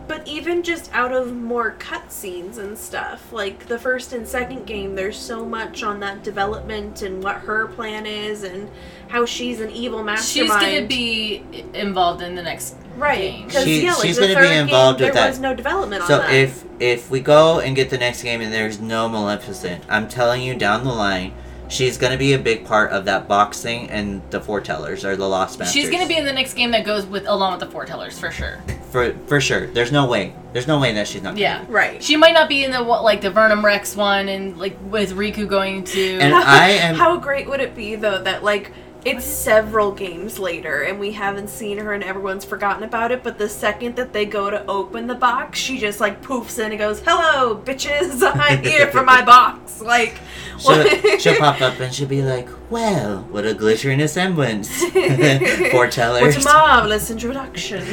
But 0.08 0.26
even 0.26 0.62
just 0.62 0.90
out 0.94 1.12
of 1.12 1.34
more 1.36 1.76
cutscenes 1.78 2.56
and 2.56 2.76
stuff, 2.78 3.30
like 3.32 3.66
the 3.66 3.78
first 3.78 4.12
and 4.14 4.26
second 4.26 4.66
game, 4.66 4.94
there's 4.94 5.18
so 5.18 5.44
much 5.44 5.82
on 5.82 6.00
that 6.00 6.24
development 6.24 7.02
and 7.02 7.22
what 7.22 7.36
her 7.36 7.66
plan 7.68 8.06
is 8.06 8.42
and 8.42 8.70
how 9.08 9.26
she's 9.26 9.60
an 9.60 9.70
evil 9.70 10.02
mastermind. 10.02 10.62
She's 10.62 10.74
gonna 10.74 10.86
be 10.86 11.44
involved 11.74 12.22
in 12.22 12.34
the 12.34 12.42
next 12.42 12.76
right 12.96 13.18
game. 13.20 13.46
because 13.46 13.64
She- 13.64 13.84
yeah, 13.84 13.92
like 13.94 14.06
she's 14.06 14.16
the 14.16 14.22
gonna 14.28 14.40
be 14.40 14.46
third 14.46 14.56
involved 14.56 14.98
game, 14.98 15.06
with 15.08 15.14
there 15.14 15.22
that. 15.24 15.28
was 15.30 15.40
no 15.40 15.54
development 15.54 16.02
So 16.04 16.14
on 16.14 16.20
that. 16.22 16.32
if 16.34 16.64
if 16.80 17.10
we 17.10 17.20
go 17.20 17.60
and 17.60 17.76
get 17.76 17.90
the 17.90 17.98
next 17.98 18.22
game 18.22 18.40
and 18.40 18.52
there's 18.52 18.80
no 18.80 19.08
Maleficent, 19.08 19.82
I'm 19.90 20.08
telling 20.08 20.42
you 20.42 20.54
down 20.54 20.84
the 20.84 20.92
line, 20.92 21.32
she's 21.68 21.98
gonna 21.98 22.16
be 22.16 22.32
a 22.32 22.38
big 22.38 22.64
part 22.64 22.90
of 22.92 23.04
that 23.06 23.28
boxing 23.28 23.90
and 23.90 24.20
the 24.30 24.40
foretellers 24.40 25.04
or 25.04 25.16
the 25.16 25.28
Lost 25.28 25.58
Masters. 25.58 25.74
She's 25.74 25.90
gonna 25.90 26.06
be 26.08 26.16
in 26.16 26.24
the 26.24 26.32
next 26.32 26.54
game 26.54 26.70
that 26.72 26.84
goes 26.84 27.06
with 27.06 27.26
along 27.26 27.58
with 27.58 27.60
the 27.60 27.74
foretellers 27.76 28.18
for 28.18 28.30
sure. 28.30 28.60
for 28.90 29.12
for 29.26 29.40
sure. 29.40 29.66
There's 29.68 29.92
no 29.92 30.06
way. 30.06 30.32
There's 30.52 30.66
no 30.66 30.80
way 30.80 30.92
that 30.94 31.06
she's 31.06 31.22
not. 31.22 31.30
gonna 31.30 31.40
Yeah. 31.40 31.64
be. 31.64 31.72
right. 31.72 32.02
She 32.02 32.16
might 32.16 32.32
not 32.32 32.48
be 32.48 32.64
in 32.64 32.70
the 32.70 32.82
what 32.82 33.04
like 33.04 33.20
the 33.20 33.30
Verum 33.30 33.64
Rex 33.64 33.94
one 33.96 34.28
and 34.28 34.58
like 34.58 34.76
with 34.90 35.12
Riku 35.12 35.46
going 35.48 35.84
to 35.84 36.18
And 36.20 36.34
I 36.34 36.68
am 36.88 36.94
How 36.94 37.16
great 37.18 37.48
would 37.48 37.60
it 37.60 37.74
be 37.76 37.94
though 37.96 38.22
that 38.22 38.42
like 38.42 38.72
It's 39.16 39.24
several 39.24 39.92
games 39.92 40.38
later, 40.38 40.82
and 40.82 40.98
we 41.00 41.12
haven't 41.12 41.48
seen 41.48 41.78
her, 41.78 41.92
and 41.92 42.04
everyone's 42.04 42.44
forgotten 42.44 42.82
about 42.82 43.10
it. 43.10 43.22
But 43.22 43.38
the 43.38 43.48
second 43.48 43.96
that 43.96 44.12
they 44.12 44.24
go 44.26 44.50
to 44.50 44.64
open 44.66 45.06
the 45.06 45.14
box, 45.14 45.58
she 45.58 45.78
just 45.78 46.00
like 46.00 46.22
poofs 46.22 46.58
in 46.58 46.70
and 46.72 46.78
goes, 46.78 47.00
"Hello, 47.04 47.56
bitches! 47.56 48.22
I'm 48.34 48.62
here 48.62 48.88
for 48.88 49.02
my 49.02 49.24
box." 49.24 49.80
Like, 49.80 50.18
She'll, 50.58 50.72
what- 50.84 51.20
she'll 51.20 51.36
pop 51.36 51.60
up 51.60 51.78
and 51.80 51.94
she'll 51.94 52.08
be 52.08 52.22
like, 52.22 52.48
"Well, 52.70 53.22
what 53.30 53.46
a 53.46 53.54
glittering 53.54 54.06
semblance, 54.08 54.68
foreteller." 55.70 56.20
What 56.20 56.36
a 56.36 56.44
marvelous 56.44 57.10
introduction. 57.10 57.84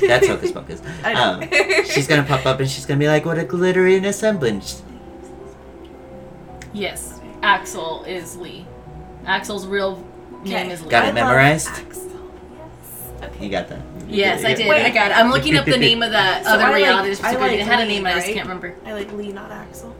That's 0.00 0.26
Hocus 0.28 0.52
Pocus. 0.52 0.82
I 1.02 1.14
know. 1.14 1.40
Um, 1.42 1.84
she's 1.86 2.06
gonna 2.06 2.22
pop 2.24 2.44
up 2.46 2.60
and 2.60 2.68
she's 2.70 2.86
gonna 2.86 3.00
be 3.00 3.08
like, 3.08 3.24
"What 3.24 3.38
a 3.38 3.44
glittering 3.44 4.10
semblance." 4.12 4.82
Yes, 6.72 7.20
Axel 7.42 8.04
is 8.04 8.36
Lea. 8.36 8.66
Axel's 9.26 9.66
real 9.66 10.06
name 10.44 10.70
is 10.70 10.82
Lea. 10.82 10.88
Got 10.90 11.08
it 11.08 11.14
memorized? 11.14 11.68
Yes. 11.68 12.06
Okay. 13.22 13.44
You 13.44 13.50
got 13.50 13.68
that? 13.68 13.80
Yes, 14.08 14.44
I 14.44 14.54
did. 14.54 14.68
Wait. 14.68 14.84
I 14.84 14.90
got 14.90 15.10
it. 15.10 15.16
I'm 15.16 15.30
looking 15.32 15.56
up 15.56 15.66
the 15.66 15.76
name 15.76 16.02
of 16.02 16.10
that 16.12 16.44
So 16.44 16.50
other 16.52 16.64
I 16.64 16.70
like- 16.70 16.76
reality 16.76 17.22
I 17.22 17.32
like 17.36 17.52
it 17.52 17.60
had 17.60 17.80
a 17.80 17.86
name, 17.86 18.06
I 18.06 18.14
just 18.14 18.26
can't 18.28 18.40
remember. 18.48 18.74
I 18.84 18.92
like 18.92 19.12
Lea, 19.12 19.32
not 19.32 19.50
Axel. 19.50 19.94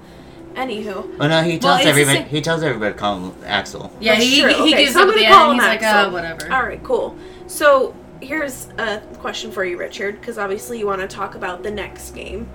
Anywho, 0.55 1.17
Oh 1.21 1.29
no, 1.29 1.43
he 1.43 1.59
tells 1.61 1.81
the 1.83 1.89
everybody. 1.89 2.23
He 2.23 2.41
tells 2.41 2.63
everybody 2.65 2.93
to 2.93 2.99
call 2.99 3.21
him 3.21 3.35
Axel. 3.45 3.93
Yeah, 4.01 4.15
That's 4.15 4.25
he, 4.25 4.41
true. 4.41 4.49
he 4.53 4.73
Okay, 4.75 4.85
gives 4.85 4.95
so 4.95 5.09
up 5.09 5.15
the 5.15 5.25
call 5.27 5.51
end. 5.53 5.53
him 5.53 5.55
He's 5.61 5.63
like, 5.69 5.83
Axel. 5.83 6.11
oh, 6.11 6.13
whatever. 6.13 6.53
All 6.53 6.63
right, 6.65 6.83
cool. 6.83 7.17
So 7.47 7.95
here's 8.21 8.67
a 8.79 8.99
question 9.21 9.53
for 9.53 9.65
you, 9.65 9.79
Richard, 9.79 10.21
because 10.21 10.39
obviously 10.39 10.79
you 10.81 10.87
want 10.87 11.03
to 11.03 11.07
talk 11.07 11.37
about 11.37 11.63
the 11.63 11.71
next 11.71 12.11
game. 12.17 12.49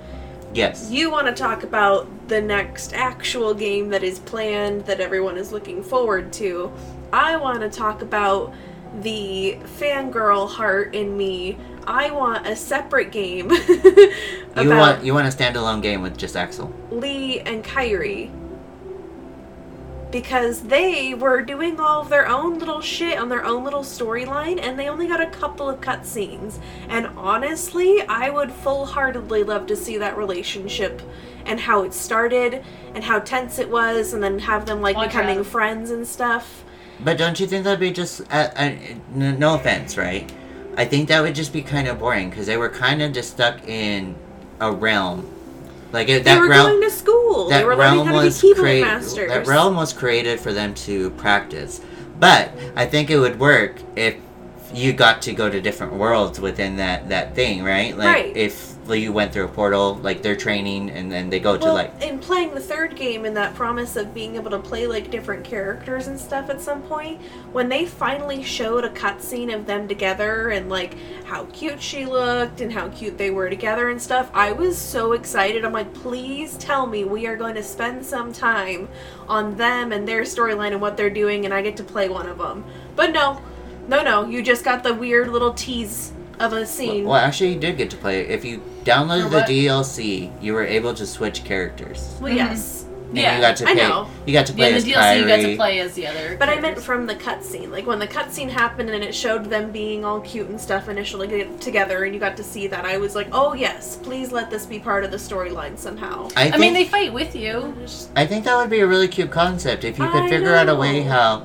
Yes. 0.53 0.89
You 0.91 1.09
want 1.09 1.27
to 1.27 1.33
talk 1.33 1.63
about 1.63 2.27
the 2.27 2.41
next 2.41 2.93
actual 2.93 3.53
game 3.53 3.89
that 3.89 4.03
is 4.03 4.19
planned 4.19 4.86
that 4.88 4.99
everyone 4.99 5.38
is 5.38 5.53
looking 5.53 5.81
forward 5.81 6.33
to. 6.33 6.71
I 7.14 7.38
want 7.38 7.62
to 7.62 7.70
talk 7.70 8.01
about 8.01 8.53
the 9.01 9.58
fangirl 9.80 10.49
heart 10.49 10.95
in 10.95 11.16
me. 11.18 11.58
I 11.88 12.10
want 12.12 12.47
a 12.47 12.56
separate 12.56 13.12
game 13.12 13.51
You 13.51 14.12
about 14.56 14.68
want 14.68 15.03
you 15.06 15.14
want 15.14 15.28
a 15.28 15.38
standalone 15.38 15.82
game 15.82 16.01
with 16.01 16.18
just 16.18 16.36
Axel. 16.36 16.74
Lea 16.91 17.41
and 17.41 17.64
Kairi. 17.64 18.32
Because 20.12 20.62
they 20.62 21.14
were 21.14 21.41
doing 21.41 21.80
all 21.80 22.01
of 22.01 22.10
their 22.10 22.28
own 22.28 22.58
little 22.58 22.80
shit 22.80 23.18
on 23.20 23.28
their 23.28 23.43
own 23.43 23.66
little 23.66 23.82
storyline, 23.82 24.60
and 24.62 24.80
they 24.80 24.88
only 24.88 25.08
got 25.08 25.20
a 25.20 25.26
couple 25.30 25.70
of 25.70 25.82
cutscenes. 25.82 26.58
And 26.88 27.08
honestly, 27.18 28.01
I 28.03 28.30
would 28.30 28.51
full 28.51 28.86
heartedly 28.86 29.43
love 29.43 29.68
to 29.68 29.76
see 29.76 29.97
that 29.97 30.16
relationship 30.18 31.01
and 31.45 31.60
how 31.60 31.84
it 31.84 31.93
started 31.93 32.64
and 32.93 33.03
how 33.03 33.20
tense 33.20 33.60
it 33.60 33.70
was, 33.70 34.14
and 34.14 34.24
then 34.24 34.39
have 34.39 34.66
them 34.66 34.82
like 34.82 34.95
Watch 34.95 35.10
becoming 35.10 35.39
out. 35.39 35.45
friends 35.47 35.91
and 35.91 36.08
stuff. 36.08 36.64
But 37.04 37.18
don't 37.18 37.39
you 37.39 37.48
think 37.48 37.64
that'd 37.66 37.80
be 37.80 37.91
just? 37.91 38.22
Uh, 38.32 38.50
uh, 38.56 38.72
no 39.14 39.56
offense, 39.56 39.98
right? 39.98 40.32
I 40.78 40.86
think 40.86 41.08
that 41.10 41.22
would 41.22 41.36
just 41.36 41.54
be 41.54 41.62
kind 41.62 41.88
of 41.88 42.00
boring 42.00 42.30
because 42.30 42.46
they 42.46 42.58
were 42.58 42.70
kind 42.70 43.02
of 43.02 43.14
just 43.14 43.32
stuck 43.32 43.68
in 43.68 44.16
a 44.60 44.72
realm. 44.72 45.30
Like 45.91 46.10
it, 46.10 46.24
They 46.26 46.38
were 46.38 46.50
realm. 46.50 46.72
going 46.72 46.82
to 46.82 46.89
school. 46.89 47.50
that 47.50 47.60
they 47.60 47.64
were 47.64 47.76
learning 47.76 48.06
realm 48.06 48.08
how 48.08 48.14
to 48.16 48.20
be 48.22 48.26
was 48.26 48.41
keyblade 48.41 48.56
created. 48.56 48.82
masters. 48.86 49.30
That 49.30 49.48
realm 49.48 49.76
was 49.76 49.93
created 49.93 50.39
for 50.39 50.52
them 50.52 50.74
to 50.74 51.10
practice. 51.12 51.80
But 52.20 52.52
I 52.76 52.86
think 52.86 53.10
it 53.10 53.20
would 53.20 53.39
work 53.39 53.76
if 53.96 54.16
you 54.76 54.91
got 54.91 55.21
to 55.21 55.32
go 55.34 55.49
to 55.49 55.61
different 55.61 55.93
worlds 55.93 56.39
within 56.39 56.76
that 56.78 57.07
that 57.09 57.34
thing, 57.34 57.63
right? 57.63 57.97
Like 57.97 58.07
Right. 58.07 58.38
if 58.38 58.76
you 58.88 59.11
went 59.11 59.34
through 59.34 59.45
a 59.45 59.47
portal, 59.47 59.95
like 60.03 60.21
they're 60.21 60.36
training, 60.36 60.91
and 60.91 61.11
then 61.11 61.30
they 61.30 61.39
go 61.39 61.57
to 61.57 61.71
like 61.71 62.03
in 62.03 62.19
playing 62.19 62.53
the 62.53 62.59
third 62.59 62.95
game 62.95 63.26
and 63.26 63.36
that 63.38 63.55
promise 63.55 63.95
of 63.95 64.13
being 64.13 64.36
able 64.36 64.51
to 64.51 64.59
play 64.59 64.86
like 64.86 65.09
different 65.09 65.43
characters 65.43 66.07
and 66.07 66.19
stuff 66.19 66.49
at 66.49 66.61
some 66.61 66.82
point, 66.84 67.21
when 67.53 67.69
they 67.69 67.86
finally 67.86 68.43
showed 68.43 68.84
a 68.84 68.89
cutscene 68.89 69.53
of 69.55 69.65
them 69.65 69.88
together 69.88 70.49
and 70.49 70.69
like 70.69 70.95
how 71.23 71.45
cute 71.45 71.82
she 71.82 72.05
looked 72.05 72.61
and 72.61 72.71
how 72.71 72.89
cute 72.89 73.17
they 73.17 73.32
were 73.32 73.49
together 73.49 73.89
and 73.89 73.99
stuff, 73.99 74.30
I 74.34 74.51
was 74.51 74.78
so 74.78 75.13
excited. 75.13 75.63
I'm 75.63 75.73
like, 75.73 75.91
please 75.93 76.57
tell 76.57 76.86
me 76.86 77.05
we 77.05 77.26
are 77.28 77.38
going 77.38 77.55
to 77.55 77.63
spend 77.63 78.05
some 78.05 78.34
time 78.34 78.89
on 79.28 79.55
them 79.55 79.93
and 79.93 80.07
their 80.07 80.21
storyline 80.23 80.73
and 80.73 80.82
what 80.82 80.97
they're 80.97 81.09
doing, 81.09 81.45
and 81.45 81.53
I 81.53 81.61
get 81.61 81.78
to 81.78 81.84
play 81.84 82.09
one 82.09 82.28
of 82.28 82.38
them. 82.38 82.65
But 82.95 83.13
no, 83.13 83.41
no, 83.88 84.03
no, 84.03 84.25
you 84.27 84.41
just 84.41 84.63
got 84.63 84.83
the 84.83 84.93
weird 84.93 85.29
little 85.29 85.53
tease 85.53 86.11
of 86.39 86.53
a 86.53 86.65
scene. 86.65 87.05
Well, 87.05 87.15
actually, 87.15 87.53
you 87.53 87.59
did 87.59 87.77
get 87.77 87.89
to 87.91 87.97
play 87.97 88.21
it. 88.21 88.29
If 88.31 88.43
you 88.43 88.61
downloaded 88.83 89.23
For 89.31 89.47
the? 89.47 89.65
DLC, 89.67 90.31
you 90.41 90.53
were 90.53 90.65
able 90.65 90.93
to 90.93 91.05
switch 91.05 91.43
characters. 91.43 92.13
Well, 92.21 92.31
Mhm. 92.33 92.36
yes. 92.36 92.81
And 93.07 93.19
Yeah, 93.19 93.36
you 93.36 93.41
got 93.41 93.55
to 93.57 93.63
I 93.69 93.73
play. 93.73 93.88
know. 93.88 94.07
You 94.25 94.33
got 94.33 94.45
to 94.47 94.53
play 94.53 94.63
Yeah, 94.65 94.69
in 94.71 94.75
as 94.75 94.83
the 94.83 94.91
DLC 94.93 95.19
you 95.21 95.27
got 95.27 95.36
to 95.38 95.43
Kairi. 95.43 95.55
play 95.55 95.79
as 95.79 95.93
the 95.93 96.07
other. 96.07 96.36
But 96.38 96.49
I 96.49 96.59
meant 96.59 96.81
from 96.81 97.05
the 97.05 97.15
cutscene, 97.15 97.71
like 97.71 97.86
when 97.88 97.99
the 97.99 98.07
cutscene 98.07 98.49
happened 98.49 98.89
and 98.89 99.03
it 99.03 99.15
showed 99.15 99.45
them 99.45 99.71
being 99.71 100.03
all 100.03 100.19
cute 100.21 100.49
and 100.49 100.59
stuff 100.59 100.89
initially 100.89 101.27
get 101.27 101.61
together, 101.61 102.03
and 102.03 102.13
you 102.13 102.19
got 102.19 102.36
to 102.38 102.43
see 102.43 102.67
that. 102.67 102.83
I 102.83 102.97
was 102.97 103.15
like, 103.15 103.27
oh 103.31 103.53
yes, 103.53 103.97
please 104.01 104.31
let 104.33 104.49
this 104.49 104.65
be 104.65 104.79
part 104.79 105.05
of 105.05 105.11
the 105.11 105.17
storyline 105.17 105.77
somehow. 105.77 106.27
I, 106.36 106.49
I 106.51 106.57
mean, 106.57 106.73
they 106.73 106.83
fight 106.86 107.13
with 107.13 107.36
you. 107.36 107.73
I 108.15 108.25
think 108.25 108.43
that 108.43 108.57
would 108.57 108.71
be 108.71 108.79
a 108.81 108.88
really 108.88 109.07
cute 109.07 109.31
concept 109.31 109.83
if 109.86 109.97
you 109.99 110.05
could 110.09 110.23
I 110.23 110.27
figure 110.29 110.53
out 110.55 110.67
a 110.67 110.75
way 110.75 111.01
how 111.01 111.43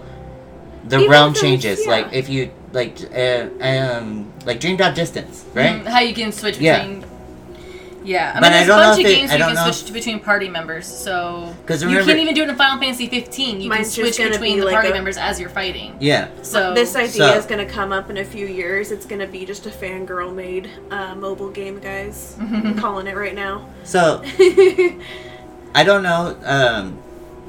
the 0.84 0.98
Even 0.98 1.10
realm 1.10 1.30
if 1.30 1.30
it 1.30 1.32
was- 1.32 1.40
changes. 1.42 1.80
yeah. 1.84 1.90
Like 1.90 2.12
if 2.12 2.28
you 2.28 2.50
like 2.72 2.96
uh, 3.14 3.46
um 3.60 4.32
like 4.46 4.60
Dream 4.60 4.76
Drop 4.76 4.94
Distance, 4.94 5.44
right? 5.54 5.82
Mm, 5.82 5.86
how 5.86 6.00
you 6.00 6.14
can 6.14 6.32
switch 6.32 6.58
between. 6.58 7.04
Yeah, 8.02 8.30
I 8.34 8.40
But 8.40 8.42
mean, 8.44 8.52
I 8.52 8.56
there's 8.56 8.64
a 8.64 8.66
don't 8.68 8.80
know 8.80 8.90
bunch 8.94 9.00
of 9.00 9.06
games 9.12 9.30
I 9.30 9.34
where 9.36 9.38
you 9.50 9.54
can 9.56 9.66
know 9.66 9.70
switch 9.72 9.92
between 9.92 10.20
party 10.20 10.48
members. 10.48 10.86
So 10.86 11.54
'Cause 11.66 11.82
you 11.82 11.90
can't 11.90 12.08
even 12.18 12.34
do 12.34 12.44
it 12.44 12.48
in 12.48 12.54
Final 12.56 12.80
Fantasy 12.80 13.06
15. 13.08 13.60
You 13.60 13.70
can 13.70 13.84
switch 13.84 14.16
between 14.16 14.54
be 14.54 14.60
the 14.60 14.64
like 14.64 14.72
party 14.72 14.88
a- 14.88 14.92
members 14.94 15.18
as 15.18 15.38
you're 15.38 15.50
fighting. 15.50 15.96
Yeah. 16.00 16.28
So 16.40 16.72
this 16.72 16.96
idea 16.96 17.10
So- 17.32 17.34
is 17.34 17.44
going 17.44 17.58
to 17.64 17.70
come 17.70 17.92
up 17.92 18.08
in 18.08 18.16
a 18.16 18.24
few 18.24 18.46
years. 18.46 18.90
It's 18.90 19.04
going 19.04 19.20
to 19.20 19.26
be 19.26 19.44
just 19.44 19.66
a 19.66 19.68
fangirl 19.70 20.34
made 20.34 20.70
uh, 20.90 21.14
mobile 21.14 21.50
game, 21.50 21.78
guys. 21.78 22.36
I'm 22.40 22.74
calling 22.78 23.06
it 23.06 23.14
right 23.14 23.34
now. 23.34 23.66
So 23.84 24.22
I 25.74 25.84
don't 25.84 26.02
know 26.02 26.38
um, 26.44 26.98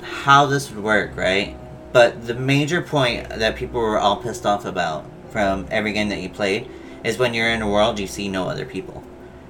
how 0.03 0.47
this 0.47 0.69
would 0.69 0.84
work, 0.84 1.15
right? 1.15 1.55
But 1.91 2.25
the 2.27 2.33
major 2.33 2.81
point 2.81 3.29
that 3.29 3.55
people 3.55 3.81
were 3.81 3.99
all 3.99 4.17
pissed 4.17 4.45
off 4.45 4.65
about 4.65 5.05
from 5.29 5.65
every 5.71 5.93
game 5.93 6.09
that 6.09 6.19
you 6.19 6.29
played 6.29 6.69
is 7.03 7.17
when 7.17 7.33
you're 7.33 7.49
in 7.49 7.61
a 7.61 7.69
world 7.69 7.99
you 7.99 8.07
see 8.07 8.27
no 8.27 8.47
other 8.47 8.65
people. 8.65 9.03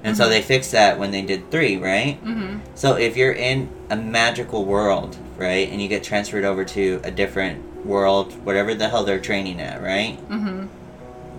And 0.04 0.16
so 0.16 0.24
Mhm. 0.26 0.30
they 0.30 0.42
fixed 0.42 0.72
that 0.72 0.98
when 0.98 1.12
they 1.12 1.22
did 1.22 1.50
three, 1.52 1.76
right? 1.76 2.16
hmm 2.24 2.56
So 2.74 2.94
if 2.96 3.16
you're 3.16 3.32
in 3.32 3.68
a 3.90 3.94
magical 3.96 4.64
world, 4.64 5.16
right, 5.38 5.68
and 5.70 5.80
you 5.80 5.86
get 5.88 6.02
transferred 6.02 6.44
over 6.44 6.64
to 6.64 7.00
a 7.04 7.10
different 7.10 7.86
world, 7.86 8.32
whatever 8.44 8.74
the 8.74 8.88
hell 8.88 9.04
they're 9.04 9.20
training 9.20 9.60
at, 9.60 9.80
right? 9.82 10.16
hmm 10.28 10.64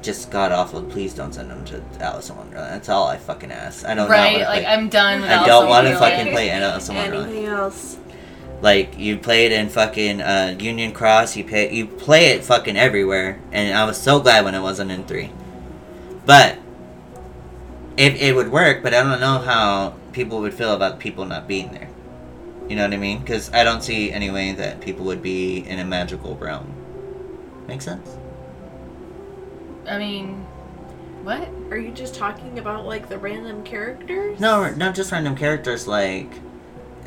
Just 0.01 0.29
god 0.31 0.51
awful. 0.51 0.81
Please 0.81 1.13
don't 1.13 1.33
send 1.33 1.49
them 1.49 1.63
to 1.65 1.81
Alice 2.03 2.29
in 2.29 2.35
Wonderland. 2.37 2.73
That's 2.73 2.89
all 2.89 3.07
I 3.07 3.15
fucking 3.17 3.51
ask. 3.53 3.85
I 3.85 3.95
don't 3.95 4.07
know. 4.09 4.13
Right, 4.13 4.39
know. 4.41 4.47
like 4.49 4.65
I'm 4.65 4.89
done 4.89 5.21
with 5.21 5.29
I 5.29 5.35
Alice 5.35 5.47
don't 5.47 5.69
want 5.69 5.87
to 5.87 5.95
fucking 5.97 6.31
play 6.33 6.49
Alice 6.49 6.89
in 6.89 6.95
Wonderland. 6.95 7.29
Anything 7.31 7.45
else? 7.47 7.95
Like 8.63 8.97
you 8.97 9.17
play 9.17 9.45
it 9.45 9.51
in 9.51 9.67
fucking 9.67 10.21
uh, 10.21 10.55
Union 10.57 10.93
Cross, 10.93 11.35
you 11.35 11.43
pay 11.43 11.75
you 11.75 11.85
play 11.85 12.27
it 12.27 12.45
fucking 12.45 12.77
everywhere, 12.77 13.41
and 13.51 13.77
I 13.77 13.83
was 13.83 14.01
so 14.01 14.21
glad 14.21 14.45
when 14.45 14.55
it 14.55 14.61
wasn't 14.61 14.89
in 14.89 15.03
three. 15.03 15.31
But 16.25 16.59
it 17.97 18.15
it 18.21 18.33
would 18.33 18.53
work, 18.53 18.81
but 18.81 18.93
I 18.93 19.03
don't 19.03 19.19
know 19.19 19.39
how 19.39 19.95
people 20.13 20.39
would 20.39 20.53
feel 20.53 20.73
about 20.73 20.99
people 20.99 21.25
not 21.25 21.45
being 21.45 21.73
there. 21.73 21.89
You 22.69 22.77
know 22.77 22.83
what 22.83 22.93
I 22.93 22.97
mean? 22.97 23.19
Because 23.19 23.53
I 23.53 23.65
don't 23.65 23.83
see 23.83 24.13
any 24.13 24.31
way 24.31 24.53
that 24.53 24.79
people 24.79 25.03
would 25.07 25.21
be 25.21 25.57
in 25.57 25.79
a 25.79 25.85
magical 25.85 26.37
realm. 26.37 26.73
Make 27.67 27.81
sense? 27.81 28.17
I 29.85 29.97
mean, 29.97 30.35
what? 31.23 31.49
Are 31.69 31.77
you 31.77 31.91
just 31.91 32.15
talking 32.15 32.57
about 32.59 32.85
like 32.85 33.09
the 33.09 33.17
random 33.17 33.65
characters? 33.65 34.39
No, 34.39 34.73
not 34.73 34.95
just 34.95 35.11
random 35.11 35.35
characters. 35.35 35.85
Like, 35.85 36.31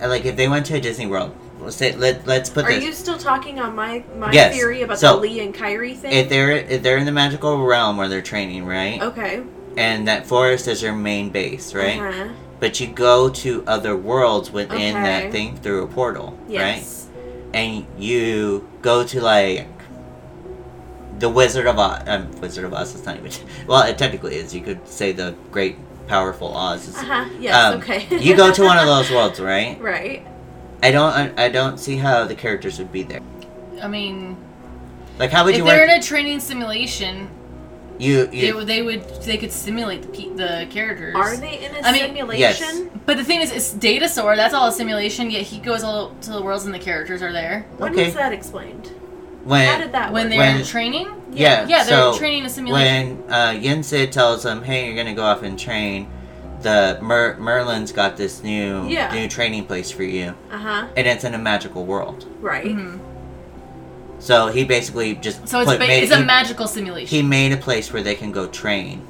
like 0.03 0.27
if 0.27 0.37
they 0.37 0.49
went 0.49 0.67
to 0.67 0.75
a 0.75 0.81
Disney 0.83 1.07
World, 1.07 1.35
let's 1.61 1.77
say 1.77 1.95
let 1.97 2.27
let's 2.27 2.51
put 2.51 2.65
Are 2.65 2.73
this. 2.73 2.85
you 2.85 2.93
still 2.93 3.19
talking 3.19 3.59
on 3.61 3.75
my 3.75 4.05
my 4.17 4.33
Yes. 4.33 4.55
theory 4.55 4.83
about 4.83 4.99
So, 4.99 5.15
the 5.17 5.23
Lea 5.23 5.41
and 5.41 5.55
Kairi 5.55 5.97
thing? 5.97 6.13
if 6.13 6.29
they're 6.29 6.53
if 6.53 6.83
they're 6.83 6.99
in 6.99 7.07
the 7.07 7.13
magical 7.13 7.65
realm 7.65 7.97
where 7.97 8.09
they're 8.09 8.23
training, 8.23 8.65
right? 8.67 9.01
okay. 9.03 9.43
and 9.77 10.09
that 10.09 10.27
forest 10.27 10.67
is 10.69 10.83
your 10.83 10.95
main 10.95 11.29
base, 11.31 11.75
right? 11.75 12.01
Uh-huh. 12.01 12.29
But 12.61 12.81
you 12.81 12.87
go 12.87 13.29
to 13.29 13.63
other 13.67 13.95
worlds 13.95 14.51
within 14.51 14.97
Okay. 14.97 15.03
that 15.03 15.33
thing 15.33 15.57
through 15.57 15.83
a 15.85 15.87
portal, 15.87 16.31
right? 16.45 16.49
Yes. 16.81 17.09
And 17.53 17.87
you 17.99 18.67
go 18.81 19.05
to 19.05 19.21
like 19.21 19.69
the 21.19 21.29
Wizard 21.29 21.67
of 21.67 21.79
Oz. 21.79 22.03
Um, 22.07 22.31
Wizard 22.41 22.65
of 22.65 22.73
Oz 22.75 22.95
is 22.95 23.05
not 23.05 23.17
even. 23.19 23.31
Well, 23.67 23.83
it 23.83 23.99
technically 23.99 24.37
is. 24.37 24.55
You 24.55 24.61
could 24.63 24.87
say 24.89 25.13
the 25.13 25.35
Great 25.51 25.77
Powerful 26.09 26.55
Oz. 26.57 26.89
Is, 26.89 26.97
Uh 26.97 27.03
huh. 27.05 27.25
Yes. 27.41 27.55
um, 27.75 27.81
okay. 27.81 28.07
you 28.19 28.37
go 28.37 28.53
to 28.53 28.63
one 28.63 28.79
of 28.79 28.87
those 28.95 29.11
worlds, 29.11 29.41
right? 29.41 29.79
Right. 29.81 30.27
I 30.87 30.91
don't. 30.93 31.13
I, 31.39 31.45
I 31.47 31.49
don't 31.49 31.79
see 31.79 31.97
how 31.97 32.25
the 32.25 32.35
characters 32.35 32.79
would 32.79 32.93
be 32.93 33.03
there. 33.03 33.21
I 33.83 33.89
mean, 33.89 34.37
Like, 35.19 35.31
how 35.31 35.45
would 35.45 35.55
if 35.55 35.59
you 35.59 35.65
If 35.65 35.71
they're 35.71 35.87
work? 35.87 35.91
in 35.97 36.01
a 36.01 36.03
training 36.03 36.41
simulation, 36.41 37.29
you 37.99 38.27
they, 38.27 38.37
you 38.49 38.55
would- 38.57 38.67
they 38.67 38.83
would 38.83 39.03
they 39.23 39.37
could 39.39 39.51
simulate 39.53 40.03
the 40.03 40.09
pe- 40.09 40.35
the 40.35 40.67
characters. 40.71 41.15
Are 41.17 41.37
they 41.37 41.65
in 41.65 41.75
a 41.75 41.81
I 41.81 41.93
mean, 41.93 42.03
simulation? 42.03 42.39
yes. 42.39 42.83
But 43.07 43.17
the 43.17 43.25
thing 43.25 43.41
is, 43.41 43.51
it's 43.53 43.73
data 43.73 44.01
Data-Sora. 44.01 44.37
That's 44.37 44.55
all 44.55 44.69
a 44.69 44.73
simulation. 44.73 45.31
Yet 45.31 45.43
he 45.43 45.59
goes 45.59 45.83
all 45.83 46.15
to 46.23 46.31
the 46.31 46.43
worlds 46.43 46.65
and 46.67 46.75
the 46.75 46.79
characters 46.79 47.23
are 47.23 47.33
there. 47.33 47.67
When 47.79 47.93
Okay. 47.93 48.05
was 48.07 48.15
that 48.15 48.33
explained? 48.33 48.93
when 49.45 49.67
How 49.69 49.79
did 49.79 49.93
that 49.93 50.13
when 50.13 50.25
work? 50.25 50.31
they're 50.31 50.55
When- 50.57 50.65
training. 50.65 51.07
yeah, 51.33 51.67
Yeah, 51.69 51.85
they're 51.85 52.13
so 52.13 52.19
training 52.19 52.45
a 52.47 52.49
simulation. 52.51 53.23
when 53.27 53.33
uh, 53.33 53.53
Yen 53.53 53.83
Sid 53.85 54.11
tells 54.13 54.43
them, 54.43 54.63
"Hey, 54.65 54.87
you're 54.87 54.97
gonna 54.97 55.15
go 55.15 55.23
off 55.25 55.43
and 55.45 55.57
train," 55.59 56.09
the 56.63 56.99
Mer- 57.03 57.37
Merlin's 57.39 57.93
got 57.93 58.17
this 58.17 58.43
new 58.43 58.87
Yeah. 58.89 59.13
new 59.15 59.29
training 59.29 59.67
place 59.67 59.91
for 59.91 60.03
you, 60.05 60.35
Uh 60.53 60.59
huh. 60.59 60.85
and 60.97 61.07
it's 61.07 61.25
in 61.25 61.35
a 61.35 61.39
magical 61.39 61.85
world. 61.85 62.27
Right. 62.41 62.65
Mhm. 62.67 62.99
So 64.19 64.49
he 64.49 64.65
basically 64.65 65.15
just 65.15 65.47
So 65.49 65.61
it's, 65.61 65.71
put- 65.71 65.79
ba- 65.79 65.87
made, 65.87 66.03
it's 66.03 66.13
a 66.13 66.17
he, 66.19 66.25
magical 66.25 66.67
simulation. 66.67 67.09
he 67.17 67.23
made 67.23 67.53
a 67.53 67.57
place 67.57 67.93
where 67.93 68.03
they 68.03 68.15
can 68.15 68.33
go 68.33 68.47
train 68.47 69.03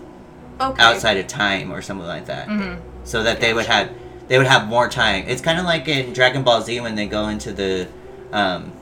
Okay. 0.61 0.83
outside 0.83 1.17
of 1.17 1.27
time 1.29 1.73
or 1.73 1.81
something 1.83 2.07
like 2.07 2.27
that, 2.27 2.49
hmm 2.49 2.75
so 3.05 3.23
that 3.23 3.41
they 3.41 3.55
would 3.55 3.67
have 3.67 3.89
they 4.29 4.37
would 4.39 4.49
have 4.49 4.67
more 4.67 4.89
time. 4.89 5.25
It's 5.29 5.41
kind 5.41 5.61
of 5.61 5.65
like 5.65 5.87
in 5.87 6.13
Dragon 6.13 6.43
Ball 6.43 6.61
Z 6.61 6.81
when 6.81 6.97
they 6.97 7.07
go 7.07 7.29
into 7.29 7.53
the 7.53 7.87
um, 8.33 8.73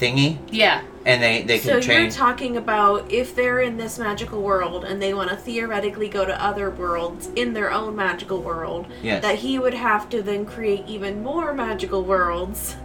thingy 0.00 0.38
Yeah. 0.50 0.82
And 1.06 1.22
they 1.22 1.42
they 1.42 1.58
So 1.58 1.72
can 1.74 1.80
train. 1.82 2.02
you're 2.02 2.10
talking 2.10 2.56
about 2.56 3.10
if 3.10 3.34
they're 3.34 3.60
in 3.60 3.76
this 3.76 3.98
magical 3.98 4.42
world 4.42 4.84
and 4.84 5.00
they 5.00 5.14
want 5.14 5.30
to 5.30 5.36
theoretically 5.36 6.08
go 6.08 6.24
to 6.24 6.44
other 6.44 6.70
worlds 6.70 7.28
in 7.36 7.52
their 7.54 7.70
own 7.72 7.96
magical 7.96 8.40
world, 8.42 8.86
yes. 9.02 9.22
that 9.22 9.36
he 9.40 9.58
would 9.58 9.74
have 9.74 10.08
to 10.10 10.22
then 10.22 10.44
create 10.46 10.84
even 10.86 11.22
more 11.22 11.52
magical 11.54 12.04
worlds 12.04 12.76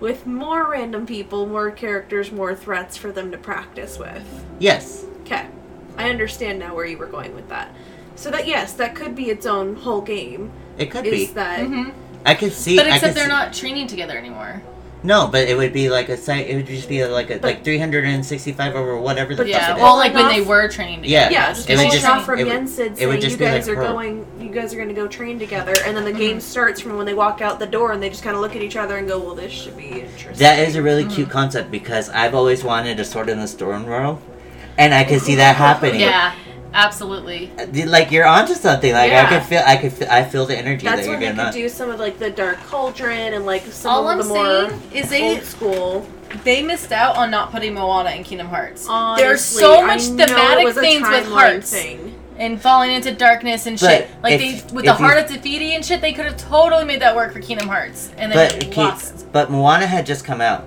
with 0.00 0.26
more 0.26 0.68
random 0.70 1.06
people, 1.06 1.46
more 1.46 1.70
characters, 1.70 2.30
more 2.32 2.54
threats 2.54 2.96
for 2.96 3.10
them 3.12 3.30
to 3.30 3.38
practice 3.38 3.98
with. 3.98 4.44
yes. 4.58 5.04
Okay. 5.22 5.46
I 5.96 6.10
understand 6.10 6.58
now 6.58 6.74
where 6.74 6.84
you 6.84 6.98
were 6.98 7.06
going 7.06 7.34
with 7.34 7.48
that. 7.48 7.72
So 8.16 8.30
that 8.32 8.46
yes, 8.46 8.72
that 8.74 8.94
could 8.94 9.14
be 9.14 9.30
its 9.30 9.46
own 9.46 9.76
whole 9.76 10.00
game. 10.02 10.52
It 10.76 10.90
could 10.90 11.06
Is 11.06 11.28
be. 11.28 11.32
that 11.34 11.64
hmm 11.66 11.90
I 12.26 12.34
could 12.34 12.52
see. 12.52 12.76
But 12.76 12.86
I 12.86 12.96
except 12.96 13.04
could 13.04 13.14
they're 13.16 13.24
see- 13.24 13.28
not 13.30 13.52
training 13.54 13.86
together 13.86 14.18
anymore. 14.18 14.60
No, 15.06 15.28
but 15.28 15.46
it 15.46 15.54
would 15.56 15.74
be 15.74 15.90
like 15.90 16.08
a 16.08 16.16
site. 16.16 16.48
It 16.48 16.56
would 16.56 16.66
just 16.66 16.88
be 16.88 17.04
like 17.04 17.28
a 17.28 17.34
But- 17.34 17.42
like 17.42 17.62
three 17.64 17.78
hundred 17.78 18.06
and 18.06 18.24
sixty-five 18.24 18.74
over 18.74 18.96
whatever 18.98 19.34
the 19.34 19.44
But 19.44 19.52
fuck 19.52 19.60
Yeah. 19.60 19.72
it 19.72 19.76
is. 19.76 19.82
Well, 19.82 19.96
like 19.96 20.14
when 20.14 20.24
Going 20.24 20.40
they 20.40 20.46
were 20.48 20.66
training 20.68 21.00
Yeah. 21.04 21.28
together. 21.28 21.32
Yeah, 21.34 21.52
just 21.52 21.68
It 21.70 21.76
would 21.76 21.90
just- 21.92 22.06
off 22.08 22.24
from 22.24 22.38
it 22.38 22.44
would- 22.44 22.52
Yen 22.54 22.66
Sid 22.66 22.96
saying 22.96 23.12
you 23.22 23.36
guys 23.36 23.68
like 23.68 23.76
are 23.76 23.80
her. 23.82 23.86
going, 23.92 24.24
you 24.40 24.48
guys 24.48 24.72
are 24.72 24.76
going 24.76 24.88
to 24.88 24.94
go 24.94 25.06
train 25.06 25.38
together, 25.38 25.74
and 25.86 25.94
then 25.94 26.04
the 26.06 26.12
game 26.12 26.40
starts 26.40 26.80
from 26.80 26.96
when 26.96 27.04
they 27.04 27.12
walk 27.12 27.42
out 27.42 27.58
the 27.58 27.66
door, 27.66 27.92
and 27.92 28.02
they 28.02 28.08
just 28.08 28.24
kind 28.24 28.34
of 28.34 28.40
look 28.40 28.56
at 28.56 28.62
each 28.62 28.76
other 28.76 28.96
and 28.96 29.06
go, 29.06 29.18
"Well, 29.18 29.34
this 29.34 29.52
should 29.52 29.76
be 29.76 29.88
interesting." 30.00 30.32
That 30.38 30.58
is 30.58 30.74
a 30.74 30.80
really 30.82 31.04
Mm-hmm. 31.04 31.14
cute 31.14 31.28
concept 31.30 31.70
because 31.70 32.08
I've 32.08 32.34
always 32.34 32.64
wanted 32.64 32.98
a 32.98 33.04
Sword 33.04 33.28
in 33.28 33.38
the 33.38 33.46
Stone 33.46 33.86
world, 33.86 34.20
and 34.78 34.94
I 34.94 35.04
could 35.04 35.20
see 35.20 35.34
that 35.34 35.56
happening. 35.66 36.00
Yeah. 36.00 36.32
Absolutely. 36.74 37.50
Like 37.86 38.10
you're 38.10 38.26
onto 38.26 38.54
something. 38.54 38.92
Like 38.92 39.04
I 39.04 39.14
Yeah. 39.14 39.28
could 39.28 39.42
feel. 39.48 39.62
I 39.64 39.76
could. 39.76 39.92
Feel, 39.92 40.08
I 40.10 40.24
feel 40.24 40.44
the 40.44 40.58
energy 40.58 40.84
That's 40.84 41.02
that 41.02 41.04
you're 41.06 41.12
when 41.18 41.20
they 41.20 41.30
could 41.30 41.46
on. 41.46 41.52
do 41.52 41.68
some 41.68 41.88
of 41.90 42.00
like 42.00 42.18
the 42.18 42.30
Dark 42.30 42.58
Cauldron 42.66 43.32
and 43.32 43.46
like 43.46 43.62
some 43.70 43.92
All 43.92 44.08
of 44.10 44.18
I'm 44.18 44.18
the 44.18 44.24
more 44.34 44.78
is 44.92 45.08
they 45.08 45.22
old 45.36 45.44
school. 45.44 46.06
they 46.42 46.62
missed 46.62 46.90
out 46.90 47.16
on 47.16 47.30
not 47.30 47.52
putting 47.52 47.74
Moana 47.74 48.10
in 48.10 48.24
Kingdom 48.24 48.48
Hearts. 48.48 48.86
Honestly, 48.88 49.24
There's 49.24 49.40
so 49.44 49.86
much 49.86 50.08
know 50.08 50.26
thematic 50.26 50.64
was 50.64 50.74
things 50.74 51.08
with 51.08 51.28
hearts 51.28 51.70
Thing. 51.70 52.12
and 52.38 52.60
falling 52.60 52.90
into 52.90 53.12
darkness 53.12 53.66
and 53.66 53.78
But 53.78 53.88
shit. 53.88 54.10
Like 54.20 54.32
if- 54.34 54.40
they 54.68 54.74
with 54.74 54.84
if 54.84 54.90
the 54.90 54.94
heart 54.94 55.18
of 55.18 55.28
Te 55.28 55.38
Fiti 55.38 55.74
and 55.76 55.84
shit, 55.84 56.00
they 56.00 56.12
could 56.12 56.24
have 56.24 56.36
totally 56.36 56.84
made 56.84 57.00
that 57.02 57.14
work 57.14 57.32
for 57.32 57.40
Kingdom 57.40 57.68
Hearts, 57.68 58.10
and 58.18 58.32
then 58.32 58.48
But 58.50 58.62
it 58.64 58.72
Ke- 58.72 58.76
lost. 58.78 59.30
but 59.30 59.48
Moana 59.48 59.86
had 59.86 60.06
just 60.06 60.24
come 60.24 60.40
out. 60.40 60.64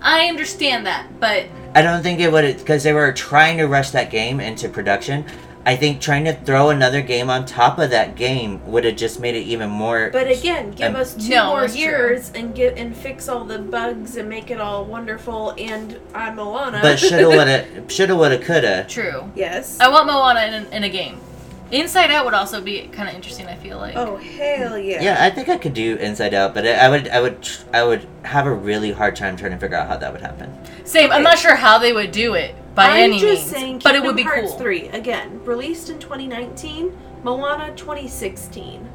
I 0.00 0.26
understand 0.28 0.86
that, 0.86 1.06
but 1.18 1.46
I 1.74 1.82
don't 1.82 2.04
think 2.04 2.20
it 2.20 2.30
would 2.30 2.58
because 2.58 2.84
they 2.84 2.92
were 2.92 3.10
trying 3.10 3.58
to 3.58 3.66
rush 3.66 3.90
that 3.90 4.10
game 4.10 4.38
into 4.38 4.68
production. 4.68 5.24
I 5.68 5.76
think 5.76 6.00
trying 6.00 6.24
to 6.24 6.32
throw 6.32 6.70
another 6.70 7.02
game 7.02 7.28
on 7.28 7.44
top 7.44 7.78
of 7.78 7.90
that 7.90 8.16
game 8.16 8.66
would 8.72 8.84
have 8.86 8.96
just 8.96 9.20
made 9.20 9.34
it 9.34 9.42
even 9.42 9.68
more. 9.68 10.08
But 10.10 10.26
again, 10.30 10.70
give 10.70 10.94
Um, 10.94 10.96
us 10.96 11.12
two 11.12 11.28
No, 11.28 11.48
more 11.50 11.60
that's 11.60 11.74
true. 11.74 11.82
years 11.82 12.32
and 12.34 12.54
get 12.54 12.78
and 12.78 12.96
fix 12.96 13.28
all 13.28 13.44
the 13.44 13.58
bugs 13.58 14.16
and 14.16 14.30
make 14.30 14.50
it 14.50 14.60
all 14.62 14.86
wonderful. 14.86 15.52
And 15.58 16.00
I'm 16.14 16.36
Moana. 16.36 16.78
But 16.80 16.98
shoulda, 16.98 17.28
woulda, 17.28 17.66
shoulda, 17.90 18.16
woulda, 18.16 18.38
coulda. 18.38 18.86
true. 18.88 19.30
yes. 19.34 19.78
I 19.78 19.88
want 19.90 20.06
Moana 20.06 20.40
in, 20.56 20.72
in 20.72 20.84
a 20.84 20.88
game. 20.88 21.20
Inside 21.70 22.10
Out 22.10 22.24
would 22.24 22.34
also 22.34 22.60
be 22.60 22.88
kind 22.88 23.08
of 23.08 23.14
interesting. 23.14 23.46
I 23.46 23.54
feel 23.56 23.76
like. 23.78 23.94
Oh 23.96 24.16
hell 24.16 24.78
yeah! 24.78 25.02
Yeah, 25.02 25.16
I 25.24 25.30
think 25.30 25.48
I 25.48 25.58
could 25.58 25.74
do 25.74 25.96
Inside 25.96 26.32
Out, 26.34 26.54
but 26.54 26.66
I 26.66 26.88
would, 26.88 27.08
I 27.08 27.20
would, 27.20 27.48
I 27.74 27.84
would 27.84 28.06
have 28.22 28.46
a 28.46 28.52
really 28.52 28.90
hard 28.92 29.14
time 29.16 29.36
trying 29.36 29.52
to 29.52 29.58
figure 29.58 29.76
out 29.76 29.88
how 29.88 29.96
that 29.98 30.12
would 30.12 30.22
happen. 30.22 30.56
Same. 30.86 31.10
I'm 31.10 31.22
not 31.22 31.38
sure 31.38 31.54
how 31.56 31.78
they 31.78 31.92
would 31.92 32.10
do 32.12 32.34
it 32.34 32.54
by 32.74 32.86
I'm 32.86 32.96
any 33.10 33.20
just 33.20 33.42
means, 33.44 33.50
saying, 33.50 33.80
but 33.84 33.94
it 33.94 34.02
would 34.02 34.16
be 34.16 34.22
Hearts 34.22 34.50
cool. 34.52 34.58
Three 34.58 34.88
again, 34.88 35.44
released 35.44 35.90
in 35.90 35.98
2019, 35.98 36.96
Moana 37.22 37.74
2016, 37.76 38.88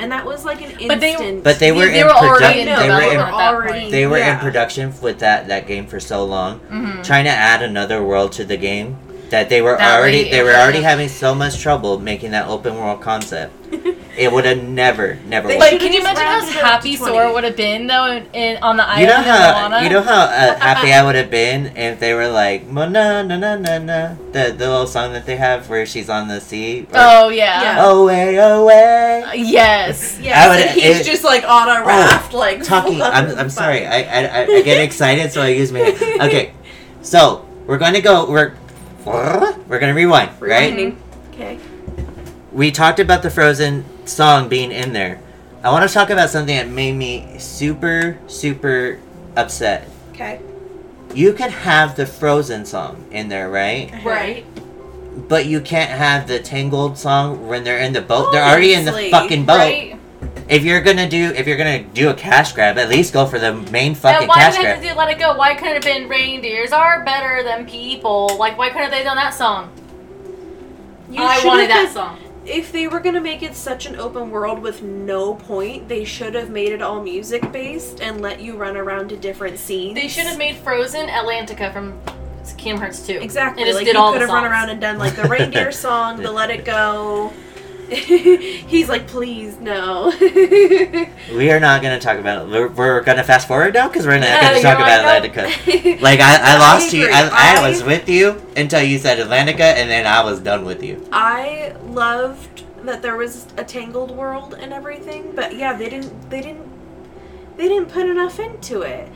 and 0.00 0.10
that 0.10 0.24
was 0.24 0.44
like 0.44 0.58
an 0.62 0.70
instant. 0.80 0.88
But 0.88 1.00
they- 1.00 1.40
But 1.40 1.58
they 1.60 1.72
were 1.72 1.86
they 1.86 2.00
in 2.00 2.06
were 2.06 2.12
already 2.12 2.64
production. 2.64 2.68
in 2.68 2.78
They 2.78 2.88
were 2.88 3.00
in, 3.00 3.04
were 3.04 3.10
development 3.10 3.20
at 3.20 3.36
that 3.38 3.54
already- 3.54 3.90
they 3.90 4.06
were 4.06 4.18
in 4.18 4.38
production 4.38 4.94
with 5.00 5.18
that 5.20 5.46
that 5.48 5.66
game 5.68 5.86
for 5.86 6.00
so 6.00 6.24
long, 6.24 6.60
Mhm. 6.70 7.04
trying 7.04 7.24
to 7.24 7.30
add 7.30 7.62
another 7.62 8.02
world 8.02 8.32
to 8.32 8.44
the 8.44 8.56
game 8.56 8.96
that 9.30 9.48
they 9.48 9.60
were 9.62 9.76
That 9.76 9.98
already 9.98 10.24
way 10.24 10.30
they 10.30 10.42
were 10.42 10.54
already 10.54 10.82
having 10.82 11.08
so 11.08 11.34
much 11.34 11.60
trouble 11.60 11.98
making 11.98 12.30
that 12.32 12.48
open 12.48 12.74
world 12.76 13.00
concept. 13.02 13.54
it 14.18 14.32
would 14.32 14.44
have 14.46 14.62
never, 14.64 15.16
never 15.26 15.46
worked. 15.48 15.60
But 15.60 15.66
should've 15.68 15.80
can 15.80 15.92
you 15.92 16.00
imagine 16.00 16.24
how 16.24 16.38
rounded 16.38 16.50
it 16.56 16.56
up 16.56 16.64
happy 16.64 16.92
to 16.92 16.98
20. 16.98 17.12
Sora 17.12 17.32
would 17.32 17.44
have 17.44 17.56
been 17.56 17.86
though 17.86 18.06
in, 18.06 18.26
in 18.32 18.62
on 18.62 18.76
the 18.78 18.82
island 18.88 19.00
You 19.02 19.06
know 19.08 19.22
how 19.22 19.68
Moana? 19.68 19.84
you 19.84 19.90
know 19.90 20.02
how 20.02 20.20
uh, 20.22 20.58
happy 20.58 20.92
I 20.92 21.04
would 21.04 21.14
have 21.14 21.30
been 21.30 21.76
if 21.76 22.00
they 22.00 22.14
were 22.14 22.28
like 22.28 22.66
na 22.66 22.86
na 22.86 23.22
na 23.22 23.36
na 23.36 23.56
na 23.56 23.78
na 23.78 24.14
the 24.32 24.54
the 24.56 24.68
little 24.68 24.86
song 24.86 25.12
that 25.12 25.26
they 25.26 25.36
have 25.36 25.68
where 25.68 25.84
she's 25.84 26.08
on 26.08 26.28
the 26.28 26.40
sea. 26.40 26.82
or, 26.84 26.88
oh 26.94 27.28
yeah. 27.28 27.62
Yeah. 27.62 27.84
Away, 27.90 28.36
away. 28.36 29.22
Uh, 29.26 29.32
yes. 29.34 30.18
Yes, 30.20 30.36
I 30.36 30.48
would- 30.48 30.66
and 30.66 30.70
he's 30.80 31.00
it- 31.00 31.04
just 31.04 31.22
like 31.22 31.44
on 31.44 31.68
a 31.68 31.84
raft, 31.84 32.32
like 32.32 32.62
Talking, 32.64 33.02
I'm, 33.02 33.36
I'm 33.38 33.50
sorry. 33.50 33.86
I, 33.86 33.98
I, 34.02 34.24
I- 34.26 34.42
I 34.56 34.62
get 34.62 34.82
excited, 34.88 35.30
so 35.32 35.42
I 35.42 35.48
use 35.48 35.70
my. 35.70 35.80
Okay, 36.22 36.54
so 37.02 37.46
we're 37.66 37.78
going 37.78 37.94
to 37.94 38.00
go. 38.00 38.28
We're 38.28 38.54
we're 39.08 39.78
going 39.78 39.92
to 39.92 39.96
rewind, 39.96 40.40
right? 40.40 40.72
Rewinding. 40.72 40.96
Okay. 41.32 41.58
We 42.52 42.70
talked 42.70 42.98
about 42.98 43.22
the 43.22 43.30
Frozen 43.30 44.06
song 44.06 44.48
being 44.48 44.72
in 44.72 44.92
there. 44.92 45.20
I 45.62 45.70
want 45.70 45.88
to 45.88 45.92
talk 45.92 46.10
about 46.10 46.30
something 46.30 46.56
that 46.56 46.68
made 46.68 46.92
me 46.92 47.38
super 47.38 48.18
super 48.26 49.00
upset. 49.36 49.88
Okay. 50.10 50.40
You 51.14 51.32
can 51.32 51.50
have 51.50 51.96
the 51.96 52.06
Frozen 52.06 52.66
song 52.66 53.06
in 53.10 53.28
there, 53.28 53.50
right? 53.50 53.92
Uh-huh. 53.92 54.08
Right. 54.08 54.46
But 55.28 55.46
you 55.46 55.60
can't 55.60 55.90
have 55.90 56.28
the 56.28 56.38
Tangled 56.38 56.96
song 56.96 57.48
when 57.48 57.64
they're 57.64 57.80
in 57.80 57.92
the 57.92 58.02
boat. 58.02 58.30
They're 58.30 58.44
already 58.44 58.74
in 58.74 58.84
the 58.84 59.08
fucking 59.10 59.46
boat. 59.46 59.58
Right. 59.58 59.97
If 60.48 60.64
you're 60.64 60.80
gonna 60.80 61.08
do, 61.08 61.32
if 61.36 61.46
you're 61.46 61.58
gonna 61.58 61.82
do 61.82 62.08
a 62.08 62.14
cash 62.14 62.52
grab, 62.52 62.78
at 62.78 62.88
least 62.88 63.12
go 63.12 63.26
for 63.26 63.38
the 63.38 63.52
main 63.70 63.94
fucking 63.94 64.20
And 64.22 64.28
why 64.28 64.36
cash 64.36 64.54
did 64.54 64.60
they 64.60 64.62
grab. 64.64 64.74
have 64.76 64.82
to 64.84 64.88
do 64.90 64.94
Let 64.96 65.10
It 65.10 65.18
Go? 65.18 65.36
Why 65.36 65.54
couldn't 65.54 65.76
it 65.76 65.84
have 65.84 65.94
been 65.94 66.08
Reindeers 66.08 66.72
are 66.72 67.04
better 67.04 67.42
than 67.42 67.66
people? 67.66 68.34
Like, 68.38 68.56
why 68.56 68.70
couldn't 68.70 68.90
they 68.90 69.02
done 69.02 69.16
that 69.16 69.34
song? 69.34 69.70
You 71.10 71.22
I 71.22 71.44
wanted 71.44 71.70
that 71.70 71.84
been- 71.84 71.92
song. 71.92 72.18
If 72.46 72.72
they 72.72 72.88
were 72.88 73.00
gonna 73.00 73.20
make 73.20 73.42
it 73.42 73.54
such 73.54 73.84
an 73.84 73.96
open 73.96 74.30
world 74.30 74.60
with 74.62 74.82
no 74.82 75.34
point, 75.34 75.86
they 75.86 76.04
should 76.04 76.34
have 76.34 76.48
made 76.48 76.72
it 76.72 76.80
all 76.80 77.02
music 77.02 77.52
based 77.52 78.00
and 78.00 78.22
let 78.22 78.40
you 78.40 78.56
run 78.56 78.74
around 78.74 79.08
to 79.10 79.16
different 79.18 79.58
scenes. 79.58 79.94
They 79.96 80.08
should 80.08 80.24
have 80.24 80.38
made 80.38 80.56
Frozen 80.56 81.08
Atlantica 81.08 81.70
from 81.74 82.00
Kingdom 82.56 82.80
Hearts 82.80 83.06
2. 83.06 83.12
exactly. 83.20 83.64
They 83.64 83.68
just 83.68 83.76
like 83.76 83.84
did 83.84 83.96
you 83.96 84.00
all 84.00 84.12
could 84.12 84.22
the 84.22 84.26
have 84.28 84.34
run 84.34 84.46
around 84.50 84.70
and 84.70 84.80
done 84.80 84.96
like 84.98 85.14
the 85.14 85.28
reindeer 85.28 85.70
song, 85.72 86.22
the 86.22 86.32
Let 86.32 86.48
It 86.50 86.64
Go. 86.64 87.34
He's 88.68 88.88
like, 88.88 89.06
please 89.06 89.58
no. 89.58 90.12
We 91.32 91.50
are 91.50 91.60
not 91.60 91.82
gonna 91.82 92.00
talk 92.00 92.18
about 92.18 92.46
it. 92.46 92.50
We're, 92.50 92.68
we're 92.68 93.00
gonna 93.02 93.24
fast 93.24 93.48
forward 93.48 93.74
now 93.74 93.88
because 93.88 94.06
we're 94.06 94.18
not 94.18 94.26
Yeah, 94.28 94.40
gonna 94.42 94.54
you're 94.60 94.62
talk 94.62 94.78
about 94.78 95.22
nope. 95.22 95.32
Atlantica. 95.34 96.00
Like 96.02 96.20
I, 96.20 96.36
I 96.36 96.54
I 96.54 96.58
lost 96.58 96.92
you. 96.92 97.06
I, 97.08 97.28
I, 97.32 97.56
I- 97.64 97.68
was 97.68 97.82
with 97.82 98.08
you 98.08 98.40
until 98.56 98.82
you 98.82 98.98
said 98.98 99.18
Atlantica, 99.18 99.60
and 99.60 99.88
then 99.90 100.06
I 100.06 100.22
was 100.24 100.40
done 100.40 100.64
with 100.64 100.82
you. 100.82 101.06
I 101.12 101.74
loved 101.84 102.64
that 102.84 103.02
there 103.02 103.16
was 103.16 103.46
a 103.56 103.64
tangled 103.64 104.10
world 104.10 104.54
and 104.54 104.72
everything, 104.72 105.32
but 105.34 105.54
yeah, 105.56 105.72
they 105.76 105.88
didn't 105.90 106.30
they 106.30 106.40
didn't 106.40 106.68
they 107.56 107.68
didn't 107.68 107.90
put 107.90 108.06
enough 108.06 108.38
into 108.38 108.82
it. 108.82 109.08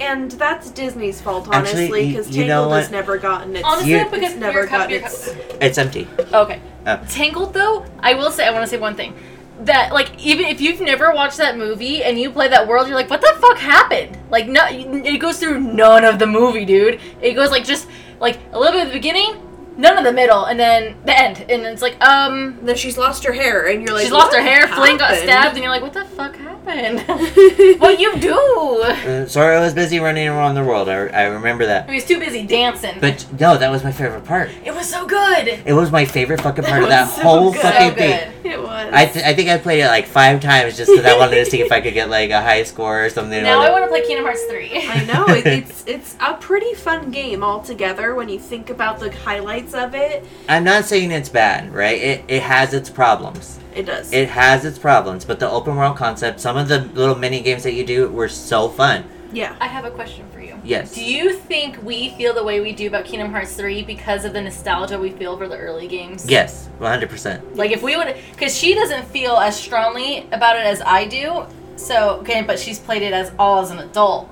And 0.00 0.30
that's 0.32 0.70
Disney's 0.70 1.20
fault, 1.20 1.48
Actually, 1.52 1.82
honestly, 1.84 2.08
because 2.08 2.34
you 2.36 2.44
know 2.46 2.62
Tangled 2.62 2.72
has 2.74 2.84
what? 2.86 2.92
never 2.92 3.18
gotten 3.18 3.54
its. 3.56 3.64
Honestly, 3.66 3.90
You- 3.92 4.04
because 4.06 4.30
it's 4.32 4.40
never 4.40 4.58
your 4.60 4.66
cup, 4.66 4.78
gotten 4.88 4.90
your 4.90 5.00
its. 5.06 5.28
cup. 5.28 5.36
It's 5.60 5.78
empty. 5.78 6.08
Okay. 6.32 6.60
Oh. 6.86 7.00
Tangled 7.08 7.52
though, 7.52 7.84
I 8.00 8.14
will 8.14 8.30
say 8.30 8.46
I 8.46 8.50
want 8.50 8.64
to 8.64 8.66
say 8.70 8.78
one 8.78 8.94
thing. 8.94 9.14
That 9.64 9.92
like 9.92 10.18
even 10.18 10.46
if 10.46 10.58
you've 10.62 10.80
never 10.80 11.12
watched 11.12 11.36
that 11.36 11.58
movie 11.58 12.02
and 12.02 12.18
you 12.18 12.30
play 12.30 12.48
that 12.48 12.66
world, 12.66 12.88
you're 12.88 12.96
like, 12.96 13.10
what 13.10 13.20
the 13.20 13.34
fuck 13.40 13.58
happened? 13.58 14.16
Like 14.30 14.48
no, 14.48 14.62
it 14.68 15.18
goes 15.18 15.38
through 15.38 15.60
none 15.60 16.04
of 16.06 16.18
the 16.18 16.26
movie, 16.26 16.64
dude. 16.64 16.98
It 17.20 17.34
goes 17.34 17.50
like 17.50 17.64
just 17.64 17.86
like 18.20 18.38
a 18.52 18.58
little 18.58 18.72
bit 18.72 18.86
of 18.86 18.88
the 18.88 18.94
beginning, 18.98 19.34
none 19.76 19.98
of 19.98 20.04
the 20.04 20.12
middle, 20.14 20.46
and 20.46 20.58
then 20.58 20.96
the 21.04 21.18
end, 21.18 21.44
and 21.50 21.62
it's 21.66 21.82
like 21.82 22.00
um. 22.02 22.58
Then 22.62 22.74
she's 22.76 22.96
lost 22.96 23.24
her 23.24 23.32
hair, 23.34 23.66
and 23.66 23.82
you're 23.82 23.92
like, 23.92 24.04
She's 24.04 24.12
lost 24.12 24.32
her 24.34 24.40
"What 24.40 24.48
hair. 24.48 24.66
Flynn 24.68 24.96
got 24.96 25.10
happened?" 25.10 25.28
stabbed, 25.28 25.54
and 25.56 25.62
you're 25.62 25.70
like, 25.72 25.82
"What 25.82 25.92
the 25.92 26.04
fuck 26.06 26.36
happened? 26.36 26.59
what 27.78 27.98
you 28.00 28.16
do?" 28.18 28.82
Uh, 28.82 29.26
Sora 29.26 29.60
was 29.60 29.74
busy 29.74 29.98
running 29.98 30.28
around 30.28 30.54
the 30.54 30.64
world. 30.64 30.88
I, 30.88 31.06
I 31.08 31.22
remember 31.24 31.66
that. 31.66 31.88
He 31.88 31.94
was 31.96 32.04
too 32.04 32.18
busy 32.18 32.46
dancing. 32.46 32.96
But 33.00 33.26
no, 33.38 33.56
that 33.56 33.70
was 33.70 33.84
my 33.84 33.92
favorite 33.92 34.24
part. 34.24 34.50
it 34.64 34.74
was 34.74 34.88
so 34.88 35.06
good. 35.06 35.48
It 35.64 35.72
was 35.72 35.90
my 35.90 36.04
favorite 36.04 36.40
fucking 36.40 36.64
part 36.64 36.82
of 36.82 36.88
that 36.88 37.08
so 37.08 37.22
whole 37.22 37.52
good. 37.52 37.62
fucking 37.62 37.90
so 37.90 37.94
thing. 37.94 38.32
good. 38.42 38.52
It 38.52 38.60
was. 38.60 38.90
I, 38.92 39.06
th- 39.06 39.24
I 39.24 39.34
think 39.34 39.48
I 39.48 39.58
played 39.58 39.80
it 39.80 39.86
like 39.88 40.06
five 40.06 40.40
times 40.40 40.76
just 40.76 40.90
because 40.90 41.04
I 41.04 41.16
wanted 41.16 41.36
to 41.36 41.46
see 41.46 41.60
if 41.60 41.70
I 41.70 41.80
could 41.80 41.94
get 41.94 42.08
like 42.10 42.30
a 42.30 42.40
high 42.42 42.62
score 42.64 43.04
or 43.04 43.10
something. 43.10 43.42
Now 43.42 43.60
I 43.60 43.70
want 43.70 43.84
to 43.84 43.88
play 43.88 44.04
Kingdom 44.06 44.24
Hearts 44.24 44.44
3. 44.44 44.70
I 44.88 45.04
know 45.04 45.26
it, 45.28 45.46
it's 45.46 45.84
it's 45.86 46.16
a 46.20 46.34
pretty 46.34 46.74
fun 46.74 47.10
game 47.10 47.42
altogether 47.44 48.14
when 48.14 48.28
you 48.28 48.38
think 48.38 48.70
about 48.70 48.98
the 48.98 49.10
highlights 49.12 49.74
of 49.74 49.94
it. 49.94 50.24
I'm 50.48 50.64
not 50.64 50.84
saying 50.84 51.12
it's 51.12 51.28
bad, 51.28 51.72
right? 51.72 52.00
It, 52.00 52.24
it 52.28 52.42
has 52.42 52.74
its 52.74 52.90
problems. 52.90 53.59
It 53.74 53.84
does. 53.84 54.12
It 54.12 54.28
has 54.30 54.64
its 54.64 54.78
problems, 54.78 55.24
but 55.24 55.38
the 55.40 55.48
open 55.50 55.76
world 55.76 55.96
concept, 55.96 56.40
some 56.40 56.56
of 56.56 56.68
the 56.68 56.80
little 56.80 57.14
mini 57.16 57.40
games 57.40 57.62
that 57.62 57.72
you 57.72 57.84
do 57.84 58.08
were 58.08 58.28
so 58.28 58.68
fun. 58.68 59.04
yeah. 59.32 59.54
I 59.60 59.66
have 59.68 59.84
a 59.84 59.90
question 59.90 60.26
for 60.32 60.40
you. 60.40 60.58
Yes. 60.64 60.92
Do 60.94 61.04
you 61.04 61.32
think 61.34 61.80
we 61.82 62.10
feel 62.10 62.34
the 62.34 62.42
way 62.44 62.60
we 62.60 62.72
do 62.72 62.88
about 62.88 63.04
Kingdom 63.04 63.30
Hearts 63.30 63.54
3 63.54 63.82
because 63.84 64.24
of 64.24 64.32
the 64.32 64.42
nostalgia 64.42 64.98
we 64.98 65.10
feel 65.10 65.36
for 65.38 65.48
the 65.48 65.56
early 65.56 65.86
games? 65.88 66.28
Yes, 66.28 66.68
100%. 66.80 67.56
Like 67.56 67.70
if 67.70 67.82
we 67.82 67.96
would, 67.96 68.16
because 68.32 68.56
she 68.56 68.74
doesn't 68.74 69.06
feel 69.06 69.36
as 69.36 69.58
strongly 69.58 70.26
about 70.32 70.56
it 70.56 70.66
as 70.66 70.82
I 70.82 71.06
do. 71.06 71.44
So 71.76 72.18
okay, 72.20 72.42
but 72.42 72.58
she's 72.58 72.78
played 72.78 73.02
it 73.02 73.12
as 73.12 73.32
all 73.38 73.60
as 73.62 73.70
an 73.70 73.78
adult. 73.78 74.28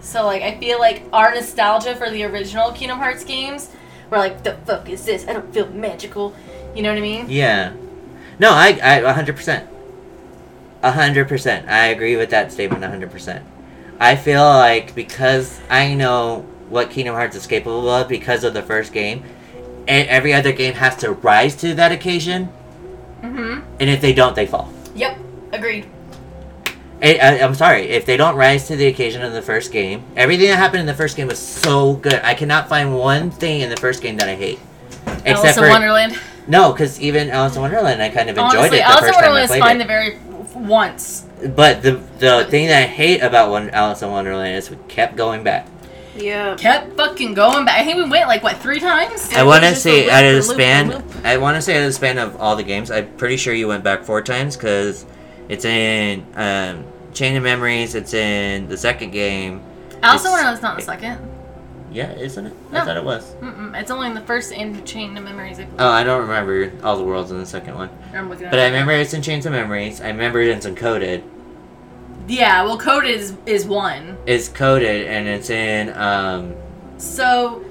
So 0.00 0.24
like 0.24 0.42
I 0.42 0.58
feel 0.58 0.78
like 0.78 1.02
our 1.12 1.34
nostalgia 1.34 1.94
for 1.96 2.08
the 2.08 2.22
original 2.24 2.72
Kingdom 2.72 2.98
Hearts 2.98 3.24
games, 3.24 3.70
we're 4.10 4.18
like, 4.18 4.44
the 4.44 4.54
fuck 4.64 4.88
is 4.88 5.04
this? 5.04 5.26
I 5.26 5.32
don't 5.32 5.52
feel 5.52 5.68
magical. 5.70 6.34
You 6.74 6.82
know 6.82 6.90
what 6.90 6.98
I 6.98 7.02
mean? 7.02 7.26
Yeah. 7.28 7.72
No, 8.38 8.50
I, 8.50 8.78
I 8.82 9.00
100%. 9.00 9.68
100%. 10.82 11.68
I 11.68 11.86
agree 11.86 12.16
with 12.16 12.30
that 12.30 12.52
statement 12.52 12.82
100%. 12.82 13.42
I 14.00 14.16
feel 14.16 14.44
like 14.44 14.94
because 14.94 15.60
I 15.70 15.94
know 15.94 16.40
what 16.68 16.90
Kingdom 16.90 17.14
Hearts 17.14 17.36
is 17.36 17.46
capable 17.46 17.88
of 17.88 18.08
because 18.08 18.44
of 18.44 18.54
the 18.54 18.62
first 18.62 18.92
game, 18.92 19.22
and 19.86 20.08
every 20.08 20.32
other 20.34 20.52
game 20.52 20.74
has 20.74 20.96
to 20.96 21.12
rise 21.12 21.54
to 21.56 21.74
that 21.74 21.92
occasion, 21.92 22.48
Mm-hmm. 23.22 23.60
and 23.80 23.88
if 23.88 24.02
they 24.02 24.12
don't, 24.12 24.36
they 24.36 24.46
fall. 24.46 24.70
Yep. 24.94 25.18
Agreed. 25.52 25.86
I, 27.00 27.14
I, 27.16 27.40
I'm 27.40 27.54
sorry, 27.54 27.88
if 27.88 28.04
they 28.04 28.18
don't 28.18 28.36
rise 28.36 28.66
to 28.68 28.76
the 28.76 28.86
occasion 28.86 29.22
of 29.22 29.32
the 29.32 29.40
first 29.40 29.72
game, 29.72 30.04
everything 30.14 30.48
that 30.48 30.56
happened 30.56 30.80
in 30.80 30.86
the 30.86 30.94
first 30.94 31.16
game 31.16 31.28
was 31.28 31.38
so 31.38 31.94
good. 31.94 32.20
I 32.22 32.34
cannot 32.34 32.68
find 32.68 32.94
one 32.96 33.30
thing 33.30 33.62
in 33.62 33.70
the 33.70 33.76
first 33.78 34.02
game 34.02 34.18
that 34.18 34.28
I 34.28 34.34
hate. 34.34 34.58
Alice 35.24 35.56
in 35.56 35.62
Wonderland. 35.68 36.18
No, 36.46 36.72
because 36.72 37.00
even 37.00 37.30
Alice 37.30 37.56
in 37.56 37.62
Wonderland, 37.62 38.02
I 38.02 38.08
kind 38.10 38.28
of 38.28 38.36
enjoyed 38.36 38.56
Honestly, 38.58 38.78
it 38.78 38.80
the 38.82 38.86
Alice 38.86 39.00
in 39.00 39.06
first 39.08 39.14
time 39.20 39.24
I 39.24 39.28
Wonderland 39.28 39.44
is 39.44 39.50
played 39.50 39.60
fine 39.60 39.76
it. 39.76 39.78
the 39.78 39.84
very 39.84 40.18
once. 40.66 41.24
But 41.56 41.82
the 41.82 41.92
the 42.18 42.46
thing 42.50 42.68
that 42.68 42.82
I 42.82 42.86
hate 42.86 43.20
about 43.20 43.50
one 43.50 43.70
Alice 43.70 44.02
in 44.02 44.10
Wonderland 44.10 44.56
is 44.56 44.70
we 44.70 44.76
kept 44.88 45.16
going 45.16 45.42
back. 45.42 45.66
Yeah. 46.16 46.54
Kept 46.56 46.96
fucking 46.96 47.34
going 47.34 47.64
back. 47.64 47.78
I 47.80 47.84
think 47.84 47.96
we 47.96 48.08
went 48.08 48.28
like 48.28 48.42
what 48.42 48.58
three 48.58 48.78
times. 48.78 49.32
Yeah, 49.32 49.40
I 49.40 49.42
want 49.44 49.64
to 49.64 49.74
say 49.74 50.06
a 50.06 50.12
out 50.12 50.24
of 50.24 50.30
the 50.32 50.38
loop, 50.40 50.46
loop, 50.48 50.54
span, 50.56 50.88
loop. 50.90 51.04
I 51.24 51.36
want 51.38 51.56
to 51.56 51.62
say 51.62 51.76
out 51.76 51.80
of 51.80 51.86
the 51.86 51.92
span 51.92 52.18
of 52.18 52.36
all 52.40 52.54
the 52.56 52.62
games, 52.62 52.90
I'm 52.90 53.08
pretty 53.16 53.36
sure 53.36 53.52
you 53.52 53.66
went 53.68 53.82
back 53.82 54.04
four 54.04 54.22
times 54.22 54.56
because 54.56 55.06
it's 55.48 55.64
in 55.64 56.24
um, 56.36 56.84
Chain 57.14 57.36
of 57.36 57.42
Memories. 57.42 57.94
It's 57.96 58.14
in 58.14 58.68
the 58.68 58.76
second 58.76 59.10
game. 59.10 59.60
Alice 60.02 60.22
in 60.22 60.26
It's- 60.26 60.32
Wonderland's 60.32 60.62
not 60.62 60.76
the 60.76 60.82
second. 60.82 61.18
Yeah, 61.94 62.12
isn't 62.14 62.46
it? 62.46 62.52
I 62.72 62.84
thought 62.84 62.96
it 62.96 63.04
was. 63.04 63.34
Mm-mm. 63.36 63.80
It's 63.80 63.90
only 63.92 64.08
in 64.08 64.14
the 64.14 64.20
first 64.22 64.52
and 64.52 64.84
Chain 64.84 65.16
of 65.16 65.22
Memories. 65.22 65.60
I 65.60 65.64
believe. 65.64 65.80
Oh, 65.80 65.88
I 65.88 66.02
don't 66.02 66.22
remember 66.22 66.72
all 66.82 66.96
the 66.96 67.04
worlds 67.04 67.30
in 67.30 67.38
the 67.38 67.46
second 67.46 67.76
one, 67.76 67.88
I'm 68.12 68.28
looking 68.28 68.50
but 68.50 68.58
I 68.58 68.66
remember 68.66 68.92
it's 68.92 69.14
in 69.14 69.22
Chains 69.22 69.46
of 69.46 69.52
Memories. 69.52 70.00
I 70.00 70.08
remember 70.08 70.40
it's 70.40 70.66
encoded. 70.66 71.22
Yeah, 72.26 72.64
well, 72.64 72.78
coded 72.78 73.10
is 73.10 73.36
is 73.46 73.64
one. 73.64 74.16
It's 74.26 74.48
coded 74.48 75.06
and 75.06 75.28
it's 75.28 75.50
in 75.50 75.96
um, 75.96 76.56
So, 76.98 77.64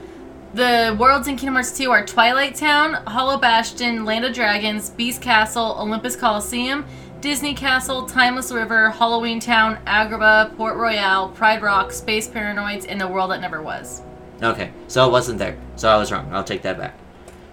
the 0.53 0.95
worlds 0.97 1.27
in 1.27 1.35
Kingdom 1.35 1.55
Hearts 1.55 1.75
2 1.77 1.91
are 1.91 2.05
Twilight 2.05 2.55
Town, 2.55 2.93
Hollow 3.05 3.37
Bastion, 3.37 4.05
Land 4.05 4.23
of 4.23 4.33
Dragons, 4.33 4.89
Beast 4.91 5.21
Castle, 5.21 5.75
Olympus 5.77 6.15
Coliseum, 6.15 6.85
Disney 7.19 7.53
Castle, 7.55 8.05
Timeless 8.05 8.51
River, 8.53 8.91
Halloween 8.91 9.41
Town, 9.41 9.79
Agrabah, 9.85 10.55
Port 10.55 10.77
Royal, 10.77 11.29
Pride 11.29 11.61
Rock, 11.61 11.91
Space 11.91 12.27
Paranoids, 12.27 12.85
and 12.87 13.01
the 13.01 13.07
World 13.07 13.31
That 13.31 13.41
Never 13.41 13.61
Was. 13.61 14.01
Okay, 14.43 14.71
so 14.87 15.07
it 15.07 15.11
wasn't 15.11 15.39
there. 15.39 15.55
So 15.77 15.89
I 15.89 15.97
was 15.97 16.11
wrong. 16.11 16.29
I'll 16.33 16.43
take 16.43 16.63
that 16.63 16.77
back. 16.77 16.95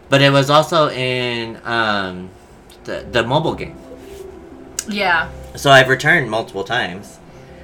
But 0.08 0.22
it 0.22 0.30
was 0.32 0.50
also 0.50 0.88
in 0.90 1.58
um, 1.64 2.30
the 2.84 3.06
the 3.10 3.22
mobile 3.22 3.54
game. 3.54 3.76
Yeah. 4.88 5.28
So 5.56 5.70
I've 5.70 5.88
returned 5.88 6.30
multiple 6.30 6.64
times. 6.64 7.18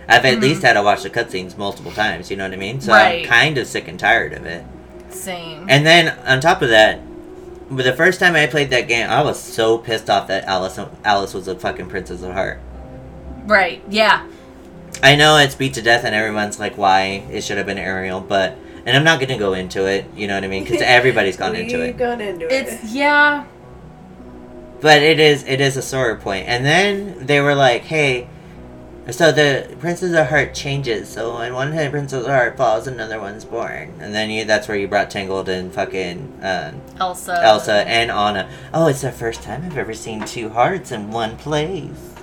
I've 0.08 0.24
at 0.24 0.34
Mhm. 0.38 0.42
least 0.42 0.62
had 0.62 0.74
to 0.74 0.82
watch 0.82 1.02
the 1.02 1.10
cutscenes 1.10 1.56
multiple 1.58 1.90
times. 1.90 2.30
You 2.30 2.36
know 2.36 2.44
what 2.44 2.52
I 2.52 2.56
mean? 2.56 2.80
So 2.80 2.92
Right. 2.92 3.22
I'm 3.24 3.28
kind 3.28 3.58
of 3.58 3.66
sick 3.66 3.88
and 3.88 3.98
tired 3.98 4.32
of 4.32 4.46
it. 4.46 4.64
Same. 5.10 5.66
And 5.68 5.84
then 5.84 6.14
on 6.26 6.40
top 6.40 6.62
of 6.62 6.68
that, 6.68 7.00
the 7.70 7.92
first 7.94 8.20
time 8.20 8.36
I 8.36 8.46
played 8.46 8.70
that 8.70 8.86
game, 8.86 9.08
I 9.10 9.22
was 9.22 9.40
so 9.42 9.78
pissed 9.78 10.08
off 10.08 10.28
that 10.28 10.44
Alice 10.44 10.78
Alice 11.04 11.34
was 11.34 11.48
a 11.48 11.56
fucking 11.56 11.86
Princess 11.86 12.22
of 12.22 12.32
Heart. 12.32 12.60
right. 13.46 13.82
Yeah. 13.88 14.22
I 15.02 15.14
know 15.14 15.36
it's 15.36 15.54
beat 15.54 15.74
to 15.74 15.82
death, 15.82 16.04
and 16.04 16.14
everyone's 16.14 16.58
like, 16.58 16.76
"Why 16.78 17.22
it 17.30 17.42
should 17.44 17.58
have 17.58 17.66
been 17.66 17.78
Ariel," 17.78 18.20
but 18.20 18.56
and 18.86 18.96
I'm 18.96 19.04
not 19.04 19.20
gonna 19.20 19.36
go 19.38 19.52
into 19.52 19.84
it. 19.86 20.06
You 20.14 20.26
know 20.28 20.34
what 20.36 20.44
I 20.44 20.48
mean? 20.48 20.64
Because 20.64 20.80
everybody's 20.84 21.36
gone 21.36 21.54
into 21.56 21.76
We 21.78 21.84
it. 21.88 21.98
got 21.98 22.20
into 22.20 22.46
it. 22.46 22.52
It's 22.52 22.92
yeah. 22.92 23.44
But 24.80 25.02
it 25.02 25.18
is 25.20 25.44
it 25.44 25.60
is 25.60 25.76
a 25.76 25.82
sore 25.82 26.16
point. 26.16 26.46
And 26.48 26.64
then 26.64 27.26
they 27.26 27.40
were 27.40 27.54
like, 27.54 27.82
"Hey, 27.82 28.28
so 29.10 29.32
the 29.32 29.74
Princess 29.80 30.12
of 30.14 30.26
Heart 30.28 30.54
changes. 30.54 31.08
So 31.08 31.38
when 31.38 31.54
one 31.54 31.72
Princess 31.90 32.24
of 32.24 32.26
Heart 32.30 32.56
falls, 32.56 32.86
another 32.86 33.18
one's 33.18 33.44
born." 33.44 33.94
And 34.00 34.14
then 34.14 34.30
you 34.30 34.44
that's 34.44 34.68
where 34.68 34.76
you 34.76 34.86
brought 34.86 35.10
Tangled 35.10 35.48
and 35.48 35.72
fucking 35.72 36.38
um, 36.42 36.80
Elsa. 37.00 37.40
Elsa 37.42 37.88
and 37.88 38.10
Anna. 38.10 38.48
Oh, 38.72 38.86
it's 38.86 39.00
the 39.02 39.10
first 39.12 39.42
time 39.42 39.62
I've 39.64 39.78
ever 39.78 39.94
seen 39.94 40.24
two 40.24 40.50
hearts 40.50 40.92
in 40.92 41.10
one 41.10 41.36
place. 41.38 42.14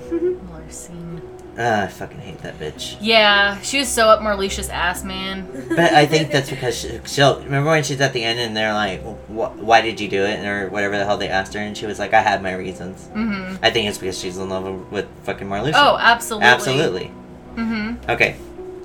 Larxene. 0.08 1.20
Ah, 1.62 1.82
I 1.84 1.88
fucking 1.88 2.20
hate 2.20 2.38
that 2.38 2.58
bitch. 2.58 2.96
Yeah, 3.02 3.60
she 3.60 3.80
was 3.80 3.88
so 3.88 4.08
up 4.08 4.20
Marluxia's 4.20 4.70
ass, 4.70 5.04
man. 5.04 5.46
But 5.68 5.92
I 5.92 6.06
think 6.06 6.32
that's 6.32 6.48
because 6.48 6.74
she, 6.78 7.00
she'll 7.04 7.38
remember 7.42 7.68
when 7.68 7.82
she's 7.82 8.00
at 8.00 8.14
the 8.14 8.24
end 8.24 8.40
and 8.40 8.56
they're 8.56 8.72
like, 8.72 9.02
"Wh- 9.28 9.54
"Why 9.62 9.82
did 9.82 10.00
you 10.00 10.08
do 10.08 10.22
it?" 10.24 10.42
or 10.46 10.70
whatever 10.70 10.96
the 10.96 11.04
hell 11.04 11.18
they 11.18 11.28
asked 11.28 11.52
her, 11.52 11.60
and 11.60 11.76
she 11.76 11.84
was 11.84 11.98
like, 11.98 12.14
"I 12.14 12.22
had 12.22 12.42
my 12.42 12.54
reasons." 12.54 13.10
Mm-hmm. 13.12 13.62
I 13.62 13.70
think 13.70 13.90
it's 13.90 13.98
because 13.98 14.18
she's 14.18 14.38
in 14.38 14.48
love 14.48 14.90
with 14.90 15.06
fucking 15.24 15.48
Marluxia. 15.48 15.72
Oh, 15.74 15.98
absolutely. 16.00 16.48
absolutely. 16.48 17.12
Mm-hmm. 17.56 18.10
Okay, 18.10 18.36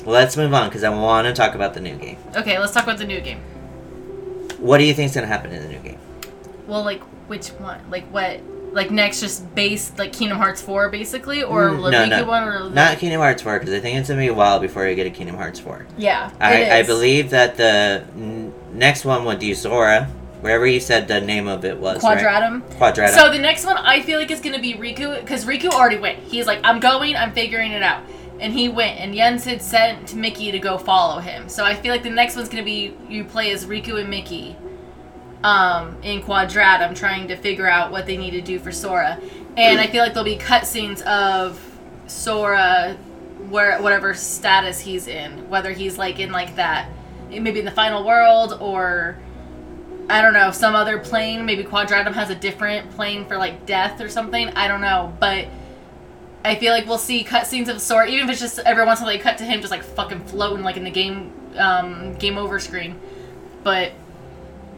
let's 0.05 0.35
move 0.35 0.53
on 0.53 0.67
because 0.67 0.83
I 0.83 0.89
want 0.89 1.27
to 1.27 1.33
talk 1.33 1.55
about 1.55 1.75
the 1.75 1.79
new 1.79 1.95
game. 1.95 2.17
Okay, 2.35 2.59
let's 2.59 2.73
talk 2.73 2.83
about 2.83 2.97
the 2.97 3.05
new 3.05 3.21
game. 3.21 3.39
What 4.57 4.79
do 4.79 4.83
you 4.83 4.93
think's 4.93 5.15
gonna 5.15 5.27
happen 5.27 5.51
in 5.53 5.63
the 5.63 5.69
new 5.69 5.79
game? 5.79 5.99
Well, 6.67 6.83
like 6.83 7.01
which 7.29 7.49
one? 7.51 7.89
Like 7.89 8.05
what? 8.11 8.41
Like 8.75 8.91
next, 8.91 9.21
just 9.21 9.55
based 9.55 9.97
like 9.97 10.11
Kingdom 10.11 10.37
Hearts 10.37 10.61
four, 10.61 10.89
basically, 10.89 11.41
or 11.41 11.69
Mm, 11.69 11.91
no, 11.91 12.05
no. 12.05 12.25
one, 12.25 12.43
or 12.43 12.69
Not 12.69 12.97
Kingdom 12.99 13.21
Hearts 13.21 13.41
4 13.41 13.57
because 13.59 13.73
I 13.73 13.79
think 13.79 13.97
it's 13.97 14.09
gonna 14.09 14.19
be 14.19 14.27
a 14.27 14.33
while 14.33 14.59
before 14.59 14.85
you 14.85 14.95
get 14.95 15.07
a 15.07 15.11
Kingdom 15.11 15.37
Hearts 15.37 15.61
4. 15.61 15.85
Yeah, 15.97 16.29
I, 16.41 16.79
I 16.79 16.83
believe 16.83 17.29
that 17.29 17.55
the 17.55 18.03
n- 18.17 18.53
next 18.73 19.05
one 19.05 19.23
would 19.25 19.39
Yozora, 19.39 20.07
wherever 20.41 20.67
you 20.67 20.81
said 20.81 21.07
the 21.07 21.21
name 21.21 21.47
of 21.47 21.63
it 21.63 21.77
was. 21.77 22.03
right? 22.03 22.17
Quadratum. 22.19 22.61
Quadratum. 22.77 23.15
So 23.15 23.31
the 23.31 23.39
next 23.39 23.65
one, 23.65 23.77
I 23.77 24.01
feel 24.01 24.19
like 24.19 24.29
is 24.29 24.41
gonna 24.41 24.59
be 24.59 24.73
Riku, 24.73 25.21
because 25.21 25.45
Riku 25.45 25.69
already 25.71 25.97
went. 25.97 26.19
He's 26.19 26.45
like, 26.45 26.59
I'm 26.65 26.81
going, 26.81 27.15
I'm 27.15 27.31
figuring 27.31 27.71
it 27.71 27.81
out, 27.81 28.03
and 28.41 28.51
he 28.51 28.67
went. 28.67 28.99
And 28.99 29.15
Yen 29.15 29.39
Sid 29.39 29.61
sent 29.61 30.13
Mickey 30.15 30.51
to 30.51 30.59
go 30.59 30.77
follow 30.77 31.19
him. 31.21 31.47
So 31.47 31.63
I 31.63 31.75
feel 31.75 31.93
like 31.93 32.03
the 32.03 32.09
next 32.09 32.35
one's 32.35 32.49
gonna 32.49 32.61
be 32.63 32.93
you 33.07 33.23
play 33.23 33.51
as 33.51 33.65
Riku 33.65 34.01
and 34.01 34.09
Mickey, 34.09 34.57
um, 35.45 35.95
in 36.01 36.23
Quadratum, 36.23 36.95
trying 36.95 37.27
to 37.27 37.35
figure 37.35 37.69
out 37.69 37.91
what 37.91 38.07
they 38.07 38.17
need 38.17 38.31
to 38.31 38.41
do 38.41 38.57
for 38.57 38.71
Sora. 38.71 39.19
And 39.55 39.79
I 39.79 39.85
feel 39.85 40.01
like 40.01 40.15
there'll 40.15 40.25
be 40.25 40.37
cutscenes 40.37 41.03
of 41.03 41.61
Sora, 42.07 42.97
where 43.49 43.79
whatever 43.79 44.15
status 44.15 44.79
he's 44.79 45.07
in, 45.07 45.47
whether 45.47 45.71
he's 45.71 45.99
like 45.99 46.19
in 46.19 46.31
like 46.31 46.55
that, 46.55 46.89
maybe 47.29 47.59
in 47.59 47.65
the 47.65 47.71
final 47.71 48.03
world 48.03 48.57
or 48.59 49.19
I 50.09 50.23
don't 50.23 50.33
know, 50.33 50.49
some 50.49 50.73
other 50.73 50.97
plane. 50.97 51.45
Maybe 51.45 51.63
Quadratum 51.63 52.13
has 52.13 52.31
a 52.31 52.35
different 52.35 52.89
plane 52.91 53.25
for 53.25 53.37
like 53.37 53.67
death 53.67 54.01
or 54.01 54.09
something. 54.09 54.49
I 54.49 54.67
don't 54.67 54.81
know, 54.81 55.15
but 55.19 55.47
I 56.43 56.55
feel 56.55 56.73
like 56.73 56.87
we'll 56.87 56.97
see 56.97 57.23
cutscenes 57.23 57.69
of 57.69 57.79
Sora, 57.81 58.07
even 58.07 58.27
if 58.27 58.31
it's 58.31 58.41
just 58.41 58.57
every 58.59 58.83
once 58.83 58.99
in 58.99 59.03
a 59.03 59.07
while 59.07 59.15
they 59.15 59.21
cut 59.21 59.37
to 59.37 59.43
him 59.43 59.61
just 59.61 59.69
like 59.69 59.83
fucking 59.83 60.25
floating 60.25 60.63
like 60.63 60.75
in 60.75 60.83
the 60.83 60.91
game, 60.91 61.31
um, 61.55 62.15
game 62.15 62.39
over 62.39 62.57
screen. 62.57 62.99
But 63.63 63.91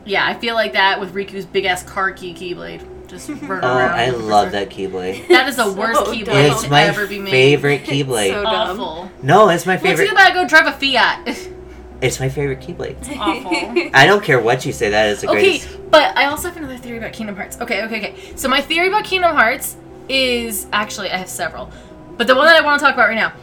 yeah, 0.07 0.25
I 0.25 0.33
feel 0.33 0.55
like 0.55 0.73
that 0.73 0.99
with 0.99 1.13
Riku's 1.13 1.45
big 1.45 1.65
ass 1.65 1.83
car 1.83 2.11
key 2.11 2.33
keyblade 2.33 2.85
just 3.07 3.29
running 3.29 3.47
oh, 3.63 3.77
around. 3.77 3.91
I 3.97 4.09
love 4.09 4.51
that 4.51 4.69
Keyblade. 4.69 5.27
That 5.29 5.47
is 5.47 5.55
the 5.55 5.63
So 5.63 5.71
worst 5.73 6.03
dumb. 6.05 6.13
keyblade 6.13 6.51
It's 6.51 6.63
to 6.63 6.69
my 6.69 6.83
ever 6.83 7.07
be 7.07 7.19
made. 7.19 7.31
favorite 7.31 7.83
Keyblade. 7.83 8.31
so 8.33 8.43
dumb. 8.43 8.81
Awful. 8.81 9.11
no, 9.23 9.47
it's 9.49 9.65
my 9.65 9.75
Well, 9.75 9.83
favorite. 9.83 10.09
too 10.09 10.13
bad 10.15 10.31
I 10.31 10.33
go 10.33 10.45
drive 10.47 10.67
a 10.67 10.73
Fiat. 10.73 11.37
It's 11.99 12.19
my 12.19 12.29
favorite 12.29 12.59
Keyblade. 12.59 12.97
Awful. 13.17 13.89
I 13.93 14.05
don't 14.05 14.23
care 14.23 14.39
what 14.39 14.65
you 14.67 14.71
say. 14.71 14.91
That 14.91 15.07
is 15.07 15.21
the 15.21 15.29
Okay, 15.31 15.57
greatest. 15.57 15.89
but 15.89 16.15
I 16.15 16.25
also 16.25 16.47
have 16.49 16.57
another 16.57 16.77
theory 16.77 16.99
about 16.99 17.11
Kingdom 17.13 17.35
Hearts. 17.35 17.59
Okay, 17.59 17.83
okay, 17.85 17.97
okay. 17.97 18.35
So 18.35 18.47
my 18.49 18.61
theory 18.61 18.89
about 18.89 19.03
Kingdom 19.03 19.33
Hearts 19.33 19.77
is 20.07 20.67
actually 20.71 21.09
I 21.09 21.17
have 21.17 21.27
several, 21.29 21.71
but 22.17 22.27
the 22.27 22.35
one 22.35 22.45
that 22.45 22.55
I 22.61 22.63
want 22.63 22.79
to 22.79 22.85
talk 22.85 22.93
about 22.93 23.07
right 23.07 23.15
now 23.15 23.33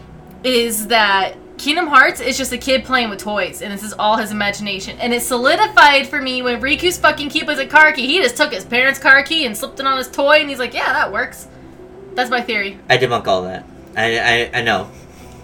is 0.45 0.87
that 0.87 1.37
Kingdom 1.65 1.87
Hearts 1.87 2.21
is 2.21 2.37
just 2.37 2.53
a 2.53 2.59
kid 2.59 2.85
playing 2.85 3.09
with 3.09 3.21
toys, 3.21 3.63
and 3.63 3.73
this 3.73 3.83
is 3.83 3.95
all 3.95 4.19
his 4.19 4.31
imagination. 4.31 4.99
And 4.99 5.15
it 5.15 5.23
solidified 5.23 6.07
for 6.07 6.21
me 6.21 6.43
when 6.43 6.61
Riku's 6.61 6.99
fucking 6.99 7.31
Keyblades 7.31 7.59
a 7.59 7.67
car 7.67 7.91
key. 7.93 8.07
He 8.07 8.21
just 8.21 8.37
took 8.37 8.53
his 8.53 8.67
parents' 8.67 8.99
car 8.99 9.23
key 9.23 9.47
and 9.47 9.57
slipped 9.57 9.81
it 9.81 9.87
on 9.87 9.97
his 9.97 10.11
toy, 10.11 10.41
and 10.41 10.51
he's 10.51 10.59
like, 10.59 10.75
yeah, 10.75 10.93
that 10.93 11.11
works. 11.11 11.49
That's 12.13 12.29
my 12.29 12.43
theory. 12.43 12.79
I 12.91 12.99
debunk 12.99 13.27
all 13.27 13.45
that. 13.45 13.65
I, 13.97 14.19
I, 14.19 14.51
I 14.59 14.63
know. 14.63 14.91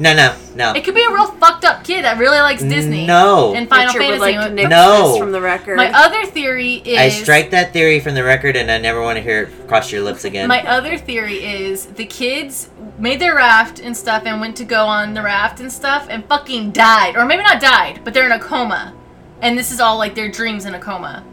No, 0.01 0.15
no, 0.15 0.35
no. 0.55 0.73
It 0.73 0.83
could 0.83 0.95
be 0.95 1.05
a 1.05 1.11
real 1.13 1.27
fucked 1.33 1.65
up 1.67 1.85
kid 1.85 2.05
that 2.07 2.17
really 2.17 2.41
likes 2.41 2.63
Disney. 2.63 3.07
No. 3.07 3.55
And 3.55 3.69
Final 3.69 3.93
Richard 3.93 4.19
would 4.19 4.21
Fantasy. 4.21 4.39
like 4.39 4.57
to 4.63 4.69
No. 4.69 5.17
from 5.19 5.31
the 5.31 5.41
record. 5.43 5.77
my 5.77 5.93
other 5.93 6.25
theory 6.25 6.77
is. 6.77 6.99
I 6.99 7.09
strike 7.11 7.51
that 7.51 7.75
theory 7.75 8.01
from 8.01 8.15
the 8.15 8.25
record, 8.25 8.57
and 8.57 8.71
I 8.71 8.79
never 8.79 9.03
want 9.03 9.19
to 9.19 9.23
hear 9.23 9.43
it 9.43 9.69
cross 9.69 9.93
your 9.93 10.01
lips 10.01 10.25
again. 10.25 10.49
My 10.49 10.67
other 10.67 10.97
theory 10.97 11.45
is 11.45 11.85
the 11.85 12.07
kids 12.07 12.71
made 12.99 13.21
their 13.21 13.35
raft 13.35 13.79
and 13.79 13.95
stuff 13.95 14.23
and 14.25 14.41
went 14.41 14.57
to 14.57 14.65
go 14.65 14.87
on 14.87 15.13
the 15.13 15.23
raft 15.23 15.61
and 15.61 15.71
stuff 15.71 16.07
and 16.09 16.25
fucking 16.25 16.71
died. 16.73 17.15
Or 17.17 17.27
maybe 17.27 17.43
not 17.43 17.61
died, 17.61 18.01
but 18.03 18.15
they're 18.15 18.27
in 18.27 18.33
a 18.33 18.41
coma. 18.41 18.95
And 19.43 19.57
this 19.59 19.71
is 19.71 19.81
all 19.81 19.99
like 19.99 20.15
their 20.15 20.31
dreams 20.31 20.65
in 20.65 20.75
a 20.75 20.79
coma. 20.81 21.25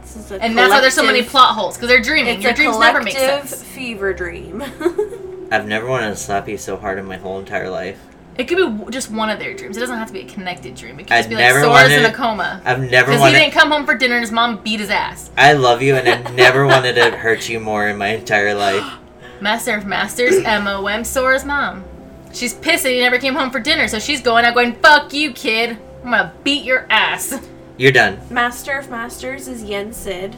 This 0.00 0.16
is 0.16 0.32
a 0.32 0.42
And 0.42 0.58
that's 0.58 0.70
why 0.70 0.80
there's 0.80 0.94
so 0.94 1.04
many 1.04 1.22
plot 1.22 1.54
holes, 1.54 1.76
because 1.76 1.88
they're 1.88 2.02
dreaming. 2.02 2.34
It's 2.34 2.42
Your 2.42 2.52
a 2.52 2.56
dreams 2.56 2.78
never 2.78 3.00
make 3.00 3.14
collective 3.14 3.48
sense. 3.48 3.62
fever 3.62 4.12
dream. 4.12 4.62
I've 5.52 5.66
never 5.66 5.86
wanted 5.86 6.08
to 6.08 6.16
slap 6.16 6.48
you 6.48 6.56
so 6.56 6.78
hard 6.78 6.98
in 6.98 7.04
my 7.04 7.18
whole 7.18 7.38
entire 7.38 7.68
life. 7.68 8.00
It 8.38 8.48
could 8.48 8.56
be 8.56 8.90
just 8.90 9.10
one 9.10 9.28
of 9.28 9.38
their 9.38 9.52
dreams. 9.52 9.76
It 9.76 9.80
doesn't 9.80 9.98
have 9.98 10.06
to 10.06 10.12
be 10.14 10.20
a 10.20 10.24
connected 10.24 10.74
dream. 10.74 10.98
It 10.98 11.02
could 11.02 11.12
I've 11.12 11.18
just 11.18 11.28
be 11.28 11.34
like 11.34 11.44
never 11.44 11.60
Sora's 11.60 11.92
in 11.92 12.06
a 12.06 12.10
coma. 12.12 12.62
I've 12.64 12.80
never 12.80 13.10
wanted 13.10 13.18
Because 13.18 13.32
he 13.34 13.38
didn't 13.38 13.52
come 13.52 13.70
home 13.70 13.84
for 13.84 13.94
dinner 13.94 14.14
and 14.14 14.22
his 14.22 14.32
mom 14.32 14.62
beat 14.62 14.80
his 14.80 14.88
ass. 14.88 15.30
I 15.36 15.52
love 15.52 15.82
you, 15.82 15.96
and 15.96 16.08
I 16.08 16.30
never 16.34 16.66
wanted 16.66 16.94
to 16.94 17.10
hurt 17.10 17.50
you 17.50 17.60
more 17.60 17.86
in 17.86 17.98
my 17.98 18.08
entire 18.14 18.54
life. 18.54 18.82
Master 19.42 19.76
of 19.76 19.84
Masters, 19.84 20.36
M.O.M. 20.44 21.04
Sora's 21.04 21.44
mom. 21.44 21.84
She's 22.32 22.54
pissed 22.54 22.84
that 22.84 22.92
he 22.92 23.00
never 23.00 23.18
came 23.18 23.34
home 23.34 23.50
for 23.50 23.60
dinner, 23.60 23.88
so 23.88 23.98
she's 23.98 24.22
going 24.22 24.46
out 24.46 24.54
going, 24.54 24.76
fuck 24.76 25.12
you, 25.12 25.34
kid. 25.34 25.76
I'm 26.02 26.12
gonna 26.12 26.32
beat 26.42 26.64
your 26.64 26.86
ass. 26.88 27.38
You're 27.76 27.92
done. 27.92 28.18
Master 28.30 28.78
of 28.78 28.88
Masters 28.88 29.48
is 29.48 29.62
Yen 29.62 29.92
Sid. 29.92 30.34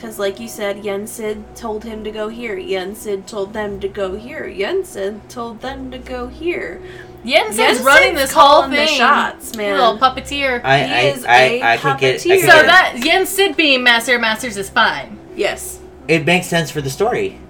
Because, 0.00 0.16
like 0.20 0.38
you 0.38 0.46
said, 0.46 0.84
Yen 0.84 1.08
Sid 1.08 1.56
told 1.56 1.82
him 1.82 2.04
to 2.04 2.12
go 2.12 2.28
here. 2.28 2.56
Yen 2.56 2.94
Sid 2.94 3.26
told 3.26 3.52
them 3.52 3.80
to 3.80 3.88
go 3.88 4.14
here. 4.14 4.46
Yen 4.46 4.84
Sid 4.84 5.28
told 5.28 5.60
them 5.60 5.90
to 5.90 5.98
go 5.98 6.28
here. 6.28 6.80
Yen's 7.24 7.58
Yen's 7.58 7.80
running 7.80 8.14
this 8.14 8.32
whole 8.32 8.62
thing. 8.62 8.70
the 8.70 8.86
shots, 8.86 9.56
man. 9.56 9.72
Little 9.76 9.98
puppeteer. 9.98 10.62
I, 10.62 10.84
He 10.84 10.92
I, 10.92 11.00
is 11.00 11.24
I, 11.24 11.36
a 11.42 11.62
I 11.62 11.76
can 11.78 11.98
get. 11.98 12.14
I 12.14 12.18
puppeteer. 12.18 12.40
so 12.42 12.46
get 12.46 12.66
that 12.66 13.00
Yen 13.04 13.26
Sid 13.26 13.56
being 13.56 13.82
Master 13.82 14.14
of 14.14 14.20
Masters 14.20 14.56
is 14.56 14.70
fine. 14.70 15.18
Yes. 15.34 15.80
it 16.06 16.24
makes 16.24 16.46
sense 16.46 16.70
for 16.70 16.80
the 16.80 16.90
story, 16.90 17.40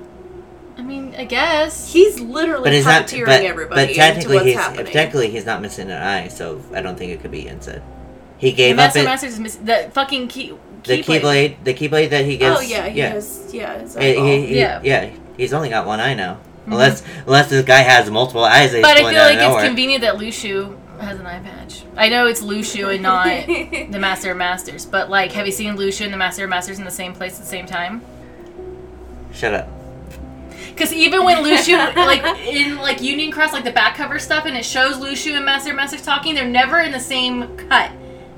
I 0.79 0.83
mean, 0.83 1.15
I 1.19 1.25
guess. 1.27 1.93
He's 1.93 2.19
literally 2.19 2.65
but 2.65 2.73
it's 2.73 2.87
not. 2.87 3.07
puppeteering 3.07 3.27
But, 3.27 3.43
everybody 3.45 3.87
but 3.89 3.95
technically, 3.95 4.37
into 4.39 4.49
he's 4.49 4.57
happening. 4.57 4.93
technically 4.93 5.31
he's 5.31 5.45
not 5.45 5.61
missing 5.61 5.91
an 5.91 6.03
eye, 6.03 6.29
so 6.29 6.62
I 6.73 6.81
don't 6.81 6.97
think 6.97 7.12
it 7.12 7.20
could 7.20 7.31
be 7.31 7.47
Instead, 7.47 7.83
He 8.39 8.53
The 8.53 8.57
gave 8.57 8.73
up 8.79 8.95
Master 8.95 9.01
it. 9.01 9.05
Masters 9.05 9.33
is 9.35 9.41
missing 9.41 9.65
the 9.66 9.91
fucking 9.93 10.29
key. 10.29 10.55
The 10.89 11.02
keyblade. 11.02 11.20
keyblade, 11.20 11.65
the 11.65 11.74
keyblade 11.74 12.10
that 12.10 12.24
he 12.24 12.36
gets. 12.36 12.59
oh, 12.59 12.62
yeah, 12.62 12.89
he 12.89 12.98
yeah. 12.98 13.09
has. 13.10 13.51
Yeah, 13.52 13.78
his 13.78 13.94
He- 13.97 14.47
he- 14.47 14.59
Yeah. 14.59 14.81
yeah. 14.82 15.10
He's 15.36 15.52
only 15.52 15.69
got 15.69 15.86
one 15.86 16.01
eye 16.01 16.15
now. 16.15 16.35
Mm-hmm. 16.35 16.73
Unless 16.73 17.02
unless 17.27 17.48
this 17.51 17.65
guy 17.65 17.78
has 17.78 18.10
multiple 18.10 18.44
eyes. 18.44 18.73
But 18.73 18.85
I 18.85 18.97
feel 18.97 19.05
like 19.05 19.35
it's 19.35 19.43
nowhere. 19.43 19.66
convenient 19.66 20.02
that 20.02 20.16
Luxu 20.16 20.77
has 21.01 21.19
an 21.20 21.27
eye 21.27 21.39
patch. 21.39 21.85
I 21.97 22.09
know 22.09 22.27
it's 22.27 22.43
Luxu 22.43 22.93
and 22.93 23.02
not 23.02 23.24
the 23.93 23.98
Master 23.98 24.32
of 24.32 24.36
Masters, 24.36 24.85
but 24.85 25.09
like, 25.09 25.32
have 25.32 25.47
you 25.47 25.52
seen 25.52 25.77
Luxu 25.77 26.02
and 26.05 26.12
the 26.12 26.16
Master 26.19 26.44
of 26.44 26.51
Masters 26.51 26.78
in 26.78 26.85
the 26.85 26.90
same 26.90 27.12
place 27.15 27.35
at 27.35 27.40
the 27.40 27.47
same 27.47 27.66
time? 27.66 28.02
Shut 29.32 29.55
up. 29.55 29.69
Because 30.70 30.93
even 30.93 31.24
when 31.24 31.39
Luxu, 31.39 31.73
like 31.97 32.24
in 32.47 32.77
like 32.77 33.01
Union 33.01 33.31
Cross, 33.32 33.52
like 33.52 33.65
the 33.65 33.73
back 33.73 33.94
cover 33.97 34.19
stuff, 34.19 34.44
and 34.44 34.56
it 34.56 34.65
shows 34.65 34.97
Luxu 34.97 35.35
and 35.36 35.44
Master 35.44 35.70
of 35.70 35.77
Masters 35.77 36.02
talking, 36.02 36.35
they're 36.35 36.44
never 36.48 36.81
in 36.81 36.93
the 36.93 37.01
same 37.01 37.56
cut. 37.56 37.90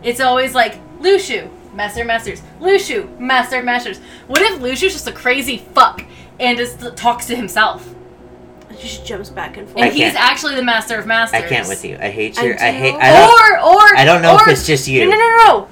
It's 0.03 0.21
always 0.21 0.55
like 0.55 0.79
Luxu, 1.01 1.51
Master 1.75 2.05
Masters, 2.05 2.43
Luxu, 2.61 3.19
Master 3.19 3.63
Masters. 3.63 3.99
What 4.27 4.43
if 4.43 4.59
Luxu's 4.61 4.93
just 4.93 5.07
a 5.07 5.13
crazy 5.13 5.59
fuck 5.59 6.05
and 6.39 6.57
just 6.59 6.97
talks 6.97 7.27
to 7.27 7.37
himself, 7.37 7.89
He 8.71 8.83
just 8.89 9.07
jumps 9.07 9.31
back 9.31 9.57
and 9.57 9.67
and 9.67 9.69
forth. 9.69 9.85
I 9.85 9.91
he's 9.91 10.13
can't. 10.13 10.17
actually 10.17 10.55
the 10.57 10.63
Master 10.63 10.99
of 10.99 11.07
Masters? 11.07 11.43
I 11.43 11.49
can't 11.49 11.69
with 11.69 11.85
you. 11.85 11.97
I 12.01 12.11
hate 12.11 12.39
I 12.39 12.45
your. 12.45 12.55
I, 12.61 12.71
do. 12.73 12.79
hate. 12.79 12.95
I 12.95 13.13
don't. 13.13 13.31
or 13.31 13.75
or 13.77 13.97
I 13.97 14.05
don't 14.05 14.23
know 14.23 14.35
if 14.37 14.47
or- 14.47 14.51
it's 14.51 14.67
just 14.67 14.89
you. 14.89 15.05
No, 15.05 15.11
no, 15.11 15.17
no, 15.17 15.37
no. 15.45 15.69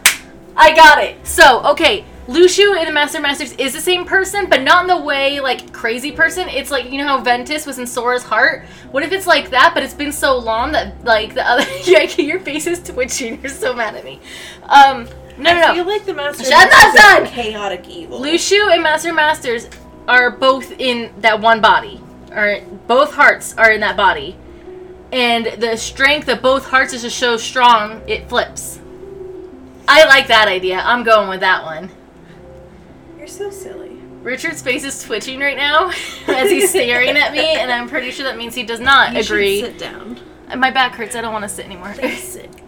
I 0.56 0.74
got 0.74 1.02
it. 1.02 1.24
So, 1.26 1.62
okay, 1.70 2.04
Lushu 2.26 2.76
in 2.78 2.84
the 2.84 2.92
Master 2.92 3.18
of 3.18 3.22
Masters 3.22 3.52
is 3.52 3.72
the 3.72 3.80
same 3.80 4.04
person, 4.04 4.48
but 4.50 4.62
not 4.62 4.82
in 4.82 4.88
the 4.88 5.00
way 5.00 5.40
like 5.40 5.72
crazy 5.72 6.12
person. 6.12 6.48
It's 6.48 6.70
like 6.70 6.90
you 6.90 6.98
know 6.98 7.06
how 7.06 7.20
Ventus 7.22 7.64
was 7.64 7.78
in 7.78 7.86
Sora's 7.86 8.24
heart. 8.24 8.64
What 8.90 9.02
if 9.02 9.12
it's 9.12 9.26
like 9.26 9.50
that, 9.50 9.70
but 9.72 9.82
it's 9.82 9.94
been 9.94 10.12
so 10.12 10.36
long 10.36 10.72
that 10.72 11.02
like 11.04 11.32
the 11.34 11.48
other 11.48 11.64
yeah, 11.84 12.02
your 12.18 12.40
face 12.40 12.66
is 12.66 12.82
twitching. 12.82 13.40
You're 13.40 13.50
so 13.52 13.72
mad 13.72 13.94
at 13.94 14.04
me. 14.04 14.20
Um, 14.64 15.08
no, 15.39 15.51
I 15.51 15.60
no, 15.60 15.74
feel 15.74 15.86
like 15.86 16.05
the 16.05 16.15
Master 16.15 16.44
Shut 16.44 16.69
Masters 16.70 17.01
up, 17.01 17.16
son! 17.19 17.27
chaotic 17.27 17.89
evil. 17.89 18.20
Luxu 18.20 18.73
and 18.73 18.82
Master 18.82 19.12
Masters 19.12 19.69
are 20.06 20.31
both 20.31 20.73
in 20.78 21.12
that 21.20 21.40
one 21.40 21.60
body. 21.60 22.01
Or 22.32 22.60
both 22.86 23.15
hearts 23.15 23.56
are 23.56 23.70
in 23.70 23.81
that 23.81 23.97
body. 23.97 24.36
And 25.12 25.47
the 25.60 25.77
strength 25.77 26.28
of 26.28 26.43
both 26.43 26.66
hearts 26.66 26.93
is 26.93 27.02
just 27.02 27.19
so 27.19 27.36
strong, 27.36 28.02
it 28.06 28.28
flips. 28.28 28.81
I 29.86 30.05
like 30.06 30.27
that 30.28 30.48
idea. 30.48 30.81
I'm 30.81 31.02
going 31.02 31.28
with 31.31 31.40
that 31.40 31.65
one. 31.65 31.90
You're 33.16 33.27
so 33.27 33.51
silly. 33.51 33.89
Richard's 34.23 34.60
face 34.60 34.85
is 34.85 35.02
twitching 35.02 35.40
right 35.40 35.56
now 35.56 35.89
as 36.27 36.51
he's 36.51 36.69
staring 36.69 37.16
at 37.16 37.32
me, 37.32 37.55
and 37.55 37.73
I'm 37.73 37.89
pretty 37.89 38.10
sure 38.10 38.24
that 38.24 38.36
means 38.36 38.55
he 38.55 38.65
does 38.65 38.81
not 38.81 39.15
You 39.15 39.23
should 39.23 39.32
agree. 39.36 39.60
sit 39.62 39.78
down. 39.78 40.19
My 40.56 40.70
back 40.70 40.93
hurts. 40.94 41.15
I 41.16 41.20
don't 41.23 41.32
want 41.32 41.44
to 41.44 41.48
sit 41.48 41.65
anymore. 41.65 41.94
Please 41.94 42.23
sit 42.23 42.68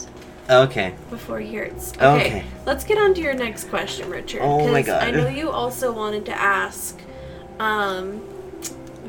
Okay. 0.51 0.95
before 1.11 1.39
he 1.41 1.55
hurts. 1.55 1.93
Okay. 1.95 2.05
Okay. 2.27 2.45
Let's 2.67 2.85
get 2.85 2.99
on 2.99 3.15
to 3.15 3.21
your 3.21 3.35
next 3.35 3.69
question, 3.71 4.11
Richard. 4.11 4.41
Oh 4.43 4.67
my 4.69 4.83
'cause 4.83 4.87
God. 4.87 5.03
I 5.05 5.11
know 5.13 5.29
you 5.29 5.51
also 5.51 5.93
wanted 5.93 6.27
to 6.27 6.33
ask 6.33 6.99
um, 7.61 8.15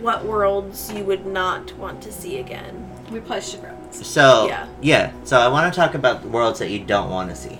what 0.02 0.24
worlds 0.26 0.92
you 0.94 1.04
would 1.04 1.26
not 1.26 1.76
want 1.78 2.02
to 2.04 2.12
see 2.12 2.38
again. 2.38 2.88
we 3.12 3.20
probably 3.20 3.42
should 3.42 3.62
wrap 3.64 3.92
this. 3.92 4.08
So 4.08 4.48
Yeah. 4.48 4.68
yeah. 4.82 5.12
So 5.26 5.38
I 5.38 5.48
want 5.50 5.74
to 5.74 5.78
talk 5.78 5.96
about 5.96 6.24
worlds 6.26 6.60
that 6.60 6.70
you 6.70 6.80
don't 6.80 7.10
want 7.10 7.30
to 7.30 7.36
see. 7.36 7.58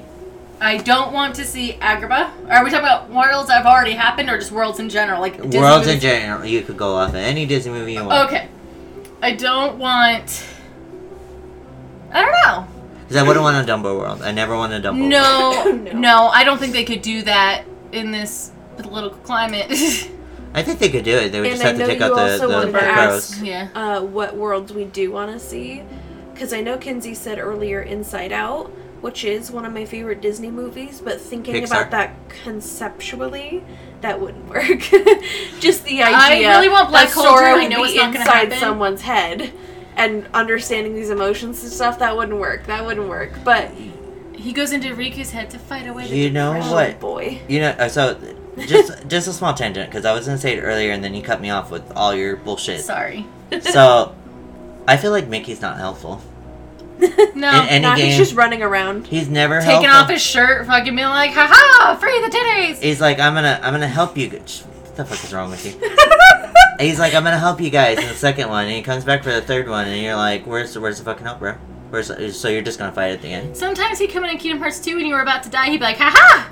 I 0.62 0.78
don't 0.78 1.12
want 1.12 1.36
to 1.36 1.44
see 1.44 1.74
Agrabah. 1.82 2.30
Are 2.50 2.64
we 2.64 2.70
talking 2.70 2.86
about 2.86 3.10
worlds 3.10 3.48
that 3.50 3.58
have 3.58 3.66
already 3.66 3.94
happened, 3.94 4.30
or 4.30 4.38
just 4.38 4.52
worlds 4.52 4.80
in 4.80 4.90
general, 4.90 5.20
like 5.20 5.42
Disney 5.42 5.60
worlds 5.60 5.88
in 5.88 6.00
general. 6.00 6.46
You 6.46 6.62
could 6.62 6.78
go 6.78 6.96
off 6.96 7.10
of 7.10 7.16
any 7.16 7.46
Disney 7.48 7.72
movie 7.74 7.94
you 7.94 8.06
want. 8.06 8.28
Okay. 8.28 8.48
I 9.24 9.32
don't 9.34 9.78
want. 9.78 10.46
I 12.14 12.22
don't 12.22 12.32
know. 12.46 12.68
Because 13.12 13.24
I 13.24 13.28
wouldn't 13.28 13.44
want 13.44 13.70
a 13.70 13.72
Dumbo 13.72 13.98
world. 13.98 14.22
I 14.22 14.32
never 14.32 14.56
want 14.56 14.74
a 14.74 14.80
Dumbo. 14.80 15.00
world. 15.00 15.10
No, 15.10 15.92
No. 15.94 16.00
no, 16.00 16.28
I 16.28 16.44
don't 16.44 16.58
think 16.60 16.74
they 16.74 16.86
could 16.86 17.02
do 17.02 17.22
that 17.24 17.64
in 17.92 18.12
this 18.12 18.52
political 18.78 19.18
climate. 19.20 19.68
I 20.54 20.64
think 20.64 20.80
they 20.80 20.90
could 20.90 21.04
do 21.06 21.16
it. 21.18 21.32
They 21.32 21.40
would 21.40 21.48
And 21.52 21.56
just 21.60 21.64
I 21.64 21.68
have 21.70 21.78
to 21.78 21.86
take 21.88 22.00
you 22.00 22.06
out 22.06 22.16
the, 22.16 22.22
also 22.34 22.48
the, 22.48 22.54
wanted 22.54 22.74
the 22.74 22.80
to 22.80 22.86
crows. 22.94 23.32
ask- 23.34 23.44
yeah. 23.46 23.68
Uh, 23.74 24.02
what 24.02 24.36
worlds 24.36 24.74
we 24.74 24.86
do 24.86 25.12
want 25.12 25.32
to 25.32 25.40
see. 25.40 25.84
Because 26.34 26.54
I 26.54 26.62
know 26.62 26.78
Kinsey 26.78 27.14
said 27.14 27.38
earlier 27.40 27.82
Inside 27.82 28.32
Out, 28.32 28.68
which 29.02 29.24
is 29.24 29.52
one 29.52 29.66
of 29.66 29.74
my 29.74 29.86
favorite 29.86 30.22
Disney 30.22 30.50
movies, 30.52 31.02
but 31.04 31.20
thinking 31.22 31.56
Pixar. 31.56 31.66
about 31.68 31.92
that 31.92 32.16
conceptually, 32.30 33.64
that 34.02 34.20
wouldn't 34.20 34.46
work. 34.50 34.80
Just 35.60 35.84
the 35.86 36.02
idea 36.04 36.50
I 36.50 36.56
really 36.56 36.70
want 36.70 36.90
Black 36.90 37.08
that 37.10 37.14
Cauldron. 37.14 37.60
I 37.60 37.68
know 37.68 37.84
be 37.84 37.90
it's 37.90 37.96
not 37.98 38.14
gonna 38.14 38.20
inside 38.20 38.54
someone's 38.60 39.02
head 39.02 39.54
and 39.96 40.28
understanding 40.34 40.96
these 40.96 41.10
emotions 41.10 41.62
and 41.64 41.72
stuff, 41.72 42.00
that 42.00 42.16
wouldn't 42.16 42.40
work. 42.40 42.66
That 42.68 42.86
wouldn't 42.86 43.08
work. 43.10 43.32
But 43.44 43.72
He 44.34 44.54
goes 44.54 44.72
into 44.72 44.96
Riku's 44.96 45.32
head 45.32 45.50
to 45.52 45.60
fight 45.60 45.88
away 45.88 46.08
the 46.08 46.16
You 46.18 46.30
know 46.32 46.54
depression. 46.54 46.74
what? 46.74 47.00
boy. 47.00 47.40
You 47.48 47.60
know, 47.62 47.70
uh, 47.78 47.90
so 47.90 48.18
just 48.60 49.08
just 49.08 49.28
a 49.28 49.34
small 49.34 49.54
tangent 49.54 49.90
because 49.90 50.04
I 50.06 50.14
was 50.14 50.26
gonna 50.26 50.38
say 50.40 50.58
it 50.58 50.62
earlier 50.62 50.92
and 50.92 51.04
then 51.04 51.14
you 51.14 51.22
cut 51.22 51.40
me 51.42 51.50
off 51.52 51.70
with 51.72 51.92
all 51.96 52.14
your 52.16 52.36
bullshit. 52.38 52.82
Sorry. 52.82 53.26
So, 53.62 54.16
I 54.88 54.96
feel 54.98 55.12
like 55.12 55.28
Mickey's 55.28 55.62
not 55.62 55.78
helpful. 55.78 56.22
No. 57.36 57.50
In 57.50 57.68
any 57.70 57.82
Nah, 57.82 57.96
game, 57.96 58.06
he's 58.08 58.18
just 58.18 58.34
running 58.36 58.62
around. 58.62 59.08
he's 59.08 59.28
never 59.28 59.60
Taking 59.60 59.84
helpful. 59.84 59.92
off 60.04 60.10
his 60.10 60.22
shirt, 60.22 60.66
fucking 60.68 60.96
being 60.96 61.08
like, 61.08 61.32
haha, 61.34 61.96
free 61.96 62.20
the 62.22 62.28
titties! 62.30 62.82
He's 62.82 63.02
like, 63.02 63.20
I'm 63.20 63.34
gonna, 63.34 63.60
I'm 63.64 63.74
gonna 63.74 63.88
help 63.88 64.18
you. 64.18 64.30
What 64.30 64.96
the 64.96 65.06
fuck 65.06 65.24
is 65.24 65.34
wrong 65.34 65.50
with 65.50 65.66
you? 65.66 65.72
He's 66.82 67.00
like, 67.00 67.14
I'm 67.14 67.24
gonna 67.24 67.38
help 67.38 67.62
you 67.62 67.70
guys 67.70 67.98
in 67.98 68.08
the 68.08 68.14
second 68.16 68.50
one, 68.50 68.66
and 68.66 68.74
he 68.74 68.82
comes 68.82 69.04
back 69.06 69.24
for 69.24 69.32
the 69.32 69.42
third 69.42 69.68
one, 69.70 69.88
and 69.88 70.02
you're 70.02 70.16
like, 70.16 70.46
where's, 70.46 70.78
where's 70.78 70.98
the 71.00 71.06
fucking 71.06 71.26
help, 71.26 71.40
bro? 71.40 71.54
Where's, 71.90 72.08
the, 72.08 72.32
so 72.32 72.48
you're 72.50 72.62
just 72.62 72.80
gonna 72.80 72.92
fight 72.92 73.12
at 73.12 73.22
the 73.22 73.30
end? 73.30 73.56
Sometimes 73.56 74.00
he'd 74.00 74.08
come 74.12 74.24
in 74.24 74.30
in 74.32 74.38
Kingdom 74.38 74.60
Hearts 74.60 74.80
2 74.80 74.98
and 74.98 75.08
you 75.08 75.14
were 75.14 75.22
about 75.22 75.44
to 75.44 75.50
die, 75.50 75.70
he'd 75.70 75.78
be 75.78 75.84
like, 75.84 75.98
haha! 75.98 76.50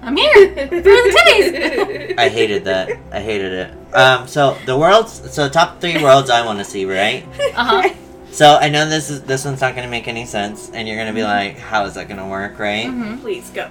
I'm 0.00 0.16
here! 0.16 0.32
Free 0.54 0.80
the 0.80 1.16
titties! 1.28 2.14
I 2.18 2.28
hated 2.28 2.64
that. 2.64 2.90
I 3.12 3.20
hated 3.20 3.52
it. 3.52 3.94
Um, 3.94 4.26
so 4.28 4.56
the 4.64 4.76
worlds, 4.78 5.32
so 5.32 5.48
top 5.48 5.80
three 5.80 6.02
worlds 6.02 6.30
I 6.30 6.44
want 6.46 6.58
to 6.60 6.64
see, 6.64 6.84
right? 6.84 7.26
Uh-huh. 7.54 7.88
So 8.30 8.56
I 8.56 8.68
know 8.68 8.88
this 8.88 9.10
is 9.10 9.22
this 9.22 9.44
one's 9.44 9.60
not 9.60 9.74
gonna 9.74 9.88
make 9.88 10.06
any 10.06 10.24
sense, 10.24 10.70
and 10.70 10.86
you're 10.86 10.96
gonna 10.98 11.12
be 11.14 11.24
like, 11.24 11.58
how 11.58 11.84
is 11.86 11.94
that 11.94 12.08
gonna 12.08 12.28
work, 12.28 12.58
right? 12.58 12.86
hmm 12.86 13.16
Please 13.18 13.50
go. 13.50 13.68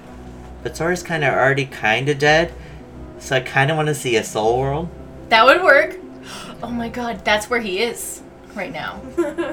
But 0.62 0.76
Sora's 0.76 1.02
kind 1.02 1.24
of 1.24 1.32
already 1.32 1.64
kind 1.64 2.08
of 2.08 2.18
dead, 2.18 2.52
so 3.18 3.36
I 3.36 3.40
kind 3.40 3.70
of 3.70 3.76
want 3.76 3.86
to 3.88 3.94
see 3.94 4.16
a 4.16 4.24
soul 4.24 4.58
world. 4.58 4.88
That 5.28 5.44
would 5.44 5.62
work. 5.62 5.96
Oh 6.62 6.70
my 6.70 6.88
god, 6.88 7.24
that's 7.24 7.48
where 7.50 7.60
he 7.60 7.80
is. 7.80 8.22
right 8.54 8.72
now. 8.72 9.00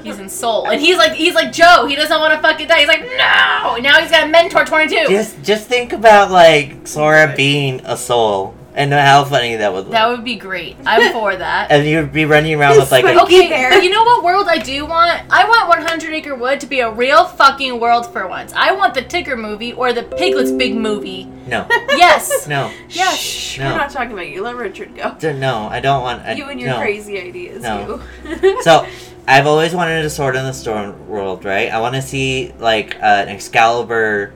He's 0.04 0.18
in 0.20 0.30
Soul, 0.30 0.68
and 0.70 0.82
he's 0.82 0.98
like 0.98 1.14
he's 1.14 1.36
like 1.36 1.52
Joe. 1.52 1.86
He 1.86 1.96
doesn't 1.96 2.20
want 2.20 2.34
to 2.34 2.42
fucking 2.42 2.68
die. 2.68 2.80
He's 2.80 2.88
like 2.88 3.02
no. 3.02 3.78
Now 3.82 4.00
he's 4.02 4.10
got 4.10 4.24
a 4.24 4.28
mentor 4.28 4.66
twenty 4.66 4.88
two. 4.88 5.06
Just 5.10 5.42
just 5.44 5.68
think 5.68 5.94
about 5.94 6.32
like 6.32 6.88
Sora 6.88 7.34
being 7.36 7.82
a 7.86 7.96
soul 7.98 8.55
and 8.76 8.92
how 8.94 9.24
funny 9.24 9.56
that 9.56 9.72
would 9.72 9.86
look. 9.86 9.92
That 9.92 10.10
would 10.10 10.24
be 10.24 10.36
great. 10.36 10.76
I'm 10.86 11.12
for 11.14 11.36
that. 11.36 11.72
and 11.72 11.88
you'd 11.88 12.12
be 12.12 12.26
running 12.26 12.54
around 12.60 12.78
with 12.78 12.92
like 12.92 13.06
a, 13.06 13.22
Okay, 13.24 13.48
bear. 13.50 13.70
but 13.70 13.84
you 13.84 13.90
know 13.90 14.04
what 14.04 14.24
world 14.24 14.48
I 14.50 14.58
do 14.58 14.86
want? 14.86 15.22
I 15.32 15.48
want 15.48 15.70
100 15.70 16.14
Acre 16.14 16.36
Wood 16.36 16.60
to 16.60 16.68
be 16.68 16.82
a 16.82 16.92
real 16.92 17.26
fucking 17.26 17.80
world 17.80 18.12
for 18.12 18.28
once. 18.28 18.54
I 18.54 18.74
want 18.74 18.94
the 18.94 19.02
Tigger 19.02 19.40
movie 19.40 19.74
or 19.74 19.94
the 19.94 20.04
Piglets 20.04 20.52
Big 20.52 20.76
movie. 20.76 21.24
no, 21.48 21.66
Yes. 21.96 22.48
no, 22.50 22.72
Yes. 22.90 23.18
Shh, 23.20 23.60
No. 23.60 23.72
we're 23.72 23.78
not 23.78 23.90
talking 23.92 24.12
about 24.12 24.28
you. 24.30 24.42
Let 24.44 24.56
Richard 24.56 24.96
go. 24.96 25.16
D- 25.18 25.34
no. 25.34 25.68
I 25.72 25.80
don't 25.80 26.02
want. 26.04 26.22
I, 26.24 26.34
you 26.34 26.46
and 26.50 26.60
your 26.60 26.72
no. 26.72 26.78
crazy 26.80 27.20
ideas. 27.20 27.64
No. 27.64 28.02
You. 28.26 28.62
So 28.64 28.86
I've 29.28 29.48
always 29.48 29.74
wanted 29.74 30.04
a 30.04 30.10
Sword 30.10 30.36
in 30.36 30.44
the 30.44 30.54
Storm 30.54 31.08
world, 31.08 31.46
right? 31.46 31.72
I 31.72 31.80
want 31.80 31.96
to 31.96 32.02
see 32.02 32.52
like 32.60 32.96
uh, 32.98 33.06
an 33.06 33.30
Excalibur 33.30 34.34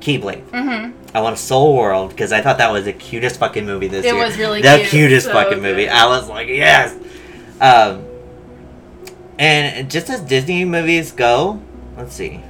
Keyblade. 0.00 0.44
Mm-hmm. 0.50 1.05
I 1.16 1.20
want 1.20 1.34
a 1.34 1.38
Soul 1.38 1.74
World 1.74 2.10
because 2.10 2.30
I 2.30 2.42
thought 2.42 2.58
that 2.58 2.70
was 2.70 2.84
the 2.84 2.92
cutest 2.92 3.38
fucking 3.40 3.64
movie 3.64 3.88
this 3.88 4.04
It 4.04 4.12
year. 4.12 4.22
It 4.22 4.26
was 4.26 4.36
really 4.36 4.60
the 4.60 4.76
cute. 4.80 4.88
cutest 4.90 5.26
So 5.26 5.32
fucking 5.32 5.62
movie. 5.62 5.88
I 5.88 6.06
was 6.06 6.28
like, 6.28 6.46
yes. 6.48 6.94
Um, 7.58 8.04
and 9.38 9.90
just 9.90 10.10
as 10.10 10.20
Disney 10.20 10.64
movies 10.66 11.12
go, 11.12 11.60
let's 11.96 12.14
see. 12.14 12.42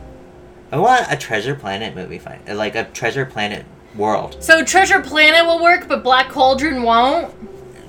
I 0.72 0.78
want 0.78 1.06
a 1.09 1.16
Treasure 1.16 1.55
Planet 1.55 1.94
movie, 1.94 2.18
fi- 2.18 2.40
like 2.52 2.74
a 2.74 2.84
Treasure 2.86 3.24
Planet 3.24 3.64
world. 3.94 4.36
So 4.43 4.64
Treasure 4.64 5.01
Planet 5.01 5.47
will 5.47 5.62
work, 5.62 5.86
but 5.88 6.02
Black 6.02 6.28
Cauldron 6.28 6.82
won't. 6.82 7.32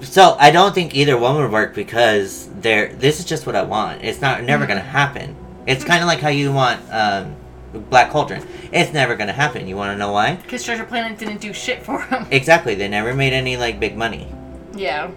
So 0.01 0.35
I 0.39 0.51
don't 0.51 0.75
think 0.75 0.95
either 0.95 1.17
one 1.17 1.37
would 1.37 1.51
work 1.51 1.73
because 1.73 2.49
they're. 2.61 2.93
This 2.93 3.19
is 3.19 3.25
just 3.25 3.47
what 3.47 3.55
I 3.55 3.63
want. 3.63 4.03
It's 4.03 4.21
not 4.21 4.43
never 4.43 4.63
Mm-hmm. 4.65 4.69
gonna 4.73 4.81
happen. 4.81 5.35
It's 5.65 5.83
kind 5.83 6.03
of 6.03 6.07
like 6.07 6.19
how 6.19 6.29
you 6.29 6.51
want 6.53 6.79
um, 6.91 7.35
Black 7.73 8.10
Cauldron. 8.11 8.45
It's 8.72 8.94
never 8.94 9.15
gonna 9.15 9.34
happen. 9.34 9.68
You 9.68 9.76
want 9.76 9.94
to 9.94 9.98
know 9.98 10.11
why? 10.11 10.35
Because 10.35 10.64
Treasure 10.64 10.85
Planet 10.85 11.18
didn't 11.18 11.41
do 11.41 11.53
shit 11.53 11.84
for 11.84 12.02
him. 12.02 12.26
Exactly. 12.31 12.76
They 12.76 12.88
never 12.88 13.14
made 13.14 13.34
any 13.34 13.57
like 13.57 13.80
big 13.80 13.95
money. 13.98 14.27
Yeah. 14.76 15.11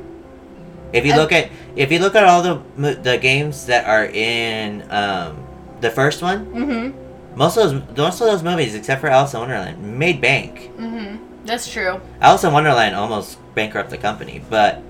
If 0.92 1.06
you 1.06 1.12
I- 1.12 1.16
look 1.16 1.32
at 1.32 1.50
if 1.76 1.92
you 1.92 1.98
look 2.00 2.14
at 2.16 2.24
all 2.24 2.42
the 2.42 2.94
the 2.94 3.18
games 3.18 3.66
that 3.66 3.86
are 3.86 4.06
in 4.06 4.82
um, 4.90 5.46
the 5.80 5.90
first 5.90 6.22
one, 6.22 6.46
Mm-hmm. 6.46 7.36
most 7.38 7.56
of 7.56 7.70
those 7.70 7.96
most 7.96 8.20
of 8.20 8.26
those 8.26 8.42
movies, 8.42 8.74
except 8.74 9.00
for 9.00 9.08
Alice 9.08 9.32
in 9.34 9.40
Wonderland, 9.40 9.98
made 9.98 10.20
bank. 10.20 10.70
Mm-hmm. 10.76 11.46
That's 11.46 11.70
true. 11.72 12.00
Alice 12.20 12.44
in 12.44 12.52
Wonderland 12.52 12.94
almost 12.96 13.38
bankrupted 13.54 13.98
the 13.98 14.02
company, 14.02 14.42
but 14.50 14.82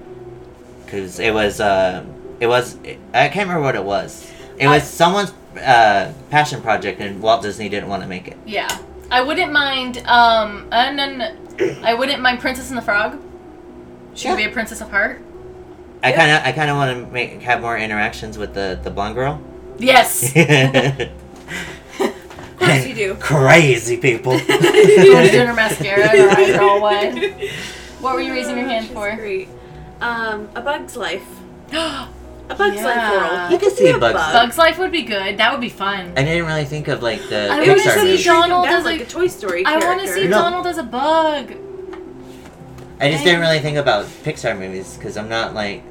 because 0.84 1.18
it 1.20 1.32
was 1.34 1.60
uh, 1.60 2.04
it 2.40 2.46
was 2.46 2.76
I 3.12 3.28
can't 3.28 3.46
remember 3.48 3.62
what 3.62 3.76
it 3.76 3.84
was. 3.84 4.30
It 4.58 4.66
was 4.66 4.82
I- 4.82 4.84
someone's 4.86 5.32
uh, 5.58 6.12
passion 6.30 6.60
project, 6.62 7.00
and 7.00 7.20
Walt 7.22 7.42
Disney 7.42 7.68
didn't 7.68 7.88
want 7.88 8.02
to 8.02 8.08
make 8.08 8.28
it. 8.28 8.36
Yeah. 8.46 8.68
I 9.10 9.22
wouldn't 9.22 9.52
mind. 9.52 9.98
Um. 10.06 10.68
Uh, 10.70 10.90
no, 10.92 11.16
no, 11.16 11.36
I 11.82 11.94
wouldn't 11.94 12.22
mind 12.22 12.40
Princess 12.40 12.68
and 12.68 12.78
the 12.78 12.82
Frog. 12.82 13.20
She 14.14 14.24
Yeah. 14.26 14.32
would 14.34 14.38
be 14.38 14.44
a 14.44 14.50
Princess 14.50 14.80
of 14.80 14.90
Heart. 14.90 15.20
I 16.02 16.12
kind 16.12 16.30
of 16.30 16.42
I 16.44 16.52
kind 16.52 16.70
of 16.70 16.76
want 16.76 17.06
to 17.06 17.12
make 17.12 17.42
have 17.42 17.60
more 17.60 17.76
interactions 17.76 18.38
with 18.38 18.54
the 18.54 18.78
the 18.82 18.90
blonde 18.90 19.14
girl. 19.16 19.40
Yes. 19.78 20.32
Of 21.98 22.66
course 22.66 22.86
you 22.86 22.94
do. 22.94 23.14
Crazy 23.20 23.96
people. 23.96 24.38
She 24.38 24.52
was 25.14 25.30
doing 25.30 25.46
her 25.46 25.54
mascara 25.54 26.10
and 26.10 26.18
her 26.20 26.28
eyes 26.28 26.50
are 26.56 26.62
all 26.62 26.82
wet. 26.82 27.16
What 28.00 28.14
were 28.14 28.20
you 28.20 28.32
raising 28.32 28.58
your 28.58 28.66
hand 28.66 28.84
She's 28.84 28.94
for? 28.94 29.16
Great. 29.16 29.48
Um, 30.02 30.50
a 30.54 30.60
Bug's 30.60 30.94
Life. 30.94 31.24
Bugs 32.56 32.60
A 32.60 32.64
Bug's 32.64 32.76
Yeah. 32.76 32.84
Life 32.84 33.30
world. 33.32 33.52
You 33.52 33.58
can 33.58 33.70
see 33.76 33.84
be 33.84 33.90
a 33.90 33.98
Bug's 33.98 34.14
bug. 34.14 34.58
Life 34.58 34.78
would 34.78 34.92
be 34.92 35.02
good. 35.02 35.36
That 35.38 35.52
would 35.52 35.60
be 35.60 35.68
fun. 35.68 36.12
I 36.16 36.22
didn't 36.24 36.46
really 36.46 36.64
think 36.64 36.88
of 36.88 37.02
like 37.02 37.20
the 37.28 37.48
I 37.50 37.56
I 37.56 37.58
want 37.58 37.64
to 37.66 37.72
Pixar 37.74 37.78
Pixar 37.92 37.94
see 37.94 38.04
movies. 38.04 38.24
Donald 38.24 38.48
Donald 38.50 38.66
as 38.68 38.74
as 38.80 38.84
like 38.84 39.00
a- 39.00 39.04
a 39.04 39.06
Toy 39.06 39.26
Story 39.26 39.64
I 39.66 39.78
want 39.78 40.00
to 40.02 40.08
see 40.08 40.24
No. 40.28 40.38
Donald 40.42 40.66
as 40.66 40.78
a 40.78 40.82
bug. 40.82 41.52
I 43.00 43.10
just 43.10 43.24
didn't 43.24 43.40
really 43.40 43.60
think 43.60 43.76
about 43.78 44.04
Pixar 44.24 44.58
movies 44.58 44.96
because 44.96 45.16
I'm 45.16 45.28
not 45.28 45.54
like 45.54 45.82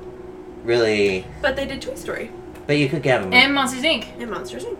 really. 0.63 1.25
But 1.41 1.55
they 1.55 1.65
did 1.65 1.81
Toy 1.81 1.95
Story 1.95 2.29
But 2.67 2.77
you 2.77 2.87
could 2.89 3.01
get 3.01 3.21
them. 3.21 3.33
And 3.33 3.53
Monsters 3.53 3.83
Inc. 3.83 4.05
and 4.19 4.29
Monsters 4.29 4.65
Inc. 4.65 4.77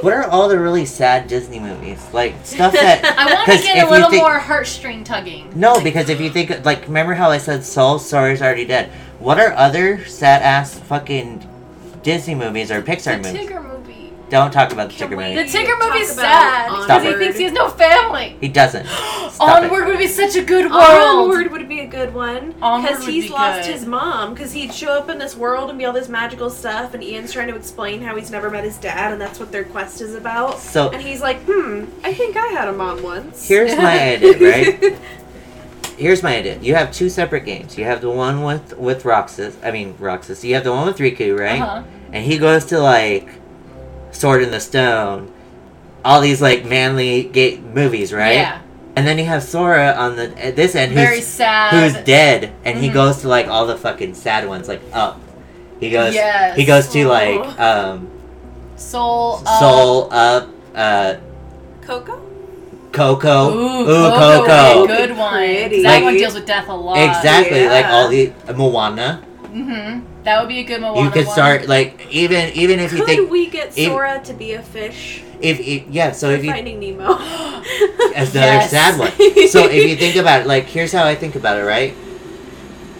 What 0.00 0.12
are 0.12 0.24
all 0.24 0.48
the 0.48 0.58
really 0.58 0.86
sad 0.86 1.26
Disney 1.26 1.58
movies? 1.58 2.00
Like 2.12 2.34
stuff 2.44 2.72
that. 2.72 3.04
I 3.18 3.34
want 3.34 3.50
to 3.50 3.66
get 3.66 3.86
a 3.86 3.90
little 3.90 4.10
think- 4.10 4.22
more 4.22 4.38
heartstring 4.38 5.04
tugging. 5.04 5.50
No, 5.58 5.80
because 5.82 6.08
if 6.08 6.20
you 6.20 6.30
think 6.30 6.64
like, 6.64 6.82
remember 6.86 7.14
how 7.14 7.30
I 7.30 7.38
said 7.38 7.64
Soul 7.64 7.98
Story's 7.98 8.40
already 8.40 8.64
dead? 8.64 8.90
What 9.18 9.40
are 9.40 9.52
other 9.54 10.04
sad 10.04 10.42
ass 10.42 10.78
fucking 10.78 11.48
Disney 12.04 12.36
movies 12.36 12.70
or 12.70 12.80
Pixar 12.80 13.20
the 13.22 13.32
movies? 13.32 13.48
Tigger 14.28 14.30
movie. 14.30 14.30
Don't 14.30 14.50
talk 14.52 14.72
about 14.72 14.88
the 14.90 14.94
Can 14.96 15.08
Tigger 15.10 15.16
we- 15.16 15.34
The 15.34 15.42
movie. 15.42 15.58
Tigger 15.58 15.78
Talk 15.78 15.92
movie's 15.92 16.12
about 16.12 16.22
sad 16.22 16.68
because 16.86 17.02
he 17.02 17.08
it. 17.08 17.18
thinks 17.18 17.38
he 17.38 17.44
has 17.44 17.52
no 17.52 17.68
family. 17.68 18.36
He 18.40 18.48
doesn't. 18.48 18.86
Stop 19.30 19.62
Onward 19.62 19.82
it. 19.84 19.86
would 19.86 19.98
be 19.98 20.08
such 20.08 20.34
a 20.36 20.42
good 20.42 20.70
world. 20.70 20.82
Onward 21.30 21.52
would 21.52 21.68
be 21.68 21.80
a 21.80 21.86
good 21.86 22.12
one 22.12 22.54
Onward 22.60 22.88
because 22.90 23.04
would 23.06 23.14
he's 23.14 23.24
be 23.26 23.30
lost 23.30 23.62
good. 23.66 23.72
his 23.72 23.86
mom 23.86 24.34
because 24.34 24.52
he'd 24.52 24.74
show 24.74 24.92
up 24.92 25.08
in 25.08 25.18
this 25.18 25.36
world 25.36 25.70
and 25.70 25.78
be 25.78 25.84
all 25.84 25.92
this 25.92 26.08
magical 26.08 26.50
stuff 26.50 26.92
and 26.94 27.04
Ian's 27.04 27.32
trying 27.32 27.48
to 27.48 27.54
explain 27.54 28.00
how 28.02 28.16
he's 28.16 28.30
never 28.32 28.50
met 28.50 28.64
his 28.64 28.76
dad 28.78 29.12
and 29.12 29.20
that's 29.20 29.38
what 29.38 29.52
their 29.52 29.64
quest 29.64 30.00
is 30.00 30.14
about 30.16 30.58
So 30.58 30.90
and 30.90 31.00
he's 31.00 31.20
like 31.20 31.38
hmm 31.42 31.84
I 32.02 32.12
think 32.14 32.36
I 32.36 32.46
had 32.48 32.66
a 32.68 32.72
mom 32.72 33.02
once 33.02 33.46
here's 33.46 33.76
my 33.76 34.14
idea, 34.14 34.38
right? 34.38 34.98
Here's 35.96 36.22
my 36.22 36.36
idea. 36.36 36.58
You 36.60 36.76
have 36.76 36.92
two 36.92 37.08
separate 37.08 37.44
games. 37.44 37.76
You 37.76 37.84
have 37.84 38.00
the 38.00 38.10
one 38.10 38.42
with 38.44 38.76
with 38.78 39.04
Roxas. 39.04 39.56
I 39.64 39.70
mean 39.72 39.94
Roxas. 39.98 40.44
You 40.44 40.54
have 40.54 40.62
the 40.64 40.72
one 40.72 40.86
with 40.86 40.98
Riku, 40.98 41.36
right? 41.38 41.60
Uh-huh. 41.60 41.82
And 42.12 42.24
he 42.24 42.38
goes 42.38 42.64
to 42.66 42.78
like 42.78 43.28
Sword 44.10 44.42
in 44.42 44.50
the 44.50 44.60
Stone, 44.60 45.30
all 46.04 46.20
these 46.20 46.40
like 46.42 46.64
manly 46.64 47.24
gay 47.24 47.58
movies, 47.58 48.12
right? 48.12 48.34
Yeah. 48.34 48.58
And 48.96 49.06
then 49.06 49.16
you 49.18 49.24
have 49.26 49.42
Sora 49.44 49.94
on 49.96 50.16
the 50.16 50.44
at 50.44 50.56
this 50.56 50.74
end, 50.74 50.92
Very 50.92 51.20
sad. 51.20 51.70
who's 51.72 52.02
dead, 52.04 52.52
and 52.64 52.78
he 52.78 52.88
Mhm. 52.88 52.94
goes 52.94 53.18
to 53.22 53.28
like 53.28 53.46
all 53.46 53.64
the 53.66 53.76
fucking 53.76 54.14
sad 54.14 54.48
ones, 54.48 54.66
like 54.68 54.80
Up. 54.92 55.20
He 55.80 55.90
goes. 55.90 56.14
Yes. 56.14 56.56
He 56.56 56.64
goes 56.64 56.88
to 56.88 57.02
Aw. 57.04 57.08
like 57.08 57.60
um, 57.60 58.08
Soul. 58.76 59.42
Uh, 59.46 59.60
Soul 59.60 60.08
Up, 60.12 60.48
uh, 60.74 61.14
Coco 61.86 62.18
Coco. 62.90 63.50
Ooh, 63.54 63.84
Coco. 63.84 64.44
Coco. 64.46 64.80
would 64.80 64.88
be 64.88 64.92
a 64.94 64.96
good 65.06 65.16
one. 65.16 65.32
'Cause 65.32 65.40
Pretty. 65.68 65.82
That 65.82 66.02
one 66.02 66.14
deals 66.14 66.34
with 66.34 66.46
death 66.46 66.68
a 66.68 66.72
lot. 66.74 66.96
Exactly, 66.98 67.68
like 67.68 67.86
all 67.86 68.08
the 68.08 68.32
uh, 68.48 68.52
Moana. 68.54 69.20
Mm-hmm. 69.50 70.22
That 70.24 70.40
would 70.40 70.48
be 70.48 70.60
a 70.60 70.64
good 70.64 70.80
Moana 70.80 71.02
you 71.04 71.10
could 71.10 71.26
one. 71.26 71.32
start 71.34 71.68
like 71.68 72.06
even 72.10 72.52
even 72.54 72.78
if 72.80 72.92
you 72.92 72.98
could 72.98 73.06
think 73.06 73.30
we 73.30 73.48
get 73.48 73.76
if- 73.78 73.86
Sora 73.88 74.20
to 74.24 74.32
be 74.34 74.52
a 74.52 74.62
fish 74.62 75.22
if, 75.40 75.58
if 75.60 75.86
yeah. 75.88 76.12
So 76.12 76.30
if 76.30 76.44
you 76.44 76.50
Finding 76.50 76.80
Nemo 76.80 77.16
That's 78.12 78.32
the 78.32 78.40
Yes. 78.40 78.70
sad 78.70 78.98
one. 78.98 79.12
So 79.48 79.64
if 79.66 79.86
you 79.88 79.96
think 79.96 80.16
about 80.16 80.42
it, 80.42 80.46
like 80.46 80.64
here's 80.64 80.92
how 80.92 81.04
I 81.04 81.14
think 81.14 81.34
about 81.36 81.56
it, 81.58 81.62
right? 81.64 81.94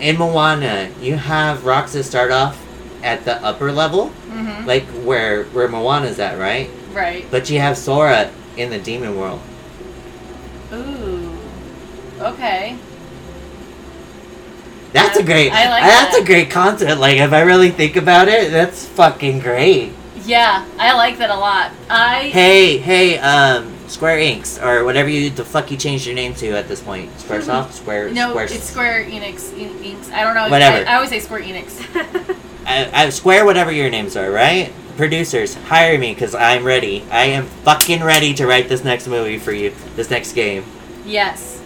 In 0.01 0.17
Moana, 0.17 0.89
you 1.01 1.17
have 1.17 1.65
Roxas 1.67 2.07
start 2.07 2.31
off 2.31 2.57
at 3.03 3.25
the 3.25 3.43
upper 3.45 3.73
level, 3.73 4.11
Mm-hmm. 4.31 4.67
like 4.67 4.85
where 5.05 5.45
where 5.47 5.67
Moana's 5.69 6.19
at, 6.21 6.39
right? 6.39 6.71
Right. 6.93 7.27
But 7.31 7.51
you 7.51 7.59
have 7.61 7.77
Sora 7.77 8.31
in 8.57 8.71
the 8.71 8.79
demon 8.79 9.19
world. 9.19 9.41
Ooh. 10.73 11.37
Okay. 12.21 12.77
That's 14.93 15.19
a 15.19 15.23
great. 15.23 15.51
I 15.53 15.69
like 15.69 15.83
that's 15.83 16.17
that. 16.17 16.23
a 16.23 16.27
great 16.27 16.51
concept. 16.51 17.01
Like 17.01 17.19
if 17.19 17.33
I 17.33 17.43
really 17.43 17.71
think 17.71 17.97
about 17.97 18.29
it, 18.29 18.51
that's 18.51 18.87
fucking 18.87 19.41
great. 19.41 19.93
Yeah, 20.25 20.67
I 20.79 20.95
like 20.95 21.19
that 21.19 21.31
a 21.31 21.37
lot. 21.37 21.73
I 21.89 22.29
Hey, 22.29 22.79
hey, 22.79 23.19
um, 23.19 23.75
Square 23.89 24.19
Inks 24.19 24.59
or 24.59 24.85
whatever 24.85 25.09
you 25.09 25.31
the 25.31 25.45
fuck 25.45 25.71
you 25.71 25.77
changed 25.77 26.07
your 26.07 26.15
name 26.15 26.35
to 26.35 26.51
at 26.51 26.69
this 26.69 26.83
point. 26.83 27.11
SquareSoft, 27.17 27.47
mm-hmm. 27.47 27.73
Square, 27.73 28.13
no, 28.13 28.31
Square, 28.31 28.45
it's 28.45 28.71
Square 28.71 29.05
Enix. 29.07 29.53
En- 29.59 29.85
Inks. 29.85 30.11
I 30.11 30.25
don't 30.25 30.35
know. 30.35 30.49
Whatever. 30.49 30.87
I, 30.87 30.93
I 30.93 30.95
always 30.97 31.11
say 31.11 31.21
Square 31.21 31.43
Enix. 31.43 31.81
I, 31.95 32.35
I 32.67 32.85
uh, 32.85 33.07
uh, 33.09 33.11
Square, 33.11 33.45
whatever 33.47 33.73
your 33.73 33.91
names 33.91 34.17
are, 34.17 34.31
right? 34.31 34.73
Producers, 34.97 35.55
hire 35.55 35.99
me 35.99 36.13
because 36.13 36.35
I'm 36.35 36.65
ready. 36.65 37.05
I 37.11 37.27
am 37.27 37.47
fucking 37.47 38.03
ready 38.03 38.35
to 38.35 38.47
write 38.47 38.69
this 38.69 38.85
next 38.85 39.07
movie 39.07 39.39
for 39.39 39.53
you, 39.53 39.73
this 39.97 40.11
next 40.11 40.33
game. 40.33 40.65
Yes. 41.07 41.63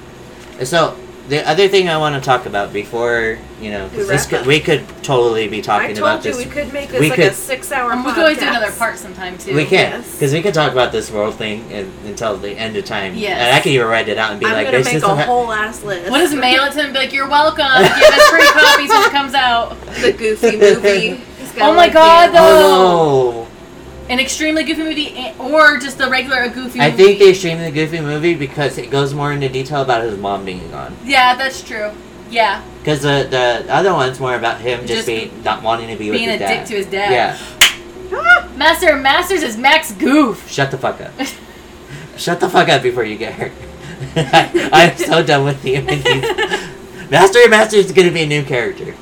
So 0.65 0.97
the 1.33 1.49
other 1.49 1.67
thing 1.67 1.89
I 1.89 1.97
want 1.97 2.15
to 2.15 2.21
talk 2.21 2.45
about 2.45 2.75
before 2.75 3.39
you 3.59 3.71
know, 3.71 3.89
'cause 3.89 3.97
We 3.99 4.05
this 4.05 4.27
could, 4.27 4.45
we 4.47 4.61
could 4.61 4.83
totally 5.03 5.49
be 5.49 5.59
I 5.59 5.61
talking 5.63 5.95
told 5.97 5.99
about 6.11 6.25
you 6.27 6.33
this. 6.33 6.45
we 6.45 6.51
could 6.51 6.73
make 6.75 6.91
this 6.91 7.01
we 7.01 7.09
like 7.09 7.19
could- 7.21 7.33
a 7.33 7.35
six-hour. 7.35 7.93
And 7.93 8.05
we 8.05 8.13
could 8.13 8.21
always 8.23 8.39
do 8.39 8.47
another 8.49 8.73
part 8.73 8.99
sometime 8.99 9.39
too. 9.39 9.55
we 9.55 9.65
can, 9.65 9.93
Yes. 10.03 10.13
because 10.13 10.33
we 10.33 10.43
could 10.43 10.53
talk 10.53 10.73
about 10.73 10.93
this 10.93 11.11
world 11.11 11.37
thing 11.37 11.65
in, 11.71 11.91
until 12.05 12.37
the 12.37 12.51
end 12.51 12.77
of 12.77 12.85
time. 12.85 13.15
Yeah, 13.15 13.31
And 13.39 13.57
I 13.57 13.61
could 13.61 13.73
even 13.73 13.87
write 13.87 14.09
it 14.09 14.19
out 14.19 14.33
and 14.33 14.41
be 14.41 14.47
I'm 14.47 14.53
like, 14.53 14.67
gonna 14.67 14.79
"This 14.79 14.87
make 14.89 14.97
is 14.97 15.03
a 15.05 15.09
ha- 15.15 15.23
whole 15.23 15.51
ass 15.53 15.83
list. 15.83 16.11
What 16.11 16.21
is 16.21 16.35
mail 16.35 16.65
it 16.65 16.73
to 16.73 16.83
him 16.83 16.93
be 16.93 16.99
like, 16.99 17.13
you're 17.15 17.29
welcome. 17.29 17.65
Give 17.79 18.15
us 18.19 18.29
free 18.31 18.49
copies 18.49 18.89
when 18.91 19.03
it 19.05 19.11
comes 19.13 19.35
out. 19.35 19.81
the 20.03 20.13
Goofy 20.13 20.57
movie? 20.59 21.21
Oh 21.61 21.73
my 21.73 21.77
like 21.77 21.93
God, 21.93 22.29
the- 22.29 22.33
the- 22.33 22.39
Oh 22.43 23.47
An 24.09 24.19
extremely 24.20 24.65
goofy 24.65 24.83
movie, 24.83 25.33
or 25.39 25.79
just 25.79 26.01
a 26.01 26.09
regular 26.09 26.49
goofy 26.49 26.79
no! 26.79 26.85
I 26.85 26.91
movie. 26.91 27.15
think 27.16 27.59
the 27.59 27.70
Goofy 27.73 28.01
movie 28.01 28.35
because 28.35 28.77
it 28.79 28.91
goes 28.91 29.15
more 29.15 29.33
into 29.33 29.49
detail 29.49 29.83
about 29.83 30.03
his 30.03 30.19
mom 30.19 30.45
being 30.45 30.70
gone. 30.70 30.97
Yeah, 31.05 31.35
that's 31.37 31.62
true. 31.62 31.91
Yeah, 32.31 32.62
Because 32.79 33.03
the 33.03 33.27
the 33.31 33.66
other 33.73 33.93
one's 33.93 34.19
more 34.19 34.35
about 34.35 34.61
him 34.61 34.81
just, 34.81 34.93
Just 34.93 35.07
being 35.07 35.43
not 35.43 35.62
wanting 35.62 35.89
to 35.89 35.97
be 35.97 36.11
being 36.11 36.27
with 36.31 36.37
a 36.37 36.39
dad. 36.39 36.59
dick 36.61 36.66
to 36.69 36.77
his 36.77 36.87
dad. 36.87 37.12
Yeah. 37.12 38.49
Master 38.57 38.97
of 38.97 39.03
Masters 39.03 39.43
is 39.43 39.59
Max 39.59 39.93
Goof. 39.93 40.49
Shut 40.51 40.70
the 40.70 40.79
fuck 40.79 41.01
up. 41.01 41.12
Shut 42.16 42.41
the 42.41 42.49
fuck 42.49 42.69
up 42.70 42.83
before 42.83 43.05
you 43.05 43.16
get 43.19 43.35
hurt. 43.35 43.53
I'm 44.16 44.97
so 44.97 45.23
done 45.23 45.45
with 45.45 45.65
you. 45.65 45.83
Master 47.11 47.43
of 47.45 47.51
Masters 47.51 47.87
is 47.87 47.93
gonna 47.93 48.11
be 48.11 48.23
a 48.23 48.27
new 48.27 48.43
character. 48.45 48.95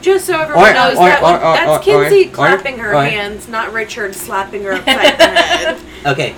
Just 0.00 0.26
so 0.26 0.38
everyone 0.40 0.70
Or- 0.70 0.72
knows, 0.74 0.96
or- 0.96 1.08
that 1.08 1.20
or- 1.20 1.22
one- 1.22 1.34
or- 1.42 1.54
that's 1.54 1.84
Kinsey 1.84 2.26
clapping 2.26 2.78
her 2.78 2.92
hands, 3.02 3.48
not 3.48 3.72
Richard 3.72 4.14
slapping 4.14 4.62
her 4.64 4.74
upside 4.74 5.18
the 5.18 5.24
head. 5.24 5.78
Okay. 6.06 6.34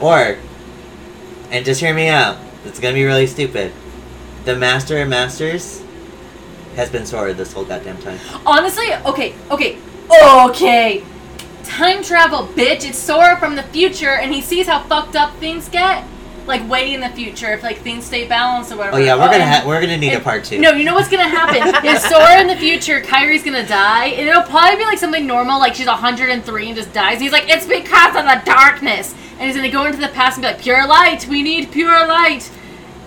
Or, 0.00 0.36
and 1.50 1.64
just 1.64 1.80
hear 1.80 1.94
me 1.94 2.08
out. 2.08 2.36
It's 2.66 2.78
gonna 2.78 2.94
be 2.94 3.04
really 3.04 3.26
stupid. 3.26 3.72
The 4.44 4.54
Master 4.56 5.00
of 5.02 5.08
Masters 5.08 5.82
has 6.76 6.90
been 6.90 7.06
Sora 7.06 7.32
this 7.34 7.52
whole 7.52 7.64
goddamn 7.64 7.98
time. 7.98 8.18
Honestly, 8.46 8.86
okay, 9.06 9.34
okay, 9.50 9.78
okay. 10.44 11.02
Time 11.64 12.02
travel, 12.02 12.46
bitch. 12.48 12.88
It's 12.88 12.98
Sora 12.98 13.36
from 13.38 13.56
the 13.56 13.62
future, 13.62 14.10
and 14.14 14.32
he 14.32 14.40
sees 14.40 14.66
how 14.66 14.80
fucked 14.84 15.16
up 15.16 15.34
things 15.36 15.68
get. 15.68 16.04
Like 16.48 16.68
way 16.68 16.94
in 16.94 17.00
the 17.00 17.10
future, 17.10 17.52
if 17.52 17.62
like 17.62 17.78
things 17.78 18.06
stay 18.06 18.26
balanced 18.26 18.72
or 18.72 18.78
whatever. 18.78 18.96
Oh 18.96 19.00
yeah, 19.00 19.14
we're 19.14 19.30
gonna 19.30 19.46
ha- 19.46 19.64
we're 19.66 19.80
gonna 19.82 19.98
need 19.98 20.14
a 20.14 20.20
part 20.20 20.44
two. 20.44 20.58
No, 20.58 20.70
you 20.72 20.82
know 20.84 20.94
what's 20.94 21.10
gonna 21.10 21.28
happen 21.28 21.84
is 21.86 22.02
Sora 22.02 22.40
in 22.40 22.46
the 22.46 22.56
future, 22.56 23.02
Kairi's 23.02 23.44
gonna 23.44 23.66
die, 23.66 24.06
and 24.06 24.26
it'll 24.26 24.42
probably 24.42 24.76
be 24.78 24.84
like 24.84 24.98
something 24.98 25.26
normal, 25.26 25.58
like 25.60 25.74
she's 25.74 25.86
103 25.86 26.66
and 26.66 26.74
just 26.76 26.92
dies. 26.94 27.14
And 27.14 27.22
he's 27.22 27.32
like, 27.32 27.48
it's 27.48 27.66
because 27.66 28.16
of 28.16 28.24
the 28.24 28.40
darkness, 28.46 29.14
and 29.38 29.42
he's 29.42 29.56
gonna 29.56 29.70
go 29.70 29.84
into 29.84 29.98
the 29.98 30.08
past 30.08 30.38
and 30.38 30.42
be 30.42 30.48
like, 30.48 30.60
pure 30.62 30.86
light, 30.86 31.26
we 31.28 31.42
need 31.42 31.70
pure 31.70 32.06
light, 32.08 32.50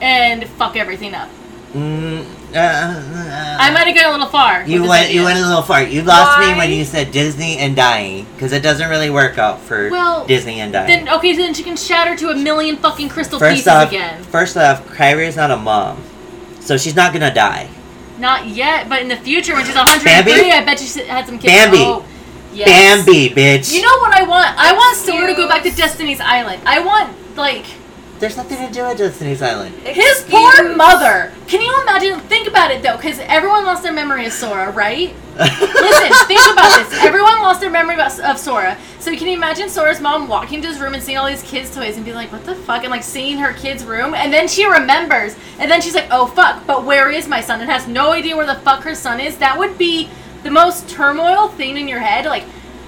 and 0.02 0.46
fuck 0.48 0.78
everything 0.78 1.16
up. 1.16 1.30
Mm, 1.74 2.24
Uh, 2.54 3.58
I 3.60 3.72
might 3.72 3.88
have 3.88 3.96
gone 3.96 4.06
a 4.06 4.12
little 4.12 4.28
far. 4.28 4.68
You 4.68 4.84
went 4.88 5.12
you 5.14 5.24
went 5.24 5.40
a 5.40 5.46
little 5.46 5.62
far. 5.62 5.84
You 5.84 6.02
lost 6.02 6.40
me 6.40 6.56
when 6.58 6.72
you 6.72 6.84
said 6.84 7.12
Disney 7.12 7.58
and 7.58 7.76
dying 7.76 8.26
because 8.34 8.52
it 8.52 8.62
doesn't 8.62 8.90
really 8.90 9.10
work 9.10 9.38
out 9.38 9.62
for 9.62 9.90
Well, 9.90 10.26
Disney 10.26 10.60
and 10.60 10.74
dying. 10.74 11.06
Then 11.06 11.10
okay, 11.16 11.34
so 11.36 11.42
then 11.42 11.54
she 11.54 11.64
can 11.64 11.78
shatter 11.78 12.16
to 12.18 12.30
a 12.30 12.36
million 12.36 12.78
fucking 12.78 13.10
crystal 13.10 13.40
first 13.40 13.56
pieces 13.56 13.68
off, 13.68 13.88
again. 13.90 14.24
first 14.24 14.58
off, 14.58 14.86
Kairi 14.90 15.28
is 15.28 15.36
not 15.36 15.52
a 15.52 15.58
mom, 15.58 16.04
so 16.60 16.78
she's 16.78 16.96
not 16.96 17.14
gonna 17.14 17.34
die. 17.34 17.70
Not 18.20 18.48
yet, 18.48 18.88
but 18.90 19.02
in 19.02 19.08
the 19.08 19.18
future 19.18 19.54
when 19.56 19.66
she's 19.66 19.76
103, 19.76 20.04
Bambi? 20.06 20.52
I 20.52 20.64
bet 20.64 20.80
she 20.80 21.04
had 21.06 21.26
some 21.26 21.40
kids. 21.40 21.52
Bambi. 21.54 21.78
Oh, 21.80 22.06
yes. 22.54 22.68
Bambi, 22.68 23.30
bitch. 23.30 23.74
You 23.74 23.82
know 23.82 23.98
what 23.98 24.14
I 24.14 24.24
want? 24.24 24.56
I 24.58 24.74
want 24.74 24.96
Sora 24.98 25.26
to 25.28 25.34
go 25.34 25.48
back 25.48 25.64
to 25.64 25.72
Destiny's 25.72 26.20
Island. 26.20 26.62
I 26.66 26.82
want 26.82 27.16
like 27.36 27.66
There's 28.22 28.38
nothing 28.38 28.60
to 28.68 28.72
do 28.72 28.82
at 28.82 28.98
Destiny's 28.98 29.42
Island. 29.42 29.74
his 29.78 30.24
poor 30.30 30.76
mother. 30.76 31.34
Can 31.48 31.60
you 31.60 31.76
imagine? 31.82 32.20
Think 32.30 32.48
about 32.48 32.70
it 32.70 32.84
though, 32.84 32.96
because 32.96 33.18
everyone 33.18 33.66
lost 33.66 33.82
their 33.82 33.92
memory 33.92 34.28
of 34.28 34.32
Sora, 34.32 34.70
right? 34.70 35.12
Listen, 35.40 36.28
think 36.28 36.54
about 36.54 36.78
this. 36.78 37.04
Everyone 37.04 37.42
lost 37.42 37.62
their 37.62 37.72
memory 37.72 37.96
of 38.00 38.20
of 38.20 38.38
Sora. 38.38 38.78
So 39.00 39.10
can 39.16 39.26
you 39.26 39.34
imagine 39.34 39.70
Sora's 39.70 40.00
mom 40.00 40.28
walking 40.28 40.58
into 40.58 40.68
his 40.68 40.80
room 40.80 40.94
and 40.94 41.02
seeing 41.02 41.18
all 41.18 41.26
these 41.28 41.42
kids' 41.42 41.74
toys 41.74 41.96
and 41.96 42.06
being 42.06 42.16
like, 42.16 42.32
"What 42.32 42.46
the 42.46 42.54
fuck?" 42.54 42.84
and 42.84 42.92
like 42.92 43.02
seeing 43.02 43.40
her 43.40 43.54
kid's 43.54 43.84
room, 43.84 44.14
and 44.14 44.32
then 44.32 44.48
she 44.48 44.68
remembers, 44.68 45.36
and 45.58 45.72
then 45.72 45.82
she's 45.82 45.96
like, 45.96 46.10
"Oh 46.12 46.28
fuck!" 46.28 46.68
But 46.68 46.86
where 46.86 47.10
is 47.10 47.28
my 47.28 47.42
son? 47.42 47.60
And 47.60 47.72
has 47.72 47.88
no 47.88 48.12
idea 48.12 48.38
where 48.38 48.46
the 48.46 48.54
fuck 48.54 48.84
her 48.84 48.94
son 48.94 49.20
is. 49.20 49.38
That 49.40 49.58
would 49.58 49.80
be 49.80 50.10
the 50.44 50.52
most 50.52 50.88
turmoil 50.88 51.48
thing 51.48 51.76
in 51.76 51.88
your 51.88 52.02
head. 52.02 52.26
Like, 52.26 52.46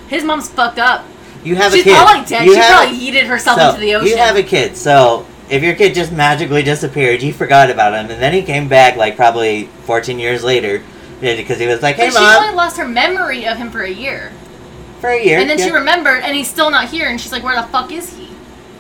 his 0.10 0.24
mom's 0.24 0.48
fucked 0.48 0.78
up. 0.78 1.08
You 1.44 1.56
have 1.56 1.74
She's 1.74 1.82
a 1.82 1.84
kid. 1.84 1.90
She's 1.92 2.02
probably 2.04 2.26
dead. 2.26 2.46
You 2.46 2.54
she 2.56 2.62
probably 2.62 2.98
yeeted 2.98 3.28
herself 3.28 3.60
so, 3.60 3.70
into 3.70 3.82
the 3.82 3.96
ocean. 3.96 4.08
You 4.08 4.18
have 4.18 4.36
a 4.36 4.44
kid, 4.44 4.78
so 4.78 5.26
if 5.50 5.62
your 5.62 5.76
kid 5.76 5.94
just 5.94 6.12
magically 6.12 6.64
disappeared, 6.64 7.22
you 7.22 7.34
forgot 7.34 7.70
about 7.70 7.94
him, 7.94 8.10
and 8.12 8.22
then 8.22 8.34
he 8.34 8.42
came 8.42 8.68
back 8.68 8.96
like 8.96 9.16
probably 9.16 9.66
14 9.86 10.20
years 10.20 10.44
later 10.44 10.82
because 11.20 11.60
he 11.60 11.68
was 11.68 11.82
like, 11.82 11.96
"Hey, 11.96 12.10
but 12.10 12.20
she 12.20 12.44
only 12.44 12.56
lost 12.56 12.78
her 12.78 12.88
memory 12.88 13.46
of 13.46 13.58
him 13.58 13.70
for 13.70 13.82
a 13.82 13.92
year. 13.92 14.32
for 15.00 15.10
a 15.10 15.22
year. 15.22 15.40
And 15.40 15.50
then 15.50 15.58
she 15.58 15.70
remembered, 15.70 16.24
and 16.24 16.36
he's 16.36 16.50
still 16.50 16.72
not 16.72 16.88
here, 16.90 17.10
and 17.10 17.20
she's 17.20 17.32
like, 17.32 17.44
"Where 17.44 17.56
the 17.56 17.68
fuck 17.68 17.92
is 17.92 18.16
he?" 18.16 18.30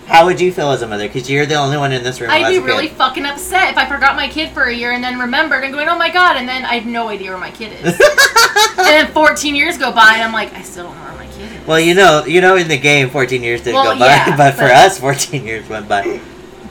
How 0.07 0.26
would 0.26 0.40
you 0.40 0.52
feel 0.52 0.72
as 0.72 0.81
a 0.81 0.88
mother? 0.88 1.07
Because 1.07 1.30
you're 1.30 1.45
the 1.45 1.56
only 1.56 1.77
one 1.77 1.94
in 1.94 2.03
this 2.03 2.19
room. 2.19 2.30
I'd 2.30 2.49
be 2.49 2.57
a 2.57 2.60
kid. 2.60 2.65
really 2.65 2.88
fucking 2.90 3.26
upset 3.26 3.72
if 3.72 3.77
I 3.77 3.85
forgot 3.85 4.15
my 4.15 4.27
kid 4.27 4.52
for 4.52 4.64
a 4.64 4.73
year 4.73 4.91
and 4.91 5.03
then 5.03 5.18
remembered 5.18 5.64
and 5.64 5.73
going, 5.73 5.88
"Oh 5.90 5.98
my 5.98 6.10
god!" 6.10 6.38
and 6.38 6.48
then 6.48 6.65
I 6.65 6.76
have 6.76 6.85
no 6.85 7.10
idea 7.10 7.30
where 7.30 7.38
my 7.38 7.52
kid 7.52 7.73
is. 7.73 7.99
and 8.77 8.88
then 8.88 9.11
14 9.11 9.56
years 9.56 9.77
go 9.77 9.91
by, 9.91 10.14
and 10.15 10.23
I'm 10.23 10.34
like, 10.34 10.53
I 10.53 10.61
still 10.61 10.85
don't 10.85 10.95
know 10.95 11.03
where 11.03 11.15
my 11.15 11.26
kid 11.26 11.31
is. 11.31 11.32
Well, 11.65 11.80
you 11.80 11.94
know, 11.95 12.26
you 12.26 12.41
know, 12.41 12.56
in 12.57 12.68
the 12.68 12.77
game, 12.77 13.10
14 13.10 13.41
years 13.44 13.61
didn't 13.61 13.76
Well, 13.76 13.94
go 13.94 13.99
by, 13.99 14.07
yeah, 14.07 14.35
but 14.38 14.53
for 14.56 14.61
but- 14.61 14.72
us, 14.72 14.99
14 14.99 15.45
years 15.45 15.68
went 15.69 15.88
by. 15.88 16.19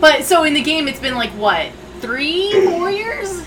But 0.00 0.24
so 0.24 0.42
in 0.44 0.52
the 0.54 0.60
game, 0.62 0.88
it's 0.88 0.98
been 1.00 1.14
like 1.14 1.30
what, 1.30 1.70
three, 2.00 2.50
four 2.66 2.90
years? 2.90 3.42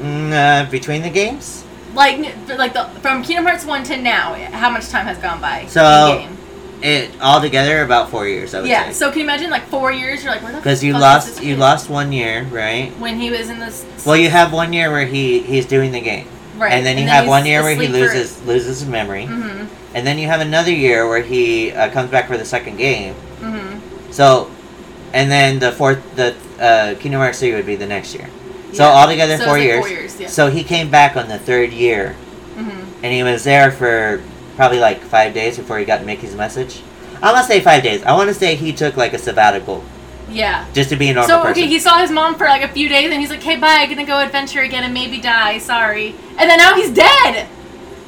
Mm, 0.00 0.32
uh, 0.66 0.70
between 0.70 1.02
the 1.02 1.10
games, 1.10 1.64
Like, 1.94 2.18
like 2.48 2.72
the 2.72 2.84
from 3.00 3.22
Kingdom 3.22 3.44
Hearts 3.46 3.64
one 3.64 3.82
to 3.84 3.96
now, 3.96 4.34
how 4.52 4.70
much 4.70 4.88
time 4.88 5.06
has 5.06 5.18
gone 5.18 5.40
by? 5.40 5.66
So, 5.66 6.18
in 6.20 6.28
game? 6.28 6.38
it 6.82 7.10
all 7.20 7.40
together 7.40 7.82
about 7.82 8.10
four 8.10 8.26
years. 8.28 8.54
I 8.54 8.60
would 8.60 8.68
yeah. 8.68 8.86
say. 8.88 8.92
So 8.92 9.08
can 9.10 9.18
you 9.20 9.24
imagine 9.24 9.50
like 9.50 9.64
four 9.68 9.92
years? 9.92 10.22
You're 10.22 10.32
like, 10.32 10.42
where 10.42 10.52
the 10.52 10.58
Because 10.58 10.82
you 10.84 10.92
lost, 10.92 11.42
you 11.42 11.56
lost 11.56 11.88
one 11.88 12.12
year, 12.12 12.44
right? 12.50 12.90
when 12.98 13.18
he 13.18 13.30
was 13.30 13.48
in 13.48 13.58
this. 13.58 13.84
Well, 14.04 14.16
you 14.16 14.28
have 14.30 14.52
one 14.52 14.72
year 14.74 14.90
where 14.90 15.06
he 15.06 15.40
he's 15.40 15.64
doing 15.66 15.92
the 15.92 16.00
game, 16.00 16.26
right, 16.58 16.72
and 16.72 16.84
then 16.84 16.98
you 16.98 17.06
have 17.08 17.26
one 17.26 17.46
year 17.46 17.62
where 17.62 17.74
he 17.74 17.86
asleep 17.86 17.90
for- 17.92 18.14
loses 18.14 18.42
loses 18.44 18.80
his 18.80 18.88
memory, 18.88 19.24
Mhm. 19.26 19.66
And 19.96 20.06
then 20.06 20.18
you 20.18 20.26
have 20.28 20.42
another 20.42 20.70
year 20.70 21.08
where 21.08 21.22
he 21.22 21.72
uh, 21.72 21.88
comes 21.90 22.10
back 22.10 22.28
for 22.28 22.36
the 22.36 22.44
second 22.44 22.76
game. 22.76 23.14
Mhm. 23.40 23.80
So, 24.12 24.50
and 25.14 25.30
then 25.30 25.58
the 25.58 25.72
fourth, 25.72 25.98
the 26.14 26.34
uh, 26.60 26.94
Kingdom 27.00 27.20
Hearts 27.20 27.38
three 27.40 27.54
would 27.54 27.64
be 27.66 27.76
the 27.76 27.86
next 27.86 28.14
year. 28.14 28.28
So 28.74 28.84
Yeah. 28.84 28.92
altogether 28.94 29.38
So 29.38 29.44
four, 29.46 29.54
like 29.54 29.62
years. 29.64 29.80
four 29.80 29.88
years, 29.88 30.20
yeah. 30.20 30.28
So 30.28 30.50
he 30.50 30.62
came 30.62 30.90
back 30.90 31.16
on 31.16 31.28
the 31.28 31.38
third 31.38 31.72
year, 31.72 32.14
Mhm. 32.58 32.84
and 33.02 33.12
he 33.12 33.22
was 33.22 33.44
there 33.44 33.70
for 33.72 34.20
probably 34.56 34.80
like 34.80 35.00
five 35.02 35.32
days 35.32 35.56
before 35.56 35.78
he 35.78 35.84
got 35.86 36.04
Mickey's 36.04 36.34
message. 36.34 36.80
I 37.22 37.32
want 37.32 37.46
to 37.46 37.52
say 37.52 37.60
five 37.60 37.82
days. 37.82 38.02
I 38.04 38.12
want 38.12 38.28
to 38.28 38.34
say 38.34 38.54
he 38.54 38.72
took 38.72 38.96
like 38.98 39.14
a 39.14 39.18
sabbatical 39.18 39.82
Yeah. 40.30 40.64
just 40.74 40.90
to 40.90 40.96
be 40.96 41.08
a 41.08 41.14
normal 41.14 41.28
So 41.28 41.42
person. 41.42 41.62
okay, 41.62 41.66
he 41.74 41.78
saw 41.78 41.96
his 41.98 42.10
mom 42.10 42.34
for 42.34 42.46
like 42.46 42.62
a 42.62 42.68
few 42.68 42.88
days, 42.90 43.10
and 43.10 43.18
he's 43.20 43.30
like, 43.30 43.42
"Hey, 43.42 43.56
bye. 43.56 43.78
I'm 43.80 43.88
gonna 43.88 44.04
go 44.04 44.18
adventure 44.18 44.60
again 44.60 44.84
and 44.84 44.92
maybe 44.92 45.16
die. 45.18 45.56
Sorry." 45.58 46.14
And 46.38 46.50
then 46.50 46.58
now 46.58 46.74
he's 46.74 46.90
dead. 46.90 47.46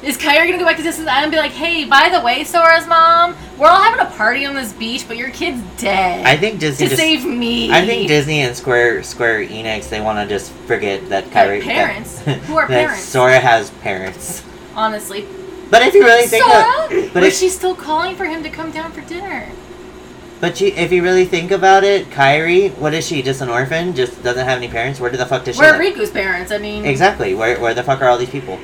Is 0.01 0.17
Kairi 0.17 0.45
gonna 0.47 0.57
go 0.57 0.63
back 0.65 0.77
to 0.77 0.83
Destiny's 0.83 1.09
Island 1.09 1.25
and 1.25 1.31
be 1.33 1.37
like, 1.37 1.51
"Hey, 1.51 1.83
by 1.83 2.07
the 2.07 2.21
way, 2.21 2.45
Sora's 2.45 2.87
mom, 2.87 3.35
we're 3.57 3.67
all 3.67 3.81
having 3.81 3.99
a 3.99 4.09
party 4.11 4.45
on 4.45 4.55
this 4.55 4.71
beach, 4.71 5.03
but 5.07 5.17
your 5.17 5.29
kid's 5.29 5.61
dead 5.77 6.25
I 6.25 6.37
think 6.37 6.59
Disney 6.59 6.85
to 6.85 6.89
just. 6.91 7.01
save 7.01 7.25
me." 7.25 7.69
I 7.69 7.85
think 7.85 8.07
Disney 8.07 8.39
and 8.41 8.55
Square 8.55 9.03
Square 9.03 9.47
Enix 9.47 9.89
they 9.89 9.99
want 9.99 10.17
to 10.19 10.25
just 10.33 10.51
forget 10.67 11.09
that 11.09 11.25
Kairi. 11.31 11.61
parents? 11.61 12.19
That, 12.21 12.37
Who 12.47 12.55
are 12.57 12.65
parents? 12.67 13.03
Sora 13.03 13.39
has 13.39 13.71
parents. 13.81 14.41
honestly, 14.73 15.25
But 15.69 15.81
if 15.81 15.93
you 15.93 16.03
really 16.05 16.27
think, 16.27 16.45
Sora, 16.45 17.09
but 17.13 17.23
if, 17.23 17.35
she 17.35 17.49
still 17.49 17.75
calling 17.75 18.15
for 18.15 18.23
him 18.25 18.41
to 18.43 18.49
come 18.49 18.71
down 18.71 18.93
for 18.93 19.01
dinner? 19.01 19.49
but 20.39 20.61
you, 20.61 20.67
if 20.77 20.93
you 20.93 21.03
really 21.03 21.25
think 21.25 21.51
about 21.51 21.83
it, 21.83 22.09
Kairi, 22.09 22.73
what 22.77 22.93
is 22.93 23.05
she? 23.05 23.21
Just 23.21 23.41
an 23.41 23.49
orphan? 23.49 23.93
Just 23.93 24.23
doesn't 24.23 24.45
have 24.45 24.59
any 24.59 24.69
parents? 24.69 25.01
Where 25.01 25.11
the 25.11 25.25
fuck 25.25 25.43
does 25.43 25.55
she 25.57 25.61
Where 25.61 25.73
are 25.73 25.77
live? 25.77 25.93
Riku's 25.97 26.09
parents? 26.11 26.53
I 26.53 26.57
mean, 26.57 26.85
Exactly. 26.85 27.35
Where 27.35 27.59
where 27.59 27.73
the 27.73 27.83
fuck 27.83 28.01
are 28.01 28.07
all 28.07 28.17
these 28.17 28.29
people? 28.29 28.57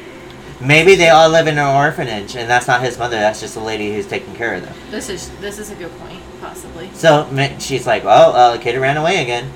Maybe 0.61 0.95
they 0.95 1.09
all 1.09 1.29
live 1.29 1.47
in 1.47 1.57
an 1.57 1.75
orphanage, 1.75 2.35
and 2.35 2.49
that's 2.49 2.67
not 2.67 2.81
his 2.81 2.97
mother. 2.97 3.17
That's 3.17 3.41
just 3.41 3.57
a 3.57 3.59
lady 3.59 3.93
who's 3.93 4.07
taking 4.07 4.33
care 4.35 4.55
of 4.55 4.63
them. 4.63 4.75
this 4.89 5.09
is 5.09 5.29
this 5.41 5.59
is 5.59 5.69
a 5.71 5.75
good 5.75 5.91
point, 5.99 6.21
possibly. 6.39 6.89
So 6.93 7.27
she's 7.59 7.85
like, 7.85 8.03
"Oh, 8.05 8.07
uh, 8.31 8.53
the 8.53 8.59
kid 8.59 8.79
ran 8.79 8.95
away 8.97 9.21
again. 9.21 9.51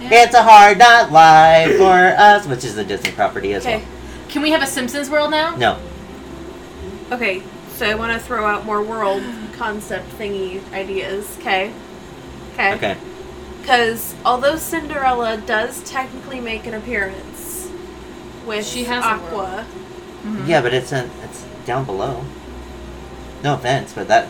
Yeah. 0.00 0.08
It's 0.24 0.34
a 0.34 0.42
hard 0.42 0.78
not 0.78 1.12
life 1.12 1.76
for 1.76 1.92
us," 2.18 2.46
which 2.46 2.64
is 2.64 2.74
the 2.74 2.84
Disney 2.84 3.12
property 3.12 3.54
as 3.54 3.64
well. 3.64 3.76
Okay. 3.76 3.86
Can 4.28 4.42
we 4.42 4.50
have 4.50 4.62
a 4.62 4.66
Simpsons 4.66 5.08
world 5.08 5.30
now? 5.30 5.54
No, 5.56 5.78
Okay, 7.10 7.42
so 7.74 7.86
I 7.88 7.94
want 7.94 8.12
to 8.12 8.18
throw 8.18 8.44
out 8.44 8.66
more 8.66 8.82
world 8.82 9.22
concept 9.54 10.10
thingy 10.18 10.60
ideas. 10.72 11.38
Okay. 11.38 11.72
Okay. 12.52 12.74
okay. 12.74 12.96
Because 13.60 14.14
although 14.24 14.56
Cinderella 14.56 15.38
does 15.38 15.82
technically 15.84 16.40
make 16.40 16.66
an 16.66 16.74
appearance 16.74 17.70
with 18.46 18.66
She 18.66 18.84
has 18.84 19.04
a 19.04 19.08
Aqua, 19.08 19.66
Mhm. 20.24 20.46
Yeah, 20.48 20.60
but 20.60 20.74
it's 20.74 20.92
in, 20.92 21.10
it's 21.24 21.44
down 21.64 21.84
below. 21.84 22.24
No 23.42 23.54
offense, 23.54 23.92
but 23.94 24.08
that 24.08 24.26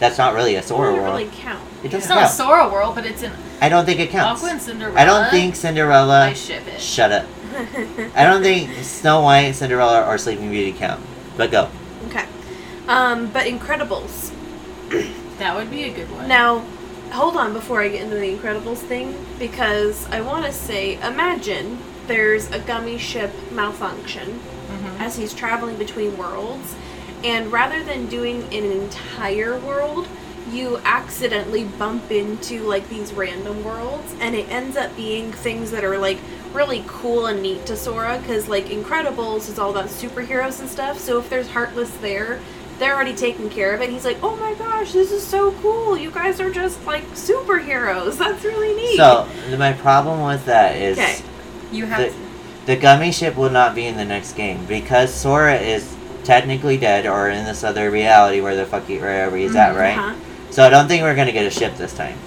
that's 0.00 0.18
not 0.18 0.34
really 0.34 0.54
a 0.56 0.62
Sora 0.62 0.90
doesn't 0.90 1.02
world. 1.02 1.18
really 1.18 1.30
count. 1.36 1.60
It 1.82 1.86
It's 1.86 2.06
doesn't 2.06 2.16
not 2.16 2.26
a. 2.30 2.32
Sora 2.32 2.68
world, 2.68 2.94
but 2.94 3.04
it's 3.06 3.22
in 3.22 3.32
I 3.60 3.68
don't 3.68 3.84
think 3.84 4.00
it 4.00 4.10
counts. 4.10 4.40
Aqua 4.42 4.52
and 4.52 4.62
Cinderella. 4.62 4.98
I 5.00 5.04
don't 5.04 5.30
think 5.30 5.56
Cinderella. 5.56 6.24
I 6.26 6.32
ship 6.32 6.66
it. 6.68 6.80
Shut 6.80 7.10
up. 7.12 7.26
I 8.14 8.24
don't 8.24 8.42
think 8.42 8.70
Snow 8.84 9.22
White, 9.22 9.52
Cinderella, 9.52 10.06
or 10.06 10.16
Sleeping 10.18 10.50
Beauty 10.50 10.72
count. 10.72 11.00
But 11.36 11.50
go. 11.50 11.68
okay. 12.08 12.24
Um, 12.86 13.28
but 13.32 13.46
Incredibles. 13.46 14.30
That 15.38 15.54
would 15.56 15.70
be 15.70 15.84
a 15.84 15.92
good 15.92 16.10
one. 16.12 16.26
Now, 16.28 16.64
hold 17.12 17.36
on 17.36 17.52
before 17.52 17.80
I 17.82 17.88
get 17.88 18.02
into 18.02 18.16
the 18.16 18.36
Incredibles 18.36 18.78
thing, 18.78 19.14
because 19.38 20.08
I 20.10 20.20
want 20.20 20.46
to 20.46 20.52
say, 20.52 20.94
imagine 21.02 21.78
there's 22.06 22.50
a 22.50 22.58
gummy 22.60 22.96
ship 22.98 23.32
malfunction. 23.52 24.40
As 24.98 25.16
he's 25.16 25.34
traveling 25.34 25.76
between 25.76 26.16
worlds, 26.16 26.74
and 27.24 27.50
rather 27.52 27.82
than 27.82 28.06
doing 28.06 28.42
an 28.44 28.64
entire 28.64 29.58
world, 29.58 30.08
you 30.50 30.78
accidentally 30.84 31.64
bump 31.64 32.10
into 32.10 32.62
like 32.62 32.88
these 32.88 33.12
random 33.12 33.62
worlds, 33.64 34.14
and 34.20 34.34
it 34.34 34.48
ends 34.48 34.76
up 34.76 34.94
being 34.96 35.32
things 35.32 35.70
that 35.70 35.84
are 35.84 35.98
like 35.98 36.18
really 36.52 36.82
cool 36.86 37.26
and 37.26 37.42
neat 37.42 37.66
to 37.66 37.76
Sora 37.76 38.18
because 38.18 38.48
like 38.48 38.66
Incredibles 38.66 39.48
is 39.48 39.58
all 39.58 39.70
about 39.70 39.86
superheroes 39.86 40.60
and 40.60 40.68
stuff. 40.68 40.98
So 40.98 41.18
if 41.18 41.28
there's 41.28 41.48
Heartless 41.48 41.90
there, 41.98 42.40
they're 42.78 42.94
already 42.94 43.14
taking 43.14 43.50
care 43.50 43.74
of 43.74 43.82
it. 43.82 43.90
He's 43.90 44.04
like, 44.04 44.18
oh 44.22 44.36
my 44.36 44.54
gosh, 44.54 44.92
this 44.92 45.12
is 45.12 45.26
so 45.26 45.52
cool. 45.60 45.98
You 45.98 46.10
guys 46.10 46.40
are 46.40 46.50
just 46.50 46.84
like 46.86 47.04
superheroes. 47.08 48.16
That's 48.16 48.44
really 48.44 48.74
neat. 48.74 48.96
So 48.96 49.28
my 49.58 49.72
problem 49.74 50.24
with 50.24 50.44
that 50.46 50.76
is 50.76 50.98
Okay. 50.98 51.18
You 51.72 51.84
have 51.86 52.14
the, 52.14 52.27
the 52.68 52.76
gummy 52.76 53.10
ship 53.10 53.34
will 53.34 53.48
not 53.48 53.74
be 53.74 53.86
in 53.86 53.96
the 53.96 54.04
next 54.04 54.34
game 54.34 54.62
because 54.66 55.12
Sora 55.12 55.56
is 55.56 55.96
technically 56.22 56.76
dead 56.76 57.06
or 57.06 57.30
in 57.30 57.46
this 57.46 57.64
other 57.64 57.90
reality 57.90 58.42
where 58.42 58.54
the 58.54 58.66
fuck 58.66 58.84
he, 58.84 58.98
wherever 58.98 59.34
he's 59.38 59.56
at, 59.56 59.74
right? 59.74 59.96
Uh-huh. 59.96 60.50
So 60.50 60.62
I 60.62 60.68
don't 60.68 60.86
think 60.86 61.02
we're 61.02 61.16
gonna 61.16 61.32
get 61.32 61.46
a 61.46 61.50
ship 61.50 61.76
this 61.76 61.94
time. 61.94 62.18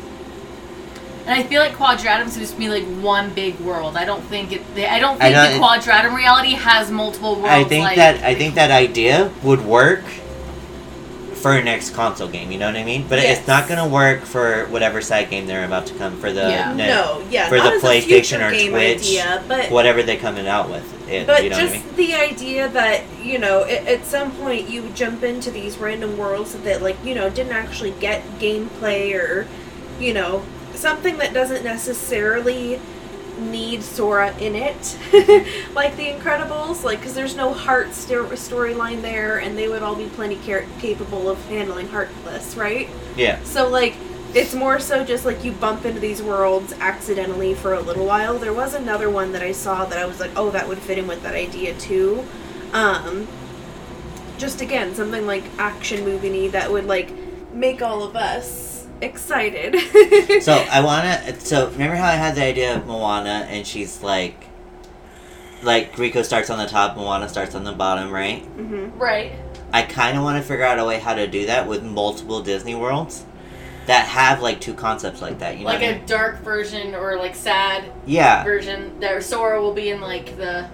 And 1.27 1.39
I 1.39 1.43
feel 1.43 1.61
like 1.61 1.73
Quadratum's 1.73 2.33
supposed 2.33 2.53
to 2.53 2.57
be 2.57 2.69
like 2.69 2.85
one 3.03 3.31
big 3.35 3.59
world. 3.59 3.95
I 3.95 4.03
don't 4.03 4.23
think 4.23 4.51
it. 4.51 4.63
I 4.75 4.97
don't 4.97 5.21
I 5.21 5.31
think 5.31 5.35
know 5.35 5.53
the 5.53 5.59
Quadratum 5.59 6.15
reality 6.15 6.53
has 6.53 6.89
multiple 6.89 7.35
worlds. 7.35 7.49
I 7.49 7.63
think 7.63 7.83
like, 7.83 7.97
that 7.97 8.23
I 8.23 8.33
think 8.33 8.55
that 8.55 8.71
idea 8.71 9.31
would 9.43 9.63
work 9.63 10.03
for 11.41 11.51
a 11.53 11.63
next 11.63 11.91
console 11.91 12.27
game. 12.27 12.51
You 12.51 12.57
know 12.59 12.67
what 12.67 12.75
I 12.75 12.83
mean? 12.83 13.05
But 13.09 13.19
Yes. 13.19 13.39
it's 13.39 13.47
not 13.47 13.67
gonna 13.67 13.87
work 13.87 14.25
for 14.25 14.65
whatever 14.69 15.01
side 15.01 15.29
game 15.29 15.47
they're 15.47 15.65
about 15.65 15.87
to 15.87 15.93
come 15.95 16.17
for 16.19 16.31
the 16.31 16.41
Yeah. 16.41 16.73
net- 16.73 16.89
no, 16.89 17.21
yeah, 17.29 17.49
for 17.49 17.57
the 17.59 17.79
PlayStation 17.81 18.39
or 18.45 18.49
Twitch, 18.51 18.99
idea, 19.01 19.43
but 19.47 19.71
whatever 19.71 20.03
they're 20.03 20.17
coming 20.17 20.47
out 20.47 20.69
with. 20.69 20.83
It, 21.09 21.27
But 21.27 21.43
you 21.43 21.49
know 21.49 21.57
just 21.59 21.73
I 21.73 21.77
mean? 21.77 21.83
the 21.97 22.13
idea 22.13 22.69
that 22.69 23.01
you 23.21 23.37
know, 23.37 23.63
at, 23.63 23.85
at 23.87 24.05
some 24.05 24.31
point 24.31 24.69
you 24.69 24.83
jump 24.95 25.23
into 25.23 25.51
these 25.51 25.77
random 25.77 26.17
worlds 26.17 26.53
that, 26.53 26.81
like, 26.81 26.95
you 27.03 27.13
know, 27.13 27.29
didn't 27.29 27.51
actually 27.53 27.91
get 27.99 28.23
gameplay 28.39 29.13
or, 29.13 29.45
you 29.99 30.13
know, 30.13 30.41
something 30.73 31.17
that 31.17 31.33
doesn't 31.33 31.63
necessarily 31.63 32.79
need 33.41 33.83
Sora 33.83 34.35
in 34.37 34.55
it, 34.55 34.97
like 35.73 35.97
the 35.97 36.07
Incredibles, 36.07 36.83
like, 36.83 36.99
because 36.99 37.13
there's 37.13 37.35
no 37.35 37.53
heart 37.53 37.93
sto- 37.93 38.29
storyline 38.29 39.01
there, 39.01 39.39
and 39.39 39.57
they 39.57 39.67
would 39.67 39.83
all 39.83 39.95
be 39.95 40.07
plenty 40.09 40.37
car- 40.37 40.65
capable 40.79 41.29
of 41.29 41.43
handling 41.47 41.87
Heartless, 41.89 42.55
right? 42.55 42.89
Yeah. 43.15 43.41
So 43.43 43.67
like 43.67 43.95
it's 44.33 44.53
more 44.53 44.79
so 44.79 45.03
just 45.03 45.25
like 45.25 45.43
you 45.43 45.51
bump 45.51 45.85
into 45.85 45.99
these 45.99 46.21
worlds 46.21 46.73
accidentally 46.79 47.53
for 47.53 47.73
a 47.73 47.81
little 47.81 48.05
while. 48.05 48.37
There 48.37 48.53
was 48.53 48.73
another 48.73 49.09
one 49.09 49.33
that 49.33 49.41
I 49.41 49.51
saw 49.51 49.83
that 49.85 49.97
I 49.97 50.05
was 50.05 50.19
like, 50.19 50.31
oh, 50.37 50.51
that 50.51 50.67
would 50.67 50.77
fit 50.77 50.97
in 50.97 51.07
with 51.07 51.21
that 51.23 51.35
idea 51.35 51.73
too. 51.77 52.23
Um, 52.71 53.27
just 54.37 54.61
again, 54.61 54.95
something 54.95 55.25
like 55.25 55.43
action 55.57 56.05
movie 56.05 56.47
that 56.47 56.71
would 56.71 56.85
like 56.85 57.13
make 57.53 57.81
all 57.81 58.03
of 58.03 58.15
us 58.15 58.70
excited. 59.01 59.75
So 60.43 60.53
I 60.53 60.81
wanna. 60.81 61.39
So 61.39 61.69
remember 61.69 61.95
how 61.95 62.07
I 62.07 62.13
had 62.15 62.35
the 62.35 62.43
idea 62.43 62.75
of 62.75 62.85
Moana, 62.87 63.45
and 63.49 63.65
she's 63.67 64.01
like, 64.01 64.45
like 65.61 65.93
Riku 65.93 66.23
starts 66.23 66.49
on 66.49 66.57
the 66.57 66.65
top, 66.67 66.95
Moana 66.97 67.29
starts 67.29 67.53
on 67.55 67.63
the 67.63 67.71
bottom, 67.73 68.11
right? 68.11 68.43
Mm-hmm. 68.57 68.97
right. 68.97 69.33
I 69.73 69.83
kind 69.83 70.17
of 70.17 70.23
want 70.23 70.37
to 70.41 70.43
figure 70.43 70.65
out 70.65 70.79
a 70.79 70.85
way 70.85 70.99
how 70.99 71.13
to 71.13 71.27
do 71.27 71.45
that 71.45 71.67
with 71.67 71.83
multiple 71.83 72.41
Disney 72.41 72.75
worlds 72.75 73.23
that 73.85 74.05
have 74.07 74.41
like 74.41 74.59
two 74.59 74.73
concepts 74.73 75.21
like 75.21 75.39
that. 75.39 75.57
You 75.57 75.61
know 75.63 75.69
Like 75.71 75.79
what 75.81 75.87
I 75.89 75.91
a 75.91 75.97
mean? 75.97 76.05
dark 76.05 76.39
version 76.41 76.93
or 76.95 77.15
like 77.17 77.35
sad 77.35 77.91
Yeah, 78.05 78.43
version. 78.43 78.99
That 78.99 79.23
Sora 79.23 79.61
will 79.61 79.73
be 79.73 79.89
in 79.89 80.01
like 80.01 80.35
the, 80.37 80.69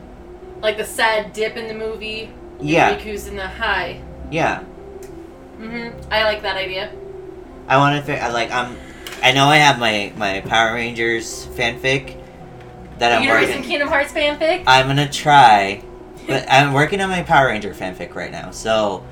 like 0.62 0.78
the 0.78 0.84
sad 0.86 1.32
dip 1.34 1.58
in 1.58 1.68
the 1.68 1.74
movie. 1.76 2.32
and 2.60 2.68
Yeah. 2.70 2.98
Riku's 2.98 3.28
in 3.28 3.36
the 3.36 3.48
high. 3.48 4.02
yeah. 4.32 4.64
Mm 5.60 5.94
hmm 5.94 6.12
I 6.12 6.24
like 6.24 6.42
that 6.44 6.56
idea. 6.58 6.92
I 7.68 7.78
want 7.78 7.96
to 7.98 8.02
figure. 8.04 8.30
Like 8.30 8.52
I'm. 8.52 8.78
I 9.22 9.32
know 9.32 9.46
I 9.46 9.58
have 9.58 9.80
my 9.80 10.14
my 10.16 10.42
Power 10.42 10.74
Rangers 10.76 11.48
fanfic 11.48 12.16
that 13.00 13.12
I'm 13.12 13.24
you 13.24 13.30
know 13.30 13.46
some. 13.52 13.64
Kingdom 13.64 13.88
Hearts 13.88 14.12
fanfic? 14.14 14.64
I'm 14.68 14.88
gonna 14.88 15.10
try, 15.10 15.84
but 16.28 16.46
I'm 16.52 16.74
working 16.74 17.02
on 17.02 17.10
my 17.10 17.24
Power 17.24 17.48
Ranger 17.48 17.74
fanfic 17.74 18.14
right 18.16 18.32
now, 18.32 18.52
so 18.52 19.04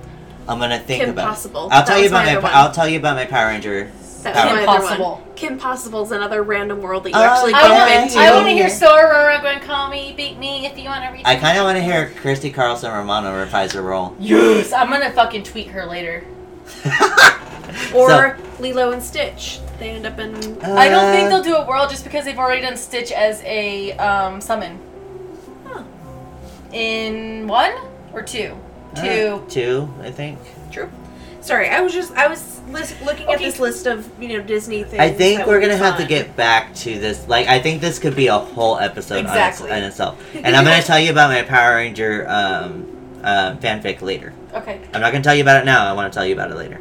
I'm 0.47 0.59
gonna 0.59 0.79
think 0.79 1.01
Kim 1.01 1.09
about. 1.11 1.29
Possible. 1.29 1.61
I'll 1.63 1.69
That 1.69 1.87
tell 1.87 1.99
you 1.99 2.07
about 2.07 2.25
my 2.25 2.25
my. 2.25 2.31
other 2.33 2.41
pa- 2.41 2.47
one. 2.47 2.55
I'll 2.55 2.71
tell 2.71 2.87
you 2.87 2.99
about 2.99 3.15
my 3.15 3.25
Power 3.25 3.47
Ranger. 3.47 3.91
That's 4.21 4.39
Power- 4.39 4.51
my 4.53 4.57
Kim 4.59 4.65
Possible. 4.65 5.11
one. 5.23 5.35
Kim 5.35 5.57
Possible's 5.59 6.11
another 6.11 6.41
random 6.43 6.81
world 6.81 7.03
that 7.03 7.09
you 7.09 7.15
Oh, 7.15 7.23
actually 7.23 7.51
yeah. 7.51 7.57
I 7.57 7.61
bump 7.67 7.73
want, 7.89 7.91
into. 8.03 8.19
I 8.19 8.31
want 8.33 8.45
to 8.47 8.53
hear 8.53 8.69
Sora 8.81 9.39
going, 9.41 9.59
call 9.59 9.89
me, 9.89 10.13
beat 10.17 10.37
me 10.39 10.65
if 10.65 10.77
you 10.79 10.85
want 10.85 11.03
to 11.05 11.11
reach 11.11 11.21
I 11.25 11.35
kind 11.35 11.57
of 11.59 11.65
want 11.65 11.77
to 11.77 11.83
hear 11.83 12.11
Christy 12.21 12.49
Carlson 12.51 12.91
Romano 12.91 13.37
reprise 13.39 13.73
her 13.73 13.81
role. 13.83 14.15
Yes! 14.19 14.71
I'm 14.71 14.89
gonna 14.89 15.11
fucking 15.11 15.43
tweet 15.43 15.67
her 15.67 15.85
later. 15.85 16.23
Or 17.95 18.37
Lilo 18.59 18.91
and 18.91 19.01
Stitch. 19.03 19.59
They 19.79 19.89
end 19.89 20.05
up 20.05 20.17
in. 20.19 20.33
I 20.63 20.87
don't 20.89 21.11
think 21.13 21.25
Uh, 21.25 21.29
they'll 21.29 21.43
do 21.43 21.55
a 21.55 21.65
world 21.67 21.89
just 21.89 22.03
because 22.03 22.23
they've 22.25 22.37
already 22.37 22.61
done 22.61 22.77
Stitch 22.77 23.11
as 23.11 23.41
a 23.43 23.91
um, 23.97 24.39
summon. 24.41 24.79
Huh. 25.65 25.83
In 26.71 27.47
one 27.47 27.73
or 28.13 28.21
two? 28.21 28.55
uh, 28.95 29.01
Two. 29.01 29.45
two, 29.49 29.93
I 30.01 30.11
think. 30.11 30.39
True. 30.71 30.89
Sorry, 31.41 31.69
I 31.69 31.81
was 31.81 31.93
just 31.93 32.11
I 32.13 32.27
was 32.27 32.59
lis- 32.69 32.99
looking 33.03 33.27
at 33.27 33.37
this 33.39 33.59
list 33.59 33.85
of 33.85 34.09
you 34.21 34.29
know 34.29 34.41
Disney 34.41 34.83
things. 34.83 34.99
I 34.99 35.11
think 35.11 35.45
we're 35.45 35.59
gonna 35.61 35.77
have 35.77 35.97
to 35.97 36.05
get 36.05 36.35
back 36.35 36.73
to 36.75 36.97
this. 36.97 37.27
Like, 37.27 37.47
I 37.47 37.59
think 37.59 37.81
this 37.81 37.99
could 37.99 38.15
be 38.15 38.27
a 38.27 38.37
whole 38.39 38.79
episode 38.79 39.17
on 39.17 39.25
its- 39.25 39.31
Exactly. 39.33 39.71
on, 39.71 39.83
itself. 39.83 40.17
And 40.33 40.55
I'm 40.55 40.63
gonna 40.63 40.81
tell 40.81 40.99
you 40.99 41.11
about 41.11 41.29
my 41.29 41.43
Power 41.43 41.75
Ranger 41.75 42.25
um, 42.27 43.19
uh, 43.23 43.55
fanfic 43.57 44.01
later. 44.01 44.33
Okay. 44.55 44.79
I'm 44.93 45.01
not 45.01 45.11
gonna 45.11 45.23
tell 45.23 45.35
you 45.35 45.43
about 45.43 45.61
it 45.61 45.65
now. 45.65 45.85
I 45.85 45.93
want 45.93 46.11
to 46.11 46.17
tell 46.17 46.25
you 46.25 46.33
about 46.33 46.49
it 46.49 46.55
later. 46.55 46.79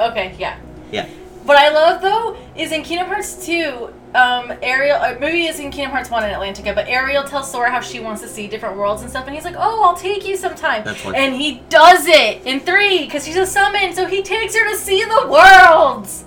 Okay, 0.00 0.34
yeah. 0.38 0.58
Yeah. 0.90 1.06
What 1.44 1.56
I 1.56 1.70
love 1.70 2.02
though 2.02 2.36
is 2.54 2.72
in 2.72 2.82
Kingdom 2.82 3.08
Hearts 3.08 3.44
2, 3.46 3.92
um, 4.14 4.52
Ariel, 4.62 4.98
or 5.02 5.18
maybe 5.18 5.46
it's 5.46 5.58
in 5.58 5.70
Kingdom 5.70 5.90
Hearts 5.92 6.10
1 6.10 6.24
in 6.24 6.30
Atlantica, 6.30 6.74
but 6.74 6.86
Ariel 6.88 7.24
tells 7.24 7.50
Sora 7.50 7.70
how 7.70 7.80
she 7.80 7.98
wants 8.00 8.20
to 8.22 8.28
see 8.28 8.46
different 8.46 8.76
worlds 8.76 9.02
and 9.02 9.10
stuff, 9.10 9.26
and 9.26 9.34
he's 9.34 9.44
like, 9.44 9.54
oh, 9.56 9.82
I'll 9.84 9.96
take 9.96 10.26
you 10.26 10.36
sometime. 10.36 10.84
That's 10.84 11.02
one. 11.04 11.14
And 11.14 11.34
he 11.34 11.62
does 11.70 12.06
it 12.06 12.44
in 12.44 12.60
3, 12.60 13.04
because 13.06 13.24
she's 13.24 13.36
a 13.36 13.46
summon, 13.46 13.94
so 13.94 14.06
he 14.06 14.22
takes 14.22 14.54
her 14.54 14.68
to 14.70 14.76
see 14.76 15.02
the 15.04 15.28
worlds! 15.28 16.24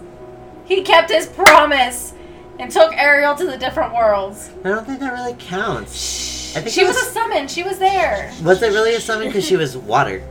He 0.65 0.81
kept 0.81 1.11
his 1.11 1.27
promise 1.27 2.13
and 2.57 2.71
took 2.71 2.93
Ariel 2.97 3.35
to 3.35 3.45
the 3.45 3.57
different 3.57 3.93
worlds. 3.93 4.49
I 4.63 4.69
don't 4.69 4.85
think 4.85 4.99
that 5.01 5.13
really 5.13 5.35
counts. 5.37 6.55
I 6.55 6.61
think 6.61 6.73
She 6.73 6.83
was 6.85 6.95
was- 6.95 7.07
a 7.07 7.11
summon, 7.11 7.47
she 7.47 7.63
was 7.63 7.77
there. 7.79 8.31
Was 8.43 8.61
it 8.63 8.69
really 8.69 8.95
a 8.95 9.01
summon 9.01 9.27
because 9.27 9.45
she 9.45 9.57
was 9.57 9.77
water? 9.77 10.23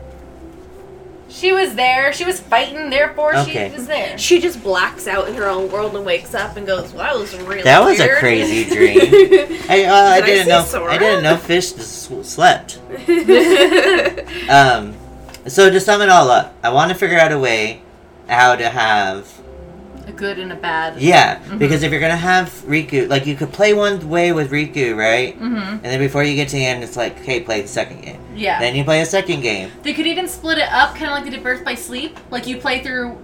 She 1.33 1.51
was 1.53 1.75
there, 1.75 2.13
she 2.13 2.25
was 2.25 2.39
fighting, 2.41 2.91
therefore 2.91 3.35
Okay. 3.37 3.69
she 3.71 3.75
was 3.77 3.87
there. 3.87 4.17
She 4.19 4.41
just 4.41 4.63
blacks 4.63 5.09
out 5.09 5.29
in 5.29 5.35
her 5.35 5.49
own 5.49 5.71
world 5.73 5.97
and 5.97 6.05
wakes 6.05 6.35
up 6.35 6.57
and 6.57 6.67
goes, 6.67 6.93
"Wow, 6.93 7.15
that 7.15 7.19
was 7.19 7.35
really 7.41 7.63
That 7.63 7.81
was 7.83 7.99
a 7.99 8.05
weird." 8.05 8.19
crazy 8.19 8.65
dream. 8.75 8.99
I, 9.69 9.85
uh, 9.85 9.95
I 9.95 10.21
Did 10.21 10.25
I 10.25 10.27
didn't 10.27 10.45
see 10.45 10.49
know. 10.51 10.63
Sora? 10.65 10.93
I 10.93 10.99
didn't 10.99 11.23
know 11.25 11.37
fish 11.37 11.73
s- 11.73 12.11
slept. 12.23 12.79
Um, 14.49 14.95
so 15.47 15.71
to 15.71 15.81
sum 15.81 16.03
it 16.03 16.09
all 16.09 16.31
up, 16.31 16.55
I 16.63 16.71
want 16.71 16.91
to 16.91 16.95
figure 16.95 17.19
out 17.19 17.33
a 17.33 17.39
way 17.39 17.83
how 18.29 18.55
to 18.57 18.69
have 18.69 19.27
A 20.07 20.13
good 20.13 20.39
and 20.39 20.53
a 20.53 20.57
bad. 20.57 21.01
yeah, 21.01 21.39
Mhm. 21.49 21.59
because 21.59 21.83
if 21.83 21.91
you're 21.93 22.01
gonna 22.01 22.17
have 22.17 22.49
Riku, 22.67 23.09
like 23.09 23.27
you 23.27 23.35
could 23.37 23.53
play 23.53 23.73
one 23.73 24.09
way 24.09 24.33
with 24.33 24.51
Riku, 24.51 24.97
right? 24.97 25.35
Mm-hmm. 25.41 25.57
And 25.57 25.85
then 25.85 25.99
before 26.01 26.25
you 26.25 26.35
get 26.35 26.49
to 26.49 26.57
the 26.57 26.65
end, 26.67 26.83
it's 26.83 26.97
like, 26.97 27.21
okay, 27.21 27.41
play 27.41 27.61
the 27.63 27.69
second 27.69 28.03
game. 28.03 28.19
Yeah. 28.35 28.59
Then 28.61 28.75
you 28.75 28.85
play 28.85 29.01
a 29.01 29.07
second 29.07 29.41
game. 29.43 29.71
They 29.83 29.93
could 29.95 30.07
even 30.07 30.27
split 30.29 30.59
it 30.59 30.69
up, 30.73 30.95
kind 30.97 31.07
of 31.07 31.13
like 31.13 31.25
they 31.25 31.31
did 31.31 31.43
Birth 31.43 31.65
by 31.65 31.75
Sleep. 31.75 32.19
Like 32.31 32.47
you 32.47 32.57
play 32.57 32.81
through 32.83 33.17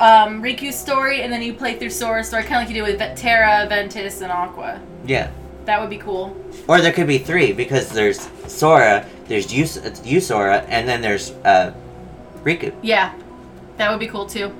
um, 0.00 0.42
Riku's 0.42 0.76
story, 0.76 1.22
and 1.22 1.32
then 1.32 1.40
you 1.42 1.54
play 1.54 1.74
through 1.78 1.90
Sora's 1.90 2.26
story, 2.28 2.42
kind 2.42 2.56
of 2.56 2.60
like 2.62 2.68
you 2.68 2.84
do 2.84 2.90
with 2.92 3.16
Terra, 3.16 3.66
Ventus, 3.68 4.20
and 4.20 4.30
Aqua. 4.30 4.80
Yeah. 5.06 5.28
That 5.64 5.80
would 5.80 5.88
be 5.90 5.96
cool. 5.98 6.36
Or 6.66 6.80
there 6.80 6.92
could 6.92 7.06
be 7.06 7.18
three 7.18 7.52
because 7.52 7.88
there's 7.90 8.28
Sora, 8.46 9.04
there's 9.28 9.52
you, 9.52 9.64
Yozora, 9.64 10.64
and 10.68 10.88
then 10.88 11.00
there's 11.00 11.32
uh, 11.44 11.72
Riku. 12.44 12.72
Yeah, 12.82 13.12
that 13.76 13.90
would 13.90 14.00
be 14.00 14.06
cool 14.08 14.26
too. 14.26 14.50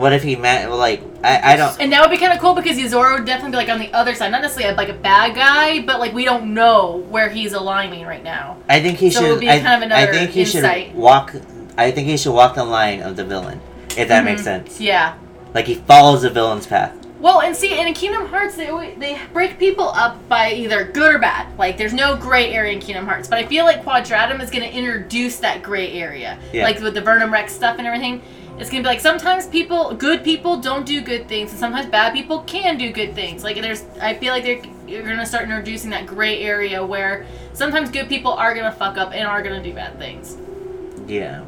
What 0.00 0.14
if 0.14 0.22
he 0.22 0.34
met 0.34 0.70
like 0.70 1.02
I, 1.22 1.52
I 1.52 1.56
don't 1.56 1.78
And 1.78 1.92
that 1.92 2.00
would 2.00 2.10
be 2.10 2.16
kind 2.16 2.32
of 2.32 2.38
cool 2.38 2.54
because 2.54 2.78
Yozora 2.78 3.18
would 3.18 3.26
definitely 3.26 3.50
be 3.50 3.56
like 3.58 3.68
on 3.68 3.78
the 3.78 3.92
other 3.92 4.14
side, 4.14 4.32
not 4.32 4.40
necessarily 4.40 4.74
like 4.74 4.88
a 4.88 4.94
bad 4.94 5.34
guy, 5.34 5.82
but 5.82 6.00
like 6.00 6.14
we 6.14 6.24
don't 6.24 6.54
know 6.54 7.04
where 7.10 7.28
he's 7.28 7.52
aligning 7.52 8.06
right 8.06 8.24
now. 8.24 8.56
I 8.66 8.80
think 8.80 8.96
he 8.96 9.10
So 9.10 9.20
it 9.20 9.22
should 9.22 9.30
would 9.32 9.40
be 9.40 9.50
I, 9.50 9.60
kind 9.60 9.82
of 9.82 9.86
another 9.90 10.10
I 10.10 10.10
think 10.10 10.30
he 10.30 10.40
insight. 10.40 10.86
should 10.86 10.94
walk 10.94 11.34
I 11.76 11.90
think 11.90 12.08
he 12.08 12.16
should 12.16 12.32
walk 12.32 12.54
the 12.54 12.64
line 12.64 13.02
of 13.02 13.16
the 13.16 13.24
villain. 13.26 13.60
If 13.98 14.08
that 14.08 14.24
makes 14.24 14.40
Mhm. 14.40 14.44
sense. 14.44 14.80
Yeah. 14.80 15.14
Like 15.52 15.66
he 15.66 15.74
follows 15.74 16.22
the 16.22 16.30
villain's 16.30 16.66
path. 16.66 16.92
Well, 17.20 17.42
and 17.42 17.54
see, 17.54 17.78
in 17.78 17.92
Kingdom 17.92 18.28
Hearts, 18.28 18.56
they 18.56 18.94
they 18.96 19.18
break 19.34 19.58
people 19.58 19.90
up 19.90 20.26
by 20.30 20.52
either 20.52 20.84
good 20.84 21.14
or 21.16 21.18
bad. 21.18 21.48
Like, 21.58 21.76
there's 21.76 21.92
no 21.92 22.16
gray 22.16 22.50
area 22.54 22.72
in 22.72 22.80
Kingdom 22.80 23.06
Hearts, 23.06 23.28
but 23.28 23.36
I 23.38 23.44
feel 23.44 23.66
like 23.66 23.84
Quadratum 23.84 24.40
is 24.42 24.48
going 24.48 24.62
to 24.66 24.74
introduce 24.74 25.36
that 25.40 25.62
gray 25.62 25.92
area, 25.92 26.38
Yeah. 26.54 26.64
like 26.64 26.80
with 26.80 26.94
the 26.94 27.02
Verum 27.02 27.30
Rex 27.30 27.52
stuff 27.52 27.76
and 27.76 27.86
everything. 27.86 28.22
It's 28.60 28.68
gonna 28.68 28.82
be 28.82 28.88
like 28.88 29.00
sometimes 29.00 29.46
people, 29.46 29.94
good 29.94 30.22
people, 30.22 30.58
don't 30.58 30.84
do 30.84 31.00
good 31.00 31.26
things, 31.28 31.50
and 31.50 31.58
sometimes 31.58 31.86
bad 31.86 32.12
people 32.12 32.40
can 32.40 32.76
do 32.76 32.92
good 32.92 33.14
things. 33.14 33.42
Like 33.42 33.58
there's, 33.60 33.84
I 34.02 34.14
feel 34.14 34.34
like 34.34 34.44
they're 34.44 34.62
you're 34.86 35.02
gonna 35.02 35.24
start 35.24 35.44
introducing 35.44 35.90
that 35.90 36.06
gray 36.06 36.42
area 36.42 36.84
where 36.84 37.24
sometimes 37.54 37.90
good 37.90 38.08
people 38.08 38.32
are 38.32 38.54
gonna 38.54 38.72
fuck 38.72 38.98
up 38.98 39.14
and 39.14 39.26
are 39.26 39.42
gonna 39.42 39.62
do 39.62 39.72
bad 39.72 39.98
things. 39.98 40.36
Yeah. 41.06 41.44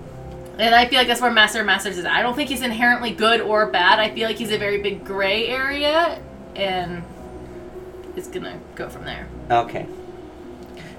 And 0.58 0.74
I 0.74 0.86
feel 0.86 0.98
like 0.98 1.08
that's 1.08 1.20
where 1.20 1.30
Master 1.30 1.62
Masters 1.64 1.98
is. 1.98 2.06
I 2.06 2.22
don't 2.22 2.34
think 2.34 2.48
he's 2.48 2.62
inherently 2.62 3.10
good 3.10 3.42
or 3.42 3.66
bad. 3.66 3.98
I 3.98 4.14
feel 4.14 4.26
like 4.26 4.36
he's 4.36 4.52
a 4.52 4.58
very 4.58 4.80
big 4.80 5.04
gray 5.04 5.48
area, 5.48 6.18
and 6.56 7.02
it's 8.16 8.28
gonna 8.28 8.58
go 8.74 8.88
from 8.88 9.04
there. 9.04 9.28
Okay. 9.50 9.86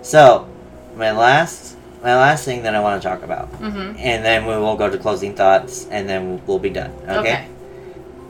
So, 0.03 0.47
my 0.95 1.11
last 1.11 1.77
my 2.03 2.15
last 2.15 2.43
thing 2.45 2.63
that 2.63 2.75
I 2.75 2.79
want 2.81 3.01
to 3.01 3.07
talk 3.07 3.23
about, 3.23 3.51
Mm-hmm. 3.53 3.95
and 3.97 4.25
then 4.25 4.45
we 4.45 4.55
will 4.57 4.75
go 4.75 4.89
to 4.89 4.97
closing 4.97 5.33
thoughts, 5.35 5.87
and 5.89 6.07
then 6.07 6.41
we'll 6.45 6.59
be 6.59 6.69
done. 6.69 6.91
Okay. 7.07 7.19
Okay. 7.19 7.47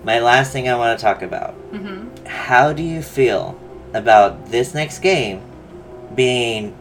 My 0.03 0.19
last 0.19 0.51
thing 0.53 0.69
I 0.69 0.75
want 0.75 0.97
to 0.99 1.03
talk 1.03 1.21
about. 1.21 1.55
Mm-hmm. 1.71 2.25
How 2.27 2.73
do 2.73 2.83
you 2.83 3.01
feel 3.01 3.57
about 3.93 4.47
this 4.51 4.73
next 4.73 4.99
game 4.99 5.41
being 6.15 6.75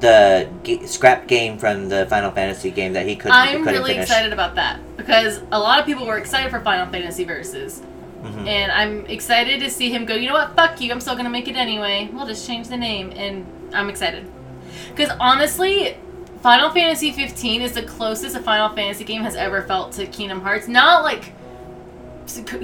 the 0.00 0.48
g- 0.62 0.86
scrap 0.86 1.26
game 1.26 1.58
from 1.58 1.88
the 1.88 2.06
Final 2.06 2.30
Fantasy 2.30 2.70
game 2.70 2.92
that 2.92 3.06
he 3.06 3.16
couldn't, 3.16 3.32
I'm 3.36 3.64
couldn't 3.64 3.74
really 3.74 3.92
finish? 3.94 4.04
excited 4.08 4.32
about 4.32 4.54
that 4.56 4.78
because 4.96 5.40
a 5.50 5.58
lot 5.58 5.80
of 5.80 5.86
people 5.86 6.06
were 6.06 6.18
excited 6.18 6.50
for 6.50 6.60
Final 6.60 6.86
Fantasy 6.92 7.24
Versus, 7.24 7.82
Mhm. 8.22 8.46
and 8.46 8.70
I'm 8.72 9.06
excited 9.06 9.60
to 9.60 9.70
see 9.70 9.90
him 9.90 10.04
go. 10.04 10.14
You 10.14 10.28
know 10.28 10.34
what? 10.34 10.54
Fuck 10.54 10.80
you. 10.80 10.92
I'm 10.92 11.00
still 11.00 11.16
gonna 11.16 11.30
make 11.30 11.48
it 11.48 11.56
anyway. 11.56 12.08
We'll 12.12 12.26
just 12.26 12.46
change 12.46 12.68
the 12.68 12.76
name, 12.76 13.12
and 13.16 13.46
I'm 13.74 13.88
excited 13.88 14.26
because 14.94 15.10
honestly, 15.18 15.96
Final 16.42 16.70
Fantasy 16.70 17.10
15 17.10 17.62
is 17.62 17.72
the 17.72 17.82
closest 17.82 18.36
a 18.36 18.40
Final 18.40 18.74
Fantasy 18.74 19.04
game 19.04 19.22
has 19.22 19.34
ever 19.34 19.62
felt 19.62 19.92
to 19.92 20.06
Kingdom 20.06 20.40
Hearts. 20.40 20.68
Not 20.68 21.02
like 21.02 21.32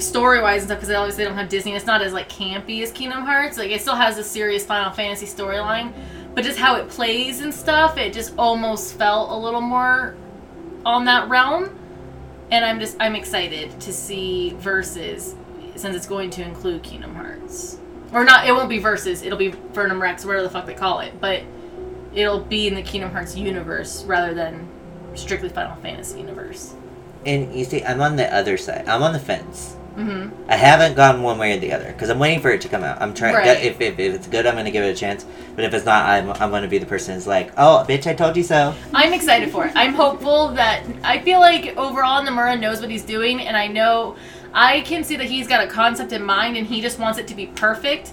story 0.01 0.41
wise 0.41 0.63
and 0.63 0.69
stuff 0.69 0.79
because 0.79 0.95
obviously 0.95 1.25
they 1.25 1.29
don't 1.29 1.39
have 1.39 1.49
Disney. 1.49 1.73
It's 1.73 1.87
not 1.87 2.01
as 2.01 2.13
like 2.13 2.29
campy 2.29 2.83
as 2.83 2.93
Kingdom 2.93 3.23
Hearts. 3.23 3.59
Like 3.59 3.71
it 3.71 3.81
still 3.81 3.97
has 3.97 4.17
a 4.19 4.25
serious 4.25 4.65
Final 4.65 4.93
Fantasy 4.93 5.27
storyline, 5.27 5.93
but 6.35 6.45
just 6.45 6.59
how 6.59 6.77
it 6.77 6.89
plays 6.89 7.41
and 7.41 7.53
stuff, 7.53 7.99
it 7.99 8.13
just 8.13 8.35
almost 8.39 8.97
felt 8.97 9.31
a 9.31 9.37
little 9.37 9.61
more 9.61 10.15
on 10.87 11.07
that 11.07 11.29
realm. 11.29 11.77
And 12.53 12.65
I'm 12.65 12.79
just 12.79 12.97
I'm 13.01 13.17
excited 13.17 13.81
to 13.81 13.93
see 13.93 14.51
versus 14.59 15.35
since 15.75 15.97
it's 15.97 16.07
going 16.07 16.31
to 16.31 16.43
include 16.43 16.85
Kingdom 16.85 17.17
Hearts. 17.17 17.79
Or 18.13 18.23
not, 18.23 18.47
it 18.47 18.53
won't 18.53 18.69
be 18.69 18.79
versus. 18.79 19.23
It'll 19.23 19.39
be 19.39 19.49
Verum 19.49 20.01
Rex, 20.01 20.25
whatever 20.25 20.45
the 20.45 20.51
fuck 20.51 20.67
they 20.67 20.75
call 20.75 21.01
it. 21.01 21.21
But 21.21 21.43
it'll 22.15 22.41
be 22.41 22.66
in 22.69 22.74
the 22.74 22.82
Kingdom 22.82 23.11
Hearts 23.11 23.36
universe 23.36 24.05
rather 24.05 24.35
than 24.35 24.69
strictly 25.15 25.49
Final 25.49 25.77
Fantasy 25.77 26.19
universe. 26.20 26.74
And 27.27 27.55
you 27.55 27.65
see, 27.65 27.82
I'm 27.85 28.01
on 28.01 28.16
the 28.16 28.32
other 28.35 28.57
side. 28.57 28.86
I'm 28.89 29.03
on 29.03 29.12
the 29.12 29.19
fence. 29.19 29.77
hmm 29.95 30.28
I 30.49 30.57
haven't 30.57 30.95
gone 30.95 31.23
one 31.23 31.39
way 31.39 31.57
or 31.57 31.61
the 31.61 31.73
other 31.73 31.86
because 31.93 32.11
I'm 32.11 32.19
waiting 32.19 32.41
for 32.41 32.51
it 32.51 32.61
to 32.62 32.69
come 32.69 32.85
out. 32.85 33.01
I'm 33.01 33.15
trying. 33.15 33.35
Right. 33.35 33.65
If, 33.65 33.81
if, 33.81 33.99
if 33.99 34.15
it's 34.15 34.27
good, 34.27 34.45
I'm 34.47 34.57
gonna 34.57 34.70
give 34.70 34.85
it 34.85 34.91
a 34.91 34.95
chance. 34.95 35.24
But 35.55 35.65
if 35.65 35.73
it's 35.73 35.86
not, 35.86 36.09
I'm 36.09 36.31
I'm 36.31 36.51
gonna 36.51 36.69
be 36.69 36.78
the 36.78 36.86
person 36.86 37.15
who's 37.15 37.27
like, 37.27 37.53
oh, 37.57 37.85
bitch, 37.89 38.07
I 38.07 38.15
told 38.15 38.36
you 38.36 38.43
so. 38.43 38.74
I'm 38.93 39.12
excited 39.15 39.51
for 39.51 39.66
it. 39.66 39.73
I'm 39.74 39.95
hopeful 39.95 40.49
that 40.51 40.82
I 41.03 41.20
feel 41.20 41.41
like 41.41 41.77
overall 41.77 42.23
Nomura 42.23 42.59
knows 42.61 42.81
what 42.81 42.91
he's 42.91 43.05
doing, 43.05 43.41
and 43.41 43.57
I 43.57 43.69
know 43.69 44.16
I 44.53 44.82
can 44.82 45.03
see 45.03 45.16
that 45.16 45.27
he's 45.27 45.49
got 45.49 45.65
a 45.65 45.69
concept 45.69 46.12
in 46.12 46.23
mind, 46.23 46.57
and 46.59 46.66
he 46.66 46.81
just 46.82 46.99
wants 46.99 47.19
it 47.19 47.27
to 47.28 47.35
be 47.35 47.47
perfect. 47.47 48.12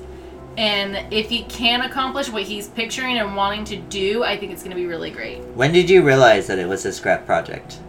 And 0.57 1.13
if 1.13 1.29
he 1.29 1.43
can 1.43 1.81
accomplish 1.81 2.29
what 2.29 2.43
he's 2.43 2.67
picturing 2.67 3.17
and 3.17 3.35
wanting 3.35 3.63
to 3.65 3.77
do, 3.77 4.23
I 4.23 4.37
think 4.37 4.51
it's 4.51 4.63
going 4.63 4.75
to 4.75 4.81
be 4.81 4.85
really 4.85 5.09
great. 5.09 5.39
When 5.55 5.71
did 5.71 5.89
you 5.89 6.03
realize 6.03 6.47
that 6.47 6.59
it 6.59 6.67
was 6.67 6.85
a 6.85 6.91
scrap 6.91 7.25
project? 7.25 7.79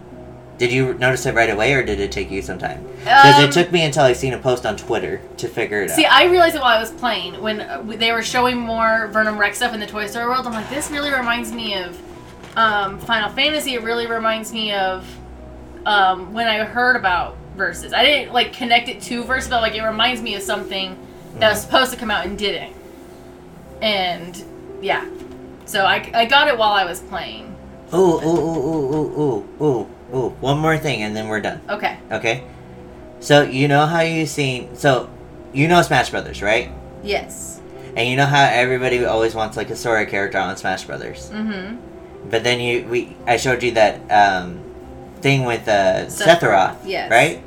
Did 0.58 0.70
you 0.70 0.94
notice 0.94 1.26
it 1.26 1.34
right 1.34 1.50
away, 1.50 1.74
or 1.74 1.82
did 1.82 1.98
it 1.98 2.12
take 2.12 2.30
you 2.30 2.40
some 2.40 2.58
time? 2.58 2.86
Because 3.00 3.36
Um, 3.36 3.44
it 3.44 3.52
took 3.52 3.72
me 3.72 3.84
until 3.84 4.04
I 4.04 4.12
seen 4.12 4.32
a 4.32 4.38
post 4.38 4.64
on 4.64 4.76
Twitter 4.76 5.20
to 5.38 5.48
figure 5.48 5.82
it 5.82 5.90
See, 5.90 6.04
out. 6.04 6.12
See, 6.12 6.24
I 6.24 6.30
realized 6.30 6.54
it 6.54 6.60
while 6.60 6.76
I 6.76 6.80
was 6.80 6.92
playing 6.92 7.42
when 7.42 7.88
they 7.98 8.12
were 8.12 8.22
showing 8.22 8.58
more 8.58 9.08
Verum 9.08 9.38
Rex 9.38 9.56
stuff 9.56 9.74
in 9.74 9.80
the 9.80 9.86
Toy 9.86 10.06
Story 10.06 10.26
world. 10.26 10.46
I'm 10.46 10.52
like, 10.52 10.70
this 10.70 10.88
really 10.90 11.10
reminds 11.10 11.50
me 11.50 11.74
of 11.82 12.00
um, 12.56 13.00
Final 13.00 13.30
Fantasy. 13.30 13.74
It 13.74 13.82
really 13.82 14.06
reminds 14.06 14.52
me 14.52 14.72
of 14.72 15.04
um, 15.84 16.32
when 16.32 16.46
I 16.46 16.62
heard 16.62 16.94
about 16.94 17.36
Versus. 17.56 17.92
I 17.92 18.04
didn't 18.04 18.32
like 18.32 18.52
connect 18.52 18.88
it 18.88 19.02
to 19.02 19.24
Versus, 19.24 19.50
but 19.50 19.62
like 19.62 19.74
it 19.74 19.82
reminds 19.82 20.22
me 20.22 20.36
of 20.36 20.42
something 20.42 20.96
that 21.38 21.50
was 21.50 21.62
supposed 21.62 21.92
to 21.92 21.96
come 21.96 22.10
out 22.10 22.26
and 22.26 22.38
didn't. 22.38 22.74
And 23.80 24.44
yeah, 24.80 25.08
so 25.64 25.84
I, 25.84 26.10
I 26.14 26.24
got 26.26 26.48
it 26.48 26.56
while 26.56 26.72
I 26.72 26.84
was 26.84 27.00
playing. 27.00 27.56
Ooh, 27.94 27.96
ooh, 27.96 28.22
ooh, 28.22 28.56
ooh, 28.56 28.94
ooh, 28.94 29.20
ooh, 29.20 29.64
ooh, 29.64 30.16
ooh. 30.16 30.28
One 30.40 30.58
more 30.58 30.78
thing, 30.78 31.02
and 31.02 31.14
then 31.14 31.28
we're 31.28 31.40
done. 31.40 31.60
Okay. 31.68 31.98
Okay. 32.10 32.44
So 33.20 33.42
you 33.42 33.68
know 33.68 33.86
how 33.86 34.00
you 34.00 34.26
seen? 34.26 34.74
So 34.76 35.10
you 35.52 35.68
know 35.68 35.82
Smash 35.82 36.10
Brothers, 36.10 36.42
right? 36.42 36.70
Yes. 37.02 37.60
And 37.94 38.08
you 38.08 38.16
know 38.16 38.26
how 38.26 38.44
everybody 38.44 39.04
always 39.04 39.34
wants 39.34 39.56
like 39.56 39.70
a 39.70 39.76
Sora 39.76 40.06
character 40.06 40.38
on 40.38 40.56
Smash 40.56 40.84
Brothers. 40.84 41.30
Mm-hmm. 41.30 42.30
But 42.30 42.44
then 42.44 42.60
you 42.60 42.86
we 42.88 43.16
I 43.26 43.36
showed 43.36 43.62
you 43.62 43.72
that 43.72 44.00
um, 44.10 44.60
thing 45.20 45.44
with 45.44 45.68
uh, 45.68 46.06
Sephiroth, 46.06 46.38
Sephiroth, 46.40 46.78
yes. 46.86 47.10
right? 47.10 47.42